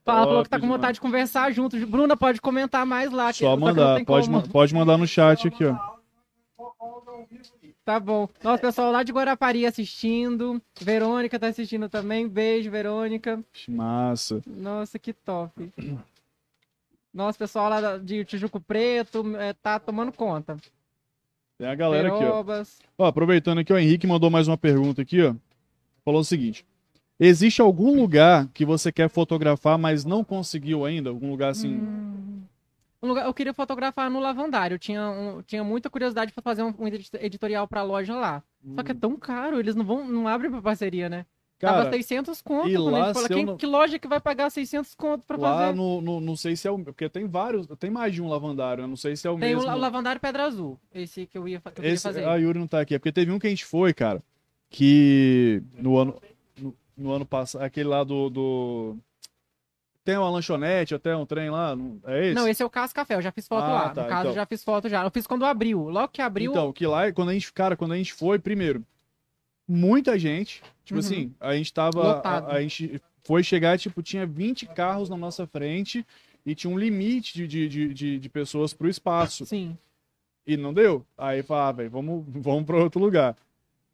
Ela 0.07 0.19
Top 0.19 0.29
falou 0.29 0.43
que 0.43 0.51
tá 0.51 0.61
com 0.61 0.69
vontade 0.69 0.95
de 0.95 1.01
conversar 1.01 1.51
junto. 1.53 1.87
Bruna, 1.87 2.17
pode 2.17 2.41
comentar 2.41 2.85
mais 2.85 3.11
lá. 3.11 3.33
Só 3.33 3.55
que 3.55 3.61
mandar. 3.61 4.05
Pode, 4.05 4.29
como. 4.29 4.49
pode 4.49 4.75
mandar 4.75 4.99
no 4.99 5.07
chat 5.07 5.49
aqui, 5.49 5.65
ó. 5.65 5.95
Tá 7.85 8.01
bom. 8.01 8.29
Nosso 8.43 8.63
pessoal 8.63 8.91
lá 8.91 9.03
de 9.03 9.13
Guarapari 9.13 9.67
assistindo. 9.67 10.61
Verônica 10.81 11.39
tá 11.39 11.49
assistindo 11.49 11.89
também. 11.89 12.27
Beijo, 12.27 12.71
Verônica. 12.71 13.43
Massa. 13.69 14.43
Nossa, 14.47 14.99
que 14.99 15.13
top. 15.13 15.71
Nosso 17.13 17.39
pessoal 17.39 17.69
lá 17.69 17.99
de 17.99 18.25
Tijuco 18.25 18.59
Preto 18.59 19.37
é, 19.37 19.53
tá 19.53 19.79
tomando 19.79 20.13
conta. 20.13 20.57
Tem 21.59 21.69
a 21.69 21.75
galera 21.75 22.09
aqui, 22.09 22.17
ó. 22.17 22.21
Perobas. 22.21 22.79
Ó, 22.99 23.07
aproveitando 23.07 23.59
aqui, 23.59 23.73
o 23.73 23.79
Henrique 23.79 24.07
mandou 24.07 24.31
mais 24.31 24.49
uma 24.49 24.57
pergunta 24.57 25.03
aqui, 25.03 25.23
ó. 25.23 25.35
Falou 26.05 26.21
o 26.21 26.25
seguinte: 26.25 26.67
Existe 27.19 27.61
algum 27.61 27.95
lugar 27.95 28.49
que 28.53 28.65
você 28.65 28.91
quer 28.91 29.09
fotografar, 29.09 29.79
mas 29.79 30.05
não 30.05 30.25
conseguiu 30.25 30.85
ainda? 30.85 31.11
Algum 31.11 31.31
lugar 31.31 31.51
assim? 31.51 31.77
Hum. 31.77 32.43
Um 33.03 33.09
lugar, 33.09 33.27
eu 33.27 33.35
queria 33.35 33.53
fotografar 33.55 34.11
no 34.11 34.19
lavandário. 34.19 34.75
Eu 34.75 34.79
tinha, 34.79 35.09
um- 35.11 35.43
tinha 35.43 35.63
muita 35.63 35.91
curiosidade 35.91 36.33
pra 36.33 36.43
fazer 36.43 36.63
um, 36.63 36.75
um 36.79 36.89
edit- 36.89 37.15
editorial 37.21 37.69
pra 37.69 37.83
loja 37.83 38.15
lá. 38.17 38.43
Só 38.75 38.83
que 38.83 38.93
é 38.93 38.95
tão 38.95 39.15
caro, 39.17 39.61
eles 39.61 39.75
não 39.77 39.85
vão, 39.85 40.09
não 40.09 40.27
abrem 40.27 40.51
pra 40.51 40.63
parceria, 40.63 41.09
né? 41.09 41.27
Tava 41.59 41.85
Cara, 41.85 41.93
600 41.93 42.43
conto. 42.43 42.69
e 42.69 42.75
a 42.77 42.81
lá, 42.81 43.15
fala, 43.15 43.29
quem- 43.29 43.45
não- 43.45 43.57
Que 43.57 43.65
loja 43.67 43.99
que 43.99 44.09
vai 44.09 44.21
pagar 44.21 44.51
600 44.51 44.95
conto 44.95 45.25
pra 45.27 45.37
lá 45.37 45.59
fazer? 45.67 45.77
no, 45.77 46.01
no- 46.01 46.21
não 46.21 46.35
sei 46.35 46.57
se 46.57 46.67
é 46.67 46.71
o. 46.71 46.79
Porque 46.79 47.09
tem 47.09 47.27
vários, 47.27 47.67
tem 47.79 47.91
mais 47.91 48.13
de 48.13 48.21
um 48.23 48.29
lavandário, 48.29 48.83
eu 48.83 48.89
não 48.89 48.97
sei 48.97 49.15
se 49.17 49.27
é 49.27 49.31
o 49.31 49.39
Tem 49.39 49.55
mesmo. 49.55 49.65
la- 49.69 49.77
o 49.77 49.79
lavandário 49.79 50.21
Pedra 50.21 50.45
Azul. 50.45 50.79
Esse 50.93 51.27
que 51.27 51.39
eu 51.39 51.47
ia 51.47 51.61
que 51.61 51.81
eu 51.81 51.85
Esse, 51.85 52.03
fazer. 52.03 52.25
a 52.27 52.35
Yuri 52.37 52.59
não 52.59 52.67
tá 52.67 52.81
aqui, 52.81 52.95
é 52.95 52.99
porque 52.99 53.13
teve 53.13 53.31
um 53.31 53.39
que 53.39 53.47
a 53.47 53.51
gente 53.51 53.65
foi, 53.65 53.95
cara, 53.95 54.23
que 54.69 55.63
no 55.79 55.97
ano, 55.97 56.17
no, 56.97 57.05
no 57.05 57.13
ano 57.13 57.27
passado, 57.27 57.63
aquele 57.63 57.89
lá 57.89 58.03
do, 58.05 58.29
do- 58.31 58.97
Tem 60.05 60.17
uma 60.19 60.29
lanchonete, 60.31 60.95
até 60.95 61.17
um 61.17 61.25
trem 61.27 61.49
lá, 61.51 61.75
não- 61.75 61.99
é 62.05 62.27
esse? 62.27 62.35
Não, 62.35 62.47
esse 62.49 62.63
é 62.63 62.67
o 62.67 62.71
Caso 62.71 62.95
Café, 62.95 63.15
eu 63.15 63.23
já 63.23 63.33
fiz 63.33 63.49
foto 63.49 63.65
Ah, 63.65 63.73
lá. 63.73 63.89
tá, 63.91 64.03
no 64.03 64.09
caso, 64.09 64.21
então. 64.23 64.35
já 64.35 64.47
fiz 64.47 64.63
foto 64.65 64.89
já. 64.89 65.03
Eu 65.05 65.11
fiz 65.11 65.27
quando 65.27 65.45
abriu. 65.45 65.89
Logo 65.89 66.09
que 66.09 66.21
abriu, 66.23 66.51
Então, 66.51 66.73
que 66.73 66.87
lá, 66.87 67.11
quando 67.13 67.31
a 67.31 67.33
gente, 67.33 67.53
cara, 67.53 67.77
quando 67.77 67.93
a 67.93 67.97
gente 67.97 68.13
foi, 68.13 68.39
primeiro, 68.39 68.85
muita 69.67 70.19
gente, 70.19 70.63
tipo 70.85 71.01
Uhum. 71.01 71.07
assim, 71.07 71.35
a 71.41 71.55
gente 71.57 71.73
tava, 71.73 72.03
Lotado. 72.03 72.51
a, 72.51 72.55
a 72.57 72.61
gente 72.63 73.01
foi 73.23 73.43
chegar, 73.43 73.79
tipo, 73.79 74.03
tinha 74.03 74.27
20 74.27 74.67
carros 74.67 75.09
na 75.09 75.17
nossa 75.17 75.47
frente 75.47 76.07
e 76.45 76.55
tinha 76.55 76.71
um 76.71 76.79
limite 76.79 77.33
de, 77.35 77.47
de, 77.49 77.69
de, 77.69 77.95
de, 77.95 78.19
de 78.19 78.29
pessoas 78.29 78.75
pro 78.75 78.89
espaço. 78.89 79.47
sim. 79.47 79.77
E 80.47 80.59
não 80.59 80.75
deu. 80.75 81.07
Aí 81.17 81.43
falava, 81.43 81.69
ah, 81.71 81.73
velho, 81.73 81.91
vamos, 81.91 82.23
vamos 82.29 82.65
para 82.67 82.77
outro 82.77 83.01
lugar. 83.01 83.35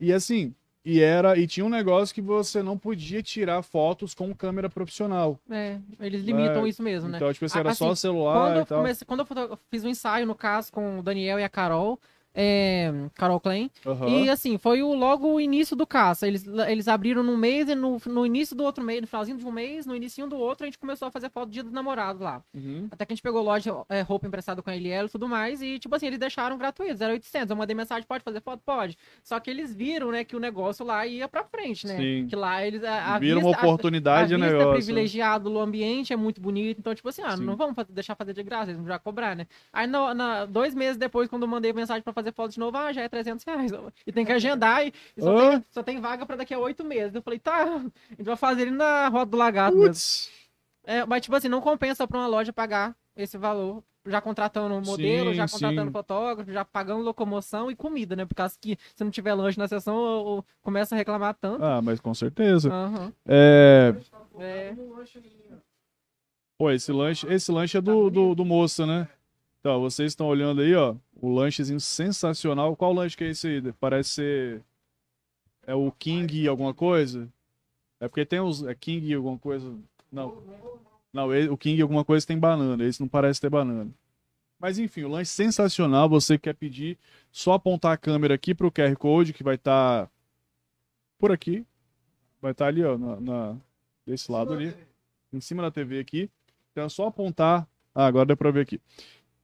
E 0.00 0.12
assim, 0.12 0.52
e 0.84 1.00
era, 1.00 1.38
e 1.38 1.46
tinha 1.46 1.64
um 1.64 1.68
negócio 1.68 2.14
que 2.14 2.22
você 2.22 2.62
não 2.62 2.78
podia 2.78 3.22
tirar 3.22 3.62
fotos 3.62 4.14
com 4.14 4.34
câmera 4.34 4.68
profissional. 4.70 5.38
É, 5.50 5.78
eles 6.00 6.22
limitam 6.22 6.64
É, 6.64 6.68
isso 6.68 6.82
mesmo, 6.82 7.08
né? 7.08 7.18
Então, 7.18 7.32
tipo 7.32 7.44
assim, 7.44 7.58
era 7.58 7.74
só 7.74 7.90
assim, 7.90 8.00
celular 8.00 8.46
Quando 8.46 8.56
e 8.56 8.58
eu, 8.60 8.66
tal. 8.66 8.78
comecei, 8.78 9.06
quando 9.06 9.26
eu 9.36 9.58
fiz 9.70 9.84
um 9.84 9.88
ensaio, 9.88 10.26
no 10.26 10.34
caso, 10.34 10.72
com 10.72 10.98
o 11.00 11.02
Daniel 11.02 11.38
e 11.38 11.44
a 11.44 11.48
Carol, 11.48 12.00
é, 12.34 12.92
Carol 13.14 13.40
Klein, 13.40 13.70
Aham. 13.86 14.08
e 14.08 14.30
assim, 14.30 14.56
foi 14.58 14.82
o, 14.82 14.94
logo 14.94 15.26
o 15.32 15.40
início 15.40 15.74
do 15.76 15.86
caça. 15.86 16.26
Eles, 16.26 16.46
eles 16.68 16.88
abriram 16.88 17.22
no 17.22 17.36
mês 17.36 17.68
e 17.68 17.74
no, 17.74 17.98
no 18.06 18.24
início 18.26 18.54
do 18.56 18.64
outro 18.64 18.82
mês, 18.84 19.00
no 19.00 19.06
finalzinho 19.06 19.36
de 19.38 19.44
um 19.44 19.50
mês, 19.52 19.86
no 19.86 19.94
início 19.96 20.26
do 20.28 20.36
outro, 20.36 20.64
a 20.64 20.66
gente 20.66 20.78
começou 20.78 21.08
a 21.08 21.10
fazer 21.10 21.30
foto 21.30 21.48
do 21.48 21.52
dia 21.52 21.62
do 21.62 21.70
namorado 21.70 22.22
lá. 22.22 22.42
Uhum. 22.54 22.88
Até 22.90 23.04
que 23.04 23.12
a 23.12 23.16
gente 23.16 23.22
pegou 23.22 23.42
loja, 23.42 23.74
é, 23.88 24.00
roupa 24.02 24.26
emprestada 24.26 24.62
com 24.62 24.70
a 24.70 24.76
Eliel 24.76 25.06
e 25.06 25.08
tudo 25.08 25.28
mais, 25.28 25.60
e 25.62 25.78
tipo 25.78 25.94
assim, 25.94 26.06
eles 26.06 26.18
deixaram 26.18 26.56
gratuitos, 26.58 27.00
era 27.00 27.12
800. 27.12 27.50
Eu 27.50 27.56
mandei 27.56 27.74
mensagem, 27.74 28.06
pode 28.06 28.22
fazer 28.22 28.40
foto? 28.40 28.62
Pode. 28.64 28.96
Só 29.22 29.38
que 29.40 29.50
eles 29.50 29.74
viram, 29.74 30.10
né, 30.10 30.22
que 30.24 30.36
o 30.36 30.40
negócio 30.40 30.84
lá 30.84 31.06
ia 31.06 31.26
pra 31.28 31.42
frente, 31.44 31.86
né? 31.86 31.96
Sim. 31.96 32.26
Que 32.28 32.36
lá 32.36 32.64
eles... 32.64 32.84
A, 32.84 33.14
a 33.14 33.18
Vira 33.18 33.38
uma 33.38 33.48
vista- 33.48 33.60
a- 33.62 33.68
oportunidade 33.68 34.34
a 34.34 34.36
de 34.36 34.42
vista 34.42 34.54
é 34.54 34.58
negócio. 34.58 34.72
privilegiado, 34.78 35.50
o 35.52 35.58
ambiente 35.58 36.12
é 36.12 36.16
muito 36.16 36.40
bonito, 36.40 36.78
então, 36.78 36.94
tipo 36.94 37.08
assim, 37.08 37.22
ah, 37.22 37.36
Sim. 37.36 37.44
não 37.44 37.56
vamos 37.56 37.74
deixar 37.88 38.14
fazer 38.14 38.32
de 38.32 38.42
graça, 38.42 38.66
eles 38.70 38.76
vão 38.78 38.86
já 38.86 38.98
cobrar, 38.98 39.34
né? 39.34 39.46
Aí, 39.72 39.86
no- 39.86 40.14
na, 40.14 40.44
dois 40.46 40.74
meses 40.74 40.96
depois, 40.96 41.28
quando 41.28 41.42
eu 41.42 41.48
mandei 41.48 41.72
mensagem 41.72 42.02
pra 42.02 42.12
fazer 42.12 42.19
foto 42.32 42.52
de 42.52 42.58
novo, 42.58 42.76
ah, 42.76 42.92
já 42.92 43.02
é 43.02 43.08
300 43.08 43.44
reais. 43.44 43.72
E 44.06 44.12
tem 44.12 44.24
que 44.24 44.32
agendar, 44.32 44.86
e, 44.86 44.92
e 45.16 45.20
só, 45.22 45.36
Ah. 45.36 45.50
tem, 45.50 45.64
só 45.70 45.82
tem 45.82 46.00
vaga 46.00 46.26
pra 46.26 46.36
daqui 46.36 46.52
a 46.54 46.58
oito 46.58 46.84
meses. 46.84 47.14
Eu 47.14 47.22
falei, 47.22 47.38
tá, 47.38 47.64
a 47.64 47.78
gente 47.78 48.22
vai 48.22 48.36
fazer 48.36 48.62
ele 48.62 48.70
na 48.72 49.08
Rota 49.08 49.26
do 49.30 49.36
Lagarto. 49.36 49.76
É, 50.84 51.04
mas, 51.06 51.22
tipo 51.22 51.34
assim, 51.36 51.48
não 51.48 51.60
compensa 51.60 52.06
pra 52.06 52.18
uma 52.18 52.26
loja 52.26 52.52
pagar 52.52 52.96
esse 53.16 53.36
valor. 53.38 53.82
Já 54.06 54.18
contratando 54.18 54.74
um 54.74 54.80
modelo, 54.80 55.28
Sim, 55.28 55.34
já 55.34 55.46
contratando 55.46 55.88
sim. 55.88 55.92
fotógrafo, 55.92 56.50
já 56.50 56.64
pagando 56.64 57.02
locomoção 57.02 57.70
e 57.70 57.76
comida, 57.76 58.16
né? 58.16 58.24
Por 58.24 58.34
causa 58.34 58.56
que 58.58 58.78
se 58.96 59.04
não 59.04 59.10
tiver 59.10 59.34
lanche 59.34 59.58
na 59.58 59.68
sessão, 59.68 59.94
eu, 59.94 60.36
eu 60.38 60.44
começo 60.62 60.94
a 60.94 60.96
reclamar 60.96 61.34
tanto. 61.38 61.62
Ah, 61.62 61.82
mas 61.82 62.00
com 62.00 62.14
certeza. 62.14 62.72
Aham. 62.72 63.12
É, 63.28 63.94
É. 64.38 64.74
Pô, 66.58 66.70
esse 66.70 66.92
lanche, 66.92 67.26
esse 67.32 67.52
lanche 67.52 67.76
é 67.76 67.80
do, 67.80 68.10
do, 68.10 68.34
do 68.34 68.44
moça, 68.44 68.86
né? 68.86 69.08
Então, 69.60 69.80
vocês 69.80 70.12
estão 70.12 70.26
olhando 70.26 70.62
aí, 70.62 70.74
ó. 70.74 70.94
O 71.20 71.28
lanchezinho 71.34 71.80
sensacional. 71.80 72.74
Qual 72.76 72.92
lanche 72.92 73.16
que 73.16 73.24
é 73.24 73.28
esse 73.30 73.46
aí? 73.46 73.72
Parece 73.74 74.10
ser 74.10 74.62
é 75.66 75.74
o 75.74 75.92
King 75.92 76.48
alguma 76.48 76.72
coisa? 76.72 77.28
É 78.00 78.08
porque 78.08 78.24
tem 78.24 78.40
os. 78.40 78.62
É 78.64 78.74
King 78.74 79.12
alguma 79.14 79.38
coisa. 79.38 79.72
Não. 80.10 80.42
Não, 81.12 81.34
ele- 81.34 81.48
o 81.48 81.56
King 81.58 81.80
alguma 81.82 82.04
coisa 82.04 82.26
tem 82.26 82.38
banana. 82.38 82.82
Esse 82.84 83.00
não 83.00 83.08
parece 83.08 83.40
ter 83.40 83.50
banana. 83.50 83.90
Mas 84.58 84.78
enfim, 84.78 85.02
o 85.04 85.08
lanche 85.08 85.30
sensacional. 85.30 86.08
Você 86.08 86.38
quer 86.38 86.54
pedir, 86.54 86.98
só 87.30 87.52
apontar 87.54 87.92
a 87.92 87.96
câmera 87.96 88.34
aqui 88.34 88.54
pro 88.54 88.70
QR 88.70 88.94
Code, 88.96 89.32
que 89.32 89.42
vai 89.42 89.56
estar 89.56 90.10
por 91.18 91.30
aqui. 91.32 91.66
Vai 92.40 92.52
estar 92.52 92.66
ali, 92.68 92.82
ó, 92.84 92.96
na, 92.96 93.20
na- 93.20 93.56
desse 94.06 94.30
lado 94.32 94.54
ali. 94.54 94.74
Em 95.32 95.40
cima 95.40 95.62
da 95.62 95.70
TV 95.70 95.98
aqui. 96.00 96.30
Então 96.72 96.84
é 96.84 96.88
só 96.88 97.06
apontar. 97.06 97.68
Ah, 97.94 98.06
agora 98.06 98.26
dá 98.26 98.36
pra 98.36 98.50
ver 98.50 98.60
aqui. 98.62 98.80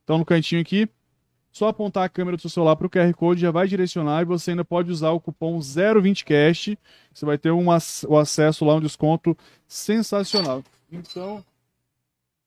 Então 0.05 0.18
no 0.18 0.24
cantinho 0.24 0.61
aqui, 0.61 0.89
só 1.57 1.69
apontar 1.69 2.05
a 2.05 2.09
câmera 2.11 2.37
do 2.37 2.41
seu 2.43 2.51
celular 2.51 2.77
pro 2.77 2.91
QR 2.91 3.11
Code, 3.15 3.41
já 3.41 3.51
vai 3.51 3.67
direcionar 3.67 4.21
e 4.21 4.27
você 4.27 4.51
ainda 4.51 4.63
pode 4.63 4.91
usar 4.91 5.13
o 5.13 5.19
cupom 5.19 5.59
020cast. 5.59 6.77
Você 7.15 7.25
vai 7.25 7.39
ter 7.39 7.51
um, 7.51 7.69
o 8.09 8.19
acesso 8.19 8.63
lá, 8.67 8.75
um 8.75 8.81
desconto 8.81 9.35
sensacional. 9.67 10.63
Então, 10.93 11.43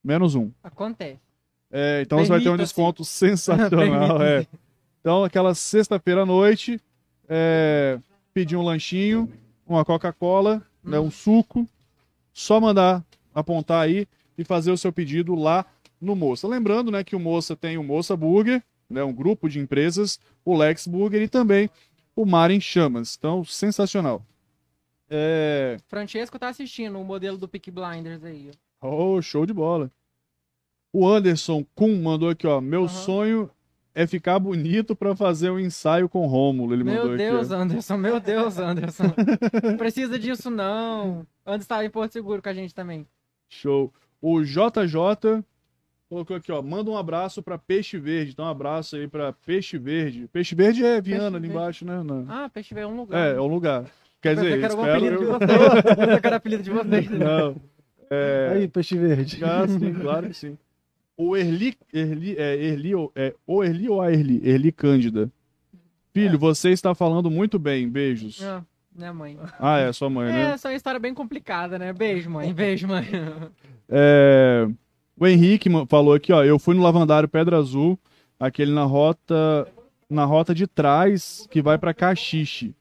menos 0.03 0.35
um. 0.35 0.51
Acontece. 0.63 1.19
É, 1.71 2.03
então 2.03 2.19
você 2.19 2.29
vai 2.29 2.39
ter 2.39 2.51
um 2.51 2.57
desconto 2.57 3.01
sensacional. 3.03 4.21
é. 4.21 4.45
Então, 5.01 5.23
aquela 5.23 5.55
sexta-feira 5.55 6.21
à 6.21 6.25
noite, 6.25 6.79
é, 7.27 7.97
pedir 8.31 8.57
um 8.57 8.63
lanchinho, 8.63 9.27
uma 9.65 9.83
Coca-Cola, 9.83 10.61
né, 10.83 10.99
um 10.99 11.09
suco, 11.09 11.67
só 12.31 12.61
mandar 12.61 13.03
apontar 13.33 13.81
aí 13.81 14.07
e 14.37 14.43
fazer 14.43 14.69
o 14.69 14.77
seu 14.77 14.93
pedido 14.93 15.33
lá 15.33 15.65
no 15.99 16.15
Moça. 16.15 16.47
Lembrando 16.47 16.91
né, 16.91 17.03
que 17.03 17.15
o 17.15 17.19
Moça 17.19 17.55
tem 17.55 17.75
o 17.75 17.83
Moça 17.83 18.15
Burger, 18.15 18.63
né, 18.89 19.03
um 19.03 19.13
grupo 19.13 19.47
de 19.49 19.59
empresas, 19.59 20.19
o 20.43 20.55
Lex 20.57 20.87
Burger 20.87 21.21
e 21.21 21.27
também 21.29 21.69
o 22.15 22.25
Mar 22.25 22.51
em 22.51 22.59
Chamas. 22.59 23.15
Então, 23.17 23.43
sensacional. 23.45 24.25
É... 25.09 25.77
Francesco 25.87 26.37
tá 26.37 26.49
assistindo 26.49 26.99
o 26.99 27.03
modelo 27.03 27.37
do 27.37 27.47
Peak 27.47 27.71
Blinders 27.71 28.23
aí. 28.23 28.51
ó. 28.81 29.15
Oh, 29.15 29.21
show 29.21 29.45
de 29.45 29.53
bola. 29.53 29.91
O 30.91 31.07
Anderson 31.07 31.63
Kuhn 31.75 32.01
mandou 32.01 32.29
aqui, 32.29 32.47
ó. 32.47 32.59
Meu 32.59 32.81
Aham. 32.81 32.87
sonho 32.89 33.51
é 33.93 34.07
ficar 34.07 34.39
bonito 34.39 34.95
pra 34.95 35.15
fazer 35.15 35.49
um 35.49 35.59
ensaio 35.59 36.07
com 36.07 36.25
Rômulo. 36.25 36.73
Ele 36.73 36.83
mandou 36.83 37.09
Meu 37.09 37.17
Deus, 37.17 37.51
aqui. 37.51 37.61
Anderson, 37.61 37.97
meu 37.97 38.19
Deus, 38.19 38.57
Anderson. 38.57 39.03
Não 39.63 39.77
precisa 39.77 40.17
disso, 40.17 40.49
não. 40.49 41.25
Antes 41.45 41.67
tá 41.67 41.83
em 41.83 41.89
Porto 41.89 42.13
Seguro 42.13 42.41
com 42.41 42.49
a 42.49 42.53
gente 42.53 42.73
também. 42.73 43.05
Show. 43.49 43.93
O 44.21 44.41
JJ 44.43 45.43
colocou 46.09 46.35
aqui, 46.35 46.51
ó. 46.51 46.61
Manda 46.61 46.89
um 46.89 46.97
abraço 46.97 47.41
pra 47.43 47.57
Peixe 47.57 47.97
Verde. 47.97 48.31
Então, 48.31 48.45
um 48.45 48.49
abraço 48.49 48.95
aí 48.95 49.07
pra 49.07 49.31
Peixe 49.31 49.77
Verde. 49.77 50.27
Peixe 50.33 50.55
Verde 50.55 50.83
é 50.83 50.99
Viana 50.99 51.37
ali 51.37 51.47
Verde. 51.47 51.47
embaixo, 51.49 51.85
né? 51.85 52.01
Na- 52.03 52.45
Ah, 52.45 52.49
Peixe 52.49 52.73
Veio 52.73 52.85
é 52.85 52.87
um 52.87 52.97
lugar. 52.97 53.27
É, 53.27 53.35
é 53.37 53.41
um 53.41 53.47
lugar. 53.47 53.85
Quer 54.21 54.35
dizer, 54.35 54.59
que 54.59 54.65
era 54.65 54.73
algum 54.73 54.85
espero 54.85 55.05
apelido 55.05 55.17
de 55.17 55.23
eu... 55.23 55.31
vocês. 55.39 55.95
Pensei 55.95 56.19
que 56.19 56.27
era 56.27 56.35
apelido 56.35 56.63
de 56.63 56.69
vocês. 56.71 57.09
Não. 57.11 57.55
É... 58.09 58.49
Aí, 58.53 58.67
peixe 58.67 58.97
verde. 58.97 59.39
Ah, 59.45 59.67
sim, 59.67 59.93
claro 59.93 60.27
que 60.27 60.33
sim. 60.33 60.57
O 61.15 61.37
Erli, 61.37 61.77
Erli, 61.93 62.35
é, 62.37 62.55
Erli, 62.55 62.95
ou- 62.95 63.11
é, 63.15 63.33
o 63.45 63.63
Erli 63.63 63.87
ou 63.89 64.01
a 64.01 64.11
Erli? 64.11 64.41
Erli 64.43 64.71
Cândida. 64.71 65.29
Filho, 66.13 66.39
você 66.39 66.71
está 66.71 66.95
falando 66.95 67.29
muito 67.29 67.59
bem, 67.59 67.87
beijos. 67.87 68.41
Ah, 68.43 68.63
minha 68.95 69.13
mãe. 69.13 69.37
Ah, 69.59 69.77
é, 69.79 69.93
sua 69.93 70.09
mãe, 70.09 70.27
É, 70.29 70.31
né? 70.33 70.41
essa 70.53 70.67
é 70.67 70.71
uma 70.71 70.75
história 70.77 70.99
bem 70.99 71.13
complicada, 71.13 71.77
né? 71.77 71.93
Beijo, 71.93 72.29
mãe. 72.29 72.51
Beijo, 72.53 72.87
mãe. 72.87 73.05
É, 73.87 74.67
o 75.19 75.27
Henrique 75.27 75.69
falou 75.87 76.13
aqui, 76.13 76.31
ó, 76.31 76.43
eu 76.43 76.57
fui 76.57 76.73
no 76.73 76.81
Lavandário 76.81 77.27
Pedra 77.27 77.57
Azul, 77.57 77.99
aquele 78.39 78.71
na 78.71 78.83
rota, 78.83 79.67
na 80.09 80.23
rota 80.23 80.55
de 80.55 80.65
trás 80.65 81.45
que 81.51 81.61
vai 81.61 81.77
para 81.77 81.93
Caxixe. 81.93 82.73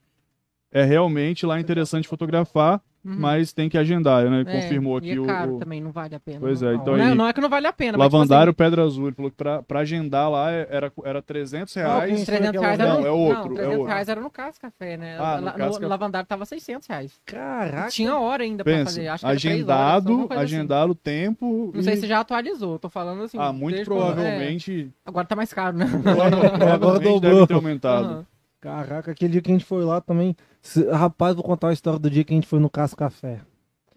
É 0.71 0.83
realmente 0.83 1.45
lá 1.45 1.59
interessante 1.59 2.07
fotografar, 2.07 2.81
Uhum. 3.03 3.15
mas 3.17 3.53
tem 3.53 3.69
que 3.69 3.77
agendar, 3.77 4.25
né? 4.29 4.41
É, 4.41 4.43
Confirmou 4.61 4.95
e 4.95 4.97
aqui 4.97 5.11
é 5.17 5.19
o, 5.21 5.25
caro 5.25 5.55
o 5.55 5.59
também, 5.59 5.79
não 5.79 5.91
vale 5.91 6.15
a 6.15 6.19
pena. 6.19 6.39
Pois 6.41 6.61
não. 6.61 6.69
é, 6.69 6.75
então 6.75 6.85
não, 6.87 6.93
é, 6.95 6.99
Henrique- 7.03 7.17
não 7.17 7.27
é 7.27 7.33
que 7.33 7.41
não 7.41 7.49
vale 7.49 7.67
a 7.67 7.73
pena, 7.73 7.97
mas 7.97 8.07
tipo 8.07 8.17
Lavandário 8.17 8.49
assim, 8.51 8.57
Pedra 8.57 8.83
Azul. 8.83 9.07
Ele 9.07 9.15
falou 9.15 9.31
que 9.31 9.37
pra, 9.37 9.63
pra 9.63 9.79
agendar 9.79 10.29
lá 10.29 10.51
é- 10.51 10.67
era, 10.69 10.91
era 11.05 11.21
300 11.21 11.73
reais. 11.73 12.19
Que 12.19 12.25
300 12.25 12.61
reais 12.61 12.77
Não, 12.77 12.85
era 12.85 12.99
no, 12.99 13.07
é 13.07 13.11
outro, 13.11 13.35
Não, 13.35 13.51
é 13.51 13.55
300 13.55 13.71
outro. 13.77 13.85
reais 13.85 14.09
era 14.09 14.21
no 14.21 14.29
Cas 14.29 14.57
Café, 14.57 14.97
né? 14.97 15.17
Ah, 15.17 15.37
no 15.39 15.45
Lá- 15.45 15.51
Cas 15.53 15.67
no, 15.67 15.73
Café. 15.75 15.87
Lavandário 15.87 16.27
tava 16.27 16.45
600 16.45 16.87
reais. 16.89 17.13
Caraca. 17.25 17.89
Tinha 17.89 18.17
hora 18.17 18.43
ainda 18.43 18.63
pra 18.63 18.73
Pensa, 18.73 18.85
fazer. 18.85 19.07
Acho 19.07 19.21
que 19.23 19.27
horas, 19.27 19.45
agendado, 19.45 20.17
coisa 20.27 20.33
assim. 20.33 20.43
agendado 20.43 20.91
o 20.91 20.95
tempo. 20.95 21.71
Não 21.73 21.81
sei 21.81 21.93
e- 21.93 21.97
se 21.97 22.05
já 22.07 22.19
atualizou, 22.19 22.77
tô 22.77 22.89
falando 22.89 23.23
assim. 23.23 23.37
Ah, 23.39 23.53
muito 23.53 23.83
provavelmente. 23.85 24.91
é, 25.05 25.09
agora 25.09 25.25
tá 25.25 25.35
mais 25.35 25.53
caro, 25.53 25.77
né? 25.77 25.85
provavelmente 25.87 27.03
dobrou. 27.03 27.19
deve 27.21 27.47
ter 27.47 27.53
aumentado. 27.53 28.05
Aham. 28.05 28.25
Caraca, 28.61 29.11
aquele 29.11 29.31
dia 29.33 29.41
que 29.41 29.49
a 29.51 29.53
gente 29.53 29.65
foi 29.65 29.83
lá 29.85 30.01
também. 30.01 30.35
Se- 30.61 30.89
Rapaz, 30.89 31.33
vou 31.35 31.43
contar 31.43 31.69
a 31.69 31.73
história 31.73 31.97
do 31.99 32.09
dia 32.09 32.23
que 32.23 32.33
a 32.33 32.35
gente 32.35 32.47
foi 32.47 32.59
no 32.59 32.69
Cas 32.69 32.93
Café. 32.93 33.39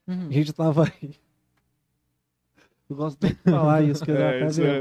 Uhum. 0.06 0.28
A 0.28 0.32
gente 0.32 0.52
tava 0.52 0.84
aí. 0.84 1.10
Eu 2.88 2.96
gosto 2.96 3.26
de 3.26 3.34
falar 3.50 3.82
isso, 3.84 4.04
que 4.04 4.12
dá 4.12 4.18
É, 4.18 4.36
até 4.42 4.46
isso 4.50 4.62
é- 4.62 4.78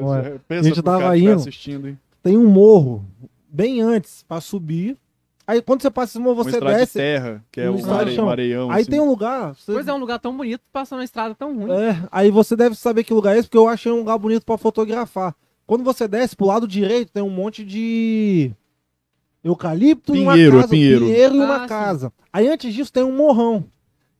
é- 0.49 0.59
A 0.59 0.63
gente 0.63 0.81
tava 0.81 1.03
tá 1.03 1.17
indo. 1.17 1.33
assistindo, 1.33 1.87
hein? 1.87 1.99
Tem 2.21 2.37
um 2.37 2.47
morro 2.47 3.05
bem 3.49 3.81
antes 3.81 4.23
pra 4.23 4.39
subir. 4.41 4.97
Aí 5.47 5.61
quando 5.61 5.81
você 5.81 5.89
passa 5.89 6.11
esse 6.11 6.19
morro, 6.19 6.35
Uma 6.37 6.43
você 6.43 6.49
estrada 6.51 6.77
desce. 6.77 6.93
de 6.93 6.99
terra, 6.99 7.43
que 7.51 7.59
é 7.61 7.69
Um 7.69 7.75
o 7.77 7.85
mare, 7.87 8.15
mareião. 8.21 8.69
Aí 8.71 8.81
assim. 8.83 8.91
tem 8.91 8.99
um 8.99 9.07
lugar. 9.09 9.55
você- 9.55 9.73
Pois 9.73 9.87
é, 9.87 9.93
um 9.93 9.97
lugar 9.97 10.19
tão 10.19 10.35
bonito, 10.37 10.61
passando 10.71 10.99
uma 10.99 11.03
estrada 11.05 11.33
tão 11.33 11.55
ruim. 11.57 11.71
É, 11.71 12.07
aí 12.11 12.29
você 12.29 12.55
deve 12.55 12.75
saber 12.75 13.03
que 13.03 13.13
lugar 13.13 13.35
é 13.35 13.39
esse, 13.39 13.47
porque 13.47 13.57
eu 13.57 13.67
achei 13.67 13.91
um 13.91 13.97
lugar 13.99 14.17
bonito 14.19 14.45
pra 14.45 14.57
fotografar. 14.57 15.35
Quando 15.65 15.83
você 15.83 16.07
desce 16.07 16.35
pro 16.35 16.45
lado 16.45 16.67
direito, 16.67 17.11
tem 17.11 17.23
um 17.23 17.29
monte 17.29 17.65
de 17.65 18.51
eucalipto 19.43 20.15
e 20.15 20.21
uma 20.21 20.33
Pinheiro, 20.33 20.57
é 20.57 20.61
casa. 20.61 20.67
pinheiro. 20.69 21.05
e 21.09 21.27
uma 21.29 21.55
Ah, 21.55 21.59
sim. 21.61 21.67
casa. 21.67 22.13
Aí 22.31 22.47
antes 22.47 22.73
disso 22.73 22.91
tem 22.93 23.03
um 23.03 23.15
morrão. 23.15 23.65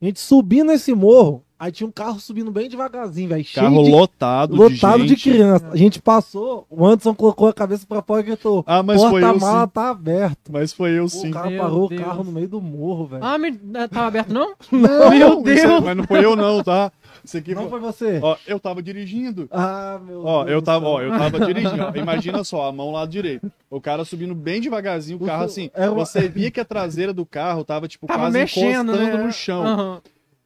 A 0.00 0.04
gente 0.04 0.18
subindo 0.18 0.66
nesse 0.66 0.92
morro, 0.92 1.44
aí 1.56 1.70
tinha 1.70 1.86
um 1.86 1.92
carro 1.92 2.18
subindo 2.18 2.50
bem 2.50 2.68
devagarzinho, 2.68 3.28
velho. 3.28 3.44
Cheio 3.44 3.64
Carro 3.66 3.84
de, 3.84 3.90
lotado, 3.92 4.56
lotado 4.56 5.06
de 5.06 5.14
de, 5.14 5.22
criança. 5.22 5.68
A 5.70 5.76
gente 5.76 6.02
passou, 6.02 6.66
o 6.68 6.84
Anderson 6.84 7.14
colocou 7.14 7.46
a 7.46 7.52
cabeça 7.54 7.86
pra 7.86 8.02
fora 8.02 8.20
e 8.20 8.24
gritou: 8.24 8.64
Ah, 8.66 8.82
mas 8.82 9.00
foi 9.00 9.22
eu 9.22 9.28
Porta-mala 9.28 9.62
sim. 9.66 9.70
tá 9.72 9.90
aberto. 9.90 10.50
Mas 10.50 10.72
foi 10.72 10.98
eu 10.98 11.04
O 11.04 11.08
sim. 11.08 11.30
cara 11.30 11.48
Meu 11.50 11.62
parou 11.62 11.88
Deus. 11.88 12.00
o 12.00 12.04
carro 12.04 12.24
no 12.24 12.32
meio 12.32 12.48
do 12.48 12.60
morro, 12.60 13.06
velho. 13.06 13.24
Ah, 13.24 13.38
me... 13.38 13.52
tava 13.88 14.06
aberto 14.08 14.32
não? 14.34 14.54
Não, 14.72 15.10
Meu 15.10 15.40
Deus! 15.40 15.84
mas 15.84 15.96
não 15.96 16.04
foi 16.04 16.24
eu 16.24 16.34
não, 16.34 16.64
tá? 16.64 16.90
Isso 17.24 17.36
aqui 17.38 17.54
Não 17.54 17.68
foi... 17.70 17.78
você? 17.80 18.18
Ó, 18.22 18.36
eu 18.46 18.58
tava 18.58 18.82
dirigindo. 18.82 19.48
Ah, 19.50 20.00
meu 20.04 20.24
Ó, 20.24 20.44
Deus 20.44 20.54
eu 20.54 20.62
tava, 20.62 20.86
ó, 20.86 21.00
eu 21.00 21.10
tava 21.10 21.40
dirigindo. 21.46 21.82
ó. 21.84 21.92
Imagina 21.96 22.42
só, 22.44 22.68
a 22.68 22.72
mão 22.72 22.90
lá 22.90 23.06
direito. 23.06 23.50
O 23.70 23.80
cara 23.80 24.04
subindo 24.04 24.34
bem 24.34 24.60
devagarzinho, 24.60 25.18
o 25.22 25.26
carro 25.26 25.44
assim. 25.44 25.70
uma- 25.76 25.90
Você 25.94 26.28
via 26.28 26.50
que 26.50 26.60
a 26.60 26.64
traseira 26.64 27.12
do 27.12 27.24
carro 27.24 27.64
tava, 27.64 27.86
tipo, 27.88 28.06
Tava 28.06 28.20
quase 28.24 28.38
mexendo, 28.38 28.92
encostando 28.92 29.16
né? 29.18 29.24
no 29.24 29.32
chão. 29.32 29.66
Aham. 29.66 30.00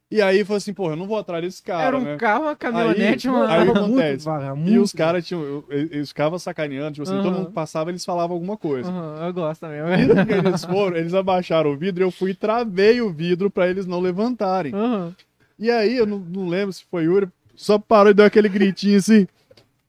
E 0.08 0.22
aí 0.22 0.44
foi 0.44 0.58
assim, 0.58 0.72
porra, 0.72 0.92
eu 0.92 0.96
não 0.96 1.08
vou 1.08 1.18
atrás 1.18 1.42
desse 1.42 1.60
cara, 1.60 1.82
Era 1.88 1.96
um 1.98 2.04
né? 2.04 2.16
carro, 2.16 2.44
uma 2.44 2.54
caminhonete, 2.54 3.26
Aí- 3.26 3.34
uma... 3.34 3.48
aí 3.52 3.68
acontece? 3.68 4.18
devagar, 4.18 4.56
E 4.68 4.78
os 4.78 4.92
caras 4.92 5.26
tinham. 5.26 5.64
Eles 5.68 6.10
ficavam 6.10 6.38
sacaneando, 6.38 6.92
tipo 6.92 7.02
assim, 7.02 7.20
todo 7.20 7.32
mundo 7.36 7.50
passava 7.50 7.90
eles 7.90 8.04
falavam 8.04 8.34
alguma 8.36 8.56
coisa. 8.56 8.88
Eu 9.26 9.32
gosto 9.34 9.62
também. 9.62 9.80
E 9.80 10.24
que 10.26 10.32
eles 10.32 10.64
foram, 10.64 10.96
eles 10.96 11.12
abaixaram 11.12 11.70
o 11.72 11.76
vidro, 11.76 12.04
eu 12.04 12.12
fui 12.12 12.30
e 12.30 12.34
travei 12.34 13.00
o 13.00 13.10
vidro 13.12 13.50
pra 13.50 13.66
eles 13.68 13.84
não 13.84 13.98
levantarem. 13.98 14.72
Aham. 14.72 15.12
E 15.58 15.70
aí, 15.70 15.96
eu 15.96 16.06
não, 16.06 16.18
não 16.18 16.48
lembro 16.48 16.72
se 16.72 16.84
foi 16.90 17.04
Yuri, 17.04 17.28
só 17.54 17.78
parou 17.78 18.10
e 18.10 18.14
deu 18.14 18.26
aquele 18.26 18.48
gritinho 18.48 18.98
assim. 18.98 19.26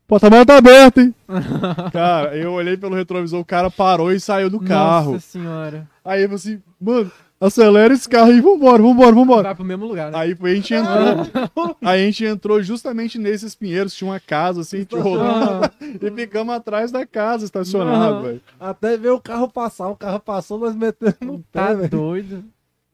Porta-mala 0.07 0.45
tá 0.45 0.57
aberta, 0.57 1.01
hein? 1.01 1.13
cara, 1.91 2.35
eu 2.37 2.53
olhei 2.53 2.77
pelo 2.77 2.95
retrovisor, 2.95 3.41
o 3.41 3.45
cara 3.45 3.69
parou 3.69 4.11
e 4.11 4.19
saiu 4.19 4.49
do 4.49 4.59
carro. 4.59 5.13
Nossa 5.13 5.27
senhora. 5.27 5.87
Aí 6.03 6.21
eu 6.21 6.29
falei 6.29 6.35
assim, 6.35 6.61
mano, 6.79 7.11
acelera 7.41 7.93
esse 7.93 8.07
carro 8.07 8.31
aí, 8.31 8.39
vambora, 8.39 8.81
vambora, 8.81 9.11
vambora. 9.11 9.43
Vai 9.43 9.55
pro 9.55 9.65
mesmo 9.65 9.85
lugar, 9.85 10.09
né? 10.09 10.17
Aí 10.17 10.37
a 10.41 10.55
gente 10.55 10.73
entrou. 10.73 11.75
aí 11.83 12.01
a 12.01 12.05
gente 12.05 12.23
entrou 12.23 12.63
justamente 12.63 13.19
nesses 13.19 13.53
pinheiros, 13.53 13.93
tinha 13.93 14.09
uma 14.09 14.19
casa 14.19 14.61
assim, 14.61 14.85
tipo, 14.85 14.97
e 16.01 16.11
ficamos 16.11 16.55
atrás 16.55 16.89
da 16.89 17.05
casa 17.05 17.43
estacionado, 17.43 18.21
velho. 18.21 18.41
Até 18.57 18.95
ver 18.95 19.09
o 19.09 19.19
carro 19.19 19.49
passar, 19.49 19.89
o 19.89 19.95
carro 19.97 20.21
passou, 20.21 20.57
nós 20.57 20.73
metemos 20.73 21.17
no 21.21 21.43
Tá 21.51 21.67
pé, 21.67 21.75
velho. 21.75 21.89
doido. 21.89 22.45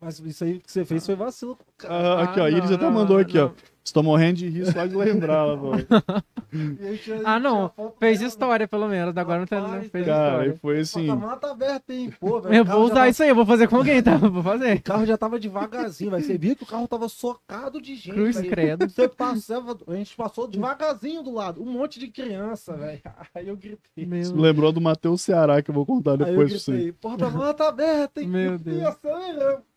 Mas 0.04 0.20
isso 0.20 0.44
aí 0.44 0.60
que 0.60 0.72
você 0.72 0.84
fez 0.84 1.06
foi 1.06 1.16
vacilo. 1.16 1.58
Ah, 1.88 2.24
aqui, 2.24 2.40
ó, 2.40 2.44
Ah, 2.46 2.50
Iris 2.52 2.70
não, 2.70 2.76
até 2.78 2.90
mandou 2.90 3.18
aqui, 3.18 3.38
ó. 3.40 3.46
não. 3.48 3.54
Estou 3.86 4.02
morrendo 4.02 4.38
de 4.38 4.48
rir 4.48 4.66
só 4.72 4.86
de 4.86 4.96
lembrar, 4.96 5.44
lá. 5.44 5.78
Ah, 7.26 7.38
não. 7.40 7.70
Fez 8.00 8.22
história, 8.22 8.66
pelo 8.66 8.88
menos. 8.88 9.16
Agora 9.18 9.40
não 9.40 9.46
tá, 9.48 9.82
fez 9.92 10.06
Cara, 10.06 10.32
história. 10.46 10.50
e 10.52 10.58
foi 10.58 10.80
assim. 10.80 11.10
A 11.10 11.16
mata 11.18 11.52
aberta, 11.52 11.94
hein? 11.94 12.14
Pô, 12.18 12.40
velho. 12.40 12.56
Eu 12.56 12.62
o 12.64 12.66
vou 12.66 12.84
usar 12.86 12.94
tava- 12.94 13.10
isso 13.10 13.24
aí, 13.24 13.30
eu 13.30 13.36
vou 13.36 13.46
fazer 13.46 13.68
com 13.68 13.76
alguém, 13.76 14.02
tá? 14.02 14.16
Vou 14.16 14.40
O 14.40 14.44
fazer. 14.44 14.82
carro 14.82 15.06
já 15.06 15.18
tava 15.18 15.38
devagarzinho, 15.38 16.12
velho. 16.12 16.24
Você 16.24 16.38
via 16.38 16.56
que 16.56 16.64
o 16.64 16.68
carro 16.68 16.88
tava 16.88 17.10
socado 17.10 17.82
de 17.82 17.96
gente. 17.96 18.14
Cruz 18.14 18.38
velho. 18.38 18.50
credo. 18.50 18.90
Você 18.90 19.10
passava, 19.10 19.78
a 19.86 19.96
gente 19.96 20.16
passou 20.16 20.48
devagarzinho 20.48 21.22
do 21.22 21.34
lado. 21.34 21.62
Um 21.62 21.66
monte 21.70 22.00
de 22.00 22.08
criança, 22.08 22.78
velho. 22.78 23.02
Aí 23.36 23.50
eu 23.50 23.58
gritei. 23.58 24.06
Isso 24.20 24.34
me 24.34 24.42
lembrou 24.42 24.72
do 24.72 24.80
Matheus 24.80 25.22
Ceará 25.22 25.62
que 25.62 25.70
eu 25.72 25.76
vou 25.76 25.86
contar 25.86 26.12
Aí 26.12 26.20
eu 26.22 26.26
depois 26.28 26.50
pra 26.52 26.60
você. 26.60 26.72
gritei, 26.72 26.92
porta-mala 26.94 27.54
tá 27.54 27.68
aberta, 27.68 28.22
hein? 28.22 28.28
Meu 28.30 28.56
E 28.56 28.58
Deus. 28.60 28.96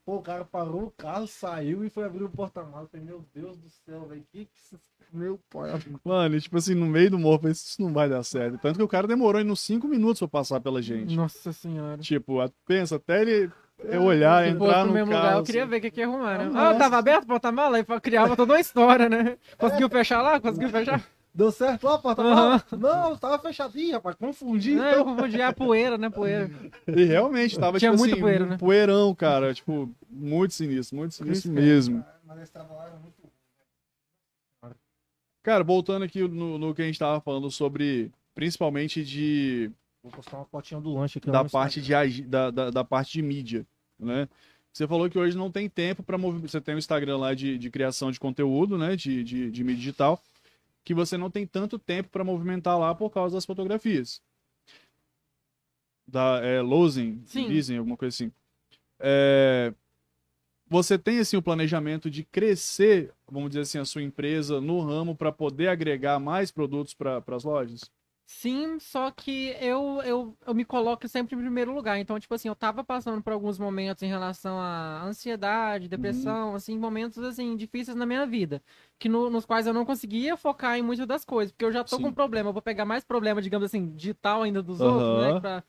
Pô, 0.07 0.17
o 0.19 0.23
cara 0.23 0.45
parou 0.45 0.85
o 0.85 0.91
carro, 0.93 1.27
saiu 1.27 1.85
e 1.85 1.91
foi 1.91 2.05
abrir 2.05 2.23
o 2.23 2.31
porta-mala. 2.31 2.85
Eu 2.85 2.89
Falei, 2.89 3.05
meu 3.05 3.25
Deus 3.35 3.59
do 3.59 3.69
céu, 3.69 4.07
velho. 4.07 4.25
Que 4.33 4.45
que. 4.47 4.77
Meu 5.13 5.39
pai. 5.51 5.71
Mano, 6.05 6.37
e, 6.37 6.41
tipo 6.41 6.57
assim, 6.57 6.75
no 6.75 6.87
meio 6.87 7.11
do 7.11 7.19
morro, 7.19 7.35
eu 7.35 7.39
falei, 7.41 7.53
isso 7.53 7.83
não 7.83 7.93
vai 7.93 8.09
dar 8.09 8.23
certo. 8.23 8.59
Tanto 8.59 8.77
que 8.77 8.83
o 8.85 8.89
cara 8.89 9.07
demorou 9.07 9.41
aí 9.41 9.49
uns 9.49 9.61
5 9.61 9.87
minutos 9.89 10.19
pra 10.21 10.29
passar 10.29 10.61
pela 10.61 10.81
gente. 10.81 11.15
Nossa 11.17 11.53
senhora. 11.53 11.99
Tipo, 11.99 12.39
pensa, 12.67 12.97
até 12.97 13.23
ele 13.23 13.51
Eu 13.81 14.03
olhar, 14.05 14.45
fosse 14.45 14.55
entrar 14.55 14.81
no 14.83 14.87
no 14.89 14.93
mesmo 14.93 15.11
carro. 15.11 15.25
lugar, 15.25 15.39
eu 15.39 15.43
queria 15.45 15.63
assim. 15.63 15.71
ver 15.71 15.77
o 15.77 15.81
que, 15.81 15.91
que 15.91 16.01
ia 16.01 16.07
arrumar, 16.07 16.39
né? 16.39 16.45
Nossa. 16.47 16.71
Ah, 16.71 16.75
tava 16.75 16.99
aberto 16.99 17.25
o 17.25 17.27
porta-mala? 17.29 17.77
Aí 17.79 17.85
criava 18.01 18.37
toda 18.37 18.53
uma 18.55 18.61
história, 18.61 19.09
né? 19.09 19.37
Conseguiu 19.59 19.89
fechar 19.89 20.23
lá? 20.23 20.41
Conseguiu 20.41 20.69
fechar? 20.71 21.05
Deu 21.37 21.53
certo 21.53 21.85
lá, 21.85 21.99
porta-mala? 21.99 22.65
Não, 22.73 23.15
tava 23.15 23.39
fechadinho, 23.39 23.93
rapaz. 23.93 24.17
Confundi. 24.17 24.75
Não, 24.75 24.89
então. 24.89 24.99
eu 24.99 25.05
confundi 25.05 25.43
a 25.43 25.53
poeira, 25.53 25.99
né? 25.99 26.09
Poeira. 26.09 26.51
E 26.89 27.05
realmente 27.05 27.59
tava, 27.59 27.79
Tinha 27.79 27.91
tipo 27.91 27.99
muito 28.01 28.13
assim, 28.15 28.23
poeira, 28.23 28.45
um 28.45 28.49
né? 28.49 28.57
poeirão, 28.57 29.15
cara. 29.15 29.53
Tipo, 29.53 29.95
muito 30.09 30.55
sinistro, 30.55 30.97
muito 30.97 31.15
sinistro 31.15 31.53
mesmo. 31.53 32.03
Mas 32.25 32.41
esse 32.41 32.53
trabalho 32.53 32.89
era 32.89 32.97
muito 32.99 33.17
Cara, 35.43 35.63
voltando 35.63 36.05
aqui 36.05 36.27
no, 36.27 36.59
no 36.59 36.75
que 36.75 36.83
a 36.83 36.87
gente 36.87 36.99
tava 36.99 37.21
falando 37.21 37.49
sobre, 37.51 38.11
principalmente 38.35 39.05
de 39.05 39.71
Vou 40.03 40.11
postar 40.11 40.39
uma 40.39 40.45
fotinha 40.47 40.81
do 40.81 40.93
lanche 40.93 41.19
aqui. 41.19 41.31
da 41.31 41.45
parte 41.45 41.81
de 41.81 42.23
da, 42.23 42.51
da, 42.51 42.71
da 42.71 42.83
parte 42.83 43.13
de 43.13 43.23
mídia, 43.23 43.67
né? 43.99 44.27
Você 44.73 44.89
falou 44.89 45.09
que 45.09 45.19
hoje 45.19 45.37
não 45.37 45.51
tem 45.51 45.69
tempo 45.69 46.03
para 46.03 46.19
movimentar. 46.19 46.51
Você 46.51 46.61
tem 46.61 46.75
o 46.75 46.79
Instagram 46.79 47.19
lá 47.19 47.35
de, 47.35 47.57
de 47.59 47.71
criação 47.71 48.11
de 48.11 48.19
conteúdo, 48.19 48.77
né? 48.77 48.97
De, 48.97 49.23
de, 49.23 49.51
de 49.51 49.65
mídia 49.65 49.81
digital, 49.81 50.21
que 50.87 50.95
você 50.95 51.19
não 51.19 51.29
tem 51.29 51.45
tanto 51.45 51.81
tempo 51.81 52.09
para 52.11 52.23
movimentar 52.23 52.79
lá 52.79 52.95
por 52.95 53.11
causa 53.11 53.37
das 53.37 53.45
fotografias. 53.45 54.23
Da 56.07 56.41
é, 56.41 56.63
Lozen, 56.63 57.21
Sim. 57.27 57.49
dizem, 57.49 57.77
alguma 57.77 57.97
coisa 57.97 58.15
assim. 58.15 58.33
É, 59.01 59.75
você 60.69 60.97
tem 60.97 61.19
assim 61.19 61.37
o 61.37 61.43
planejamento 61.43 62.09
de 62.09 62.23
crescer, 62.23 63.13
vamos 63.29 63.51
dizer 63.51 63.63
assim, 63.63 63.79
a 63.79 63.85
sua 63.85 64.01
empresa 64.01 64.61
no 64.61 64.81
ramo 64.81 65.17
para 65.17 65.33
poder 65.33 65.67
agregar 65.67 66.21
mais 66.21 66.53
produtos 66.53 66.95
para 66.95 67.21
as 67.27 67.43
lojas? 67.43 67.91
Sim, 68.29 68.81
só 68.81 69.09
que 69.13 69.51
eu, 69.61 70.03
eu, 70.03 70.37
eu 70.45 70.55
me 70.55 70.65
coloco 70.65 71.07
sempre 71.07 71.37
em 71.37 71.39
primeiro 71.41 71.73
lugar. 71.73 71.97
Então, 71.99 72.19
tipo 72.19 72.35
assim, 72.35 72.49
eu 72.49 72.57
tava 72.57 72.83
passando 72.83 73.23
por 73.23 73.33
alguns 73.33 73.57
momentos 73.57 74.03
em 74.03 74.09
relação 74.09 74.59
à 74.59 75.03
ansiedade, 75.05 75.89
depressão, 75.89 76.55
assim, 76.57 76.77
momentos, 76.77 77.23
assim, 77.23 77.55
difíceis 77.57 77.97
na 77.97 78.05
minha 78.05 78.27
vida. 78.27 78.61
Que 78.99 79.09
no- 79.09 79.31
nos 79.31 79.47
quais 79.47 79.67
eu 79.69 79.73
não 79.73 79.85
conseguia 79.87 80.37
focar 80.37 80.77
em 80.77 80.83
muitas 80.83 81.07
das 81.07 81.25
coisas. 81.25 81.53
Porque 81.53 81.65
eu 81.65 81.71
já 81.73 81.85
tô 81.85 81.97
Sim. 81.97 82.03
com 82.03 82.13
problema. 82.13 82.49
Eu 82.51 82.53
vou 82.53 82.61
pegar 82.63 82.85
mais 82.85 83.05
problema, 83.05 83.41
digamos 83.41 83.67
assim, 83.67 83.95
digital 83.95 84.43
ainda 84.43 84.61
dos 84.61 84.83
outros, 84.83 85.15
Aham. 85.15 85.19
né? 85.19 85.33
Pra, 85.35 85.63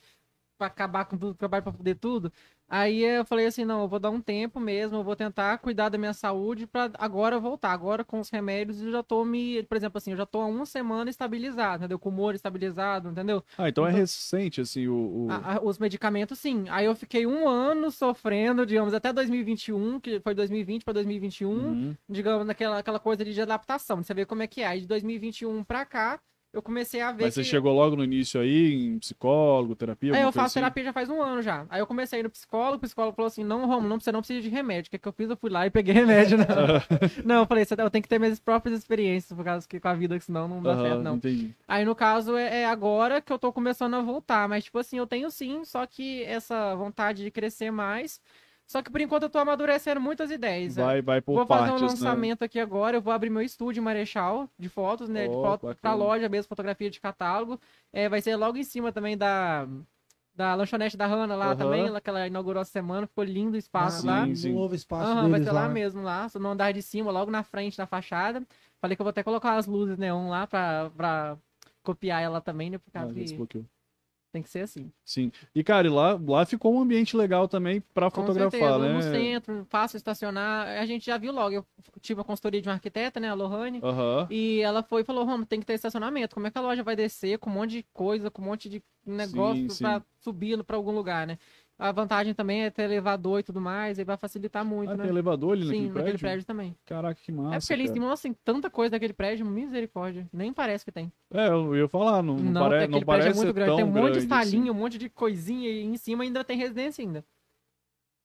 pra 0.58 0.68
acabar 0.68 1.06
com 1.06 1.18
tudo, 1.18 1.34
trabalho 1.36 1.64
pra 1.64 1.72
poder 1.72 1.96
tudo. 1.96 2.32
Aí 2.70 3.02
eu 3.02 3.24
falei 3.24 3.46
assim, 3.46 3.64
não, 3.64 3.84
eu 3.84 3.88
vou 3.88 3.98
dar 4.00 4.10
um 4.10 4.20
tempo 4.20 4.60
mesmo, 4.60 4.98
eu 4.98 5.04
vou 5.04 5.16
tentar 5.16 5.58
cuidar 5.60 5.88
da 5.88 5.98
minha 5.98 6.14
saúde 6.14 6.68
pra 6.68 6.92
agora 6.98 7.40
voltar. 7.40 7.72
Agora 7.72 8.04
com 8.04 8.20
os 8.20 8.30
remédios 8.30 8.82
eu 8.82 8.92
já 8.92 9.02
tô 9.02 9.24
me, 9.24 9.64
por 9.64 9.78
exemplo 9.78 9.98
assim, 9.98 10.12
eu 10.12 10.18
já 10.18 10.26
tô 10.26 10.42
há 10.42 10.46
uma 10.48 10.66
semana 10.66 11.10
estabilizado, 11.10 11.84
entendeu? 11.84 11.98
Com 11.98 12.10
o 12.10 12.12
humor 12.12 12.36
estabilizado, 12.36 13.10
entendeu? 13.10 13.42
Ah, 13.58 13.70
então, 13.70 13.86
é 13.86 13.90
Então- 13.90 14.00
recente 14.02 14.60
assim 14.60 14.86
o, 14.88 14.96
o- 14.96 15.28
A- 15.32 15.54
a- 15.56 15.62
os 15.64 15.78
medicamentos, 15.80 16.40
sim. 16.40 16.66
Aí 16.70 16.86
eu 16.86 16.96
fiquei 16.96 17.26
um 17.26 17.48
ano 17.48 17.90
sofrendo, 17.90 18.66
digamos, 18.66 18.94
até 18.94 19.14
2021, 19.14 19.98
que 20.02 20.20
foi 20.20 20.34
2020 20.34 20.84
para 20.84 20.96
2021, 20.96 21.50
Uhum. 21.50 21.96
digamos, 22.10 22.46
naquela 22.46 22.80
aquela 22.80 23.00
coisa 23.00 23.24
de 23.24 23.42
adaptação, 23.42 24.02
de 24.02 24.08
você 24.08 24.14
ver 24.14 24.26
como 24.26 24.44
é 24.44 24.48
que 24.48 24.62
é. 24.62 24.68
Aí 24.68 24.82
de 24.82 24.88
2021 24.88 25.64
pra 25.64 25.86
cá, 25.86 26.20
eu 26.58 26.62
comecei 26.62 27.02
a 27.02 27.12
ver 27.12 27.24
Mas 27.26 27.34
você 27.34 27.42
que... 27.42 27.48
chegou 27.48 27.74
logo 27.74 27.96
no 27.96 28.04
início 28.04 28.40
aí, 28.42 28.74
em 28.74 29.00
psicólogo, 29.00 29.76
terapia? 29.76 30.16
É, 30.16 30.24
eu 30.24 30.32
faço 30.32 30.48
assim? 30.48 30.54
terapia 30.56 30.84
já 30.86 30.94
faz 30.94 31.10
um 31.10 31.22
ano 31.22 31.42
já. 31.42 31.66
Aí 31.70 31.80
eu 31.80 31.88
comecei 31.88 32.22
no 32.24 32.30
psicólogo, 32.30 32.78
o 32.78 32.80
psicólogo 32.80 33.16
falou 33.16 33.28
assim: 33.28 33.44
não, 33.44 33.66
Romo, 33.68 33.88
não, 33.88 34.00
você 34.00 34.12
não 34.12 34.20
precisa 34.20 34.42
de 34.42 34.50
remédio. 34.50 34.88
O 34.90 34.92
que, 34.92 34.98
que 34.98 35.08
eu 35.08 35.12
fiz? 35.14 35.30
Eu 35.30 35.38
fui 35.38 35.50
lá 35.50 35.66
e 35.66 35.70
peguei 35.70 35.94
remédio. 35.94 36.38
Não, 36.38 36.46
não 37.24 37.36
eu 37.42 37.46
falei, 37.46 37.64
"Você- 37.66 37.76
eu 37.78 37.90
tenho 37.90 38.02
que 38.02 38.10
ter 38.10 38.20
minhas 38.20 38.40
próprias 38.40 38.80
experiências, 38.80 39.36
por 39.36 39.44
causa 39.46 39.68
que 39.68 39.80
com 39.80 39.88
a 39.88 39.94
vida, 39.94 40.18
que 40.18 40.26
senão 40.26 40.48
não 40.48 40.62
dá 40.62 40.76
certo, 40.82 41.02
não. 41.04 41.16
Entendi. 41.16 41.54
Aí, 41.68 41.86
no 41.86 41.94
caso, 41.96 42.36
é, 42.36 42.62
é 42.62 42.66
agora 42.66 43.22
que 43.22 43.32
eu 43.32 43.38
tô 43.40 43.54
começando 43.54 43.94
a 43.96 44.02
voltar. 44.02 44.48
Mas, 44.50 44.64
tipo 44.64 44.80
assim, 44.80 44.98
eu 44.98 45.08
tenho 45.08 45.30
sim, 45.30 45.64
só 45.64 45.86
que 45.86 46.24
essa 46.24 46.76
vontade 46.76 47.24
de 47.24 47.32
crescer 47.32 47.72
mais. 47.72 48.20
Só 48.68 48.82
que 48.82 48.92
por 48.92 49.00
enquanto 49.00 49.24
eu 49.24 49.30
tô 49.30 49.40
amadurecendo 49.40 50.02
muitas 50.02 50.30
ideias. 50.30 50.76
Vai, 50.76 51.02
vai 51.02 51.22
por 51.22 51.36
vou 51.36 51.46
partes, 51.46 51.68
fazer 51.68 51.78
um 51.78 51.86
né? 51.86 51.90
lançamento 51.90 52.44
aqui 52.44 52.60
agora. 52.60 52.98
Eu 52.98 53.02
vou 53.02 53.14
abrir 53.14 53.30
meu 53.30 53.42
estúdio 53.42 53.82
Marechal 53.82 54.50
de 54.60 54.68
fotos, 54.68 55.08
né? 55.08 55.28
de 55.30 55.36
Oh, 55.36 55.42
foto 55.42 55.62
pra 55.62 55.70
bacana. 55.70 55.96
loja 55.96 56.30
mesmo, 56.30 56.50
fotografia 56.50 56.90
de 56.90 57.00
catálogo. 57.00 57.60
É, 57.94 58.10
vai 58.10 58.22
ser 58.22 58.36
logo 58.36 58.58
em 58.58 58.66
cima 58.66 58.92
também 58.92 59.18
da, 59.18 59.66
da 60.36 60.54
lanchonete 60.54 60.98
da 60.98 61.08
Hanna 61.08 61.34
lá 61.34 61.48
Aham. 61.48 61.58
também, 61.58 61.90
lá 61.90 62.02
que 62.02 62.10
ela 62.10 62.28
inaugurou 62.28 62.62
essa 62.62 62.72
semana. 62.72 63.08
Ficou 63.08 63.24
lindo 63.24 63.56
o 63.56 63.58
espaço 63.58 64.02
sim, 64.02 64.08
lá. 64.08 64.26
sim. 64.26 64.36
sim. 64.36 64.54
novo 64.54 64.76
espaço 64.76 65.12
Aham, 65.12 65.30
vai 65.30 65.40
ser 65.42 65.52
lá 65.54 65.62
lá. 65.62 65.70
mesmo, 65.70 66.02
lá, 66.02 66.28
no 66.36 66.50
andar 66.50 66.74
de 66.74 66.82
cima, 66.82 67.10
logo 67.10 67.32
na 67.32 67.44
frente 67.44 67.78
da 67.78 67.88
fachada. 67.88 68.44
Falei 68.82 68.98
que 68.98 69.02
eu 69.02 69.06
vou 69.06 69.12
até 69.12 69.24
colocar 69.24 69.56
as 69.56 69.66
luzes 69.66 69.98
neon 69.98 70.28
lá 70.30 70.46
pra, 70.46 70.92
pra 70.96 71.38
copiar 71.82 72.22
ela 72.22 72.42
também, 72.42 72.70
né? 72.70 72.78
Por 72.78 72.90
Ah, 72.90 73.00
causa 73.00 73.14
já 73.14 73.46
que. 73.46 73.66
Tem 74.32 74.42
que 74.42 74.50
ser 74.50 74.60
assim. 74.62 74.92
Sim. 75.04 75.32
E, 75.54 75.64
cara, 75.64 75.88
e 75.88 75.90
lá, 75.90 76.20
lá 76.28 76.46
ficou 76.46 76.74
um 76.74 76.82
ambiente 76.82 77.16
legal 77.16 77.48
também 77.48 77.82
pra 77.94 78.12
Com 78.12 78.22
fotografar, 78.22 78.52
certeza, 78.52 78.80
né? 78.80 78.94
no 78.94 79.02
centro, 79.02 79.68
fácil 79.70 79.98
estacionar. 79.98 80.68
A 80.80 80.86
gente 80.86 81.06
já 81.06 81.18
viu 81.18 81.32
logo. 81.32 81.56
Eu 81.56 81.66
tive 82.02 82.22
a 82.22 82.24
consultoria 82.24 82.62
de 82.62 82.68
uma 82.68 82.76
arquiteta, 82.76 83.20
né, 83.20 83.30
a 83.30 83.34
Lohane. 83.34 83.80
Aham. 83.84 84.28
E 84.30 84.60
ela 84.62 84.84
foi 84.84 85.02
e 85.02 85.06
falou, 85.06 85.26
Romo, 85.26 85.46
tem 85.46 85.60
que 85.60 85.66
ter 85.66 85.74
estacionamento. 85.74 86.36
Como 86.36 86.48
é 86.48 86.52
que 86.52 86.58
a 86.58 86.62
loja 86.62 86.84
vai 86.84 86.96
descer 86.96 87.40
com 87.40 87.50
um 87.50 87.54
monte 87.54 87.72
de 87.72 87.86
coisa, 87.94 88.30
com 88.30 88.42
um 88.42 88.46
monte 88.46 88.70
de 88.70 88.84
negócio 89.06 89.78
pra 89.78 90.02
subir 90.20 90.62
pra 90.64 90.76
algum 90.76 90.92
lugar, 90.92 91.26
né? 91.26 91.38
A 91.80 91.92
vantagem 91.92 92.34
também 92.34 92.64
é 92.64 92.72
ter 92.72 92.84
elevador 92.84 93.40
e 93.40 93.44
tudo 93.44 93.62
mais, 93.62 94.00
aí 94.00 94.06
vai 94.06 94.18
facilitar 94.18 94.66
muito, 94.66 94.92
Ah, 94.92 94.98
né? 94.98 95.04
tem 95.04 95.12
elevador 95.12 95.54
ali 95.54 95.66
naquele 95.66 95.78
Sim, 95.86 95.92
prédio? 95.92 96.04
naquele 96.06 96.18
prédio 96.18 96.46
também. 96.46 96.76
Caraca, 96.86 97.22
que 97.22 97.32
massa, 97.32 97.56
é 97.56 97.60
porque 97.60 97.74
ali 97.74 97.84
em 97.84 97.88
cara. 97.88 98.00
cima, 98.00 98.18
tem 98.18 98.34
tanta 98.44 98.70
coisa 98.70 98.96
naquele 98.96 99.14
prédio, 99.14 99.46
misericórdia. 99.46 100.28
Nem 100.34 100.52
parece 100.52 100.84
que 100.84 100.92
tem. 100.92 101.12
É, 101.32 101.50
eu 101.50 101.76
ia 101.76 101.88
falar, 101.88 102.24
não, 102.24 102.36
não, 102.36 102.54
pare... 102.68 102.88
não 102.88 103.00
prédio 103.00 103.06
parece 103.06 103.30
é 103.30 103.34
muito 103.34 103.54
grande. 103.54 103.76
Tem 103.76 103.86
um 103.86 103.88
monte 103.88 104.20
de 104.20 104.26
grande, 104.26 104.48
assim. 104.48 104.70
um 104.70 104.74
monte 104.74 104.98
de 104.98 105.10
coisinha 105.10 105.70
e 105.70 105.84
em 105.84 105.98
cima 105.98 106.24
ainda 106.24 106.44
tem 106.44 106.58
residência 106.58 107.04
ainda. 107.04 107.24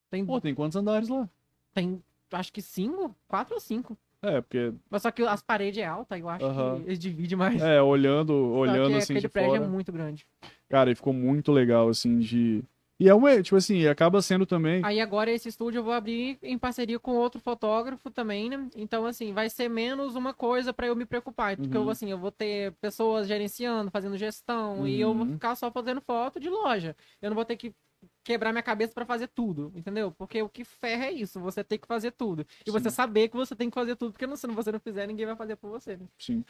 Tem, 0.09 0.25
Pô, 0.25 0.41
tem 0.41 0.55
quantos 0.55 0.75
andares 0.75 1.07
lá? 1.09 1.29
tem 1.73 2.01
acho 2.31 2.51
que 2.51 2.61
cinco, 2.61 3.15
quatro 3.27 3.53
ou 3.53 3.59
cinco. 3.59 3.95
É, 4.21 4.39
porque, 4.41 4.73
Mas 4.89 5.01
só 5.01 5.11
que 5.11 5.21
as 5.21 5.41
paredes 5.43 5.83
é 5.83 5.85
alta, 5.85 6.17
eu 6.17 6.29
acho 6.29 6.45
Aham. 6.45 6.77
que 6.77 6.87
eles 6.87 6.97
dividem 6.97 7.37
mais. 7.37 7.61
é, 7.61 7.81
olhando, 7.81 8.31
Só 8.33 8.59
olhando 8.61 8.91
que 8.91 8.95
assim 8.97 9.13
aquele 9.13 9.19
de 9.19 9.29
prédio 9.29 9.51
fora. 9.51 9.63
é 9.65 9.67
muito 9.67 9.91
grande. 9.91 10.25
Cara, 10.69 10.89
e 10.89 10.95
ficou 10.95 11.13
muito 11.13 11.51
legal, 11.51 11.89
assim, 11.89 12.17
de... 12.19 12.63
E 13.03 13.09
é 13.09 13.13
uma, 13.13 13.41
tipo 13.43 13.57
assim, 13.57 13.85
acaba 13.85 14.21
sendo 14.21 14.45
também... 14.45 14.79
Aí 14.81 15.01
agora 15.01 15.29
esse 15.29 15.49
estúdio 15.49 15.79
eu 15.79 15.83
vou 15.83 15.91
abrir 15.91 16.39
em 16.41 16.57
parceria 16.57 16.97
com 16.97 17.17
outro 17.17 17.37
fotógrafo 17.41 18.09
também, 18.09 18.49
né? 18.49 18.69
Então, 18.77 19.05
assim, 19.05 19.33
vai 19.33 19.49
ser 19.49 19.67
menos 19.69 20.15
uma 20.15 20.33
coisa 20.33 20.71
pra 20.71 20.87
eu 20.87 20.95
me 20.95 21.05
preocupar. 21.05 21.57
Porque 21.57 21.75
eu, 21.75 21.81
Uhum. 21.83 21.89
assim, 21.89 22.09
eu 22.09 22.17
vou 22.17 22.31
ter 22.31 22.71
pessoas 22.79 23.27
gerenciando, 23.27 23.91
fazendo 23.91 24.15
gestão, 24.15 24.87
e 24.87 25.01
eu 25.01 25.13
vou 25.13 25.25
Uhum. 25.25 25.33
ficar 25.33 25.53
só 25.55 25.69
fazendo 25.69 25.99
foto 25.99 26.39
de 26.39 26.49
loja. 26.49 26.95
Eu 27.21 27.29
não 27.29 27.35
vou 27.35 27.43
ter 27.43 27.57
que 27.57 27.73
quebrar 28.23 28.51
minha 28.51 28.63
cabeça 28.63 28.93
pra 28.93 29.05
fazer 29.05 29.27
tudo, 29.27 29.71
entendeu? 29.75 30.11
Porque 30.11 30.41
o 30.41 30.49
que 30.49 30.63
ferra 30.63 31.05
é 31.05 31.11
isso, 31.11 31.39
você 31.39 31.63
tem 31.63 31.77
que 31.77 31.87
fazer 31.87 32.11
tudo. 32.11 32.45
E 32.65 32.71
você 32.71 32.89
Sim. 32.89 32.95
saber 32.95 33.27
que 33.29 33.35
você 33.35 33.55
tem 33.55 33.69
que 33.69 33.75
fazer 33.75 33.95
tudo, 33.95 34.11
porque 34.13 34.25
não- 34.27 34.35
se 34.35 34.47
você 34.47 34.71
não 34.71 34.79
fizer, 34.79 35.05
ninguém 35.07 35.25
vai 35.25 35.35
fazer 35.35 35.55
por 35.55 35.69
você, 35.69 35.97
né? 35.97 36.05
Sim. 36.17 36.43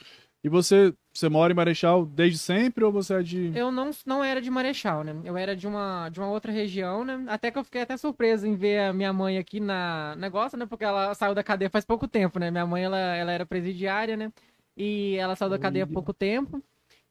E 0.44 0.50
você, 0.50 0.94
você 1.14 1.30
mora 1.30 1.54
em 1.54 1.56
Marechal 1.56 2.06
desde 2.06 2.38
sempre 2.38 2.84
ou 2.84 2.92
você 2.92 3.14
é 3.16 3.24
de... 3.24 3.52
Eu 3.56 3.72
não, 3.72 3.92
não 4.06 4.24
era 4.24 4.42
de 4.42 4.50
Marechal, 4.52 5.04
né? 5.04 5.16
Eu 5.24 5.38
era 5.38 5.56
de 5.56 5.66
uma, 5.66 6.10
de 6.10 6.20
uma 6.20 6.30
outra 6.30 6.52
região, 6.52 7.04
né? 7.06 7.24
Até 7.28 7.50
que 7.50 7.58
eu 7.58 7.64
fiquei 7.64 7.82
até 7.82 7.96
surpreso 7.98 8.46
em 8.46 8.56
ver 8.56 8.80
a 8.80 8.94
minha 8.94 9.14
mãe 9.14 9.38
aqui 9.38 9.60
na 9.60 10.16
negócio, 10.18 10.58
né? 10.58 10.66
Porque 10.66 10.84
ela 10.84 11.14
saiu 11.16 11.34
da 11.34 11.44
cadeia 11.44 11.70
faz 11.70 11.86
pouco 11.86 12.08
tempo, 12.08 12.40
né? 12.40 12.52
Minha 12.52 12.66
mãe, 12.66 12.84
ela, 12.84 12.98
ela 12.98 13.32
era 13.32 13.46
presidiária, 13.46 14.18
né? 14.18 14.32
E 14.76 15.16
ela 15.16 15.36
saiu 15.36 15.50
da 15.50 15.60
cadeia 15.60 15.86
há 15.86 15.88
pouco 15.88 16.14
tempo. 16.14 16.62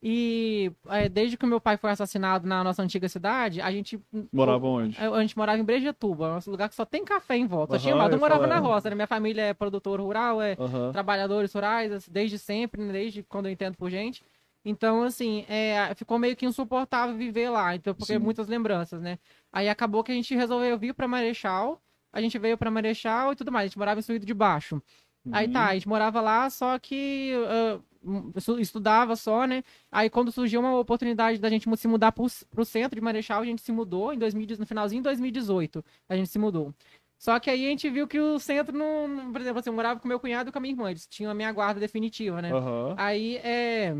E 0.05 0.69
é, 0.89 1.07
desde 1.07 1.37
que 1.37 1.45
o 1.45 1.47
meu 1.47 1.61
pai 1.61 1.77
foi 1.77 1.89
assassinado 1.89 2.45
na 2.45 2.61
nossa 2.61 2.83
antiga 2.83 3.07
cidade, 3.07 3.61
a 3.61 3.71
gente... 3.71 3.97
Morava 4.33 4.67
onde? 4.67 4.97
A 4.99 5.21
gente 5.21 5.37
morava 5.37 5.57
em 5.57 5.63
Brejetuba, 5.63 6.37
um 6.45 6.51
lugar 6.51 6.67
que 6.67 6.75
só 6.75 6.83
tem 6.83 7.05
café 7.05 7.37
em 7.37 7.47
volta. 7.47 7.77
Aham, 7.77 7.81
Tinha 7.81 7.95
eu 7.95 8.19
morava 8.19 8.45
na 8.45 8.59
roça, 8.59 8.89
né? 8.89 8.95
Minha 8.95 9.07
família 9.07 9.43
é 9.43 9.53
produtor 9.53 10.01
rural, 10.01 10.41
é 10.41 10.57
Aham. 10.59 10.91
trabalhadores 10.91 11.53
rurais, 11.53 11.89
assim, 11.89 12.11
desde 12.11 12.37
sempre, 12.37 12.81
né, 12.81 12.91
desde 12.91 13.23
quando 13.23 13.45
eu 13.45 13.51
entendo 13.53 13.77
por 13.77 13.89
gente. 13.89 14.21
Então, 14.65 15.03
assim, 15.03 15.45
é, 15.47 15.93
ficou 15.95 16.19
meio 16.19 16.35
que 16.35 16.45
insuportável 16.45 17.15
viver 17.15 17.49
lá, 17.49 17.73
então, 17.73 17.95
porque 17.95 18.13
Sim. 18.13 18.19
muitas 18.19 18.49
lembranças, 18.49 19.01
né? 19.01 19.17
Aí 19.53 19.69
acabou 19.69 20.03
que 20.03 20.11
a 20.11 20.15
gente 20.15 20.35
resolveu 20.35 20.77
vir 20.77 20.93
pra 20.93 21.07
Marechal, 21.07 21.81
a 22.11 22.19
gente 22.19 22.37
veio 22.37 22.57
pra 22.57 22.69
Marechal 22.69 23.31
e 23.31 23.35
tudo 23.37 23.53
mais, 23.53 23.63
a 23.63 23.67
gente 23.67 23.77
morava 23.77 24.01
em 24.01 24.03
Suído 24.03 24.25
de 24.25 24.33
Baixo. 24.33 24.81
Aí 25.31 25.47
Uhum. 25.47 25.53
tá, 25.53 25.67
a 25.67 25.73
gente 25.73 25.87
morava 25.87 26.19
lá, 26.19 26.49
só 26.49 26.77
que 26.77 27.31
estudava 28.59 29.15
só, 29.15 29.45
né? 29.45 29.63
Aí 29.91 30.09
quando 30.09 30.31
surgiu 30.31 30.59
uma 30.59 30.77
oportunidade 30.77 31.39
da 31.39 31.49
gente 31.49 31.67
se 31.77 31.87
mudar 31.87 32.11
pro, 32.11 32.25
pro 32.49 32.65
centro 32.65 32.95
de 32.95 33.01
Marechal, 33.01 33.41
a 33.41 33.45
gente 33.45 33.61
se 33.61 33.71
mudou 33.71 34.13
em 34.13 34.17
2000, 34.17 34.57
no 34.59 34.65
finalzinho 34.65 35.01
de 35.01 35.05
2018, 35.05 35.83
a 36.09 36.15
gente 36.15 36.29
se 36.29 36.39
mudou. 36.39 36.73
Só 37.17 37.39
que 37.39 37.49
aí 37.49 37.65
a 37.65 37.69
gente 37.69 37.89
viu 37.89 38.05
que 38.05 38.19
o 38.19 38.37
centro 38.37 38.77
não, 38.77 39.31
por 39.31 39.39
exemplo, 39.39 39.59
assim, 39.59 39.69
eu 39.69 39.73
morava 39.73 39.99
com 39.99 40.07
meu 40.07 40.19
cunhado 40.19 40.49
e 40.49 40.51
com 40.51 40.57
a 40.57 40.61
minha 40.61 40.73
irmã, 40.73 40.89
eles 40.89 41.07
tinham 41.07 41.31
a 41.31 41.33
minha 41.33 41.51
guarda 41.53 41.79
definitiva, 41.79 42.41
né? 42.41 42.51
Aham. 42.51 42.95
Aí 42.97 43.37
é. 43.37 43.93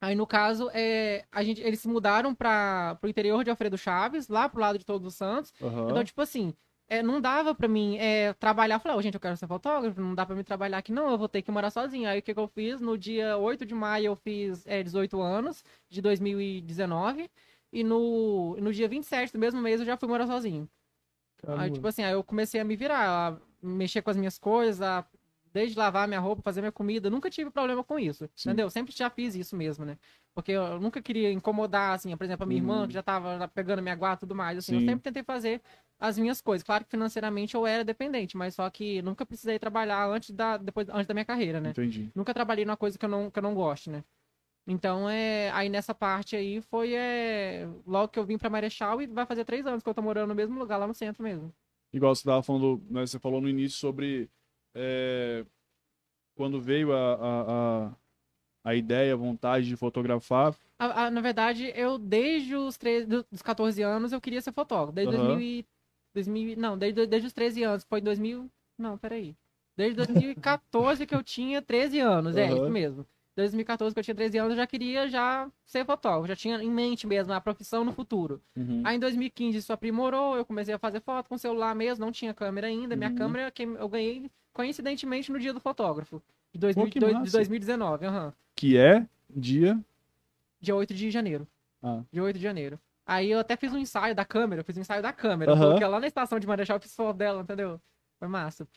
Aí, 0.00 0.14
no 0.14 0.26
caso, 0.26 0.70
é, 0.72 1.26
a 1.30 1.42
gente, 1.44 1.60
eles 1.60 1.80
se 1.80 1.86
mudaram 1.88 2.34
para 2.34 2.98
o 3.02 3.06
interior 3.06 3.44
de 3.44 3.50
Alfredo 3.50 3.76
Chaves, 3.76 4.28
lá 4.28 4.48
pro 4.48 4.58
lado 4.58 4.78
de 4.78 4.86
Todos 4.86 5.06
os 5.06 5.14
Santos. 5.14 5.52
Aham. 5.60 5.90
Então, 5.90 6.02
tipo 6.02 6.22
assim, 6.22 6.54
é, 6.90 7.02
não 7.02 7.20
dava 7.20 7.54
pra 7.54 7.68
mim 7.68 7.96
é, 7.98 8.32
trabalhar. 8.34 8.74
Eu 8.76 8.80
falei, 8.80 8.98
"Ô, 8.98 9.02
gente, 9.02 9.14
eu 9.14 9.20
quero 9.20 9.36
ser 9.36 9.46
fotógrafo, 9.46 10.00
não 10.00 10.14
dá 10.14 10.26
pra 10.26 10.36
mim 10.36 10.44
trabalhar 10.44 10.78
aqui, 10.78 10.92
não, 10.92 11.10
eu 11.10 11.16
vou 11.18 11.28
ter 11.28 11.40
que 11.42 11.50
morar 11.50 11.70
sozinho. 11.70 12.08
Aí, 12.08 12.18
o 12.18 12.22
que, 12.22 12.34
que 12.34 12.40
eu 12.40 12.48
fiz? 12.48 12.80
No 12.80 12.98
dia 12.98 13.36
8 13.38 13.64
de 13.64 13.74
maio, 13.74 14.06
eu 14.06 14.16
fiz 14.16 14.66
é, 14.66 14.82
18 14.82 15.20
anos, 15.22 15.64
de 15.88 16.02
2019. 16.02 17.30
E 17.72 17.84
no, 17.84 18.56
no 18.60 18.72
dia 18.72 18.88
27 18.88 19.32
do 19.32 19.38
mesmo 19.38 19.60
mês, 19.62 19.80
eu 19.80 19.86
já 19.86 19.96
fui 19.96 20.08
morar 20.08 20.26
sozinho. 20.26 20.68
Aí, 21.46 21.70
tipo 21.70 21.86
assim, 21.86 22.02
aí 22.02 22.12
eu 22.12 22.22
comecei 22.24 22.60
a 22.60 22.64
me 22.64 22.76
virar, 22.76 23.34
a 23.34 23.40
mexer 23.62 24.02
com 24.02 24.10
as 24.10 24.16
minhas 24.16 24.38
coisas, 24.38 24.82
a 24.82 25.06
desde 25.52 25.76
lavar 25.76 26.06
minha 26.06 26.20
roupa, 26.20 26.42
fazer 26.42 26.60
minha 26.60 26.70
comida, 26.72 27.10
nunca 27.10 27.28
tive 27.28 27.50
problema 27.50 27.82
com 27.82 27.98
isso, 27.98 28.28
Sim. 28.36 28.50
entendeu? 28.50 28.70
Sempre 28.70 28.94
já 28.96 29.10
fiz 29.10 29.34
isso 29.34 29.56
mesmo, 29.56 29.84
né? 29.84 29.98
Porque 30.32 30.52
eu 30.52 30.80
nunca 30.80 31.02
queria 31.02 31.32
incomodar, 31.32 31.94
assim, 31.94 32.16
por 32.16 32.22
exemplo, 32.24 32.44
a 32.44 32.46
minha 32.46 32.60
irmã, 32.60 32.82
Uhum. 32.82 32.86
que 32.86 32.94
já 32.94 33.02
tava 33.02 33.48
pegando 33.48 33.82
minha 33.82 33.96
guarda 33.96 34.18
e 34.18 34.20
tudo 34.20 34.34
mais, 34.34 34.58
assim, 34.58 34.74
eu 34.74 34.80
Sim. 34.80 34.86
sempre 34.86 35.02
tentei 35.02 35.22
fazer 35.24 35.60
as 36.00 36.18
minhas 36.18 36.40
coisas. 36.40 36.64
Claro 36.64 36.84
que 36.84 36.90
financeiramente 36.90 37.54
eu 37.54 37.66
era 37.66 37.84
dependente, 37.84 38.36
mas 38.36 38.54
só 38.54 38.68
que 38.70 39.02
nunca 39.02 39.26
precisei 39.26 39.58
trabalhar 39.58 40.08
antes 40.08 40.30
da, 40.30 40.56
depois, 40.56 40.88
antes 40.88 41.06
da 41.06 41.14
minha 41.14 41.24
carreira, 41.26 41.60
né? 41.60 41.70
Entendi. 41.70 42.10
Nunca 42.14 42.32
trabalhei 42.34 42.64
numa 42.64 42.76
coisa 42.76 42.98
que 42.98 43.04
eu 43.04 43.08
não, 43.08 43.30
que 43.30 43.38
eu 43.38 43.42
não 43.42 43.54
gosto, 43.54 43.90
né? 43.90 44.02
Então, 44.66 45.08
é, 45.08 45.50
aí 45.50 45.68
nessa 45.68 45.94
parte 45.94 46.36
aí 46.36 46.60
foi 46.62 46.94
é, 46.94 47.66
logo 47.86 48.08
que 48.08 48.18
eu 48.18 48.24
vim 48.24 48.38
pra 48.38 48.48
Marechal 48.50 49.00
e 49.02 49.06
vai 49.06 49.26
fazer 49.26 49.44
três 49.44 49.66
anos 49.66 49.82
que 49.82 49.88
eu 49.88 49.94
tô 49.94 50.00
morando 50.02 50.28
no 50.28 50.34
mesmo 50.34 50.58
lugar, 50.58 50.76
lá 50.78 50.86
no 50.86 50.94
centro 50.94 51.22
mesmo. 51.22 51.52
Igual 51.92 52.14
você 52.14 52.24
tava 52.24 52.42
falando, 52.42 52.80
né, 52.88 53.04
você 53.06 53.18
falou 53.18 53.40
no 53.40 53.48
início 53.48 53.78
sobre 53.78 54.30
é, 54.74 55.44
quando 56.36 56.60
veio 56.60 56.92
a, 56.92 57.14
a, 57.14 57.86
a, 57.88 57.92
a 58.70 58.74
ideia, 58.74 59.12
a 59.14 59.16
vontade 59.16 59.66
de 59.66 59.76
fotografar. 59.76 60.54
A- 60.78 61.06
a- 61.06 61.10
na 61.10 61.20
verdade, 61.20 61.72
eu 61.74 61.98
desde 61.98 62.54
os 62.54 62.76
13, 62.76 63.06
do- 63.06 63.26
dos 63.30 63.42
14 63.42 63.82
anos 63.82 64.12
eu 64.12 64.20
queria 64.20 64.40
ser 64.40 64.52
fotógrafo. 64.52 64.92
Desde. 64.92 65.16
2000, 65.16 65.40
e- 65.40 65.66
2000 66.14 66.48
e- 66.50 66.56
não, 66.56 66.76
desde, 66.76 67.06
desde 67.06 67.26
os 67.28 67.32
13 67.32 67.62
anos, 67.62 67.84
foi 67.84 68.00
em 68.00 68.02
2000, 68.02 68.50
não, 68.78 68.96
peraí. 68.98 69.34
Desde 69.76 69.96
2014 69.96 71.06
que 71.06 71.14
eu 71.14 71.22
tinha 71.22 71.62
13 71.62 72.00
anos, 72.00 72.36
é 72.36 72.46
isso 72.52 72.68
mesmo. 72.68 73.06
2014 73.36 73.94
que 73.94 74.00
eu 74.00 74.04
tinha 74.04 74.14
13 74.14 74.36
anos, 74.38 74.50
eu 74.50 74.56
já 74.56 74.66
queria 74.66 75.08
já 75.08 75.48
ser 75.64 75.84
fotógrafo, 75.86 76.26
já 76.28 76.36
tinha 76.36 76.62
em 76.62 76.70
mente 76.70 77.06
mesmo 77.06 77.32
a 77.32 77.40
profissão 77.40 77.84
no 77.84 77.92
futuro. 77.92 78.42
Uhum. 78.56 78.82
Aí 78.84 78.96
em 78.96 78.98
2015 79.00 79.56
isso 79.58 79.72
aprimorou, 79.72 80.36
eu 80.36 80.44
comecei 80.44 80.74
a 80.74 80.78
fazer 80.78 81.00
foto 81.00 81.28
com 81.28 81.38
celular 81.38 81.74
mesmo, 81.74 82.04
não 82.04 82.12
tinha 82.12 82.34
câmera 82.34 82.66
ainda. 82.66 82.94
Minha 82.96 83.08
Uhum. 83.10 83.16
câmera 83.16 83.50
que 83.50 83.62
eu 83.62 83.88
ganhei 83.88 84.30
coincidentemente 84.52 85.32
no 85.32 85.38
dia 85.38 85.54
do 85.54 85.60
fotógrafo. 85.60 86.20
De, 86.52 86.58
2000, 86.58 86.84
Pô, 86.90 87.22
de 87.22 87.30
2019, 87.30 88.04
aham. 88.06 88.32
Que 88.54 88.76
é 88.76 89.06
dia. 89.30 89.78
Dia 90.60 90.74
8 90.76 90.92
de 90.92 91.10
janeiro. 91.10 91.46
Ah. 91.82 92.02
Dia 92.12 92.22
8 92.22 92.36
de 92.36 92.42
janeiro. 92.42 92.78
Aí 93.10 93.28
eu 93.32 93.40
até 93.40 93.56
fiz 93.56 93.72
um 93.72 93.78
ensaio 93.78 94.14
da 94.14 94.24
câmera, 94.24 94.60
eu 94.60 94.64
fiz 94.64 94.76
um 94.76 94.82
ensaio 94.82 95.02
da 95.02 95.12
câmera. 95.12 95.50
Aham. 95.50 95.70
Porque 95.70 95.84
lá 95.84 95.98
na 95.98 96.06
estação 96.06 96.38
de 96.38 96.46
Marechal 96.46 96.76
eu 96.76 96.80
fiz 96.80 96.94
foto 96.94 97.16
dela, 97.16 97.42
entendeu? 97.42 97.80
Foi 98.20 98.28
massa. 98.28 98.68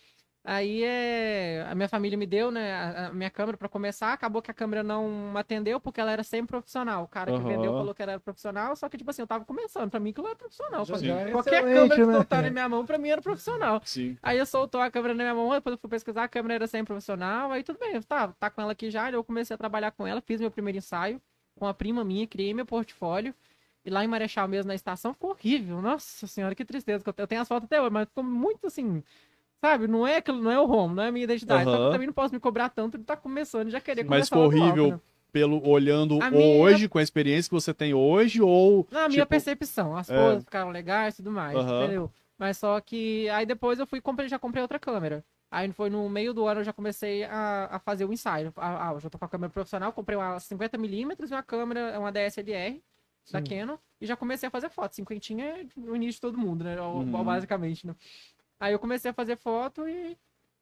Aí 0.44 0.84
é, 0.84 1.66
a 1.70 1.76
minha 1.76 1.88
família 1.88 2.18
me 2.18 2.26
deu, 2.26 2.50
né, 2.52 2.74
a, 2.74 3.08
a 3.08 3.14
minha 3.14 3.30
câmera 3.30 3.56
pra 3.56 3.70
começar. 3.70 4.12
Acabou 4.12 4.42
que 4.42 4.50
a 4.50 4.54
câmera 4.56 4.82
não 4.82 5.38
atendeu 5.38 5.80
porque 5.80 6.02
ela 6.02 6.12
era 6.12 6.24
sempre 6.24 6.48
profissional. 6.48 7.04
O 7.04 7.08
cara 7.08 7.32
que 7.32 7.38
vendeu 7.44 7.72
falou 7.74 7.94
que 7.94 8.02
ela 8.02 8.14
era 8.14 8.20
profissional, 8.20 8.76
só 8.76 8.90
que, 8.90 8.98
tipo 8.98 9.12
assim, 9.12 9.22
eu 9.22 9.28
tava 9.28 9.46
começando. 9.46 9.92
Pra 9.92 10.00
mim, 10.00 10.10
aquilo 10.10 10.26
era 10.26 10.36
profissional. 10.36 10.84
Já- 10.84 10.98
Sim. 10.98 11.06
já 11.06 11.20
é 11.20 11.32
Qualquer 11.32 11.54
excelente, 11.64 11.76
câmera 11.76 11.96
que 11.96 12.06
né? 12.08 12.14
soltar 12.14 12.42
na 12.44 12.50
minha 12.50 12.68
mão, 12.68 12.86
pra 12.88 12.98
mim 12.98 13.10
era 13.10 13.22
profissional. 13.22 13.82
Sim. 13.86 14.18
Aí 14.24 14.38
eu 14.40 14.46
soltou 14.48 14.82
a 14.82 14.90
câmera 14.90 15.14
na 15.14 15.24
minha 15.24 15.36
mão, 15.36 15.52
depois 15.52 15.74
eu 15.76 15.78
fui 15.80 15.90
pesquisar, 15.92 16.24
a 16.24 16.28
câmera 16.28 16.56
era 16.56 16.68
sempre 16.68 16.88
profissional, 16.88 17.52
aí 17.52 17.62
tudo 17.64 17.78
bem, 17.80 18.02
tá, 18.02 18.30
tá 18.40 18.50
com 18.50 18.62
ela 18.64 18.72
aqui 18.72 18.90
já, 18.90 19.12
eu 19.12 19.24
comecei 19.24 19.54
a 19.54 19.58
trabalhar 19.58 19.92
com 19.92 20.08
ela, 20.08 20.20
fiz 20.22 20.42
meu 20.42 20.50
primeiro 20.50 20.80
ensaio 20.80 21.22
com 21.56 21.68
a 21.68 21.74
prima 21.74 22.04
minha, 22.04 22.26
criei 22.28 22.52
meu 22.54 22.66
portfólio, 22.66 23.34
e 23.86 23.90
lá 23.90 24.04
em 24.04 24.08
Marechal 24.08 24.48
mesmo, 24.48 24.68
na 24.68 24.76
estação, 24.76 25.14
ficou 25.14 25.32
horrível, 25.32 25.82
nossa 25.82 26.26
senhora, 26.28 26.56
que 26.56 26.66
tristeza, 26.66 27.04
eu 27.18 27.28
tenho- 27.28 27.42
as 27.42 27.48
fotos 27.48 27.66
até 27.66 27.82
hoje, 27.82 27.92
mas 27.92 28.08
ficou 28.08 28.24
muito 28.24 28.68
assim, 28.68 29.04
sabe, 29.62 29.88
não 29.88 30.06
é 30.06 30.18
aquilo, 30.18 30.42
não 30.42 30.52
é 30.52 30.60
o 30.60 30.70
home, 30.70 30.96
não 30.96 31.04
é 31.04 31.08
a 31.08 31.12
minha 31.12 31.24
identidade, 31.26 31.64
só 31.66 31.72
que 31.72 31.76
Aham. 31.76 31.86
eu 31.88 31.92
também 31.92 32.08
não 32.08 32.14
posso 32.14 32.34
me 32.34 32.40
cobrar 32.40 32.70
tanto 32.70 32.98
de 32.98 33.04
tá 33.04 33.16
começando, 33.18 33.70
já 33.70 33.82
querer 33.82 34.04
Mas 34.04 34.30
começar 34.30 34.36
ficou 34.36 34.44
logo, 34.44 34.58
horrível 34.58 34.90
né? 34.92 35.00
pelo 35.32 35.68
olhando 35.68 36.20
minha- 36.32 36.62
hoje, 36.62 36.88
com 36.88 37.00
a 37.00 37.04
experiência 37.04 37.50
que 37.50 37.56
você 37.56 37.74
tem 37.74 37.94
hoje, 37.94 38.42
ou. 38.42 38.88
Na 38.92 39.08
minha 39.10 39.22
tipo, 39.22 39.30
percepção, 39.30 39.96
as 39.98 40.10
é. 40.10 40.16
coisas 40.16 40.44
ficaram 40.44 40.70
legais 40.70 41.16
e 41.16 41.18
tudo 41.18 41.32
mais, 41.32 41.58
Aham. 41.58 41.84
entendeu? 41.84 42.12
Mas 42.38 42.58
só 42.58 42.80
que 42.82 43.28
aí 43.30 43.46
depois 43.46 43.80
eu 43.80 43.88
fui 43.88 44.00
comprei, 44.02 44.28
já 44.28 44.38
comprei 44.38 44.62
outra 44.62 44.80
câmera. 44.80 45.24
Aí 45.50 45.72
foi 45.72 45.90
no 45.90 46.10
meio 46.10 46.34
do 46.34 46.48
ano 46.48 46.62
eu 46.62 46.64
já 46.64 46.74
comecei 46.74 47.24
a, 47.26 47.66
a 47.76 47.80
fazer 47.80 48.06
o 48.06 48.14
ensaio. 48.14 48.52
Ah, 48.58 48.90
ah, 48.90 48.94
eu 48.94 49.00
já 49.00 49.10
tô 49.10 49.20
com 49.20 49.26
a 49.26 49.30
câmera 49.30 49.52
profissional, 49.52 49.94
comprei 49.94 50.18
uma 50.18 50.40
50mm 50.40 51.30
e 51.30 51.34
uma 51.34 51.44
câmera, 51.44 52.00
uma 52.00 52.12
DSLR 52.12 52.82
da 53.32 53.40
Sim. 53.40 53.46
Canon 53.46 53.78
e 54.02 54.06
já 54.06 54.16
comecei 54.16 54.48
a 54.48 54.52
fazer 54.52 54.70
foto. 54.70 54.96
Cinquentinha 54.96 55.46
é 55.46 55.66
o 55.78 55.96
início 55.96 56.16
de 56.16 56.22
todo 56.22 56.38
mundo, 56.38 56.64
né? 56.64 56.80
O- 56.82 57.00
Uhum. 57.00 57.24
Basicamente, 57.24 57.88
né? 57.88 57.96
Aí 58.60 58.74
eu 58.74 58.80
comecei 58.80 59.12
a 59.12 59.14
fazer 59.14 59.36
foto 59.38 59.88
e, 59.88 60.18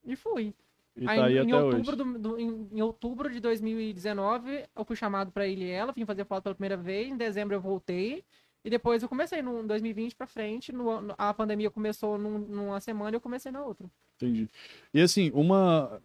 e 0.06 0.16
fui. 0.16 0.54
E 0.96 1.08
Aí, 1.08 1.18
tá 1.20 1.26
aí 1.26 1.38
em, 1.38 1.54
outubro 1.54 1.96
do- 1.96 2.20
do- 2.20 2.40
em, 2.40 2.68
em 2.74 2.82
outubro 2.82 3.32
de 3.32 3.40
2019, 3.40 4.66
eu 4.76 4.84
fui 4.86 4.96
chamado 4.96 5.32
pra 5.32 5.48
ele 5.48 5.66
e 5.66 5.70
ela, 5.70 5.92
vim 5.94 6.06
fazer 6.06 6.26
foto 6.26 6.44
pela 6.44 6.56
primeira 6.56 6.76
vez. 6.78 7.08
Em 7.10 7.16
dezembro 7.18 7.56
eu 7.56 7.62
voltei. 7.62 8.24
E 8.64 8.70
depois 8.70 9.02
eu 9.02 9.10
comecei 9.10 9.42
no 9.42 9.64
2020 9.64 10.16
pra 10.16 10.28
frente. 10.28 10.72
no 10.72 10.90
ano- 10.90 11.16
a 11.18 11.34
pandemia 11.34 11.72
começou 11.72 12.18
num- 12.18 12.38
numa 12.40 12.80
semana 12.80 13.12
e 13.12 13.18
eu 13.18 13.22
comecei 13.22 13.52
na 13.52 13.64
outra. 13.64 13.90
Entendi. 14.18 14.48
E 14.94 15.02
assim, 15.02 15.32
uma. 15.34 16.02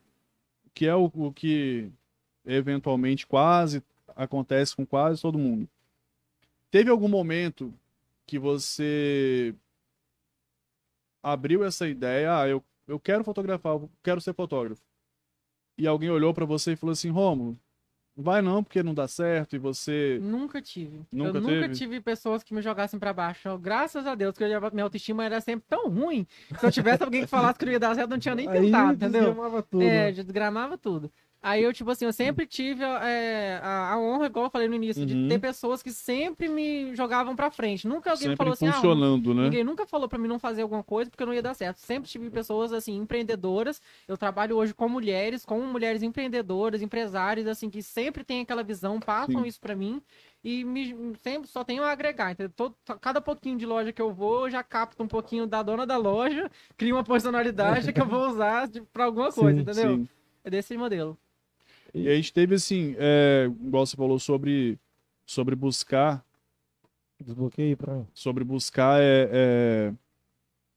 Que 0.72 0.86
é 0.86 0.94
o, 0.94 1.10
o 1.14 1.32
que 1.32 1.90
eventualmente 2.44 3.26
quase 3.26 3.82
acontece 4.14 4.74
com 4.76 4.86
quase 4.86 5.20
todo 5.20 5.36
mundo. 5.38 5.68
Teve 6.70 6.90
algum 6.90 7.08
momento 7.08 7.72
que 8.26 8.38
você 8.38 9.54
abriu 11.22 11.64
essa 11.64 11.88
ideia, 11.88 12.38
ah, 12.38 12.48
eu, 12.48 12.62
eu 12.86 13.00
quero 13.00 13.24
fotografar, 13.24 13.72
eu 13.72 13.90
quero 14.02 14.20
ser 14.20 14.34
fotógrafo. 14.34 14.82
E 15.78 15.86
alguém 15.86 16.10
olhou 16.10 16.32
pra 16.32 16.44
você 16.44 16.72
e 16.72 16.76
falou 16.76 16.92
assim, 16.92 17.10
Romulo, 17.10 17.58
vai 18.16 18.40
não, 18.40 18.64
porque 18.64 18.82
não 18.82 18.94
dá 18.94 19.06
certo, 19.06 19.56
e 19.56 19.58
você. 19.58 20.18
Nunca 20.22 20.62
tive. 20.62 21.02
Nunca 21.12 21.38
eu 21.38 21.40
nunca 21.42 21.60
teve? 21.62 21.74
tive 21.74 22.00
pessoas 22.00 22.42
que 22.42 22.54
me 22.54 22.62
jogassem 22.62 22.98
pra 22.98 23.12
baixo. 23.12 23.48
Eu, 23.48 23.58
graças 23.58 24.06
a 24.06 24.14
Deus, 24.14 24.32
porque 24.32 24.44
eu 24.44 24.70
minha 24.72 24.84
autoestima 24.84 25.24
era 25.24 25.40
sempre 25.40 25.66
tão 25.68 25.90
ruim. 25.90 26.26
Se 26.58 26.66
eu 26.66 26.72
tivesse 26.72 27.02
alguém 27.02 27.22
que 27.22 27.26
falasse 27.26 27.58
que 27.58 27.66
não 27.66 27.72
ia 27.72 27.80
dar 27.80 27.94
certo, 27.94 28.08
eu 28.08 28.14
não 28.14 28.18
tinha 28.18 28.34
nem 28.34 28.48
Aí 28.48 28.62
tentado, 28.62 28.94
entendeu? 28.94 29.24
desgramava 29.24 29.62
tudo. 29.62 29.82
É, 29.82 30.06
né? 30.06 30.12
desgramava 30.12 30.78
tudo. 30.78 31.12
Aí 31.42 31.62
eu, 31.62 31.72
tipo 31.72 31.88
assim, 31.90 32.04
eu 32.04 32.12
sempre 32.12 32.44
tive 32.44 32.82
é, 32.82 33.60
a, 33.62 33.92
a 33.92 33.98
honra, 34.00 34.26
igual 34.26 34.46
eu 34.46 34.50
falei 34.50 34.66
no 34.66 34.74
início, 34.74 35.02
Uhum. 35.02 35.06
de 35.06 35.28
ter 35.28 35.38
pessoas 35.38 35.80
que 35.80 35.92
sempre 35.92 36.48
me 36.48 36.92
jogavam 36.96 37.36
pra 37.36 37.50
frente. 37.52 37.86
Nunca 37.86 38.10
alguém 38.10 38.24
Sempre 38.30 38.36
falou 38.36 38.52
assim, 38.54 38.66
ah, 38.66 38.72
funcionando, 38.72 39.32
né? 39.32 39.42
Ninguém 39.44 39.62
nunca 39.62 39.86
falou 39.86 40.08
pra 40.08 40.18
mim 40.18 40.26
não 40.26 40.40
fazer 40.40 40.62
alguma 40.62 40.82
coisa 40.82 41.08
porque 41.08 41.24
não 41.24 41.32
ia 41.32 41.42
dar 41.42 41.54
certo. 41.54 41.78
Sempre 41.78 42.10
tive 42.10 42.30
pessoas 42.30 42.72
assim 42.72 42.96
empreendedoras. 42.96 43.80
Eu 44.08 44.16
trabalho 44.16 44.56
hoje 44.56 44.74
com 44.74 44.88
mulheres, 44.88 45.44
com 45.44 45.60
mulheres 45.60 46.02
empreendedoras, 46.02 46.82
empresárias 46.82 47.46
assim 47.46 47.70
que 47.70 47.80
sempre 47.82 48.24
têm 48.24 48.40
aquela 48.40 48.64
visão, 48.64 48.98
passam 48.98 49.42
Sim. 49.42 49.46
isso 49.46 49.60
pra 49.60 49.76
mim 49.76 50.02
e 50.42 50.64
me 50.64 51.14
sempre 51.22 51.48
só 51.48 51.62
tenho 51.62 51.84
a 51.84 51.92
agregar. 51.92 52.32
Entendeu? 52.32 52.52
Todo- 52.56 52.74
cada 53.00 53.20
pouquinho 53.20 53.56
de 53.56 53.66
loja 53.66 53.92
que 53.92 54.02
eu 54.02 54.12
vou, 54.12 54.46
eu 54.46 54.50
já 54.50 54.64
capto 54.64 55.00
um 55.02 55.08
pouquinho 55.08 55.46
da 55.46 55.62
dona 55.62 55.86
da 55.86 55.96
loja, 55.96 56.50
crio 56.76 56.96
uma 56.96 57.04
personalidade 57.04 57.92
que 57.92 58.00
eu 58.00 58.06
vou 58.06 58.26
usar 58.30 58.66
de, 58.66 58.80
pra 58.80 59.04
alguma 59.04 59.30
coisa, 59.30 59.54
Sim, 59.54 59.62
entendeu? 59.62 59.96
Sim. 59.98 60.08
É 60.42 60.50
desse 60.50 60.76
modelo. 60.76 61.16
E 61.98 62.08
a 62.08 62.14
gente 62.14 62.32
teve 62.32 62.54
assim, 62.56 62.94
é, 62.98 63.50
igual 63.64 63.86
você 63.86 63.96
falou 63.96 64.18
sobre, 64.18 64.78
sobre 65.24 65.54
buscar 65.54 66.24
Desbloqueei 67.18 67.74
pra 67.74 67.94
mim. 67.94 68.06
sobre 68.12 68.44
buscar 68.44 69.00
é, 69.00 69.28
é, 69.32 69.92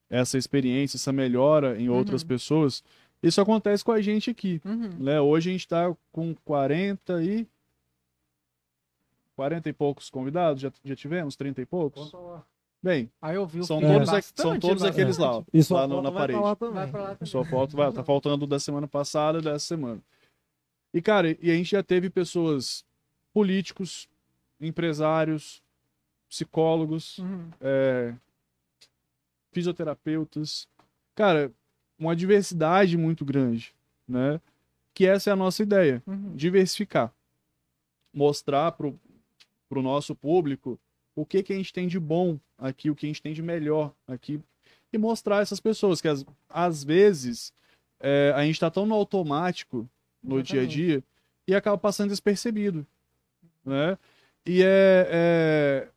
essa 0.10 0.38
experiência, 0.38 0.96
essa 0.98 1.12
melhora 1.12 1.80
em 1.80 1.90
outras 1.90 2.22
Uhum. 2.22 2.28
pessoas. 2.30 2.84
Isso 3.22 3.42
acontece 3.42 3.84
com 3.84 3.92
a 3.92 4.02
gente 4.02 4.30
aqui. 4.30 4.62
Uhum. 4.64 4.90
Né? 4.98 5.20
Hoje 5.20 5.50
a 5.50 5.52
gente 5.52 5.62
está 5.66 5.94
com 6.12 6.34
40 6.46 7.22
e. 7.22 7.46
40 9.36 9.70
e 9.70 9.74
poucos 9.74 10.10
convidados, 10.10 10.62
já, 10.62 10.72
já 10.84 10.96
tivemos 10.96 11.36
30 11.36 11.62
e 11.62 11.66
poucos? 11.66 12.12
Bem, 12.82 13.10
Aí 13.22 13.36
eu 13.36 13.46
vi 13.46 13.60
o 13.60 13.64
são 13.66 13.80
todos, 13.82 14.10
bastante, 14.10 14.42
são 14.42 14.60
todos 14.60 14.82
bastante. 14.84 14.92
aqueles 14.92 15.18
lá, 15.18 15.44
sua 15.64 15.82
lá 15.82 15.88
no- 15.88 15.96
foto 15.96 16.04
na 16.04 16.10
vai 16.10 16.20
parede. 16.20 16.40
pra 16.40 16.48
lá 16.50 16.56
também. 16.56 16.74
Vai 16.76 16.88
pra 16.92 17.02
lá 17.02 17.16
também. 17.16 17.30
Só 17.32 17.44
falta, 17.44 17.76
vai, 17.76 17.92
tá 17.92 18.04
faltando 18.04 18.48
da 18.48 18.58
semana 18.60 18.88
passada 18.88 19.40
e 19.40 19.42
dessa 19.42 19.60
semana. 19.66 20.02
E, 20.94 21.02
cara, 21.02 21.38
e 21.42 21.52
a 21.52 21.56
gente 21.56 21.72
já 21.72 21.84
teve 21.84 22.10
pessoas, 22.10 22.84
políticos, 23.34 24.08
empresários, 24.60 25.62
psicólogos, 26.28 27.18
Uhum. 27.20 27.50
é, 27.62 28.14
fisioterapeutas. 29.52 30.68
Cara, 31.16 31.52
uma 31.98 32.16
diversidade 32.16 32.98
muito 32.98 33.26
grande, 33.26 33.74
né? 34.08 34.40
Que 34.94 35.06
essa 35.06 35.30
é 35.30 35.34
a 35.34 35.36
nossa 35.36 35.64
ideia, 35.64 36.02
Uhum. 36.08 36.36
diversificar. 36.36 37.14
Mostrar 38.14 38.72
pro, 38.74 39.00
pro 39.68 39.82
nosso 39.82 40.16
público 40.16 40.80
o 41.16 41.26
que, 41.26 41.44
que 41.44 41.54
a 41.54 41.56
gente 41.56 41.74
tem 41.74 41.88
de 41.88 42.00
bom 42.00 42.40
aqui, 42.58 42.90
o 42.90 42.96
que 42.96 43.06
a 43.06 43.10
gente 43.10 43.22
tem 43.22 43.34
de 43.34 43.42
melhor 43.42 43.94
aqui. 44.08 44.40
E 44.92 44.98
mostrar 44.98 45.42
essas 45.42 45.60
pessoas 45.60 46.02
que 46.02 46.08
às, 46.08 46.26
às 46.50 46.84
vezes 46.84 47.54
é, 48.00 48.32
a 48.36 48.42
gente 48.44 48.56
está 48.56 48.72
tão 48.72 48.86
no 48.86 48.96
automático 48.96 49.88
no 50.24 50.42
dia 50.44 50.62
a 50.62 50.66
dia 50.66 51.04
e 51.48 51.56
acaba 51.56 51.78
passando 51.78 52.10
despercebido, 52.10 52.86
né? 53.66 53.98
E 54.46 54.62
é, 54.64 55.08
é 55.10 55.88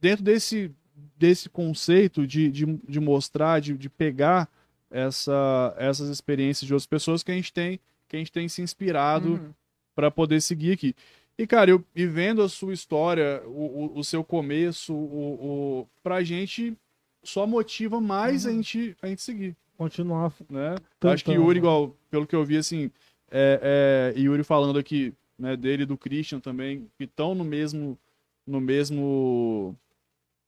dentro 0.00 0.24
desse, 0.24 0.70
desse 1.16 1.48
conceito 1.48 2.26
de, 2.26 2.50
de, 2.50 2.64
de 2.66 3.00
mostrar, 3.00 3.60
de, 3.60 3.74
de 3.76 3.88
pegar 3.88 4.48
essa, 4.90 5.74
essas 5.76 6.08
experiências 6.08 6.66
de 6.66 6.72
outras 6.72 6.86
pessoas 6.86 7.22
que 7.22 7.30
a 7.30 7.34
gente 7.34 7.52
tem, 7.52 7.80
que 8.08 8.16
a 8.16 8.18
gente 8.18 8.32
tem 8.32 8.48
se 8.48 8.62
inspirado 8.62 9.32
Uhum. 9.32 9.52
para 9.94 10.10
poder 10.10 10.40
seguir 10.40 10.72
aqui. 10.72 10.94
E, 11.36 11.46
cara, 11.46 11.70
eu 11.70 11.84
e 11.94 12.06
vendo 12.06 12.42
a 12.42 12.48
sua 12.48 12.72
história, 12.72 13.42
o, 13.46 13.92
o, 13.94 13.98
o 13.98 14.04
seu 14.04 14.24
começo, 14.24 14.92
o, 14.94 15.80
o, 15.80 15.88
pra 16.02 16.22
gente 16.24 16.76
só 17.22 17.46
motiva 17.46 18.00
mais 18.00 18.44
Uhum. 18.44 18.50
a, 18.50 18.54
gente, 18.54 18.96
a 19.02 19.06
gente 19.08 19.22
seguir, 19.22 19.56
Continuar. 19.76 20.32
né? 20.50 20.74
Tentando, 20.98 21.12
Acho 21.14 21.24
que 21.24 21.32
Yuri, 21.32 21.54
né? 21.54 21.58
igual, 21.58 21.96
pelo 22.10 22.26
que 22.26 22.34
eu 22.34 22.44
vi, 22.44 22.56
assim, 22.56 22.90
é, 23.30 24.12
é, 24.16 24.18
Yuri 24.20 24.42
falando 24.44 24.78
aqui, 24.78 25.12
né, 25.38 25.56
dele 25.56 25.82
e 25.84 25.86
do 25.86 25.96
Christian 25.96 26.40
também, 26.40 26.88
que 26.96 27.04
estão 27.04 27.34
no 27.34 27.44
mesmo, 27.44 27.98
no 28.46 28.60
mesmo, 28.60 29.76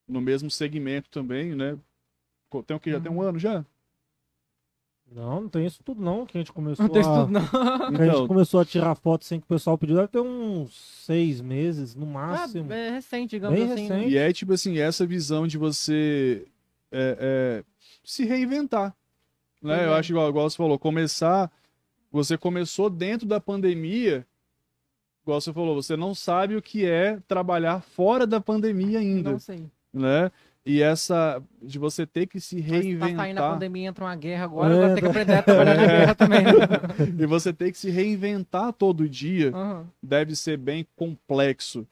no 0.08 0.20
mesmo 0.20 0.50
segmento 0.50 1.08
também, 1.10 1.54
né? 1.54 1.78
Tem 2.66 2.76
o 2.76 2.80
que? 2.80 2.90
Já 2.90 3.00
tem 3.00 3.12
um 3.12 3.22
ano 3.22 3.38
já? 3.38 3.64
Não, 5.12 5.40
não 5.42 5.48
tem 5.48 5.66
isso 5.66 5.82
tudo 5.84 6.00
não, 6.00 6.24
que 6.24 6.38
a 6.38 6.40
gente 6.40 6.52
começou 6.52 6.84
Não 6.84 6.92
tem 6.92 7.02
a... 7.02 7.04
estudo, 7.04 7.32
não. 7.32 7.40
que 7.96 8.02
a 8.02 8.06
Então. 8.06 8.18
gente 8.18 8.28
começou 8.28 8.60
a 8.60 8.64
tirar 8.64 8.94
foto 8.94 9.24
sem 9.24 9.40
que 9.40 9.44
o 9.44 9.48
pessoal 9.48 9.76
pediu, 9.76 9.96
deve 9.96 10.08
ter 10.08 10.20
uns 10.20 10.72
seis 11.04 11.40
meses, 11.40 11.96
no 11.96 12.06
Ah, 12.06 12.10
máximo. 12.10 12.72
é 12.72 12.90
recente, 12.90 13.30
digamos 13.30 13.58
Bem 13.58 13.72
assim. 13.72 13.88
recente. 13.88 14.08
E 14.08 14.16
é 14.16 14.32
tipo 14.32 14.52
assim, 14.52 14.78
essa 14.78 15.04
visão 15.04 15.48
de 15.48 15.58
você 15.58 16.46
é, 16.92 17.16
é, 17.20 17.64
se 18.04 18.24
reinventar. 18.24 18.94
Né? 19.60 19.76
Pois 19.76 19.82
Eu 19.82 19.94
é. 19.94 19.98
acho 19.98 20.12
igual, 20.12 20.28
igual 20.28 20.48
você 20.48 20.56
falou, 20.56 20.78
começar. 20.78 21.50
Você 22.10 22.36
começou 22.36 22.90
dentro 22.90 23.26
da 23.26 23.40
pandemia, 23.40 24.26
igual 25.22 25.40
você 25.40 25.52
falou, 25.52 25.74
você 25.80 25.96
não 25.96 26.14
sabe 26.14 26.56
o 26.56 26.62
que 26.62 26.84
é 26.84 27.18
trabalhar 27.28 27.80
fora 27.82 28.26
da 28.26 28.40
pandemia 28.40 28.98
ainda. 28.98 29.32
Não 29.32 29.38
sei. 29.38 29.64
Né? 29.92 30.30
E 30.64 30.82
essa 30.82 31.42
de 31.62 31.78
você 31.78 32.06
ter 32.06 32.26
que 32.26 32.38
se 32.38 32.56
Mas 32.56 32.64
tá 32.64 32.70
saindo 32.76 33.02
a 33.02 33.06
reinventar. 33.06 33.52
pandemia, 33.54 33.88
entra 33.88 34.04
uma 34.04 34.14
guerra 34.16 34.44
agora, 34.44 34.74
É, 34.74 34.76
agora 34.76 34.94
tem 34.94 35.02
que 35.02 35.08
aprender 35.08 35.34
a 35.34 35.42
trabalhar 35.42 35.74
na 35.74 35.86
guerra 35.86 36.14
também. 36.14 36.44
e 37.18 37.26
você 37.26 37.52
ter 37.52 37.72
que 37.72 37.78
se 37.78 37.90
reinventar 37.90 38.72
todo 38.72 39.08
dia 39.08 39.50
Aham. 39.54 39.86
deve 40.02 40.36
ser 40.36 40.58
bem 40.58 40.86
complexo, 40.96 41.86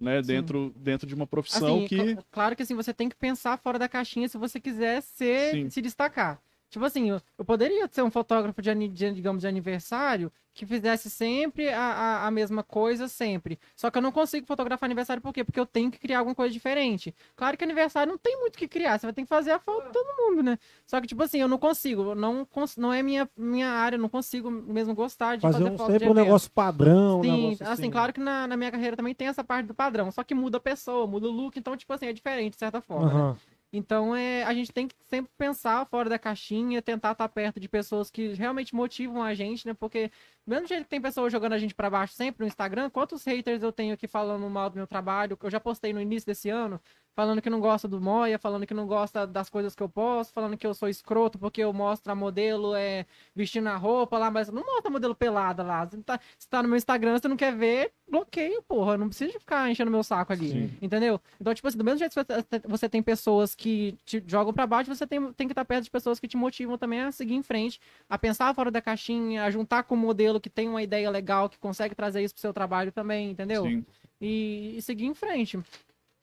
né? 0.00 0.22
Sim. 0.22 0.26
Dentro, 0.28 0.72
dentro 0.76 1.06
de 1.06 1.14
uma 1.14 1.26
profissão 1.26 1.76
Assim, 1.78 1.86
que. 1.86 1.96
cl- 1.96 2.18
claro 2.30 2.56
que 2.56 2.62
assim, 2.62 2.74
você 2.74 2.94
tem 2.94 3.08
que 3.08 3.16
pensar 3.16 3.58
fora 3.58 3.78
da 3.78 3.88
caixinha 3.88 4.28
se 4.28 4.38
você 4.38 4.58
quiser 4.58 5.02
ser, 5.02 5.52
Sim. 5.52 5.70
se 5.70 5.82
destacar. 5.82 6.40
Tipo 6.74 6.86
assim, 6.86 7.08
eu, 7.08 7.20
eu 7.38 7.44
poderia 7.44 7.88
ser 7.88 8.02
um 8.02 8.10
fotógrafo 8.10 8.60
de, 8.60 8.88
de, 8.88 9.12
digamos, 9.12 9.42
de 9.42 9.46
aniversário 9.46 10.32
que 10.52 10.66
fizesse 10.66 11.08
sempre 11.08 11.68
a, 11.68 11.80
a, 11.80 12.26
a 12.26 12.30
mesma 12.32 12.64
coisa, 12.64 13.06
sempre. 13.06 13.60
Só 13.76 13.92
que 13.92 13.98
eu 13.98 14.02
não 14.02 14.10
consigo 14.10 14.44
fotografar 14.44 14.88
aniversário 14.88 15.22
por 15.22 15.32
quê? 15.32 15.44
Porque 15.44 15.58
eu 15.58 15.66
tenho 15.66 15.88
que 15.88 16.00
criar 16.00 16.18
alguma 16.18 16.34
coisa 16.34 16.52
diferente. 16.52 17.14
Claro 17.36 17.56
que 17.56 17.62
aniversário 17.62 18.10
não 18.10 18.18
tem 18.18 18.40
muito 18.40 18.56
o 18.56 18.58
que 18.58 18.66
criar, 18.66 18.98
você 18.98 19.06
vai 19.06 19.12
ter 19.12 19.22
que 19.22 19.28
fazer 19.28 19.52
a 19.52 19.60
foto 19.60 19.86
de 19.86 19.92
todo 19.92 20.16
mundo, 20.16 20.42
né? 20.42 20.58
Só 20.84 21.00
que, 21.00 21.06
tipo 21.06 21.22
assim, 21.22 21.38
eu 21.38 21.46
não 21.46 21.58
consigo, 21.58 22.12
não, 22.16 22.44
não 22.76 22.92
é 22.92 23.04
minha, 23.04 23.30
minha 23.36 23.68
área, 23.68 23.94
eu 23.94 24.00
não 24.00 24.08
consigo 24.08 24.50
mesmo 24.50 24.96
gostar 24.96 25.36
de 25.36 25.42
Fazer 25.42 25.58
fazer 25.58 25.70
um, 25.70 25.78
foto 25.78 25.92
sempre 25.92 26.08
um 26.08 26.14
negócio 26.14 26.50
padrão, 26.50 27.20
um 27.20 27.22
Sim, 27.22 27.42
negócio 27.42 27.68
assim, 27.68 27.88
claro 27.88 28.12
que 28.12 28.20
na, 28.20 28.48
na 28.48 28.56
minha 28.56 28.72
carreira 28.72 28.96
também 28.96 29.14
tem 29.14 29.28
essa 29.28 29.44
parte 29.44 29.66
do 29.66 29.74
padrão, 29.74 30.10
só 30.10 30.24
que 30.24 30.34
muda 30.34 30.56
a 30.56 30.60
pessoa, 30.60 31.06
muda 31.06 31.28
o 31.28 31.30
look, 31.30 31.56
então, 31.56 31.76
tipo 31.76 31.92
assim, 31.92 32.06
é 32.06 32.12
diferente, 32.12 32.54
de 32.54 32.58
certa 32.58 32.80
forma, 32.80 33.32
né? 33.32 33.36
Então, 33.76 34.14
é, 34.14 34.44
a 34.44 34.54
gente 34.54 34.72
tem 34.72 34.86
que 34.86 34.94
sempre 35.08 35.32
pensar 35.36 35.84
fora 35.86 36.08
da 36.08 36.16
caixinha, 36.16 36.80
tentar 36.80 37.10
estar 37.10 37.28
perto 37.28 37.58
de 37.58 37.68
pessoas 37.68 38.08
que 38.08 38.28
realmente 38.34 38.72
motivam 38.72 39.20
a 39.20 39.34
gente, 39.34 39.66
né? 39.66 39.74
Porque, 39.74 40.12
do 40.46 40.50
mesmo 40.50 40.68
jeito 40.68 40.84
que 40.84 40.90
tem 40.90 41.00
pessoas 41.00 41.32
jogando 41.32 41.54
a 41.54 41.58
gente 41.58 41.74
pra 41.74 41.90
baixo 41.90 42.14
sempre 42.14 42.44
no 42.44 42.46
Instagram, 42.46 42.88
quantos 42.88 43.24
haters 43.24 43.64
eu 43.64 43.72
tenho 43.72 43.92
aqui 43.94 44.06
falando 44.06 44.48
mal 44.48 44.70
do 44.70 44.76
meu 44.76 44.86
trabalho, 44.86 45.36
que 45.36 45.44
eu 45.44 45.50
já 45.50 45.58
postei 45.58 45.92
no 45.92 46.00
início 46.00 46.24
desse 46.24 46.48
ano, 46.48 46.80
falando 47.14 47.40
que 47.40 47.48
não 47.48 47.60
gosta 47.60 47.86
do 47.86 48.00
Moia, 48.00 48.38
falando 48.38 48.66
que 48.66 48.74
não 48.74 48.86
gosta 48.86 49.26
das 49.26 49.48
coisas 49.48 49.74
que 49.74 49.82
eu 49.82 49.88
posto, 49.88 50.32
falando 50.32 50.56
que 50.56 50.66
eu 50.66 50.74
sou 50.74 50.88
escroto 50.88 51.38
porque 51.38 51.60
eu 51.62 51.72
mostro 51.72 52.10
a 52.10 52.14
modelo 52.14 52.74
é, 52.74 53.06
vestindo 53.34 53.68
a 53.68 53.76
roupa 53.76 54.18
lá, 54.18 54.30
mas 54.30 54.48
não 54.50 54.62
mostra 54.64 54.88
a 54.88 54.90
modelo 54.90 55.14
pelada 55.14 55.62
lá. 55.62 55.84
Você 55.84 56.02
tá, 56.02 56.18
você 56.38 56.48
tá 56.48 56.62
no 56.62 56.68
meu 56.68 56.76
Instagram, 56.76 57.18
você 57.18 57.28
não 57.28 57.36
quer 57.36 57.54
ver, 57.54 57.92
bloqueio, 58.10 58.62
porra. 58.62 58.98
Não 58.98 59.08
precisa 59.08 59.38
ficar 59.38 59.70
enchendo 59.70 59.90
meu 59.90 60.02
saco 60.02 60.32
ali. 60.32 60.50
Sim. 60.50 60.78
Entendeu? 60.82 61.20
Então, 61.40 61.54
tipo 61.54 61.68
assim, 61.68 61.78
do 61.78 61.84
mesmo 61.84 61.98
jeito 62.00 62.12
que 62.14 62.22
você- 62.24 62.68
você 62.68 62.88
tem 62.88 63.02
pessoas 63.02 63.54
que 63.54 63.96
te 64.04 64.22
jogam 64.26 64.52
pra 64.52 64.66
baixo, 64.66 64.92
você 64.94 65.06
tem, 65.06 65.32
tem 65.34 65.46
que 65.46 65.52
estar 65.52 65.64
perto 65.64 65.84
de 65.84 65.90
pessoas 65.90 66.18
que 66.18 66.26
te 66.28 66.36
motivam 66.36 66.76
também 66.76 67.00
a 67.00 67.12
seguir 67.12 67.34
em 67.34 67.42
frente, 67.42 67.80
a 68.08 68.18
pensar 68.18 68.52
fora 68.54 68.70
da 68.70 68.82
caixinha, 68.82 69.44
a 69.44 69.50
juntar 69.50 69.84
com 69.84 69.94
um 69.94 69.98
modelo 69.98 70.40
que 70.40 70.50
tem 70.50 70.68
uma 70.68 70.82
ideia 70.82 71.08
legal, 71.10 71.48
que 71.48 71.58
consegue 71.58 71.94
trazer 71.94 72.22
isso 72.22 72.34
pro 72.34 72.40
seu 72.40 72.52
trabalho 72.52 72.90
também, 72.90 73.30
entendeu? 73.30 73.62
Sim. 73.64 73.84
e, 74.20 74.74
e 74.78 74.82
seguir 74.82 75.06
em 75.06 75.14
frente. 75.14 75.58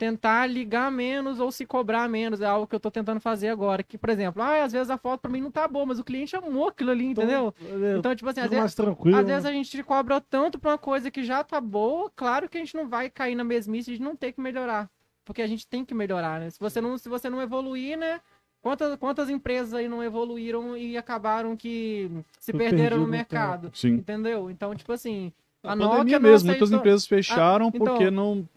Tentar 0.02 0.48
ligar 0.48 0.92
menos 0.92 1.40
ou 1.40 1.52
se 1.52 1.64
cobrar 1.64 2.10
menos 2.10 2.42
é 2.42 2.46
algo 2.48 2.66
que 2.66 2.74
eu 2.74 2.80
tô 2.80 2.90
tentando 2.90 3.20
fazer 3.20 3.50
agora. 3.50 3.84
Que, 3.84 4.00
por 4.00 4.10
exemplo, 4.10 4.42
ah, 4.42 4.64
às 4.64 4.74
vezes 4.74 4.90
a 4.90 4.98
foto 4.98 5.20
pra 5.22 5.30
mim 5.30 5.42
não 5.42 5.52
tá 5.52 5.68
boa, 5.68 5.86
mas 5.86 6.00
o 6.00 6.04
cliente 6.04 6.36
amou 6.36 6.70
aquilo 6.70 6.90
ali, 6.90 7.06
entendeu? 7.06 7.54
Então, 7.62 7.98
Então, 8.00 8.16
tipo 8.16 8.28
assim, 8.28 8.40
às 8.40 8.50
vezes, 8.50 8.80
às 8.80 9.26
vezes 9.28 9.44
né? 9.44 9.50
a 9.52 9.54
gente 9.54 9.70
te 9.70 9.84
cobra 9.84 10.20
tanto 10.20 10.58
pra 10.58 10.72
uma 10.72 10.78
coisa 10.80 11.12
que 11.12 11.24
já 11.24 11.44
tá 11.44 11.62
boa, 11.62 12.12
claro 12.16 12.50
que 12.50 12.58
a 12.58 12.60
gente 12.60 12.74
não 12.74 12.90
vai 12.90 13.12
cair 13.12 13.36
na 13.36 13.44
mesmice 13.44 13.94
de 13.96 14.02
não 14.02 14.16
ter 14.16 14.32
que 14.32 14.42
melhorar. 14.42 14.90
Porque 15.24 15.44
a 15.44 15.46
gente 15.46 15.68
tem 15.68 15.86
que 15.86 15.94
melhorar, 15.94 16.40
né? 16.40 16.50
Se 16.50 16.60
você 16.60 16.82
não, 16.82 16.98
se 16.98 17.08
você 17.08 17.30
não 17.30 17.40
evoluir, 17.40 17.96
né? 17.96 18.22
Quantas, 18.60 18.96
quantas 18.96 19.30
empresas 19.30 19.72
aí 19.72 19.88
não 19.88 20.04
evoluíram 20.04 20.76
e 20.76 20.98
acabaram 20.98 21.56
que 21.56 22.10
se 22.40 22.52
perderam 22.52 22.98
no 22.98 23.08
mercado? 23.08 23.70
Sim. 23.76 23.90
Entendeu? 23.98 24.50
Então, 24.50 24.74
tipo 24.74 24.92
assim, 24.92 25.32
A, 25.64 25.74
a 25.74 25.76
Nokia 25.76 26.20
mesmo, 26.20 26.48
muitas 26.50 26.72
empresas 26.72 27.06
fecharam 27.06 27.68
então- 27.72 27.86
porque 27.86 28.10
não. 28.10 28.50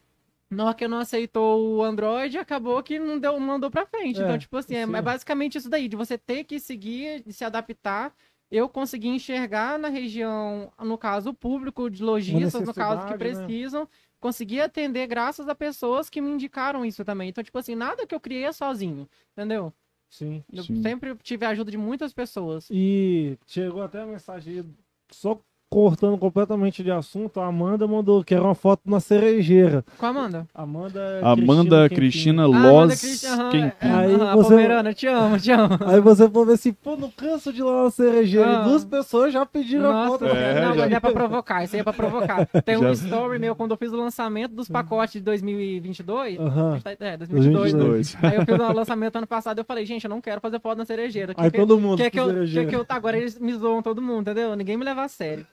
Nokia 0.55 0.89
não 0.89 0.99
aceitou 0.99 1.77
o 1.77 1.83
Android, 1.83 2.39
acabou 2.39 2.83
que 2.83 2.99
não 2.99 3.19
deu, 3.19 3.39
não 3.39 3.55
andou 3.55 3.71
pra 3.71 3.87
frente. 3.87 4.21
É, 4.21 4.25
então, 4.25 4.39
tipo 4.39 4.57
assim, 4.57 4.75
é, 4.77 4.83
é 4.83 5.03
basicamente 5.03 5.59
isso 5.59 5.69
daí, 5.69 5.89
de 5.89 5.97
você 5.97 6.17
ter 6.17 6.45
que 6.45 6.59
seguir, 6.59 7.23
de 7.23 7.33
se 7.33 7.45
adaptar. 7.45 8.15
Eu 8.51 8.69
consegui 8.69 9.09
enxergar 9.09 9.79
na 9.79 9.89
região, 9.89 10.73
no 10.79 10.97
caso, 10.97 11.31
o 11.31 11.35
público 11.35 11.91
de 11.91 12.03
lojistas, 12.03 12.67
no 12.67 12.73
caso, 12.75 13.05
que 13.07 13.13
né? 13.13 13.19
precisam, 13.19 13.89
consegui 14.21 14.61
atender 14.61 15.07
graças 15.07 15.49
a 15.49 15.55
pessoas 15.55 16.09
que 16.09 16.21
me 16.21 16.31
indicaram 16.31 16.85
isso 16.85 17.05
também. 17.05 17.29
Então, 17.29 17.43
tipo 17.43 17.59
assim, 17.59 17.75
nada 17.75 18.07
que 18.07 18.15
eu 18.15 18.21
criei 18.21 18.45
é 18.45 18.53
sozinho, 18.53 19.09
entendeu? 19.33 19.73
Sim. 20.09 20.45
Eu 20.53 20.63
Sim. 20.63 20.81
sempre 20.81 21.17
tive 21.17 21.45
a 21.45 21.49
ajuda 21.49 21.73
de 21.73 21.77
muitas 21.77 22.13
pessoas. 22.13 22.69
E 22.71 23.37
chegou 23.47 23.83
até 23.83 24.01
a 24.01 24.07
mensagem 24.07 24.65
só 25.11 25.41
cortando 25.75 26.17
completamente 26.17 26.85
de 26.85 26.91
assunto, 26.93 27.41
a 27.41 27.47
Amanda 27.47 27.85
mandou 27.87 28.23
que 28.23 28.33
era 28.33 28.43
uma 28.45 28.55
foto 28.55 28.83
na 28.87 29.01
cerejeira. 29.01 29.85
Qual 29.99 30.11
Amanda? 30.11 30.47
Amanda 30.55 31.21
Amanda 31.21 31.89
Quempin. 31.89 31.95
Cristina 31.97 32.45
Ah, 32.45 32.47
Loz 32.47 32.57
Amanda 32.65 33.43
aham, 33.43 33.51
Kempin. 33.51 33.73
é, 33.81 33.91
Aí 33.91 34.15
aham, 34.15 34.37
você- 34.37 34.49
Pomerana, 34.51 34.95
te 34.95 35.07
amo, 35.09 35.39
te 35.41 35.51
amo. 35.51 35.79
Aí 35.87 36.01
você 36.01 36.31
for 36.31 36.47
ver 36.47 36.53
assim, 36.53 36.73
pô, 36.73 36.97
não 36.97 37.11
canso 37.11 37.53
de 37.53 37.59
ir 37.61 37.65
lá 37.65 37.83
na 37.85 37.91
cerejeira. 37.91 38.59
Ah. 38.59 38.61
E 38.63 38.69
duas 38.69 38.85
pessoas 38.85 39.33
já 39.33 39.45
pediram 39.45 39.91
a 39.91 39.93
Nossa, 39.93 40.09
foto. 40.11 40.25
É, 40.27 40.61
não, 40.61 40.75
já- 40.75 40.83
mas 40.83 40.93
é 40.93 41.01
pra 41.01 41.11
provocar, 41.13 41.65
isso 41.65 41.75
aí 41.75 41.81
é 41.81 41.85
pra 41.85 41.93
provocar. 41.93 42.47
Tem 42.65 42.77
um 42.77 42.93
story 42.93 43.39
meu 43.41 43.57
quando 43.57 43.73
eu 43.73 43.77
fiz 43.77 43.93
o 43.93 43.97
lançamento 43.97 44.53
dos 44.55 44.69
pacotes 44.69 45.15
de 45.15 45.21
2022. 45.23 46.39
Aham. 46.39 46.81
É, 47.01 47.17
2022. 47.17 47.73
22. 47.73 48.17
Aí 48.23 48.37
eu 48.37 48.45
fiz 48.45 48.55
o 48.55 48.73
lançamento 48.73 49.17
ano 49.17 49.27
passado 49.27 49.59
eu 49.59 49.65
falei, 49.65 49.85
gente, 49.85 50.05
eu 50.05 50.11
não 50.11 50.21
quero 50.21 50.41
fazer 50.41 50.61
foto 50.61 50.79
na 50.79 50.85
cerejeira. 50.85 51.35
Aí 51.37 51.51
que, 51.51 51.59
todo 51.59 51.79
mundo 51.81 51.97
que, 51.99 52.11
que, 52.11 52.21
eu, 52.21 52.45
que, 52.47 52.67
que 52.67 52.77
eu, 52.77 52.87
agora 52.89 53.17
eles 53.17 53.39
me 53.39 53.53
zoam 53.55 53.83
todo 53.83 54.01
mundo, 54.01 54.23
entendeu? 54.23 54.55
Ninguém 54.55 54.77
me 54.77 54.85
leva 54.85 55.03
a 55.03 55.09
sério. 55.09 55.45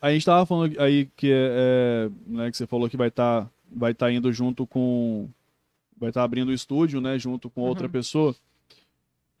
A 0.00 0.10
gente 0.12 0.24
tava 0.24 0.44
falando 0.46 0.78
aí 0.80 1.08
que 1.16 1.30
é, 1.30 2.08
é, 2.08 2.10
né, 2.26 2.50
que 2.50 2.56
você 2.56 2.66
falou 2.66 2.88
que 2.88 2.96
vai 2.96 3.08
estar 3.08 3.48
vai 3.74 3.94
tá 3.94 4.10
indo 4.12 4.32
junto 4.32 4.66
com 4.66 5.28
vai 5.96 6.10
estar 6.10 6.24
abrindo 6.24 6.48
o 6.48 6.52
estúdio, 6.52 7.00
né, 7.00 7.18
junto 7.18 7.48
com 7.48 7.60
outra 7.62 7.86
Uhum. 7.86 7.92
pessoa. 7.92 8.34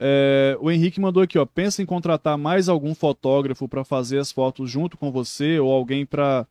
É, 0.00 0.56
o 0.60 0.70
Henrique 0.70 1.00
mandou 1.00 1.22
aqui, 1.22 1.38
ó, 1.38 1.46
pensa 1.46 1.82
em 1.82 1.86
contratar 1.86 2.36
mais 2.36 2.68
algum 2.68 2.94
fotógrafo 2.94 3.68
para 3.68 3.84
fazer 3.84 4.18
as 4.18 4.32
fotos 4.32 4.70
junto 4.70 4.96
com 4.96 5.12
você 5.12 5.58
ou 5.60 5.70
alguém 5.72 6.04
para 6.06 6.46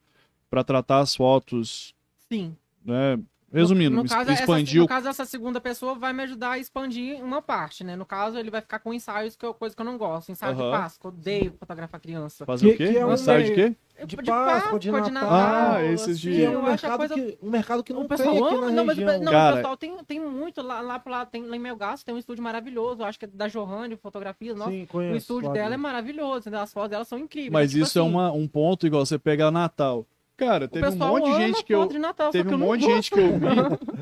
para 0.49 0.63
tratar 0.65 0.99
as 0.99 1.15
fotos, 1.15 1.95
Sim. 2.29 2.53
né? 2.85 3.17
Resumindo, 3.53 3.95
no, 3.95 4.03
no 4.03 4.09
caso, 4.09 4.31
essa, 4.31 4.41
expandir 4.41 4.77
no 4.79 4.85
o 4.85 4.87
caso, 4.87 5.07
essa 5.09 5.25
segunda 5.25 5.59
pessoa 5.59 5.93
vai 5.95 6.13
me 6.13 6.23
ajudar 6.23 6.51
a 6.51 6.57
expandir 6.59 7.21
uma 7.23 7.41
parte, 7.41 7.83
né? 7.83 7.95
No 7.95 8.05
caso, 8.05 8.37
ele 8.37 8.49
vai 8.49 8.61
ficar 8.61 8.79
com 8.79 8.93
ensaios, 8.93 9.35
que 9.35 9.45
é 9.45 9.53
coisa 9.53 9.75
que 9.75 9.81
eu 9.81 9.85
não 9.85 9.97
gosto. 9.97 10.31
Ensaio 10.31 10.55
de 10.55 10.61
Aham. 10.61 10.71
Páscoa, 10.71 11.09
odeio 11.09 11.53
fotografar 11.59 11.99
criança. 11.99 12.45
fazer 12.45 12.67
Que- 12.69 12.73
o 12.73 12.77
quê? 12.77 12.93
que 12.93 12.97
é 12.97 13.05
um 13.05 13.13
Ensaio 13.13 13.43
de 13.45 13.53
quê? 13.53 13.75
De 14.05 14.15
Páscoa, 14.15 14.79
de 14.79 14.89
Natal. 14.89 15.29
Ah, 15.31 15.83
esses 15.83 16.19
de- 16.19 16.31
Que 16.31 16.41
é 16.43 16.47
eu 16.47 16.59
um 16.59 16.65
acho 16.65 16.85
a 16.85 16.89
mercado, 16.89 16.97
coisa 16.97 17.13
que, 17.13 17.37
um 17.43 17.49
mercado 17.51 17.83
que 17.83 17.93
não 17.93 17.99
o 17.99 18.07
tem 18.07 18.17
pessoal 18.17 18.35
aqui 18.45 18.55
ama, 18.55 18.65
na 18.65 18.71
não, 18.71 18.85
mas 18.85 18.97
o 18.97 19.01
região. 19.01 19.23
não, 19.23 19.31
Cara- 19.31 19.53
o 19.53 19.57
pessoal 19.57 19.77
tem, 19.77 20.03
tem 20.05 20.19
muito 20.19 20.61
lá, 20.61 20.81
lá, 20.81 21.01
lá 21.05 21.25
tem, 21.25 21.45
lá 21.45 21.55
em 21.55 21.59
Melgaço 21.59 22.03
tem 22.05 22.15
um 22.15 22.17
estúdio 22.17 22.43
maravilhoso, 22.43 23.01
eu 23.01 23.05
acho 23.05 23.19
que 23.19 23.25
é 23.25 23.27
da 23.27 23.47
Johanne, 23.47 23.95
fotografia, 23.97 24.55
nossa, 24.55 24.71
Sim, 24.71 24.83
o 24.83 24.87
conheço, 24.87 25.17
estúdio 25.17 25.49
lá 25.49 25.53
dela 25.53 25.73
é 25.75 25.77
maravilhoso, 25.77 26.49
as 26.55 26.73
fotos 26.73 26.89
dela 26.89 27.05
são 27.05 27.19
incríveis. 27.19 27.51
Mas 27.51 27.71
tipo 27.71 27.83
isso 27.83 27.99
é 27.99 28.01
assim, 28.01 28.09
uma, 28.09 28.31
um 28.31 28.47
ponto 28.47 28.87
igual 28.87 29.05
você 29.05 29.19
pega 29.19 29.51
Natal. 29.51 30.03
Cara, 30.41 30.67
teve 30.67 30.87
um 30.87 30.95
monte 30.95 31.25
de 31.25 31.37
gente 31.37 31.63
que 31.63 31.71
eu 31.71 31.85
de 31.85 31.99
Natal, 31.99 32.31
teve 32.31 32.49
que 32.49 32.55
um 32.55 32.57
monte 32.57 32.79
de 32.79 32.87
gente 32.87 33.11
que 33.11 33.19
eu 33.19 33.37
vi, 33.37 33.45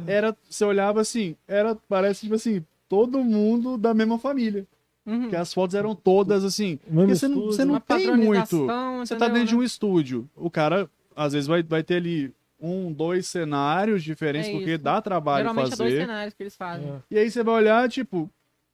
era, 0.07 0.33
você 0.49 0.63
olhava 0.63 1.01
assim, 1.01 1.35
era, 1.45 1.75
parece 1.89 2.21
tipo 2.21 2.35
assim, 2.35 2.63
todo 2.87 3.21
mundo 3.21 3.77
da 3.77 3.93
mesma 3.93 4.17
família. 4.17 4.65
Uhum. 5.05 5.29
Que 5.29 5.35
as 5.35 5.53
fotos 5.53 5.75
eram 5.75 5.93
todas 5.93 6.45
assim. 6.45 6.77
Porque 6.77 7.15
você 7.15 7.27
não, 7.27 7.41
você 7.47 7.65
não 7.65 7.79
tem 7.79 8.15
muito. 8.15 8.67
Você 8.99 9.17
tá 9.17 9.27
dentro 9.27 9.49
de 9.49 9.55
né? 9.55 9.59
um 9.59 9.63
estúdio. 9.63 10.29
O 10.33 10.49
cara, 10.49 10.89
às 11.13 11.33
vezes, 11.33 11.45
vai, 11.45 11.61
vai 11.61 11.83
ter 11.83 11.95
ali 11.95 12.33
um, 12.57 12.89
dois 12.89 13.27
cenários 13.27 14.01
diferentes, 14.01 14.49
É 14.49 14.53
porque 14.53 14.77
dá 14.77 15.01
trabalho 15.01 15.43
Geralmente 15.43 15.73
é 15.73 15.75
dois 15.75 15.93
fazer. 15.93 16.01
cenários 16.01 16.33
que 16.33 16.43
eles 16.43 16.55
fazem. 16.55 16.89
É. 16.89 17.01
E 17.11 17.17
aí 17.17 17.29
você 17.29 17.43
vai 17.43 17.55
olhar, 17.55 17.89
tipo, 17.89 18.29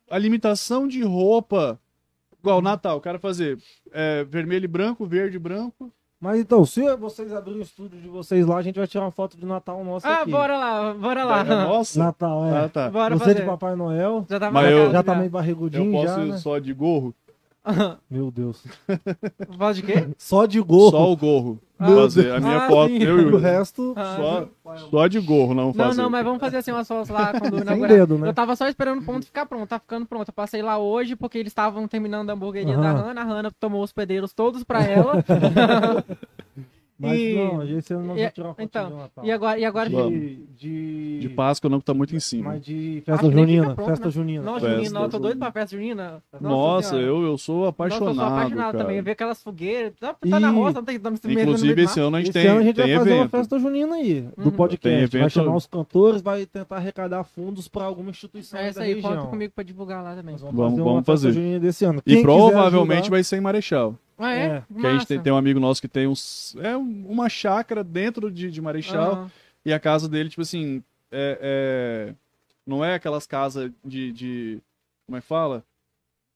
a 0.07 0.19
limitação 0.19 0.87
de 0.87 1.01
roupa. 1.01 1.79
Igual 2.39 2.61
Natal, 2.61 2.97
o 2.97 3.01
cara 3.01 3.17
fazer 3.17 3.57
é, 3.91 4.23
vermelho 4.23 4.65
e 4.65 4.67
branco, 4.67 5.03
verde 5.07 5.37
e 5.37 5.39
branco, 5.39 5.91
Mas 6.19 6.39
então, 6.39 6.65
se 6.65 6.81
vocês 6.95 7.31
abrirem 7.33 7.59
o 7.59 7.63
estúdio 7.63 7.99
de 7.99 8.07
vocês 8.07 8.45
lá, 8.47 8.57
a 8.57 8.61
gente 8.61 8.77
vai 8.79 8.87
tirar 8.87 9.03
uma 9.03 9.11
foto 9.11 9.37
de 9.37 9.45
Natal 9.45 9.83
nosso 9.83 10.07
Ah, 10.07 10.21
aqui. 10.21 10.31
bora 10.31 10.57
lá, 10.57 10.93
bora 10.93 11.23
lá. 11.25 11.43
Nossa. 11.43 11.99
Natal, 11.99 12.45
é. 12.45 12.65
Ah, 12.65 12.69
tá. 12.69 12.89
Bora 12.89 13.15
Você 13.17 13.25
fazer. 13.25 13.39
de 13.41 13.45
Papai 13.45 13.75
Noel. 13.75 14.25
Já 14.29 14.39
tá 14.39 14.49
Mas 14.51 14.71
eu- 14.71 14.91
Já 14.91 15.03
tá 15.03 15.13
meio 15.13 15.25
Eu 15.25 15.29
barrigudinho 15.31 15.91
posso 15.91 16.05
já, 16.07 16.19
ir 16.23 16.31
né? 16.31 16.37
só 16.37 16.57
de 16.57 16.73
gorro? 16.73 17.13
Meu 18.09 18.29
Deus. 18.31 18.63
Voz 19.57 19.75
de 19.77 19.83
quê? 19.83 20.07
Só 20.17 20.45
de 20.45 20.59
gorro. 20.61 20.91
Só 20.91 21.11
o 21.11 21.17
gorro. 21.17 21.59
Ah, 21.77 21.87
fazer. 21.87 22.31
A 22.31 22.39
minha 22.39 22.57
ah, 22.65 22.69
foto, 22.69 22.87
sim. 22.89 23.03
eu 23.03 23.19
e 23.19 23.25
O 23.25 23.35
o 23.35 23.37
resto, 23.37 23.93
Ah, 23.97 24.47
Só, 24.63 24.79
só 24.89 25.07
de 25.07 25.19
gorro, 25.19 25.53
não 25.53 25.65
Não, 25.65 25.73
fazer. 25.73 26.01
não, 26.01 26.09
mas 26.09 26.23
vamos 26.23 26.39
fazer 26.39 26.57
assim 26.57 26.71
umas 26.71 26.87
fotos 26.87 27.09
lá 27.09 27.37
quando 27.37 27.59
inaugurar. 27.59 27.89
dedo, 27.97 28.17
né? 28.17 28.29
Eu 28.29 28.33
tava 28.33 28.55
só 28.55 28.67
esperando 28.69 29.01
o 29.01 29.05
ponto 29.05 29.25
ficar 29.25 29.45
pronto, 29.45 29.67
tá 29.67 29.77
ficando 29.77 30.05
pronto. 30.05 30.29
Eu 30.29 30.33
passei 30.33 30.61
lá 30.61 30.77
hoje 30.77 31.15
porque 31.17 31.37
eles 31.37 31.51
estavam 31.51 31.85
terminando 31.87 32.29
a 32.29 32.33
hamburgueria 32.33 32.77
da 32.77 32.91
Aham. 32.91 33.01
Hannah. 33.07 33.21
A 33.21 33.25
Hannah 33.25 33.51
tomou 33.59 33.83
os 33.83 33.91
pedreiros 33.91 34.31
todos 34.31 34.63
pra 34.63 34.83
ela. 34.87 35.21
Mas 36.97 37.19
E- 37.19 37.35
não, 37.35 37.63
esse 37.77 37.93
ano 37.93 38.05
nós 38.05 38.17
e- 38.17 38.19
vamos 38.21 38.33
tirar 38.33 38.47
uma 38.47 38.53
foto 38.53 38.63
então, 38.63 38.89
de 38.89 38.95
Natal. 38.95 39.25
e 39.25 39.31
agora, 39.31 39.59
e 39.59 39.65
agora 39.65 39.89
Vamos. 39.89 40.13
de, 40.19 40.35
de... 40.57 41.19
De 41.19 41.29
Páscoa 41.29 41.69
não, 41.69 41.79
que 41.79 41.85
tá 41.85 41.93
muito 41.93 42.15
em 42.15 42.19
cima. 42.21 42.51
Mas 42.51 42.61
de 42.61 43.01
festa 43.05 43.21
que 43.23 43.29
fica 43.29 43.39
junina. 43.41 43.75
pronto, 43.75 43.87
festa 43.89 44.05
né? 44.05 44.11
junina. 44.11 44.43
Não, 44.43 44.53
Festa 44.53 44.69
Junina, 44.75 44.89
não, 44.91 45.03
eu 45.03 45.09
tô 45.09 45.19
doido 45.19 45.37
pra 45.39 45.51
festa 45.51 45.75
junina. 45.75 46.23
Nossa, 46.39 46.89
Senhora. 46.91 47.05
eu, 47.07 47.23
eu 47.23 47.37
sou 47.37 47.55
Nossa, 47.57 47.69
apaixonado. 47.69 48.09
eu 48.11 48.15
sou 48.15 48.23
apaixonado 48.23 48.71
cara. 48.71 48.77
também. 48.85 49.01
Ver 49.01 49.11
aquelas 49.11 49.43
fogueiras. 49.43 49.93
Tá, 49.99 50.13
tá 50.13 50.39
na 50.39 50.49
roça, 50.51 50.73
não 50.75 50.83
tem 50.85 50.97
não, 50.99 51.15
se 51.17 51.27
mesmo 51.27 51.35
no 51.35 51.41
Inclusive, 51.49 51.75
do 51.75 51.81
esse 51.81 51.99
ano 51.99 52.15
a 52.15 52.19
gente 52.19 52.29
Esse 52.29 52.39
tem, 52.39 52.47
ano 52.47 52.59
a 52.59 52.63
gente 52.63 52.75
tem 52.75 52.85
vai 52.87 52.97
fazer 52.97 53.09
uma 53.11 53.17
evento. 53.19 53.31
festa 53.31 53.59
junina 53.59 53.95
aí, 53.95 54.21
do 54.21 54.27
Uhum. 54.37 54.43
Tem 54.43 54.51
podcast. 54.51 55.07
Vai 55.11 55.19
evento- 55.21 55.29
chamar 55.33 55.55
os 55.55 55.67
cantores, 55.67 56.21
vai 56.21 56.45
tentar 56.45 56.75
arrecadar 56.77 57.23
fundos 57.25 57.67
pra 57.67 57.83
alguma 57.83 58.09
instituição 58.11 58.57
É 58.59 58.63
aí 58.63 58.69
isso 58.69 58.79
da 58.79 58.85
aí, 58.85 58.93
região. 58.93 59.15
conta 59.17 59.27
comigo 59.27 59.51
pra 59.53 59.63
divulgar 59.65 60.01
lá 60.03 60.15
também. 60.15 60.31
Nós 60.33 60.41
Vamos- 60.41 60.55
fazer 60.69 60.81
uma 60.81 60.83
vamos 60.91 61.05
festa 61.05 61.11
fazer. 61.11 61.31
junina 61.33 61.59
desse 61.59 61.83
ano. 61.83 62.01
E 62.05 62.13
Quem 62.15 62.21
provavelmente 62.23 63.09
vai 63.09 63.23
ser 63.23 63.37
em 63.37 63.41
Marechal. 63.41 63.95
Ah, 64.17 64.33
é? 64.33 64.45
É, 64.45 64.63
Que 64.81 64.87
a 64.87 64.93
gente 64.93 65.07
tem, 65.07 65.19
tem 65.21 65.33
um 65.33 65.37
amigo 65.37 65.59
nosso 65.59 65.81
que 65.81 65.87
tem 65.87 66.07
uns, 66.07 66.55
é 66.59 66.75
um- 66.77 67.05
uma 67.07 67.27
chácara 67.29 67.83
dentro 67.83 68.31
de, 68.31 68.49
de 68.49 68.61
Marechal. 68.61 69.11
Aham. 69.13 69.31
E 69.65 69.73
a 69.73 69.79
casa 69.79 70.07
dele, 70.07 70.29
tipo 70.29 70.41
assim, 70.41 70.83
é, 71.11 71.39
é- 72.11 72.15
não 72.65 72.83
é 72.85 72.93
aquelas 72.95 73.25
casas 73.27 73.71
de, 73.83 74.11
de- 74.11 74.61
Como 75.05 75.17
é 75.17 75.21
que 75.21 75.27
fala? 75.27 75.63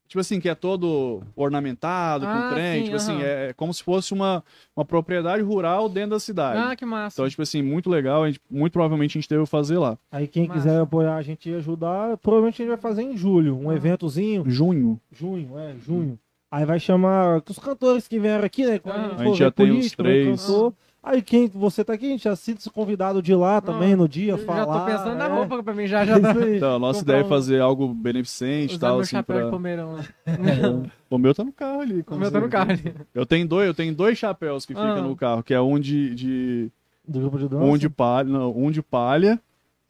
Tipo 0.08 0.18
assim, 0.20 0.40
que 0.40 0.48
é 0.48 0.56
todo 0.56 1.22
ornamentado, 1.36 2.26
Ah, 2.26 2.48
com 2.48 2.54
trem. 2.56 2.78
sim, 2.80 2.84
tipo 2.84 2.96
assim, 2.96 3.12
aham. 3.14 3.22
é 3.24 3.52
como 3.52 3.72
se 3.72 3.80
fosse 3.82 4.12
uma, 4.12 4.42
uma 4.76 4.84
propriedade 4.84 5.40
rural 5.40 5.88
dentro 5.88 6.10
da 6.10 6.18
cidade. 6.20 6.58
Ah, 6.58 6.74
que 6.74 6.84
massa. 6.84 7.14
Então, 7.20 7.28
tipo 7.30 7.42
assim, 7.42 7.62
muito 7.62 7.88
legal. 7.88 8.24
A 8.24 8.26
gente, 8.26 8.40
muito 8.50 8.72
provavelmente 8.72 9.16
a 9.16 9.20
gente 9.20 9.30
deve 9.30 9.46
fazer 9.46 9.78
lá. 9.78 9.96
Aí 10.10 10.26
quem 10.26 10.48
Massa. 10.48 10.60
quiser 10.60 10.80
apoiar 10.80 11.14
a 11.14 11.22
gente 11.22 11.48
e 11.48 11.54
ajudar, 11.54 12.16
provavelmente 12.18 12.54
a 12.60 12.64
gente 12.64 12.68
vai 12.74 12.76
fazer 12.80 13.02
em 13.02 13.16
julho. 13.16 13.56
Um 13.56 13.70
Ah. 13.70 13.74
eventozinho. 13.76 14.42
Junho. 14.50 15.00
Junho, 15.12 15.56
é, 15.56 15.74
junho. 15.78 16.18
Aí 16.50 16.64
vai 16.64 16.80
chamar 16.80 17.42
os 17.48 17.58
cantores 17.58 18.08
que 18.08 18.18
vieram 18.18 18.44
aqui, 18.44 18.66
né? 18.66 18.78
Quando 18.78 18.96
Ah. 18.96 19.14
A 19.16 19.24
gente 19.24 19.30
ver 19.32 19.34
já 19.36 19.50
tem 19.50 19.66
uns 19.70 19.76
político, 19.76 20.02
né, 20.02 20.08
três. 20.10 20.40
cantor. 20.46 20.72
Aí 21.02 21.22
quem 21.22 21.48
você 21.48 21.82
tá 21.82 21.94
aqui, 21.94 22.06
a 22.06 22.10
gente 22.10 22.24
já 22.24 22.36
sinta-se 22.36 22.68
convidado 22.68 23.22
de 23.22 23.34
lá 23.34 23.58
também 23.62 23.96
no 23.96 24.06
dia, 24.06 24.32
Eu 24.32 24.38
falar. 24.38 24.58
já 24.58 24.66
tô 24.66 24.84
pensando 24.84 25.14
na 25.16 25.24
é. 25.24 25.28
roupa 25.28 25.62
pra 25.62 25.72
mim, 25.72 25.86
já, 25.86 26.04
já 26.04 26.18
É 26.18 26.44
aí. 26.44 26.56
Então, 26.58 26.76
a 26.76 26.78
nossa 26.78 27.00
ideia 27.02 27.20
é 27.20 27.24
um- 27.24 27.28
fazer 27.28 27.58
algo 27.60 27.88
beneficente 27.94 28.74
e 28.74 28.78
tal, 28.78 28.94
meu 28.96 29.00
assim, 29.00 29.12
chapéu 29.12 29.36
de 29.36 29.42
pra... 29.44 29.50
palmeirão 29.50 29.92
lá. 29.94 30.04
O 31.08 31.16
meu 31.18 31.34
tá 31.34 31.42
no 31.42 31.52
carro 31.52 31.80
ali. 31.80 32.00
O 32.00 32.04
como 32.04 32.20
meu 32.20 32.30
tá 32.30 32.38
você 32.38 32.44
no 32.44 32.50
carro 32.50 32.70
ali. 32.72 32.94
Eu 33.14 33.24
tenho 33.24 33.48
dois, 33.48 33.66
eu 33.66 33.74
tenho 33.74 33.94
dois 33.94 34.18
chapéus 34.18 34.66
que 34.66 34.74
ficam 34.74 34.90
Ah. 34.92 35.00
no 35.00 35.16
carro, 35.16 35.42
que 35.42 35.54
é 35.54 35.60
um 35.60 35.78
de, 35.80 36.14
de 36.14 36.70
Do 37.08 37.18
grupo 37.20 37.38
de 37.38 37.48
dança. 37.48 37.64
um 37.64 37.78
de 37.78 37.88
palha, 37.88 38.28
não, 38.28 38.50
um 38.56 38.70
de 38.70 38.82
palha, 38.82 39.40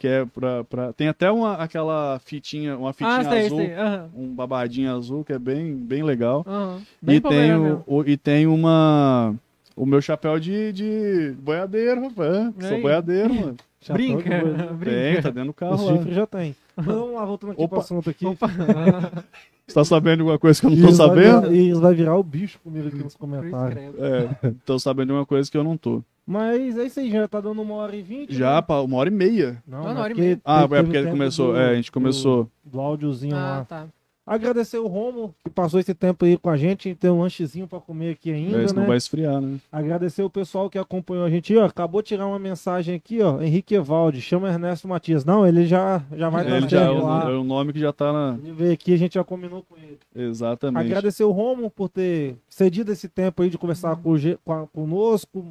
que 0.00 0.08
é 0.08 0.24
pra, 0.24 0.64
pra 0.64 0.92
tem 0.94 1.08
até 1.08 1.30
uma 1.30 1.56
aquela 1.56 2.18
fitinha, 2.24 2.74
uma 2.74 2.90
fitinha 2.94 3.18
Ah, 3.18 3.24
sei, 3.24 3.46
azul, 3.46 3.58
sei. 3.58 3.74
Aham. 3.74 4.08
um 4.16 4.34
babadinho 4.34 4.96
azul 4.96 5.22
que 5.22 5.32
é 5.34 5.38
bem 5.38 5.76
bem 5.76 6.02
legal. 6.02 6.42
Aham. 6.48 6.80
Bem 7.02 7.16
E 7.16 7.20
tem 7.20 7.54
o, 7.54 7.82
o- 7.86 8.04
e 8.08 8.16
tem 8.16 8.46
uma 8.46 9.34
o 9.76 9.84
meu 9.84 10.00
chapéu 10.00 10.40
de, 10.40 10.72
de 10.72 11.34
boiadeiro, 11.38 12.00
rapaz. 12.08 12.52
Sou 12.60 12.76
Aí. 12.76 12.80
boiadeiro, 12.82 13.34
mano. 13.34 13.56
Chapéu 13.82 13.94
Brinca, 13.96 14.40
boi. 14.40 14.54
Tem, 14.54 14.76
brinca. 14.76 15.22
tá 15.22 15.30
dentro 15.30 15.44
do 15.44 15.50
O 15.50 15.54
carro 15.54 15.84
lá. 15.86 15.92
chifre 15.96 16.14
já 16.14 16.26
tem. 16.26 16.54
Mas 16.76 16.86
vamos 16.86 17.14
lá, 17.14 17.24
voltando 17.24 17.52
aqui 17.52 17.62
Opa. 17.62 17.68
pro 17.76 17.80
assunto 17.80 18.10
aqui. 18.10 18.26
Opa. 18.26 18.46
Você 19.66 19.74
tá 19.74 19.84
sabendo 19.84 20.16
de 20.16 20.20
alguma 20.22 20.38
coisa 20.38 20.60
que 20.60 20.66
eu 20.66 20.70
não 20.70 20.76
tô 20.78 20.82
vai 20.86 20.92
sabendo? 20.94 21.40
virar- 21.42 21.52
Isso 21.52 21.80
vai 21.80 21.94
virar 21.94 22.16
o 22.16 22.22
bicho 22.22 22.58
comigo 22.64 22.88
aqui 22.88 22.96
nos 23.04 23.14
comentários. 23.16 23.74
credo. 23.74 24.04
É, 24.04 24.52
tô 24.66 24.78
sabendo 24.78 25.06
de 25.08 25.12
uma 25.12 25.24
coisa 25.26 25.50
que 25.50 25.56
eu 25.56 25.62
não 25.64 25.76
tô. 25.76 26.02
Mas 26.30 26.78
é 26.78 26.84
isso 26.84 27.00
aí, 27.00 27.10
já 27.10 27.26
tá 27.26 27.40
dando 27.40 27.60
uma 27.60 27.74
hora 27.74 27.96
e 27.96 28.02
vinte. 28.02 28.32
Já, 28.34 28.54
né? 28.56 28.62
pá, 28.62 28.80
uma 28.80 28.96
hora 28.98 29.08
e 29.08 29.12
meia. 29.12 29.60
Não, 29.66 29.78
Tá 29.82 29.84
mas 29.88 29.94
na 29.96 30.02
hora 30.02 30.12
e 30.12 30.16
meia. 30.16 30.40
Ah, 30.44 30.62
é 30.62 30.82
porque 30.82 31.02
começou, 31.06 31.52
do- 31.52 31.58
é, 31.58 31.70
a 31.70 31.74
gente 31.74 31.90
começou. 31.90 32.44
Do, 32.64 32.70
do 32.70 32.80
áudiozinho 32.80 33.34
Ah, 33.34 33.38
lá. 33.58 33.64
tá. 33.64 33.86
Agradecer 34.26 34.78
o 34.78 34.86
Romo, 34.86 35.34
que 35.42 35.50
passou 35.50 35.80
esse 35.80 35.92
tempo 35.92 36.24
aí 36.24 36.36
com 36.38 36.48
a 36.50 36.56
gente. 36.56 36.86
A 36.86 36.90
gente 36.92 36.98
tem 37.00 37.10
um 37.10 37.20
lanchezinho 37.20 37.66
pra 37.66 37.80
comer 37.80 38.10
aqui 38.12 38.30
ainda, 38.30 38.58
É, 38.60 38.64
isso 38.64 38.74
né? 38.76 38.82
não 38.82 38.86
vai 38.86 38.96
esfriar, 38.96 39.40
né? 39.40 39.58
Agradecer 39.72 40.22
o 40.22 40.30
pessoal 40.30 40.70
que 40.70 40.78
acompanhou 40.78 41.24
a 41.24 41.30
gente. 41.30 41.56
Ó, 41.56 41.64
acabou 41.64 42.00
de 42.00 42.08
tirar 42.08 42.28
uma 42.28 42.38
mensagem 42.38 42.94
aqui, 42.94 43.20
ó. 43.20 43.42
Henrique 43.42 43.74
Evaldi, 43.74 44.20
chama 44.20 44.48
Ernesto 44.48 44.86
Matias. 44.86 45.24
Não, 45.24 45.44
ele 45.44 45.66
já, 45.66 46.00
já 46.16 46.28
vai 46.28 46.42
Ele 46.42 46.50
dar 46.50 46.56
Ele 46.58 46.68
já 46.68 46.80
é 46.82 46.90
o, 46.90 47.04
lá. 47.04 47.28
é 47.28 47.32
o 47.34 47.42
nome 47.42 47.72
que 47.72 47.80
já 47.80 47.92
tá 47.92 48.12
na. 48.12 48.38
Ele 48.40 48.52
veio 48.52 48.72
aqui, 48.72 48.94
a 48.94 48.98
gente 48.98 49.14
já 49.14 49.24
combinou 49.24 49.64
com 49.68 49.74
ele. 49.76 49.98
Exatamente. 50.14 50.86
Agradecer 50.86 51.24
o 51.24 51.32
Romo 51.32 51.68
por 51.68 51.88
ter 51.88 52.36
cedido 52.48 52.92
esse 52.92 53.08
tempo 53.08 53.42
aí 53.42 53.50
de 53.50 53.58
conversar 53.58 53.96
com, 53.96 54.16
G- 54.16 54.38
com 54.44 54.64
conosco, 54.68 55.44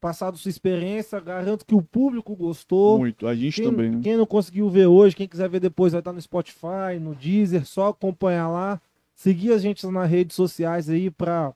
passado 0.00 0.36
sua 0.38 0.48
experiência. 0.48 1.20
Garanto 1.20 1.64
que 1.64 1.74
o 1.74 1.82
público 1.82 2.34
gostou. 2.34 2.98
Muito. 2.98 3.26
A 3.26 3.34
gente 3.34 3.60
Quem, 3.60 3.70
também, 3.70 3.90
né? 3.90 4.00
quem 4.02 4.16
não 4.16 4.26
conseguiu 4.26 4.68
ver 4.70 4.86
hoje, 4.86 5.14
quem 5.14 5.28
quiser 5.28 5.48
ver 5.48 5.60
depois, 5.60 5.92
vai 5.92 6.00
estar 6.00 6.12
no 6.12 6.20
Spotify, 6.20 6.98
no 7.00 7.14
Deezer, 7.14 7.66
só 7.66 7.88
acompanhar 7.88 8.48
lá. 8.48 8.80
Seguir 9.14 9.52
a 9.52 9.58
gente 9.58 9.86
nas 9.86 10.10
redes 10.10 10.34
sociais 10.34 10.88
aí 10.88 11.10
para 11.10 11.52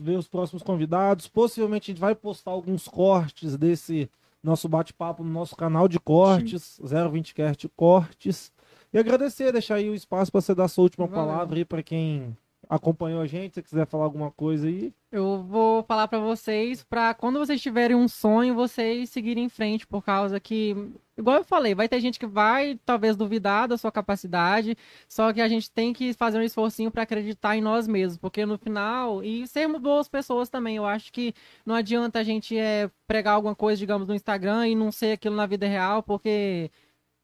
ver 0.00 0.16
os 0.16 0.26
próximos 0.26 0.62
convidados. 0.62 1.28
Possivelmente 1.28 1.90
a 1.90 1.94
gente 1.94 2.00
vai 2.00 2.14
postar 2.14 2.50
alguns 2.50 2.88
cortes 2.88 3.56
desse 3.56 4.10
nosso 4.42 4.68
bate-papo 4.68 5.22
no 5.22 5.30
nosso 5.30 5.54
canal 5.54 5.86
de 5.88 6.00
cortes, 6.00 6.80
020cast 6.82 7.68
Cortes. 7.76 8.50
E 8.92 8.98
agradecer, 8.98 9.52
deixar 9.52 9.74
aí 9.76 9.90
o 9.90 9.94
espaço 9.94 10.32
para 10.32 10.40
você 10.40 10.54
dar 10.54 10.64
a 10.64 10.68
sua 10.68 10.84
última 10.84 11.06
Valeu. 11.06 11.26
palavra 11.26 11.58
aí 11.58 11.64
para 11.64 11.82
quem 11.82 12.36
acompanhou 12.68 13.20
a 13.20 13.26
gente, 13.26 13.54
se 13.54 13.62
quiser 13.62 13.86
falar 13.86 14.04
alguma 14.04 14.30
coisa 14.30 14.66
aí. 14.66 14.92
Eu 15.10 15.42
vou 15.42 15.82
falar 15.84 16.06
pra 16.06 16.18
vocês, 16.18 16.84
pra 16.84 17.14
quando 17.14 17.38
vocês 17.38 17.62
tiverem 17.62 17.96
um 17.96 18.06
sonho, 18.06 18.54
vocês 18.54 19.08
seguirem 19.08 19.44
em 19.44 19.48
frente, 19.48 19.86
por 19.86 20.04
causa 20.04 20.38
que, 20.38 20.76
igual 21.16 21.38
eu 21.38 21.44
falei, 21.44 21.74
vai 21.74 21.88
ter 21.88 21.98
gente 21.98 22.18
que 22.18 22.26
vai 22.26 22.78
talvez 22.84 23.16
duvidar 23.16 23.66
da 23.66 23.78
sua 23.78 23.90
capacidade, 23.90 24.76
só 25.08 25.32
que 25.32 25.40
a 25.40 25.48
gente 25.48 25.70
tem 25.70 25.94
que 25.94 26.12
fazer 26.12 26.38
um 26.38 26.42
esforcinho 26.42 26.90
pra 26.90 27.04
acreditar 27.04 27.56
em 27.56 27.62
nós 27.62 27.88
mesmos, 27.88 28.18
porque 28.18 28.44
no 28.44 28.58
final, 28.58 29.24
e 29.24 29.46
sermos 29.46 29.80
boas 29.80 30.08
pessoas 30.08 30.50
também, 30.50 30.76
eu 30.76 30.84
acho 30.84 31.10
que 31.10 31.32
não 31.64 31.74
adianta 31.74 32.18
a 32.18 32.22
gente 32.22 32.58
é, 32.58 32.90
pregar 33.06 33.34
alguma 33.34 33.54
coisa, 33.54 33.78
digamos, 33.78 34.06
no 34.06 34.14
Instagram 34.14 34.68
e 34.68 34.74
não 34.74 34.92
ser 34.92 35.12
aquilo 35.12 35.34
na 35.34 35.46
vida 35.46 35.66
real, 35.66 36.02
porque 36.02 36.70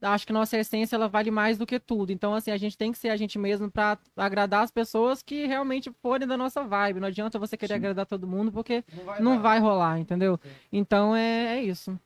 acho 0.04 0.26
que 0.26 0.32
nossa 0.32 0.56
essência 0.58 0.96
ela 0.96 1.08
vale 1.08 1.30
mais 1.30 1.58
do 1.58 1.66
que 1.66 1.78
tudo. 1.80 2.12
Então, 2.12 2.34
assim, 2.34 2.50
a 2.50 2.56
gente 2.56 2.76
tem 2.76 2.92
que 2.92 2.98
ser 2.98 3.08
a 3.08 3.16
gente 3.16 3.38
mesmo 3.38 3.70
pra 3.70 3.98
agradar 4.16 4.62
as 4.62 4.70
pessoas 4.70 5.22
que 5.22 5.46
realmente 5.46 5.90
forem 6.02 6.28
da 6.28 6.36
nossa 6.36 6.62
vibe. 6.62 7.00
Não 7.00 7.08
adianta 7.08 7.38
você 7.38 7.56
querer 7.56 7.74
Sim. 7.74 7.78
agradar 7.78 8.06
todo 8.06 8.26
mundo, 8.26 8.52
porque 8.52 8.84
não 9.20 9.40
vai 9.40 9.58
rolar, 9.58 9.98
entendeu? 9.98 10.38
Então 10.72 11.14
é, 11.16 11.58
é 11.58 11.62
isso. 11.62 11.98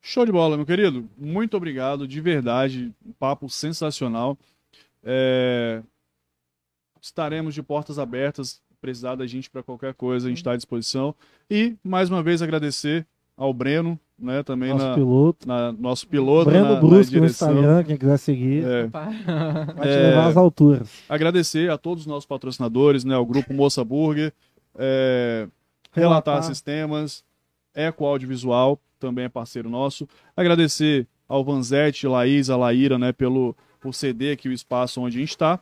Show 0.00 0.26
de 0.26 0.32
bola, 0.32 0.56
meu 0.56 0.66
querido. 0.66 1.08
Muito 1.16 1.56
obrigado, 1.56 2.08
de 2.08 2.20
verdade. 2.20 2.92
Um 3.06 3.12
papo 3.12 3.48
sensacional. 3.48 4.36
É, 5.04 5.82
Estaremos 7.02 7.52
de 7.52 7.62
portas 7.62 7.98
abertas. 7.98 8.62
Precisar 8.80 9.16
da 9.16 9.26
gente 9.26 9.50
para 9.50 9.62
qualquer 9.62 9.94
coisa, 9.94 10.26
a 10.26 10.28
gente 10.28 10.38
está 10.38 10.52
à 10.52 10.56
disposição. 10.56 11.14
E, 11.50 11.76
mais 11.84 12.10
uma 12.10 12.22
vez, 12.22 12.42
agradecer 12.42 13.06
ao 13.42 13.52
Breno, 13.52 13.98
né? 14.18 14.42
Também 14.42 14.70
Nosso 14.70 14.86
na, 14.86 14.94
piloto. 14.94 15.48
na- 15.48 15.72
nosso 15.72 16.06
piloto 16.06 16.50
Breno 16.50 16.64
na, 16.68 16.74
na 16.74 16.80
Brusque 16.80 17.18
no. 17.18 17.26
Instagram, 17.26 17.82
quem 17.84 17.96
quiser 17.96 18.16
seguir, 18.18 18.64
É, 18.64 18.86
vai 18.86 19.12
te 19.12 19.88
É. 19.88 20.08
levar 20.10 20.26
às 20.28 20.36
alturas. 20.36 20.88
agradecer 21.08 21.70
a 21.70 21.76
todos 21.76 22.02
os 22.02 22.06
nossos 22.06 22.26
patrocinadores, 22.26 23.04
né? 23.04 23.16
O 23.16 23.26
Grupo 23.26 23.52
Moça 23.52 23.84
Burger, 23.84 24.32
é, 24.78 25.48
Relatar, 25.92 26.34
Relatar. 26.34 26.42
Sistemas, 26.44 27.24
Eco 27.74 28.04
Audiovisual, 28.06 28.78
também 29.00 29.24
é 29.24 29.28
parceiro 29.28 29.68
nosso. 29.68 30.08
Agradecer 30.36 31.06
ao 31.28 31.42
Vanzetti, 31.44 32.06
Laís, 32.06 32.48
a 32.50 32.56
Laíra, 32.56 32.98
né? 32.98 33.12
Pelo 33.12 33.56
por 33.80 33.92
ceder 33.92 34.34
aqui 34.34 34.48
o 34.48 34.52
espaço 34.52 35.00
onde 35.00 35.16
a 35.16 35.20
gente 35.20 35.30
está. 35.30 35.58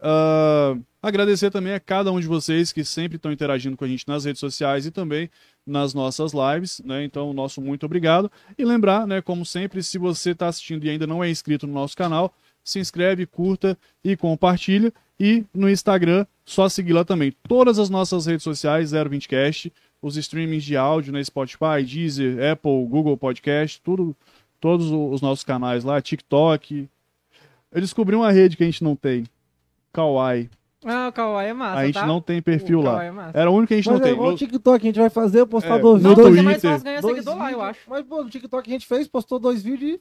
Ah, 0.00 0.76
agradecer 1.00 1.50
também 1.50 1.72
a 1.74 1.78
cada 1.80 2.10
um 2.10 2.18
de 2.18 2.26
vocês 2.26 2.72
que 2.72 2.84
sempre 2.84 3.16
estão 3.16 3.30
interagindo 3.30 3.76
com 3.76 3.84
a 3.84 3.88
gente 3.88 4.06
nas 4.08 4.24
redes 4.24 4.40
sociais 4.40 4.84
e 4.84 4.90
também 4.90 5.30
nas 5.66 5.94
nossas 5.94 6.32
lives, 6.32 6.80
né? 6.84 7.04
Então, 7.04 7.32
nosso 7.32 7.60
muito 7.60 7.86
obrigado. 7.86 8.30
E 8.58 8.64
lembrar, 8.64 9.06
né, 9.06 9.20
como 9.22 9.44
sempre, 9.46 9.82
se 9.82 9.98
você 9.98 10.30
está 10.30 10.48
assistindo 10.48 10.84
e 10.84 10.90
ainda 10.90 11.06
não 11.06 11.22
é 11.22 11.30
inscrito 11.30 11.66
no 11.66 11.72
nosso 11.72 11.96
canal, 11.96 12.34
se 12.64 12.78
inscreve, 12.78 13.26
curta 13.26 13.78
e 14.04 14.16
compartilha. 14.16 14.92
E 15.18 15.44
no 15.54 15.70
Instagram, 15.70 16.26
só 16.44 16.68
seguir 16.68 16.92
lá 16.92 17.04
também. 17.04 17.32
Todas 17.48 17.78
as 17.78 17.88
nossas 17.88 18.26
redes 18.26 18.42
sociais, 18.42 18.92
020cast, 18.92 19.70
os 20.00 20.16
streamings 20.16 20.64
de 20.64 20.76
áudio, 20.76 21.12
né, 21.12 21.22
Spotify, 21.22 21.84
Deezer, 21.86 22.52
Apple, 22.52 22.86
Google 22.86 23.16
Podcast, 23.16 23.80
tudo, 23.82 24.16
todos 24.60 24.90
os 24.90 25.20
nossos 25.20 25.44
canais 25.44 25.84
lá, 25.84 26.02
TikTok. 26.02 26.88
Eu 27.70 27.80
descobri 27.80 28.16
uma 28.16 28.32
rede 28.32 28.56
que 28.56 28.64
a 28.64 28.66
gente 28.66 28.82
não 28.82 28.96
tem. 28.96 29.24
Kawaii. 29.92 30.50
Ah, 30.84 31.08
o 31.08 31.12
Kawaii 31.12 31.50
é 31.50 31.52
massa, 31.52 31.80
A 31.80 31.86
gente 31.86 31.94
tá? 31.94 32.06
não 32.06 32.20
tem 32.20 32.42
perfil 32.42 32.80
o 32.80 32.82
lá. 32.82 33.04
É 33.04 33.10
massa. 33.10 33.38
Era 33.38 33.50
o 33.50 33.54
único 33.54 33.68
que 33.68 33.74
a 33.74 33.76
gente 33.76 33.86
Mas 33.88 33.98
não 34.00 34.04
é 34.04 34.08
tem. 34.08 34.12
igual 34.14 34.28
No- 34.30 34.34
o 34.34 34.38
TikTok, 34.38 34.84
a 34.84 34.88
gente 34.88 34.98
vai 35.00 35.10
fazer, 35.10 35.46
postar 35.46 35.76
É, 35.76 35.78
dois 35.78 36.02
no 36.02 36.08
Não, 36.10 36.16
mas 36.16 36.34
Twitter, 36.34 36.60
fácil 36.70 36.84
ganhar 36.84 37.00
dois 37.00 37.14
seguidor 37.14 37.36
lá, 37.38 37.44
eu 37.44 37.58
vídeos. 37.58 37.70
acho. 37.70 37.80
Mas, 37.88 38.04
pô, 38.04 38.22
no 38.24 38.30
TikTok 38.30 38.68
a 38.70 38.72
gente 38.72 38.86
fez, 38.86 39.06
postou 39.08 39.38
dois 39.38 39.62
vídeos 39.62 39.92
e 39.92 40.00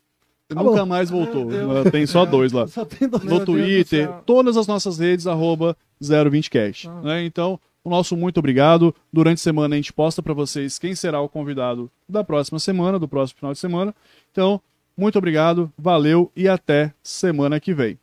Nunca 0.53 0.64
Acabou. 0.70 0.86
mais 0.86 1.10
voltou. 1.10 1.45
Meu. 1.45 1.90
Tem 1.90 2.06
só 2.06 2.26
dois 2.26 2.52
lá. 2.52 2.68
só 2.68 2.84
tem 2.84 3.08
dois. 3.08 3.24
Meu 3.24 3.34
no 3.36 3.40
do 3.40 3.45
Twitter, 3.45 4.10
todas 4.26 4.58
as 4.58 4.68
nossas 4.68 4.99
redes, 4.99 5.26
arroba 5.26 5.78
020cast. 6.02 6.90
Ah. 6.90 7.02
Né? 7.02 7.24
Então, 7.26 7.58
o 7.84 7.90
nosso 7.90 8.18
muito 8.18 8.38
obrigado. 8.40 8.94
Durante 9.14 9.38
a 9.38 9.41
semana 9.44 9.76
a 9.76 9.78
gente 9.78 9.94
posta 9.94 10.22
para 10.22 10.34
vocês 10.34 10.78
quem 10.78 10.94
será 10.94 11.22
o 11.22 11.30
convidado 11.30 11.90
da 12.10 12.22
próxima 12.22 12.60
semana, 12.60 12.99
do 12.99 13.08
próximo 13.08 13.38
final 13.40 13.53
de 13.53 13.60
semana. 13.60 13.95
Então, 14.32 14.60
muito 14.98 15.18
obrigado, 15.18 15.72
valeu 15.78 16.30
e 16.36 16.49
até 16.49 16.94
semana 17.02 17.58
que 17.58 17.74
vem. 17.74 17.98